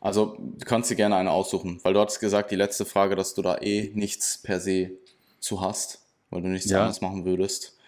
also, 0.00 0.36
du 0.38 0.64
kannst 0.64 0.90
dir 0.90 0.96
gerne 0.96 1.16
eine 1.16 1.30
aussuchen, 1.30 1.80
weil 1.84 1.94
du 1.94 2.00
hattest 2.00 2.20
gesagt, 2.20 2.50
die 2.50 2.56
letzte 2.56 2.84
Frage, 2.84 3.14
dass 3.14 3.34
du 3.34 3.42
da 3.42 3.58
eh 3.58 3.92
nichts 3.94 4.38
per 4.38 4.58
se 4.58 4.92
zu 5.38 5.60
hast, 5.60 6.00
weil 6.30 6.42
du 6.42 6.48
nichts 6.48 6.70
ja. 6.70 6.80
anderes 6.80 7.00
machen 7.00 7.24
würdest. 7.24 7.78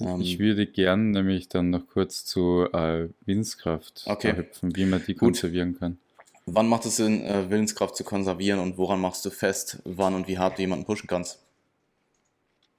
Ähm, 0.00 0.20
ich 0.20 0.38
würde 0.38 0.66
gern 0.66 1.12
nämlich 1.12 1.48
dann 1.48 1.70
noch 1.70 1.86
kurz 1.86 2.24
zu 2.24 2.66
äh, 2.72 3.08
Windskraft 3.24 4.04
okay. 4.06 4.36
hüpfen, 4.36 4.76
wie 4.76 4.84
man 4.84 5.02
die 5.06 5.14
Gut. 5.14 5.20
konservieren 5.20 5.78
kann. 5.78 5.98
Wann 6.46 6.68
macht 6.68 6.84
es 6.84 6.96
Sinn, 6.96 7.22
äh, 7.22 7.48
Willenskraft 7.48 7.96
zu 7.96 8.04
konservieren 8.04 8.60
und 8.60 8.76
woran 8.76 9.00
machst 9.00 9.24
du 9.24 9.30
fest, 9.30 9.80
wann 9.84 10.14
und 10.14 10.28
wie 10.28 10.38
hart 10.38 10.58
du 10.58 10.62
jemanden 10.62 10.84
pushen 10.84 11.06
kannst? 11.06 11.40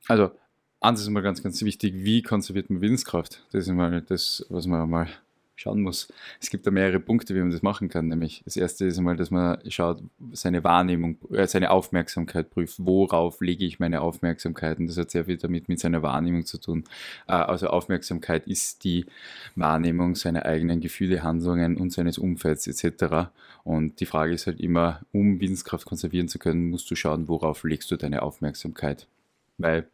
Also, 0.07 0.31
eins 0.81 1.01
ist 1.01 1.09
mal 1.09 1.23
ganz, 1.23 1.41
ganz 1.41 1.61
wichtig, 1.63 1.93
wie 1.97 2.21
konserviert 2.21 2.69
man 2.69 2.81
Willenskraft? 2.81 3.43
Das 3.51 3.67
ist 3.67 3.73
mal 3.73 4.01
das, 4.01 4.45
was 4.49 4.67
man 4.67 4.87
mal 4.87 5.07
schauen 5.55 5.81
muss. 5.81 6.07
Es 6.41 6.49
gibt 6.49 6.67
da 6.67 6.71
mehrere 6.71 6.99
Punkte, 6.99 7.33
wie 7.33 7.39
man 7.39 7.51
das 7.51 7.61
machen 7.61 7.89
kann. 7.89 8.07
Nämlich 8.07 8.41
das 8.45 8.57
erste 8.57 8.85
ist 8.85 8.97
einmal, 8.97 9.15
dass 9.15 9.31
man 9.31 9.59
schaut, 9.69 10.03
seine 10.33 10.63
Wahrnehmung, 10.63 11.17
äh, 11.31 11.47
seine 11.47 11.71
Aufmerksamkeit 11.71 12.49
prüft. 12.49 12.75
Worauf 12.79 13.41
lege 13.41 13.65
ich 13.65 13.79
meine 13.79 14.01
Aufmerksamkeit? 14.01 14.79
Und 14.79 14.87
das 14.87 14.97
hat 14.97 15.11
sehr 15.11 15.25
viel 15.25 15.37
damit 15.37 15.69
mit 15.69 15.79
seiner 15.79 16.01
Wahrnehmung 16.01 16.45
zu 16.45 16.57
tun. 16.57 16.83
Äh, 17.27 17.33
also 17.33 17.67
Aufmerksamkeit 17.67 18.47
ist 18.47 18.83
die 18.83 19.05
Wahrnehmung 19.55 20.15
seiner 20.15 20.45
eigenen 20.45 20.81
Gefühle, 20.81 21.23
Handlungen 21.23 21.77
und 21.77 21.91
seines 21.91 22.17
Umfelds 22.17 22.67
etc. 22.67 23.29
Und 23.63 23.99
die 23.99 24.05
Frage 24.05 24.33
ist 24.33 24.47
halt 24.47 24.59
immer, 24.59 25.01
um 25.11 25.39
Willenskraft 25.39 25.85
konservieren 25.85 26.27
zu 26.27 26.37
können, 26.37 26.69
musst 26.69 26.91
du 26.91 26.95
schauen, 26.95 27.27
worauf 27.27 27.63
legst 27.63 27.89
du 27.91 27.95
deine 27.95 28.21
Aufmerksamkeit. 28.21 29.07
Weil 29.57 29.87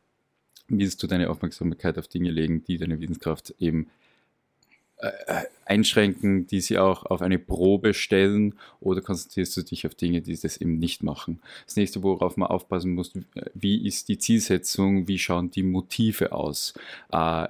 willst 0.67 1.03
du 1.03 1.07
deine 1.07 1.29
Aufmerksamkeit 1.29 1.97
auf 1.97 2.07
Dinge 2.07 2.31
legen, 2.31 2.63
die 2.63 2.77
deine 2.77 2.99
Willenskraft 2.99 3.53
eben 3.59 3.87
einschränken, 5.65 6.47
die 6.47 6.61
sie 6.61 6.77
auch 6.77 7.05
auf 7.05 7.21
eine 7.21 7.39
Probe 7.39 7.93
stellen 7.93 8.55
oder 8.79 9.01
konzentrierst 9.01 9.55
du 9.57 9.63
dich 9.63 9.85
auf 9.87 9.95
Dinge, 9.95 10.21
die 10.21 10.37
das 10.37 10.57
eben 10.57 10.79
nicht 10.79 11.03
machen? 11.03 11.39
Das 11.65 11.75
nächste, 11.75 12.03
worauf 12.03 12.37
man 12.37 12.49
aufpassen 12.49 12.93
muss, 12.93 13.13
wie 13.53 13.87
ist 13.87 14.09
die 14.09 14.17
Zielsetzung, 14.17 15.07
wie 15.07 15.19
schauen 15.19 15.49
die 15.51 15.63
Motive 15.63 16.33
aus? 16.33 16.73
Äh, 17.11 17.47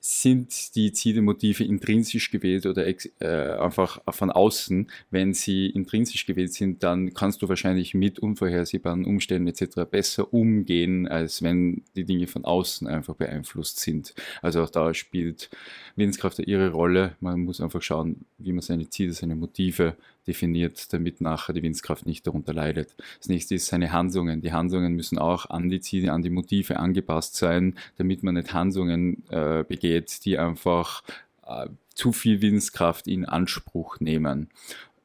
sind 0.00 0.74
die 0.74 0.92
Zielmotive 0.92 1.62
intrinsisch 1.62 2.30
gewählt 2.30 2.66
oder 2.66 2.86
äh, 2.86 3.58
einfach 3.58 4.00
von 4.10 4.30
außen? 4.30 4.90
Wenn 5.10 5.32
sie 5.32 5.66
intrinsisch 5.66 6.26
gewählt 6.26 6.52
sind, 6.52 6.82
dann 6.82 7.14
kannst 7.14 7.42
du 7.42 7.48
wahrscheinlich 7.48 7.94
mit 7.94 8.18
unvorhersehbaren 8.18 9.04
Umständen 9.04 9.48
etc. 9.48 9.82
besser 9.88 10.34
umgehen, 10.34 11.06
als 11.06 11.42
wenn 11.42 11.84
die 11.94 12.04
Dinge 12.04 12.26
von 12.26 12.44
außen 12.44 12.88
einfach 12.88 13.14
beeinflusst 13.14 13.78
sind. 13.78 14.14
Also 14.42 14.62
auch 14.62 14.70
da 14.70 14.92
spielt 14.92 15.50
Willenskraft 15.94 16.40
ihre 16.40 16.70
Rolle. 16.70 17.16
Man 17.20 17.40
muss 17.40 17.60
einfach 17.60 17.82
schauen, 17.82 18.24
wie 18.38 18.52
man 18.52 18.62
seine 18.62 18.88
Ziele, 18.88 19.12
seine 19.12 19.36
Motive 19.36 19.96
definiert, 20.26 20.92
damit 20.92 21.20
nachher 21.20 21.52
die 21.52 21.62
Willenskraft 21.62 22.06
nicht 22.06 22.26
darunter 22.26 22.52
leidet. 22.52 22.94
Das 23.18 23.28
nächste 23.28 23.54
ist 23.54 23.66
seine 23.66 23.92
Handlungen. 23.92 24.40
Die 24.40 24.52
Handlungen 24.52 24.94
müssen 24.94 25.18
auch 25.18 25.48
an 25.50 25.68
die 25.68 25.80
Ziele, 25.80 26.12
an 26.12 26.22
die 26.22 26.30
Motive 26.30 26.78
angepasst 26.78 27.36
sein, 27.36 27.76
damit 27.98 28.22
man 28.22 28.34
nicht 28.34 28.52
Handlungen 28.52 29.24
äh, 29.30 29.64
begeht, 29.64 30.24
die 30.24 30.38
einfach 30.38 31.02
äh, 31.46 31.68
zu 31.94 32.12
viel 32.12 32.40
Willenskraft 32.40 33.06
in 33.06 33.24
Anspruch 33.24 34.00
nehmen. 34.00 34.48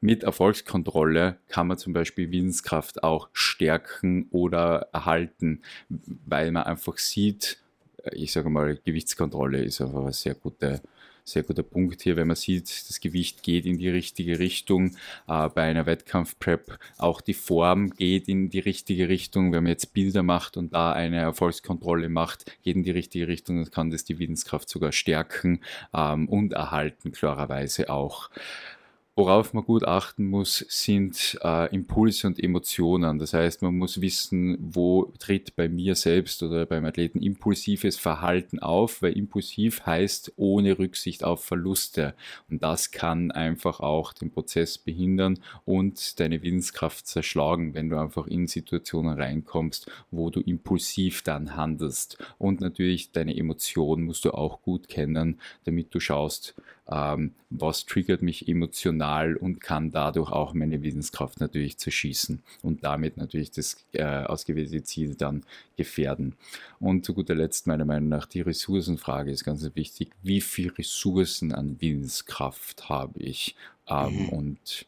Mit 0.00 0.22
Erfolgskontrolle 0.22 1.36
kann 1.48 1.66
man 1.66 1.78
zum 1.78 1.92
Beispiel 1.92 2.30
Willenskraft 2.30 3.02
auch 3.02 3.28
stärken 3.32 4.28
oder 4.30 4.88
erhalten, 4.92 5.62
weil 5.88 6.52
man 6.52 6.64
einfach 6.64 6.98
sieht, 6.98 7.58
äh, 8.02 8.14
ich 8.14 8.32
sage 8.32 8.50
mal, 8.50 8.78
Gewichtskontrolle 8.84 9.64
ist 9.64 9.80
einfach 9.80 10.02
eine 10.02 10.12
sehr 10.12 10.34
gute 10.34 10.80
sehr 11.28 11.42
guter 11.42 11.64
Punkt 11.64 12.02
hier, 12.02 12.16
wenn 12.16 12.28
man 12.28 12.36
sieht, 12.36 12.88
das 12.88 13.00
Gewicht 13.00 13.42
geht 13.42 13.66
in 13.66 13.78
die 13.78 13.88
richtige 13.88 14.38
Richtung. 14.38 14.96
Äh, 15.26 15.48
bei 15.48 15.62
einer 15.62 15.84
Wettkampfprep 15.84 16.78
auch 16.98 17.20
die 17.20 17.34
Form 17.34 17.90
geht 17.90 18.28
in 18.28 18.48
die 18.48 18.60
richtige 18.60 19.08
Richtung. 19.08 19.52
Wenn 19.52 19.64
man 19.64 19.70
jetzt 19.70 19.92
Bilder 19.92 20.22
macht 20.22 20.56
und 20.56 20.72
da 20.72 20.92
eine 20.92 21.16
Erfolgskontrolle 21.18 22.08
macht, 22.08 22.46
geht 22.62 22.76
in 22.76 22.84
die 22.84 22.92
richtige 22.92 23.26
Richtung, 23.26 23.56
dann 23.56 23.70
kann 23.70 23.90
das 23.90 24.04
die 24.04 24.18
Willenskraft 24.20 24.68
sogar 24.68 24.92
stärken 24.92 25.60
ähm, 25.92 26.28
und 26.28 26.52
erhalten, 26.52 27.10
klarerweise 27.10 27.90
auch. 27.90 28.30
Worauf 29.18 29.54
man 29.54 29.64
gut 29.64 29.82
achten 29.82 30.26
muss, 30.26 30.58
sind 30.68 31.38
äh, 31.42 31.74
Impulse 31.74 32.26
und 32.26 32.38
Emotionen. 32.38 33.18
Das 33.18 33.32
heißt, 33.32 33.62
man 33.62 33.74
muss 33.74 34.02
wissen, 34.02 34.58
wo 34.60 35.10
tritt 35.18 35.56
bei 35.56 35.70
mir 35.70 35.94
selbst 35.94 36.42
oder 36.42 36.66
beim 36.66 36.84
Athleten 36.84 37.22
impulsives 37.22 37.96
Verhalten 37.96 38.58
auf, 38.58 39.00
weil 39.00 39.14
impulsiv 39.14 39.86
heißt 39.86 40.34
ohne 40.36 40.78
Rücksicht 40.78 41.24
auf 41.24 41.42
Verluste. 41.42 42.14
Und 42.50 42.62
das 42.62 42.90
kann 42.90 43.30
einfach 43.30 43.80
auch 43.80 44.12
den 44.12 44.30
Prozess 44.30 44.76
behindern 44.76 45.38
und 45.64 46.20
deine 46.20 46.42
Willenskraft 46.42 47.06
zerschlagen, 47.06 47.72
wenn 47.72 47.88
du 47.88 47.96
einfach 47.96 48.26
in 48.26 48.46
Situationen 48.46 49.18
reinkommst, 49.18 49.90
wo 50.10 50.28
du 50.28 50.40
impulsiv 50.40 51.22
dann 51.22 51.56
handelst. 51.56 52.18
Und 52.36 52.60
natürlich 52.60 53.12
deine 53.12 53.34
Emotionen 53.34 54.04
musst 54.04 54.26
du 54.26 54.32
auch 54.32 54.60
gut 54.60 54.88
kennen, 54.88 55.40
damit 55.64 55.94
du 55.94 56.00
schaust, 56.00 56.54
ähm, 56.90 57.34
was 57.50 57.84
triggert 57.86 58.22
mich 58.22 58.48
emotional 58.48 59.36
und 59.36 59.60
kann 59.60 59.90
dadurch 59.90 60.30
auch 60.30 60.54
meine 60.54 60.82
Willenskraft 60.82 61.40
natürlich 61.40 61.78
zerschießen 61.78 62.42
und 62.62 62.84
damit 62.84 63.16
natürlich 63.16 63.50
das 63.50 63.84
äh, 63.92 64.04
ausgewählte 64.04 64.82
Ziel 64.84 65.14
dann 65.14 65.44
gefährden. 65.76 66.36
Und 66.78 67.04
zu 67.04 67.14
guter 67.14 67.34
Letzt 67.34 67.66
meiner 67.66 67.84
Meinung 67.84 68.08
nach 68.08 68.26
die 68.26 68.40
Ressourcenfrage 68.40 69.30
ist 69.30 69.44
ganz 69.44 69.68
wichtig. 69.74 70.10
Wie 70.22 70.40
viele 70.40 70.76
Ressourcen 70.78 71.52
an 71.52 71.80
Willenskraft 71.80 72.88
habe 72.88 73.18
ich 73.18 73.56
ähm, 73.88 74.24
mhm. 74.24 74.28
und 74.28 74.86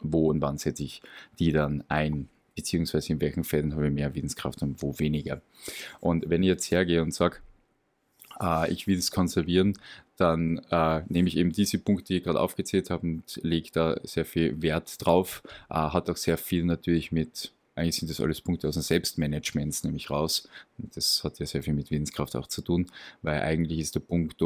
wo 0.00 0.28
und 0.28 0.40
wann 0.40 0.58
setze 0.58 0.84
ich 0.84 1.02
die 1.38 1.52
dann 1.52 1.84
ein? 1.88 2.28
beziehungsweise 2.54 3.12
in 3.12 3.20
welchen 3.20 3.44
Fällen 3.44 3.72
habe 3.72 3.86
ich 3.86 3.92
mehr 3.92 4.16
Willenskraft 4.16 4.62
und 4.62 4.82
wo 4.82 4.98
weniger. 4.98 5.40
Und 6.00 6.28
wenn 6.28 6.42
ich 6.42 6.48
jetzt 6.48 6.68
hergehe 6.72 7.00
und 7.02 7.14
sage, 7.14 7.36
äh, 8.40 8.68
ich 8.72 8.88
will 8.88 8.98
es 8.98 9.12
konservieren, 9.12 9.78
dann 10.18 10.58
äh, 10.70 11.02
nehme 11.08 11.28
ich 11.28 11.36
eben 11.36 11.52
diese 11.52 11.78
Punkte, 11.78 12.06
die 12.06 12.16
ich 12.18 12.24
gerade 12.24 12.40
aufgezählt 12.40 12.90
habe 12.90 13.06
und 13.06 13.40
lege 13.42 13.70
da 13.72 13.96
sehr 14.02 14.24
viel 14.24 14.60
Wert 14.60 15.04
drauf. 15.04 15.42
Äh, 15.70 15.74
hat 15.74 16.10
auch 16.10 16.16
sehr 16.16 16.36
viel 16.36 16.64
natürlich 16.64 17.12
mit, 17.12 17.52
eigentlich 17.76 17.96
sind 17.96 18.10
das 18.10 18.20
alles 18.20 18.40
Punkte 18.40 18.68
aus 18.68 18.74
dem 18.74 18.82
Selbstmanagement, 18.82 19.84
nämlich 19.84 20.10
raus. 20.10 20.48
Und 20.78 20.96
das 20.96 21.22
hat 21.22 21.38
ja 21.38 21.46
sehr 21.46 21.62
viel 21.62 21.74
mit 21.74 21.90
Willenskraft 21.90 22.34
auch 22.34 22.48
zu 22.48 22.62
tun, 22.62 22.86
weil 23.22 23.40
eigentlich 23.40 23.78
ist 23.78 23.94
der 23.94 24.00
Punkt 24.00 24.42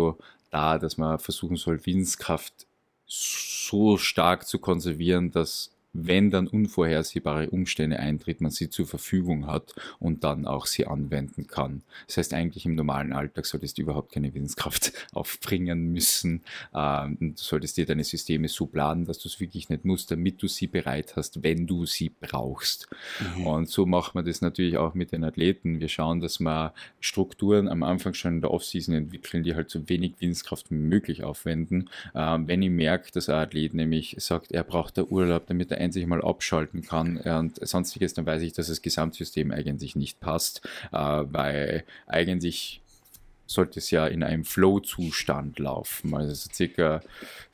da, 0.50 0.78
dass 0.78 0.98
man 0.98 1.18
versuchen 1.18 1.56
soll, 1.56 1.84
Willenskraft 1.86 2.66
so 3.06 3.96
stark 3.96 4.46
zu 4.46 4.58
konservieren, 4.58 5.30
dass 5.30 5.70
wenn 5.92 6.30
dann 6.30 6.46
unvorhersehbare 6.46 7.50
Umstände 7.50 7.98
eintreten, 7.98 8.44
man 8.44 8.50
sie 8.50 8.70
zur 8.70 8.86
Verfügung 8.86 9.46
hat 9.46 9.74
und 9.98 10.24
dann 10.24 10.46
auch 10.46 10.66
sie 10.66 10.86
anwenden 10.86 11.46
kann. 11.46 11.82
Das 12.06 12.16
heißt, 12.16 12.34
eigentlich 12.34 12.64
im 12.64 12.74
normalen 12.74 13.12
Alltag 13.12 13.46
solltest 13.46 13.76
du 13.76 13.82
überhaupt 13.82 14.12
keine 14.12 14.32
Willenskraft 14.32 14.92
aufbringen 15.12 15.92
müssen. 15.92 16.42
Ähm, 16.74 17.16
du 17.20 17.32
solltest 17.36 17.76
dir 17.76 17.86
deine 17.86 18.04
Systeme 18.04 18.48
so 18.48 18.66
planen, 18.66 19.04
dass 19.04 19.18
du 19.18 19.28
es 19.28 19.38
wirklich 19.38 19.68
nicht 19.68 19.84
musst, 19.84 20.10
damit 20.10 20.42
du 20.42 20.48
sie 20.48 20.66
bereit 20.66 21.14
hast, 21.16 21.42
wenn 21.42 21.66
du 21.66 21.84
sie 21.84 22.08
brauchst. 22.08 22.88
Mhm. 23.36 23.46
Und 23.46 23.68
so 23.68 23.84
macht 23.84 24.14
man 24.14 24.24
das 24.24 24.40
natürlich 24.40 24.78
auch 24.78 24.94
mit 24.94 25.12
den 25.12 25.24
Athleten. 25.24 25.80
Wir 25.80 25.88
schauen, 25.88 26.20
dass 26.20 26.40
wir 26.40 26.72
Strukturen 27.00 27.68
am 27.68 27.82
Anfang 27.82 28.14
schon 28.14 28.34
in 28.34 28.40
der 28.40 28.50
Offseason 28.50 28.94
entwickeln, 28.94 29.42
die 29.42 29.54
halt 29.54 29.68
so 29.68 29.88
wenig 29.88 30.14
Willenskraft 30.20 30.70
wie 30.70 30.76
möglich 30.76 31.22
aufwenden. 31.22 31.90
Ähm, 32.14 32.48
wenn 32.48 32.62
ich 32.62 32.70
merke, 32.70 33.12
dass 33.12 33.28
ein 33.28 33.36
Athlet 33.36 33.74
nämlich 33.74 34.16
sagt, 34.18 34.52
er 34.52 34.64
braucht 34.64 34.96
der 34.96 35.10
Urlaub, 35.12 35.46
damit 35.46 35.70
er 35.70 35.81
endlich 35.82 36.06
mal 36.06 36.22
abschalten 36.22 36.82
kann 36.82 37.18
und 37.18 37.66
sonstiges, 37.66 38.14
dann 38.14 38.26
weiß 38.26 38.42
ich, 38.42 38.52
dass 38.52 38.68
das 38.68 38.82
Gesamtsystem 38.82 39.50
eigentlich 39.50 39.96
nicht 39.96 40.20
passt, 40.20 40.62
äh, 40.92 40.96
weil 40.96 41.84
eigentlich 42.06 42.82
sollte 43.52 43.78
es 43.78 43.90
ja 43.90 44.06
in 44.06 44.22
einem 44.22 44.44
Flow-Zustand 44.44 45.58
laufen, 45.58 46.14
also 46.14 46.32
so 46.34 46.50
circa 46.52 47.02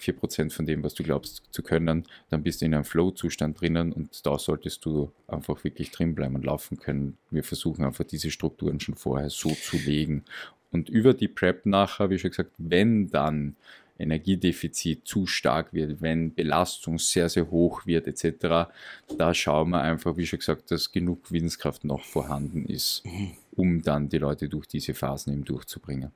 4% 0.00 0.52
von 0.52 0.66
dem, 0.66 0.82
was 0.82 0.94
du 0.94 1.02
glaubst 1.02 1.42
zu 1.50 1.62
können, 1.62 2.05
dann 2.30 2.42
bist 2.42 2.60
du 2.60 2.66
in 2.66 2.74
einem 2.74 2.84
Flow-Zustand 2.84 3.60
drinnen 3.60 3.92
und 3.92 4.24
da 4.24 4.38
solltest 4.38 4.84
du 4.84 5.10
einfach 5.26 5.62
wirklich 5.64 5.90
drin 5.90 6.14
bleiben 6.14 6.36
und 6.36 6.44
laufen 6.44 6.78
können. 6.78 7.18
Wir 7.30 7.44
versuchen 7.44 7.84
einfach 7.84 8.05
diese 8.05 8.30
Strukturen 8.30 8.80
schon 8.80 8.94
vorher 8.94 9.30
so 9.30 9.50
zu 9.50 9.76
legen. 9.76 10.24
Und 10.70 10.88
über 10.88 11.14
die 11.14 11.28
Prep 11.28 11.66
nachher, 11.66 12.10
wie 12.10 12.18
schon 12.18 12.30
gesagt, 12.30 12.52
wenn 12.59 13.09
dann 13.09 13.56
Energiedefizit 13.99 15.07
zu 15.07 15.27
stark 15.27 15.73
wird, 15.73 16.01
wenn 16.01 16.35
Belastung 16.35 16.99
sehr, 16.99 17.29
sehr 17.29 17.51
hoch 17.51 17.87
wird 17.87 18.07
etc., 18.07 18.70
da 19.16 19.35
schauen 19.35 19.70
wir 19.70 19.81
einfach, 19.81 20.16
wie 20.16 20.27
schon 20.27 20.39
gesagt, 20.39 20.70
dass 20.70 20.93
genug 20.93 21.33
Willenskraft 21.33 21.85
noch 21.85 22.05
vorhanden 22.05 22.65
ist, 22.66 23.05
mhm. 23.05 23.33
um 23.57 23.83
dann 23.83 24.09
die 24.09 24.19
Leute 24.19 24.49
durch 24.49 24.66
diese 24.66 24.95
Phasen 24.95 25.33
eben 25.33 25.45
durchzubringen. 25.45 26.12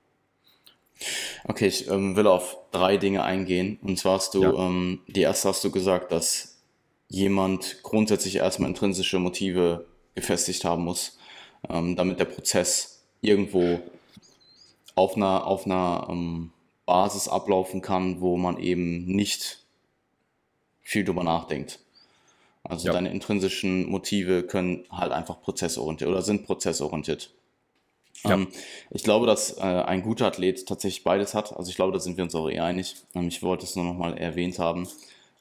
Okay, 1.45 1.67
ich 1.67 1.89
ähm, 1.89 2.17
will 2.17 2.27
auf 2.27 2.59
drei 2.71 2.97
Dinge 2.97 3.25
eingehen. 3.25 3.79
Und 3.83 3.99
zwar 3.99 4.15
hast 4.15 4.35
du, 4.35 4.43
ja. 4.43 4.53
ähm, 4.53 5.01
die 5.09 5.23
erste 5.23 5.49
hast 5.49 5.65
du 5.65 5.71
gesagt, 5.71 6.13
dass 6.13 6.63
jemand 7.09 7.83
grundsätzlich 7.83 8.37
erstmal 8.37 8.71
intrinsische 8.71 9.19
Motive 9.19 9.87
gefestigt 10.15 10.65
haben 10.65 10.85
muss, 10.85 11.19
ähm, 11.69 11.97
damit 11.97 12.21
der 12.21 12.27
Prozess 12.27 13.05
irgendwo 13.21 13.81
auf 14.95 15.17
einer, 15.17 15.47
auf 15.47 15.67
einer 15.67 16.07
ähm, 16.11 16.53
Basis 16.87 17.29
ablaufen 17.29 17.81
kann, 17.81 18.21
wo 18.21 18.37
man 18.37 18.59
eben 18.59 19.05
nicht 19.07 19.65
viel 20.81 21.05
drüber 21.05 21.25
nachdenkt. 21.25 21.79
Also 22.65 22.89
ja. 22.89 22.93
deine 22.93 23.11
intrinsischen 23.11 23.87
Motive 23.87 24.45
können 24.45 24.85
halt 24.91 25.13
einfach 25.13 25.41
prozessorientiert 25.41 26.09
oder 26.09 26.23
sind 26.23 26.45
prozessorientiert. 26.45 27.31
Ja. 28.25 28.35
Ähm, 28.35 28.49
ich 28.91 29.03
glaube, 29.03 29.27
dass 29.27 29.59
äh, 29.59 29.63
ein 29.63 30.03
guter 30.03 30.27
Athlet 30.27 30.67
tatsächlich 30.67 31.03
beides 31.03 31.35
hat. 31.35 31.57
Also 31.57 31.71
ich 31.71 31.77
glaube, 31.77 31.93
da 31.93 31.99
sind 31.99 32.17
wir 32.17 32.25
uns 32.25 32.35
auch 32.35 32.49
eher 32.49 32.65
einig. 32.65 32.97
Ähm, 33.15 33.29
ich 33.29 33.43
wollte 33.43 33.65
es 33.65 33.75
nur 33.75 33.85
nochmal 33.85 34.17
erwähnt 34.17 34.59
haben, 34.59 34.89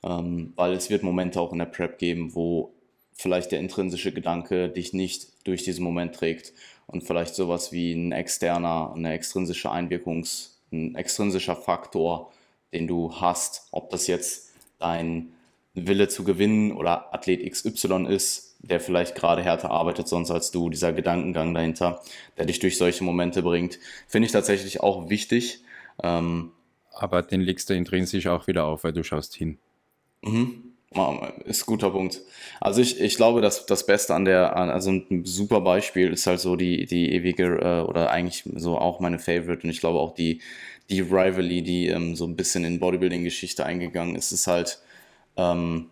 ähm, 0.03 0.53
weil 0.55 0.73
es 0.73 0.89
wird 0.89 1.03
Momente 1.03 1.39
auch 1.39 1.51
in 1.51 1.59
der 1.59 1.65
Prep 1.65 1.99
geben, 1.99 2.33
wo 2.33 2.73
vielleicht 3.13 3.51
der 3.51 3.59
intrinsische 3.59 4.11
Gedanke 4.11 4.69
dich 4.69 4.93
nicht 4.93 5.27
durch 5.43 5.63
diesen 5.63 5.83
Moment 5.83 6.15
trägt 6.15 6.53
und 6.87 7.03
vielleicht 7.03 7.35
sowas 7.35 7.71
wie 7.71 7.93
ein 7.93 8.11
externer, 8.11 8.93
eine 8.95 9.13
extrinsische 9.13 9.71
Einwirkungs- 9.71 10.50
ein 10.71 10.95
extrinsischer 10.95 11.55
Faktor, 11.55 12.31
den 12.73 12.87
du 12.87 13.13
hast, 13.19 13.67
ob 13.71 13.89
das 13.89 14.07
jetzt 14.07 14.53
dein 14.79 15.33
Wille 15.73 16.07
zu 16.07 16.23
gewinnen 16.23 16.71
oder 16.71 17.13
Athlet 17.13 17.49
XY 17.49 18.05
ist, 18.07 18.55
der 18.59 18.79
vielleicht 18.79 19.15
gerade 19.15 19.41
härter 19.41 19.71
arbeitet 19.71 20.07
sonst 20.07 20.31
als 20.31 20.51
du, 20.51 20.69
dieser 20.69 20.93
Gedankengang 20.93 21.53
dahinter, 21.53 22.01
der 22.37 22.45
dich 22.45 22.59
durch 22.59 22.77
solche 22.77 23.03
Momente 23.03 23.41
bringt, 23.41 23.79
finde 24.07 24.25
ich 24.25 24.31
tatsächlich 24.31 24.81
auch 24.81 25.09
wichtig. 25.09 25.63
Ähm, 26.03 26.51
Aber 26.93 27.21
den 27.21 27.41
legst 27.41 27.69
du 27.69 27.73
intrinsisch 27.73 28.27
auch 28.27 28.47
wieder 28.47 28.65
auf, 28.65 28.83
weil 28.83 28.93
du 28.93 29.03
schaust 29.03 29.35
hin. 29.35 29.57
Mhm. 30.21 30.70
Ist 31.45 31.61
ein 31.61 31.65
guter 31.67 31.89
Punkt. 31.89 32.19
Also 32.59 32.81
ich, 32.81 32.99
ich 32.99 33.15
glaube, 33.15 33.39
dass 33.39 33.65
das 33.65 33.85
Beste 33.85 34.13
an 34.13 34.25
der, 34.25 34.57
also 34.57 34.91
ein 34.91 35.23
super 35.23 35.61
Beispiel 35.61 36.11
ist 36.11 36.27
halt 36.27 36.41
so 36.41 36.57
die, 36.57 36.85
die 36.85 37.13
ewige, 37.13 37.59
äh, 37.61 37.81
oder 37.87 38.11
eigentlich 38.11 38.43
so 38.55 38.77
auch 38.77 38.99
meine 38.99 39.17
Favorite 39.17 39.63
und 39.63 39.69
ich 39.69 39.79
glaube 39.79 39.99
auch 39.99 40.13
die, 40.13 40.41
die 40.89 40.99
Rivalry, 40.99 41.61
die 41.61 41.87
ähm, 41.87 42.17
so 42.17 42.25
ein 42.25 42.35
bisschen 42.35 42.65
in 42.65 42.81
Bodybuilding-Geschichte 42.81 43.65
eingegangen 43.65 44.17
ist, 44.17 44.33
ist 44.33 44.47
halt, 44.47 44.79
ähm, 45.37 45.89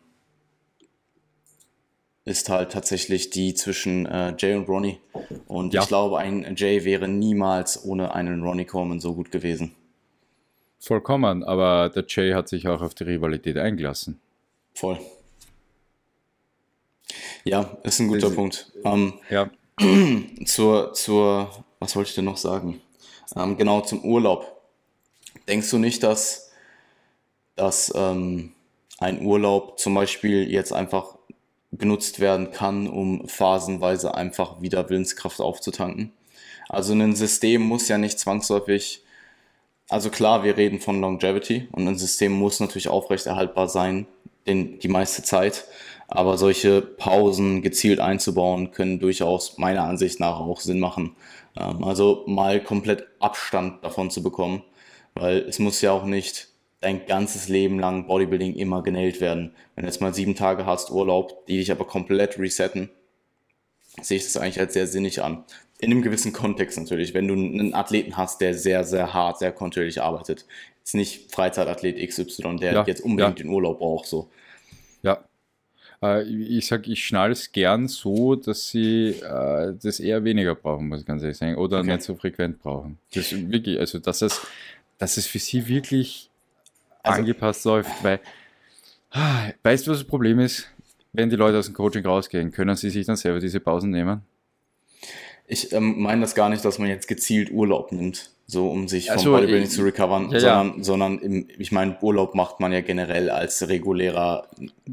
ist 2.26 2.50
halt 2.50 2.74
tatsächlich 2.74 3.30
die 3.30 3.54
zwischen 3.54 4.06
äh, 4.06 4.36
Jay 4.38 4.54
und 4.54 4.68
Ronnie. 4.68 5.00
Und 5.48 5.74
ja. 5.74 5.82
ich 5.82 5.88
glaube, 5.88 6.18
ein 6.18 6.56
Jay 6.58 6.84
wäre 6.84 7.08
niemals 7.08 7.86
ohne 7.86 8.14
einen 8.14 8.44
Ronnie 8.44 8.66
Coleman 8.66 9.00
so 9.00 9.14
gut 9.14 9.32
gewesen. 9.32 9.72
Vollkommen, 10.78 11.46
aber 11.46 11.90
der 11.90 12.04
Jay 12.06 12.34
hat 12.34 12.50
sich 12.50 12.68
auch 12.68 12.82
auf 12.82 12.94
die 12.94 13.06
Rivalität 13.06 13.58
eingelassen. 13.58 14.20
Voll. 14.80 14.98
Ja, 17.44 17.78
ist 17.84 18.00
ein 18.00 18.08
guter 18.08 18.28
ist, 18.28 18.36
Punkt. 18.36 18.72
Ähm, 18.86 19.16
ja. 19.30 19.50
Zur, 20.46 20.94
zur, 20.94 21.66
was 21.80 21.98
wollte 21.98 22.10
ich 22.10 22.16
denn 22.16 22.24
noch 22.24 22.38
sagen? 22.38 22.82
Ähm, 23.36 23.58
genau, 23.58 23.82
zum 23.82 24.06
Urlaub. 24.06 24.62
Denkst 25.50 25.70
du 25.70 25.80
nicht, 25.80 26.04
dass, 26.04 26.52
dass 27.58 27.92
ähm, 27.94 28.54
ein 29.00 29.22
Urlaub 29.22 29.80
zum 29.80 29.96
Beispiel 29.96 30.50
jetzt 30.50 30.72
einfach 30.72 31.18
genutzt 31.74 32.22
werden 32.22 32.52
kann, 32.52 32.88
um 32.88 33.28
phasenweise 33.28 34.16
einfach 34.16 34.62
wieder 34.62 34.90
Willenskraft 34.90 35.42
aufzutanken? 35.42 36.14
Also 36.70 36.94
ein 36.94 37.16
System 37.18 37.64
muss 37.64 37.90
ja 37.90 37.98
nicht 37.98 38.18
zwangsläufig, 38.18 39.04
also 39.90 40.10
klar, 40.10 40.44
wir 40.46 40.56
reden 40.56 40.80
von 40.80 41.02
Longevity 41.02 41.68
und 41.74 41.86
ein 41.86 41.98
System 41.98 42.32
muss 42.32 42.62
natürlich 42.62 42.88
aufrechterhaltbar 42.88 43.68
sein, 43.68 44.08
den, 44.50 44.80
die 44.80 44.88
meiste 44.88 45.24
Zeit. 45.24 45.66
Aber 46.08 46.38
solche 46.38 46.82
Pausen 46.82 47.62
gezielt 47.62 48.00
einzubauen, 48.00 48.72
können 48.72 49.00
durchaus 49.00 49.58
meiner 49.60 49.84
Ansicht 49.84 50.20
nach 50.20 50.40
auch 50.40 50.60
Sinn 50.60 50.80
machen. 50.80 51.16
Ähm, 51.56 51.84
also 51.84 52.24
mal 52.28 52.62
komplett 52.64 53.08
Abstand 53.20 53.84
davon 53.84 54.10
zu 54.10 54.24
bekommen, 54.24 54.64
weil 55.14 55.38
es 55.38 55.60
muss 55.60 55.82
ja 55.82 55.92
auch 55.92 56.06
nicht 56.06 56.50
dein 56.82 57.06
ganzes 57.06 57.50
Leben 57.50 57.80
lang 57.80 58.08
Bodybuilding 58.08 58.56
immer 58.56 58.82
genäht 58.84 59.22
werden. 59.22 59.54
Wenn 59.76 59.84
du 59.84 59.90
jetzt 59.90 60.02
mal 60.02 60.14
sieben 60.14 60.36
Tage 60.36 60.66
hast 60.66 60.92
Urlaub, 60.92 61.46
die 61.48 61.58
dich 61.58 61.72
aber 61.72 61.86
komplett 61.86 62.40
resetten, 62.40 62.90
sehe 64.02 64.18
ich 64.18 64.24
das 64.24 64.38
eigentlich 64.38 64.60
als 64.60 64.74
sehr 64.74 64.88
sinnig 64.88 65.22
an. 65.22 65.44
In 65.80 65.92
einem 65.92 66.02
gewissen 66.02 66.34
Kontext 66.34 66.78
natürlich. 66.78 67.14
Wenn 67.14 67.28
du 67.28 67.34
einen 67.34 67.74
Athleten 67.74 68.18
hast, 68.18 68.42
der 68.42 68.54
sehr, 68.54 68.84
sehr 68.84 69.14
hart, 69.14 69.40
sehr 69.40 69.52
kontinuierlich 69.52 70.02
arbeitet. 70.02 70.46
Jetzt 70.80 70.96
nicht 70.96 71.32
Freizeitathlet 71.32 71.98
XY, 72.10 72.58
der 72.58 72.74
ja, 72.74 72.84
jetzt 72.86 73.02
unbedingt 73.02 73.40
ja. 73.40 73.44
den 73.46 73.52
Urlaub 73.52 73.80
braucht. 73.80 74.08
So. 74.08 74.30
Ja. 75.02 75.24
Äh, 76.02 76.24
ich 76.24 76.68
sage, 76.68 76.92
ich 76.92 77.06
schnalle 77.06 77.34
es 77.34 77.52
gern 77.52 77.88
so, 77.88 78.36
dass 78.36 78.70
sie 78.70 79.10
äh, 79.10 79.74
das 79.82 80.00
eher 80.00 80.24
weniger 80.24 80.56
brauchen, 80.56 80.88
muss 80.88 81.02
ich 81.02 81.06
ganz 81.06 81.22
ehrlich 81.22 81.38
sagen. 81.38 81.56
Oder 81.56 81.80
okay. 81.80 81.94
nicht 81.94 82.04
so 82.04 82.16
frequent 82.16 82.60
brauchen. 82.60 82.98
Das 83.14 83.32
wirklich, 83.32 83.80
also 83.80 84.00
dass 84.00 84.22
es, 84.22 84.42
dass 84.98 85.18
es 85.18 85.28
für 85.28 85.40
sie 85.40 85.68
wirklich 85.68 86.30
also, 87.04 87.20
angepasst 87.20 87.66
läuft, 87.66 88.04
weil 88.04 88.20
ah, 89.12 89.50
weißt 89.64 89.88
du, 89.88 89.92
was 89.92 90.00
das 90.00 90.08
Problem 90.08 90.40
ist? 90.40 90.68
Wenn 91.12 91.30
die 91.30 91.36
Leute 91.36 91.58
aus 91.58 91.66
dem 91.66 91.74
Coaching 91.74 92.06
rausgehen, 92.06 92.52
können 92.52 92.76
sie 92.76 92.92
sich 92.92 93.06
dann 93.08 93.16
selber 93.16 93.40
diese 93.40 93.60
Pausen 93.60 93.90
nehmen? 93.90 94.22
Ich 95.48 95.74
ähm, 95.74 96.00
meine 96.00 96.22
das 96.22 96.36
gar 96.36 96.50
nicht, 96.50 96.64
dass 96.64 96.78
man 96.78 96.88
jetzt 96.88 97.08
gezielt 97.08 97.50
Urlaub 97.50 97.92
nimmt. 97.92 98.32
So 98.52 98.68
um 98.72 98.88
sich 98.88 99.06
vom 99.10 99.18
Also, 99.18 99.32
Bodybuilding 99.32 99.64
ich- 99.66 99.70
zu 99.70 99.84
recovern, 99.84 100.32
ja, 100.32 100.40
sondern, 100.40 100.84
sondern 100.84 101.20
im, 101.20 101.48
ich 101.60 101.72
meine, 101.72 101.98
Urlaub 102.02 102.34
macht 102.34 102.60
man 102.60 102.72
ja 102.74 102.82
generell 102.82 103.30
als 103.30 103.68
regulärer, 103.68 104.48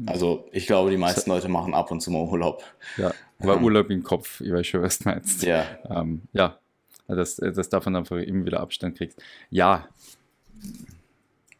also 0.05 0.47
ich 0.51 0.67
glaube, 0.67 0.91
die 0.91 0.97
meisten 0.97 1.27
Leute 1.31 1.47
machen 1.49 1.73
ab 1.73 1.89
und 1.89 1.99
zu 2.01 2.11
mal 2.11 2.21
Urlaub. 2.21 2.63
Ja, 2.97 3.11
war 3.39 3.59
Urlaub 3.61 3.89
im 3.89 4.03
Kopf, 4.03 4.41
ich 4.41 4.51
weiß 4.51 4.67
schon, 4.67 4.83
was 4.83 4.99
du 4.99 5.09
meinst. 5.09 5.41
Ja, 5.41 5.65
Ähm, 5.89 6.21
ja, 6.33 6.59
dass, 7.07 7.37
dass 7.37 7.67
davon 7.69 7.95
einfach 7.95 8.17
immer 8.17 8.45
wieder 8.45 8.59
Abstand 8.59 8.95
kriegst. 8.95 9.19
Ja, 9.49 9.87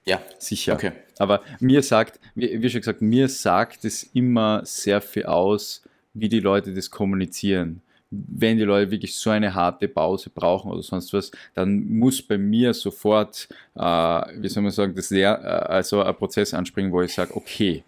ja, 0.06 0.22
sicher. 0.40 0.74
Okay. 0.74 0.92
Aber 1.18 1.42
mir 1.60 1.82
sagt, 1.84 2.20
wie, 2.36 2.62
wie 2.62 2.70
schon 2.70 2.82
gesagt, 2.82 3.02
mir 3.02 3.28
sagt 3.28 3.84
es 3.86 4.04
immer 4.14 4.62
sehr 4.66 5.02
viel 5.02 5.26
aus, 5.26 5.82
wie 6.14 6.30
die 6.30 6.40
Leute 6.40 6.74
das 6.74 6.90
kommunizieren. 6.92 7.82
Wenn 8.10 8.58
die 8.58 8.64
Leute 8.64 8.92
wirklich 8.92 9.16
so 9.16 9.30
eine 9.30 9.54
harte 9.54 9.88
Pause 9.88 10.30
brauchen 10.30 10.72
oder 10.72 10.82
sonst 10.82 11.12
was, 11.14 11.32
dann 11.54 11.86
muss 11.86 12.22
bei 12.22 12.38
mir 12.38 12.74
sofort, 12.74 13.50
äh, 13.76 13.82
wie 13.82 14.48
soll 14.48 14.64
man 14.64 14.72
sagen, 14.72 14.96
das 14.96 15.10
sehr, 15.10 15.40
äh, 15.44 15.74
also 15.74 16.02
ein 16.02 16.16
Prozess 16.16 16.54
anspringen, 16.54 16.92
wo 16.92 17.02
ich 17.02 17.14
sage, 17.14 17.36
okay, 17.36 17.84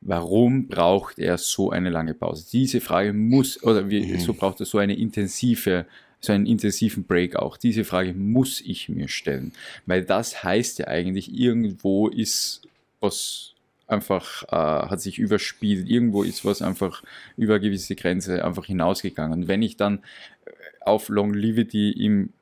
warum 0.00 0.68
braucht 0.68 1.18
er 1.18 1.38
so 1.38 1.70
eine 1.70 1.90
lange 1.90 2.14
Pause? 2.14 2.46
Diese 2.50 2.80
Frage 2.80 3.12
muss, 3.12 3.62
oder 3.62 3.88
wie, 3.88 4.18
so 4.18 4.34
braucht 4.34 4.60
er 4.60 4.66
so 4.66 4.78
eine 4.78 4.96
intensive, 4.96 5.86
so 6.20 6.32
einen 6.32 6.46
intensiven 6.46 7.04
Break 7.04 7.36
auch. 7.36 7.56
Diese 7.56 7.84
Frage 7.84 8.14
muss 8.14 8.60
ich 8.60 8.88
mir 8.88 9.08
stellen, 9.08 9.52
weil 9.86 10.04
das 10.04 10.42
heißt 10.42 10.80
ja 10.80 10.88
eigentlich, 10.88 11.32
irgendwo 11.32 12.08
ist 12.08 12.62
was 13.00 13.54
einfach, 13.88 14.44
äh, 14.44 14.88
hat 14.88 15.00
sich 15.00 15.18
überspielt, 15.18 15.88
irgendwo 15.88 16.22
ist 16.22 16.44
was 16.44 16.62
einfach 16.62 17.02
über 17.36 17.54
eine 17.54 17.62
gewisse 17.64 17.96
Grenze 17.96 18.44
einfach 18.44 18.66
hinausgegangen. 18.66 19.42
Und 19.42 19.48
wenn 19.48 19.62
ich 19.62 19.76
dann 19.76 19.98
äh, 20.44 20.50
auf 20.82 21.08
Longevity 21.08 21.90
im 21.92 22.32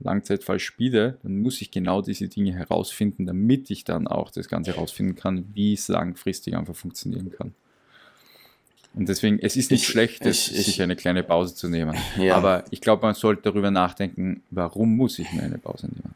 Langzeitfall 0.00 0.58
spiele, 0.58 1.16
dann 1.22 1.38
muss 1.40 1.62
ich 1.62 1.70
genau 1.70 2.02
diese 2.02 2.28
Dinge 2.28 2.52
herausfinden, 2.54 3.24
damit 3.24 3.70
ich 3.70 3.84
dann 3.84 4.06
auch 4.06 4.30
das 4.30 4.48
Ganze 4.48 4.72
herausfinden 4.74 5.14
kann, 5.14 5.46
wie 5.54 5.72
es 5.72 5.88
langfristig 5.88 6.54
einfach 6.54 6.76
funktionieren 6.76 7.30
kann. 7.32 7.54
Und 8.94 9.08
deswegen, 9.08 9.38
es 9.38 9.56
ist 9.56 9.70
nicht 9.70 9.82
Ich- 9.82 9.88
schlecht, 9.88 10.24
ich- 10.26 10.54
ich- 10.54 10.64
sich 10.66 10.82
eine 10.82 10.96
kleine 10.96 11.22
Pause 11.22 11.54
zu 11.54 11.68
nehmen. 11.68 11.94
Ja. 12.18 12.34
Aber 12.36 12.64
ich 12.70 12.80
glaube, 12.80 13.02
man 13.06 13.14
sollte 13.14 13.42
darüber 13.42 13.70
nachdenken, 13.70 14.42
warum 14.50 14.96
muss 14.96 15.18
ich 15.18 15.32
mir 15.32 15.42
eine 15.42 15.58
Pause 15.58 15.86
nehmen? 15.86 16.14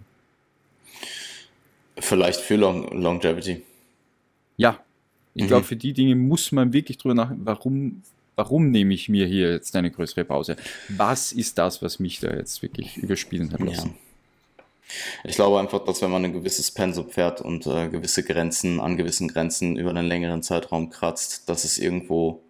vielleicht 1.99 2.41
für 2.41 2.57
Long 2.57 2.89
Longevity. 2.99 3.63
Ja, 4.61 4.79
ich 5.35 5.45
Mhm. 5.45 5.49
glaube, 5.49 5.65
für 5.65 5.77
die 5.77 5.95
Dinge 5.95 6.15
muss 6.15 6.53
man 6.53 6.75
wirklich 6.75 6.99
drüber 6.99 7.15
nachdenken, 7.15 7.47
warum, 7.47 8.03
warum 8.37 8.71
nehme 8.71 8.93
ich 8.93 9.09
mir 9.09 9.27
hier 9.27 9.53
jetzt 9.53 9.75
eine 9.75 9.91
größere 9.91 10.27
Pause? 10.27 10.57
Was 10.89 11.33
ist 11.33 11.57
das, 11.57 11.81
was 11.81 11.99
mich 11.99 12.21
da 12.21 12.31
jetzt 12.31 12.61
wirklich 12.61 12.99
überspielen 12.99 13.51
hat 13.53 13.61
Ja. 13.61 13.67
lassen? 13.69 13.95
Ich 15.25 15.37
glaube 15.37 15.61
einfach, 15.61 15.83
dass 15.85 16.03
wenn 16.03 16.11
man 16.11 16.25
ein 16.27 16.33
gewisses 16.35 16.71
Pensum 16.73 17.09
fährt 17.09 17.41
und 17.41 17.67
äh, 17.67 17.89
gewisse 17.89 18.23
Grenzen 18.23 18.81
an 18.81 18.99
gewissen 18.99 19.29
Grenzen 19.29 19.77
über 19.77 19.91
einen 19.91 20.07
längeren 20.07 20.43
Zeitraum 20.43 20.91
kratzt, 20.91 21.49
dass 21.49 21.65
es 21.65 21.79
irgendwo 21.79 22.43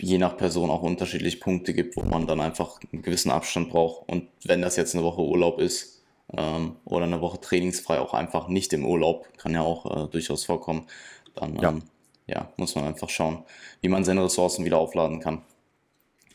je 0.00 0.18
nach 0.18 0.36
Person 0.36 0.68
auch 0.70 0.82
unterschiedliche 0.82 1.38
Punkte 1.38 1.72
gibt, 1.72 1.96
wo 1.96 2.02
man 2.02 2.26
dann 2.26 2.40
einfach 2.40 2.80
einen 2.92 3.00
gewissen 3.02 3.30
Abstand 3.30 3.70
braucht. 3.70 4.08
Und 4.08 4.28
wenn 4.44 4.60
das 4.60 4.76
jetzt 4.76 4.94
eine 4.94 5.04
Woche 5.04 5.22
Urlaub 5.22 5.58
ist 5.60 5.97
ähm, 6.36 6.76
oder 6.84 7.04
eine 7.04 7.20
Woche 7.20 7.40
trainingsfrei, 7.40 8.00
auch 8.00 8.14
einfach 8.14 8.48
nicht 8.48 8.72
im 8.72 8.84
Urlaub, 8.84 9.28
kann 9.38 9.54
ja 9.54 9.62
auch 9.62 10.06
äh, 10.06 10.08
durchaus 10.10 10.44
vorkommen, 10.44 10.86
dann 11.34 11.56
Ja. 11.60 11.68
ähm, 11.70 11.82
ja, 12.26 12.52
muss 12.56 12.74
man 12.74 12.84
einfach 12.84 13.08
schauen, 13.08 13.44
wie 13.80 13.88
man 13.88 14.04
seine 14.04 14.22
Ressourcen 14.24 14.64
wieder 14.64 14.78
aufladen 14.78 15.20
kann. 15.20 15.42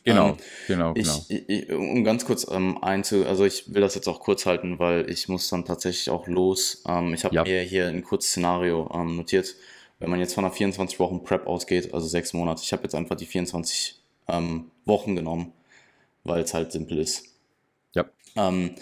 Genau, 0.04 0.30
Ähm, 0.30 0.36
genau, 0.66 0.92
genau. 0.94 1.24
Ich, 1.28 1.48
ich, 1.48 1.72
um 1.72 2.04
ganz 2.04 2.26
kurz 2.26 2.46
ähm, 2.50 2.82
einzu, 2.82 3.24
also 3.26 3.44
ich 3.46 3.72
will 3.72 3.80
das 3.80 3.94
jetzt 3.94 4.06
auch 4.08 4.20
kurz 4.20 4.44
halten, 4.44 4.78
weil 4.78 5.08
ich 5.10 5.28
muss 5.28 5.48
dann 5.48 5.64
tatsächlich 5.64 6.10
auch 6.10 6.26
los. 6.26 6.82
Ähm, 6.86 7.14
ich 7.14 7.24
habe 7.24 7.34
Ja. 7.36 7.42
mir 7.44 7.62
hier 7.62 7.88
ein 7.88 8.02
kurzes 8.04 8.32
Szenario 8.32 8.90
ähm, 8.94 9.16
notiert. 9.16 9.54
Wenn 10.00 10.10
man 10.10 10.20
jetzt 10.20 10.34
von 10.34 10.44
einer 10.44 10.52
24 10.52 10.98
Wochen 11.00 11.22
Prep 11.22 11.46
ausgeht, 11.46 11.94
also 11.94 12.06
sechs 12.06 12.32
Monate, 12.34 12.62
ich 12.62 12.72
habe 12.72 12.82
jetzt 12.82 12.94
einfach 12.94 13.16
die 13.16 13.24
24 13.26 13.98
ähm, 14.28 14.70
Wochen 14.84 15.16
genommen, 15.16 15.52
weil 16.24 16.42
es 16.42 16.52
halt 16.52 16.72
simpel 16.72 16.98
ist. 16.98 17.24
ja. 17.94 18.04
Ähm, 18.36 18.74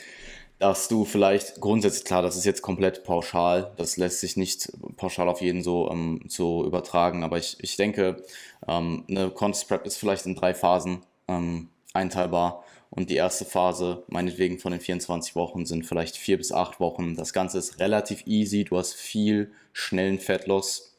dass 0.62 0.86
du 0.86 1.04
vielleicht 1.04 1.60
grundsätzlich, 1.60 2.04
klar, 2.04 2.22
das 2.22 2.36
ist 2.36 2.44
jetzt 2.44 2.62
komplett 2.62 3.02
pauschal, 3.02 3.72
das 3.78 3.96
lässt 3.96 4.20
sich 4.20 4.36
nicht 4.36 4.70
pauschal 4.96 5.28
auf 5.28 5.40
jeden 5.40 5.64
so, 5.64 5.90
ähm, 5.90 6.20
so 6.28 6.64
übertragen, 6.64 7.24
aber 7.24 7.36
ich, 7.36 7.56
ich 7.60 7.76
denke, 7.76 8.22
ähm, 8.68 9.02
eine 9.10 9.30
Contest 9.30 9.66
Prep 9.66 9.84
ist 9.86 9.96
vielleicht 9.96 10.24
in 10.24 10.36
drei 10.36 10.54
Phasen 10.54 11.00
ähm, 11.26 11.68
einteilbar 11.94 12.62
und 12.90 13.10
die 13.10 13.16
erste 13.16 13.44
Phase, 13.44 14.04
meinetwegen 14.06 14.60
von 14.60 14.70
den 14.70 14.80
24 14.80 15.34
Wochen, 15.34 15.66
sind 15.66 15.84
vielleicht 15.84 16.16
vier 16.16 16.38
bis 16.38 16.52
acht 16.52 16.78
Wochen. 16.78 17.16
Das 17.16 17.32
Ganze 17.32 17.58
ist 17.58 17.80
relativ 17.80 18.24
easy, 18.28 18.62
du 18.62 18.78
hast 18.78 18.94
viel 18.94 19.50
schnellen 19.72 20.20
Fettloss. 20.20 20.96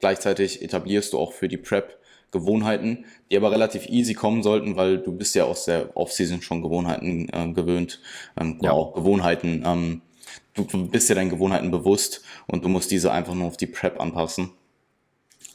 Gleichzeitig 0.00 0.62
etablierst 0.62 1.12
du 1.12 1.20
auch 1.20 1.32
für 1.32 1.46
die 1.46 1.58
Prep 1.58 1.99
Gewohnheiten, 2.30 3.04
die 3.30 3.36
aber 3.36 3.50
relativ 3.50 3.86
easy 3.88 4.14
kommen 4.14 4.42
sollten, 4.42 4.76
weil 4.76 4.98
du 4.98 5.12
bist 5.12 5.34
ja 5.34 5.44
aus 5.44 5.64
der 5.64 5.96
Off-Season 5.96 6.42
schon 6.42 6.62
Gewohnheiten 6.62 7.28
äh, 7.32 7.52
gewöhnt, 7.52 8.00
ähm, 8.40 8.58
Ja. 8.62 8.72
wow, 8.72 8.94
Gewohnheiten, 8.94 9.62
ähm, 9.66 10.02
du 10.54 10.64
bist 10.88 11.08
dir 11.08 11.14
deinen 11.14 11.30
Gewohnheiten 11.30 11.70
bewusst 11.70 12.22
und 12.46 12.64
du 12.64 12.68
musst 12.68 12.90
diese 12.90 13.12
einfach 13.12 13.34
nur 13.34 13.46
auf 13.48 13.56
die 13.56 13.66
Prep 13.66 14.00
anpassen. 14.00 14.50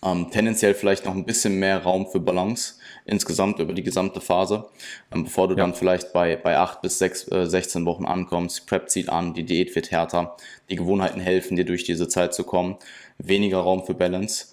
Ähm, 0.04 0.28
tendenziell 0.30 0.74
vielleicht 0.76 1.06
noch 1.06 1.16
ein 1.16 1.26
bisschen 1.26 1.58
mehr 1.58 1.82
Raum 1.82 2.08
für 2.12 2.20
Balance 2.20 2.76
insgesamt 3.06 3.60
über 3.60 3.74
die 3.74 3.82
gesamte 3.82 4.22
Phase, 4.22 4.66
ähm, 5.12 5.24
bevor 5.24 5.48
du 5.48 5.56
Ja. 5.56 5.62
dann 5.62 5.74
vielleicht 5.74 6.12
bei, 6.14 6.36
bei 6.36 6.58
8 6.58 6.82
bis 6.82 7.00
6, 7.00 7.32
äh, 7.32 7.46
16 7.48 7.86
Wochen 7.86 8.06
ankommst. 8.06 8.68
Prep 8.68 8.90
zieht 8.90 9.10
an, 9.10 9.34
die 9.34 9.44
Diät 9.46 9.74
wird 9.76 9.92
härter, 9.92 10.36
die 10.70 10.76
Gewohnheiten 10.76 11.20
helfen 11.22 11.56
dir 11.56 11.66
durch 11.66 11.86
diese 11.86 12.08
Zeit 12.08 12.34
zu 12.36 12.44
kommen, 12.44 12.76
weniger 13.18 13.60
Raum 13.60 13.86
für 13.86 13.94
Balance. 13.96 14.48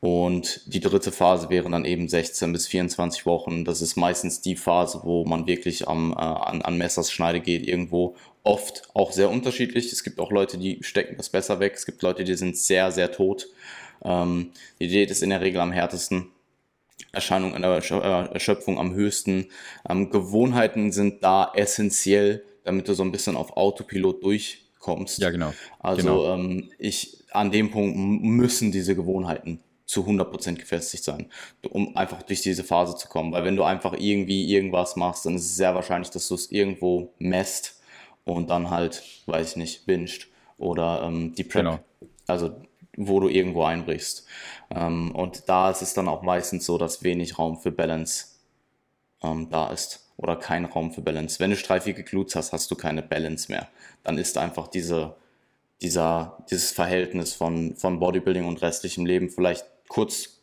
Und 0.00 0.60
die 0.72 0.78
dritte 0.80 1.10
Phase 1.10 1.50
wäre 1.50 1.68
dann 1.70 1.84
eben 1.84 2.08
16 2.08 2.52
bis 2.52 2.68
24 2.68 3.26
Wochen. 3.26 3.64
Das 3.64 3.82
ist 3.82 3.96
meistens 3.96 4.40
die 4.40 4.54
Phase, 4.54 5.00
wo 5.02 5.24
man 5.24 5.46
wirklich 5.48 5.88
am, 5.88 6.12
äh, 6.12 6.16
an, 6.16 6.62
an 6.62 6.78
Messers 6.78 7.10
Schneide 7.10 7.40
geht, 7.40 7.66
irgendwo. 7.66 8.14
Oft 8.44 8.88
auch 8.94 9.10
sehr 9.10 9.28
unterschiedlich. 9.28 9.92
Es 9.92 10.04
gibt 10.04 10.20
auch 10.20 10.30
Leute, 10.30 10.56
die 10.56 10.78
stecken 10.82 11.16
das 11.16 11.28
besser 11.30 11.58
weg. 11.58 11.72
Es 11.74 11.84
gibt 11.84 12.00
Leute, 12.02 12.22
die 12.22 12.36
sind 12.36 12.56
sehr, 12.56 12.92
sehr 12.92 13.10
tot. 13.10 13.48
Ähm, 14.04 14.52
die 14.78 14.86
Diät 14.86 15.10
ist 15.10 15.22
in 15.22 15.30
der 15.30 15.40
Regel 15.40 15.60
am 15.60 15.72
härtesten. 15.72 16.28
Erscheinung 17.10 17.54
einer 17.54 17.76
Erschö- 17.80 18.00
äh, 18.00 18.32
Erschöpfung 18.32 18.78
am 18.78 18.94
höchsten. 18.94 19.46
Ähm, 19.88 20.10
Gewohnheiten 20.10 20.92
sind 20.92 21.24
da 21.24 21.50
essentiell, 21.56 22.44
damit 22.62 22.86
du 22.86 22.94
so 22.94 23.02
ein 23.02 23.10
bisschen 23.10 23.34
auf 23.36 23.56
Autopilot 23.56 24.22
durchkommst. 24.22 25.18
Ja, 25.18 25.30
genau. 25.30 25.52
Also 25.80 26.02
Genau. 26.02 26.34
ähm, 26.34 26.70
ich, 26.78 27.24
an 27.32 27.50
dem 27.50 27.72
Punkt 27.72 27.96
müssen 27.96 28.70
diese 28.70 28.94
Gewohnheiten 28.94 29.58
zu 29.88 30.04
100% 30.04 30.56
gefestigt 30.56 31.02
sein, 31.02 31.30
um 31.70 31.96
einfach 31.96 32.22
durch 32.22 32.42
diese 32.42 32.62
Phase 32.62 32.94
zu 32.94 33.08
kommen. 33.08 33.32
Weil 33.32 33.44
wenn 33.44 33.56
du 33.56 33.64
einfach 33.64 33.94
irgendwie 33.98 34.52
irgendwas 34.52 34.96
machst, 34.96 35.24
dann 35.24 35.34
ist 35.34 35.46
es 35.46 35.56
sehr 35.56 35.74
wahrscheinlich, 35.74 36.10
dass 36.10 36.28
du 36.28 36.34
es 36.34 36.52
irgendwo 36.52 37.14
messt 37.18 37.80
und 38.24 38.50
dann 38.50 38.68
halt, 38.68 39.02
weiß 39.24 39.52
ich 39.52 39.56
nicht, 39.56 39.86
binscht 39.86 40.28
oder 40.58 41.02
ähm, 41.04 41.34
die 41.34 41.42
Prep, 41.44 41.64
Genau. 41.64 41.78
also 42.26 42.54
wo 42.98 43.18
du 43.20 43.28
irgendwo 43.28 43.62
einbrichst. 43.64 44.26
Ähm, 44.70 45.14
und 45.14 45.48
da 45.48 45.70
ist 45.70 45.80
es 45.80 45.94
dann 45.94 46.06
auch 46.08 46.20
meistens 46.22 46.66
so, 46.66 46.76
dass 46.76 47.02
wenig 47.02 47.38
Raum 47.38 47.58
für 47.58 47.72
Balance 47.72 48.26
ähm, 49.22 49.48
da 49.48 49.70
ist 49.70 50.04
oder 50.18 50.36
kein 50.36 50.66
Raum 50.66 50.92
für 50.92 51.00
Balance. 51.00 51.40
Wenn 51.40 51.50
du 51.50 51.56
streifige 51.56 52.04
Glutes 52.04 52.36
hast, 52.36 52.52
hast 52.52 52.70
du 52.70 52.74
keine 52.74 53.02
Balance 53.02 53.50
mehr. 53.50 53.68
Dann 54.04 54.18
ist 54.18 54.36
einfach 54.36 54.66
diese, 54.68 55.14
dieser, 55.80 56.44
dieses 56.50 56.72
Verhältnis 56.72 57.32
von, 57.32 57.74
von 57.76 58.00
Bodybuilding 58.00 58.44
und 58.44 58.60
restlichem 58.60 59.06
Leben 59.06 59.30
vielleicht 59.30 59.64
kurz 59.88 60.40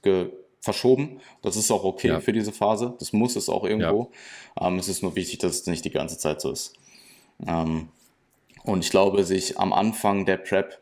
verschoben. 0.59 1.21
Das 1.41 1.55
ist 1.55 1.71
auch 1.71 1.83
okay 1.83 2.07
Ja. 2.09 2.19
für 2.19 2.33
diese 2.33 2.51
Phase. 2.51 2.95
Das 2.99 3.13
muss 3.13 3.35
es 3.35 3.49
auch 3.49 3.63
irgendwo. 3.63 4.11
Ähm, 4.59 4.79
es 4.79 4.87
ist 4.87 5.03
nur 5.03 5.15
wichtig, 5.15 5.39
dass 5.39 5.55
es 5.61 5.67
nicht 5.67 5.85
die 5.85 5.91
ganze 5.91 6.17
Zeit 6.17 6.41
so 6.41 6.51
ist. 6.51 6.73
Ähm, 7.45 7.89
und 8.63 8.83
ich 8.83 8.89
glaube, 8.89 9.23
sich 9.23 9.59
am 9.59 9.73
Anfang 9.73 10.25
der 10.25 10.37
Prep 10.37 10.79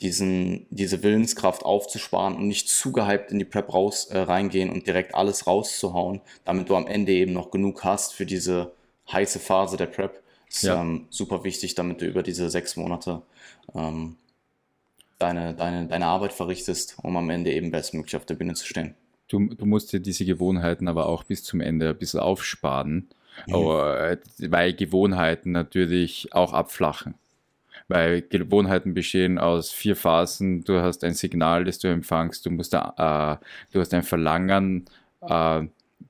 diesen, 0.00 0.66
diese 0.70 1.02
Willenskraft 1.02 1.64
aufzusparen 1.64 2.36
und 2.36 2.48
nicht 2.48 2.68
zu 2.68 2.92
gehypt 2.92 3.30
in 3.30 3.38
die 3.38 3.44
Prep 3.46 3.72
raus, 3.72 4.06
äh, 4.06 4.18
reingehen 4.18 4.70
und 4.70 4.86
direkt 4.86 5.14
alles 5.14 5.46
rauszuhauen, 5.46 6.20
damit 6.44 6.68
du 6.68 6.76
am 6.76 6.86
Ende 6.86 7.12
eben 7.12 7.32
noch 7.32 7.50
genug 7.50 7.84
hast 7.84 8.12
für 8.14 8.26
diese 8.26 8.72
heiße 9.10 9.38
Phase 9.38 9.76
der 9.76 9.86
Prep, 9.86 10.22
ist 10.48 10.62
Ja. 10.64 10.80
ähm, 10.80 11.06
super 11.10 11.44
wichtig, 11.44 11.74
damit 11.74 12.00
du 12.00 12.06
über 12.06 12.22
diese 12.22 12.48
sechs 12.50 12.76
Monate 12.76 13.22
ähm, 13.74 14.16
deine, 15.18 15.54
deine, 15.54 15.86
deine 15.86 16.06
Arbeit 16.06 16.32
verrichtest, 16.32 16.96
um 17.02 17.16
am 17.16 17.30
Ende 17.30 17.52
eben 17.52 17.70
bestmöglich 17.70 18.16
auf 18.16 18.26
der 18.26 18.34
Bühne 18.34 18.54
zu 18.54 18.66
stehen. 18.66 18.94
Du, 19.28 19.48
du 19.54 19.66
musst 19.66 19.92
dir 19.92 20.00
diese 20.00 20.24
Gewohnheiten 20.24 20.86
aber 20.88 21.06
auch 21.06 21.24
bis 21.24 21.42
zum 21.42 21.60
Ende 21.60 21.88
ein 21.90 21.98
bisschen 21.98 22.20
aufsparen, 22.20 23.08
aber, 23.50 24.10
äh, 24.12 24.18
weil 24.50 24.72
Gewohnheiten 24.74 25.52
natürlich 25.52 26.32
auch 26.32 26.52
abflachen. 26.52 27.14
Weil 27.88 28.22
Gewohnheiten 28.22 28.94
bestehen 28.94 29.38
aus 29.38 29.70
vier 29.70 29.94
Phasen. 29.96 30.64
Du 30.64 30.80
hast 30.80 31.04
ein 31.04 31.14
Signal, 31.14 31.64
das 31.64 31.78
du 31.78 31.88
empfangst, 31.88 32.44
du, 32.46 32.50
musst 32.50 32.72
da, 32.72 33.40
äh, 33.40 33.44
du 33.72 33.80
hast 33.80 33.94
ein 33.94 34.02
Verlangen, 34.02 34.86
äh, 35.22 35.62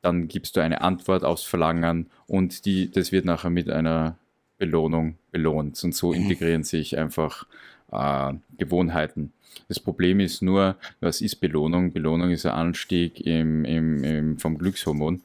dann 0.03 0.29
gibst 0.29 0.57
du 0.57 0.61
eine 0.61 0.81
Antwort 0.83 1.25
aufs 1.25 1.43
Verlangen 1.43 2.11
und 2.27 2.65
die, 2.65 2.91
das 2.91 3.13
wird 3.13 3.25
nachher 3.25 3.51
mit 3.51 3.69
einer 3.71 4.17
Belohnung 4.59 5.17
belohnt. 5.33 5.83
Und 5.83 5.95
so 5.95 6.13
Mhm. 6.13 6.23
integrieren 6.23 6.65
sich 6.65 6.97
einfach 6.99 7.47
äh, 7.93 8.33
Gewohnheiten. 8.59 9.33
Das 9.69 9.81
Problem 9.81 10.21
ist 10.21 10.43
nur, 10.43 10.77
was 11.01 11.21
ist 11.21 11.37
Belohnung? 11.37 11.93
Belohnung 11.93 12.31
ist 12.31 12.47
ein 12.47 12.53
Anstieg 12.53 13.21
im, 13.21 13.65
im, 13.65 14.05
im, 14.05 14.39
vom 14.39 14.59
Glückshormon. 14.59 15.23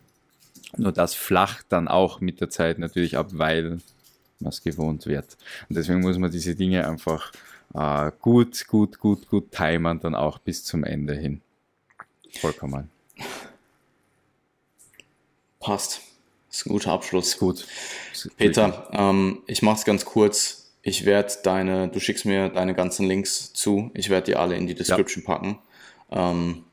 Nur 0.78 0.92
das 0.92 1.14
flacht 1.14 1.66
dann 1.70 1.88
auch 1.88 2.22
mit 2.22 2.40
der 2.42 2.50
Zeit 2.50 2.80
natürlich 2.80 3.18
ab, 3.18 3.28
weil 3.34 3.80
man 4.40 4.50
es 4.50 4.64
gewohnt 4.64 5.06
wird. 5.06 5.38
Und 5.70 5.76
deswegen 5.76 6.00
muss 6.00 6.18
man 6.18 6.32
diese 6.32 6.56
Dinge 6.56 6.88
einfach 6.88 7.32
äh, 7.74 8.12
gut, 8.20 8.68
gut, 8.68 9.00
gut, 9.00 9.30
gut 9.30 9.52
timern, 9.52 10.00
dann 10.00 10.16
auch 10.16 10.40
bis 10.40 10.64
zum 10.64 10.84
Ende 10.84 11.14
hin. 11.14 11.42
Vollkommen. 12.40 12.90
Passt. 15.60 16.02
ist 16.50 16.66
ein 16.66 16.72
guter 16.72 16.92
Abschluss. 16.92 17.38
Gut. 17.38 17.68
Peter, 18.38 18.90
ähm, 18.92 19.44
ich 19.46 19.62
mache 19.62 19.78
es 19.78 19.86
ganz 19.86 20.06
kurz. 20.06 20.61
Ich 20.84 21.06
werde 21.06 21.32
deine, 21.44 21.88
du 21.90 22.00
schickst 22.00 22.26
mir 22.26 22.50
deine 22.50 22.74
ganzen 22.74 23.06
Links 23.08 23.54
zu. 23.54 23.92
Ich 23.94 24.10
werde 24.10 24.26
die 24.26 24.36
alle 24.36 24.56
in 24.56 24.66
die 24.68 24.74
Description 24.76 25.24
packen. 25.24 25.60
Ähm, 26.12 26.64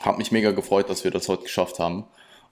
hab 0.00 0.18
mich 0.18 0.30
mega 0.32 0.52
gefreut, 0.52 0.88
dass 0.88 1.02
wir 1.04 1.10
das 1.10 1.28
heute 1.28 1.42
geschafft 1.42 1.78
haben. 1.78 2.04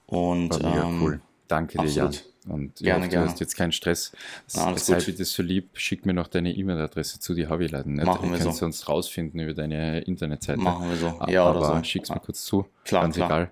Und 0.07 0.59
ähm, 0.63 1.01
cool. 1.01 1.21
Danke 1.47 1.77
dir, 1.77 1.83
absolut. 1.83 2.15
Jan. 2.15 2.23
Und 2.45 2.75
Gerne, 2.75 3.01
hoffe, 3.05 3.09
gerne. 3.09 3.25
du 3.27 3.31
hast 3.31 3.39
jetzt 3.39 3.55
keinen 3.55 3.71
Stress. 3.71 4.11
Na, 4.53 4.65
alles 4.65 4.85
Sei 4.85 4.95
gut. 4.95 5.05
bitte 5.05 5.23
so 5.23 5.41
lieb, 5.41 5.69
schick 5.75 6.05
mir 6.05 6.13
noch 6.13 6.27
deine 6.27 6.51
E-Mail-Adresse 6.51 7.19
zu, 7.21 7.33
die 7.33 7.47
habe 7.47 7.63
ich 7.63 7.71
leider 7.71 7.87
nicht. 7.87 8.05
Machen 8.05 8.25
ich 8.25 8.31
wir 8.31 8.37
kann 8.39 8.51
so. 8.51 8.59
sonst 8.59 8.89
rausfinden 8.89 9.39
über 9.39 9.53
deine 9.53 10.01
Internetseite. 10.01 10.59
Machen 10.59 10.89
wir 10.89 10.97
so. 10.97 11.19
Ja, 11.27 11.45
Aber 11.45 11.59
oder 11.59 11.77
so. 11.77 11.83
schick's 11.85 12.09
mir 12.09 12.15
Ja. 12.17 12.21
kurz 12.21 12.43
zu, 12.43 12.65
Klar, 12.83 13.03
ganz 13.03 13.15
klar. 13.15 13.29
egal. 13.29 13.51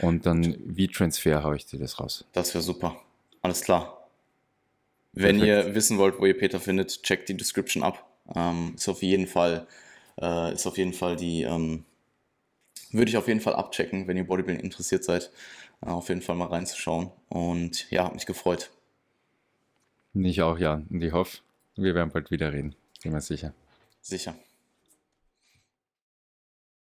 Und 0.00 0.26
dann 0.26 0.54
wie 0.66 0.88
Transfer 0.88 1.42
haue 1.42 1.56
ich 1.56 1.64
dir 1.64 1.78
das 1.78 1.98
raus. 1.98 2.26
Das 2.34 2.52
wäre 2.52 2.62
super. 2.62 2.96
Alles 3.40 3.62
klar. 3.62 3.95
Wenn 5.16 5.38
Perfekt. 5.38 5.66
ihr 5.68 5.74
wissen 5.74 5.96
wollt, 5.96 6.20
wo 6.20 6.26
ihr 6.26 6.36
Peter 6.36 6.60
findet, 6.60 7.02
checkt 7.02 7.30
die 7.30 7.36
Description 7.36 7.82
ab. 7.82 8.06
Ähm, 8.34 8.74
ist 8.76 8.86
auf 8.86 9.02
jeden 9.02 9.26
Fall, 9.26 9.66
äh, 10.20 10.52
ist 10.52 10.66
auf 10.66 10.76
jeden 10.76 10.92
Fall 10.92 11.16
die, 11.16 11.42
ähm, 11.42 11.84
würde 12.92 13.08
ich 13.08 13.16
auf 13.16 13.26
jeden 13.26 13.40
Fall 13.40 13.54
abchecken, 13.54 14.06
wenn 14.06 14.18
ihr 14.18 14.26
Bodybuilding 14.26 14.62
interessiert 14.62 15.04
seid, 15.04 15.30
äh, 15.80 15.88
auf 15.88 16.10
jeden 16.10 16.20
Fall 16.20 16.36
mal 16.36 16.48
reinzuschauen. 16.48 17.10
Und 17.30 17.90
ja, 17.90 18.04
hat 18.04 18.14
mich 18.14 18.26
gefreut. 18.26 18.70
Und 20.12 20.26
ich 20.26 20.42
auch, 20.42 20.58
Jan. 20.58 20.86
Und 20.90 21.02
ich 21.02 21.12
hoffe, 21.12 21.38
wir 21.76 21.94
werden 21.94 22.10
bald 22.10 22.30
wieder 22.30 22.52
reden. 22.52 22.74
Bin 23.02 23.12
mir 23.12 23.22
sicher. 23.22 23.54
Sicher. 24.02 24.34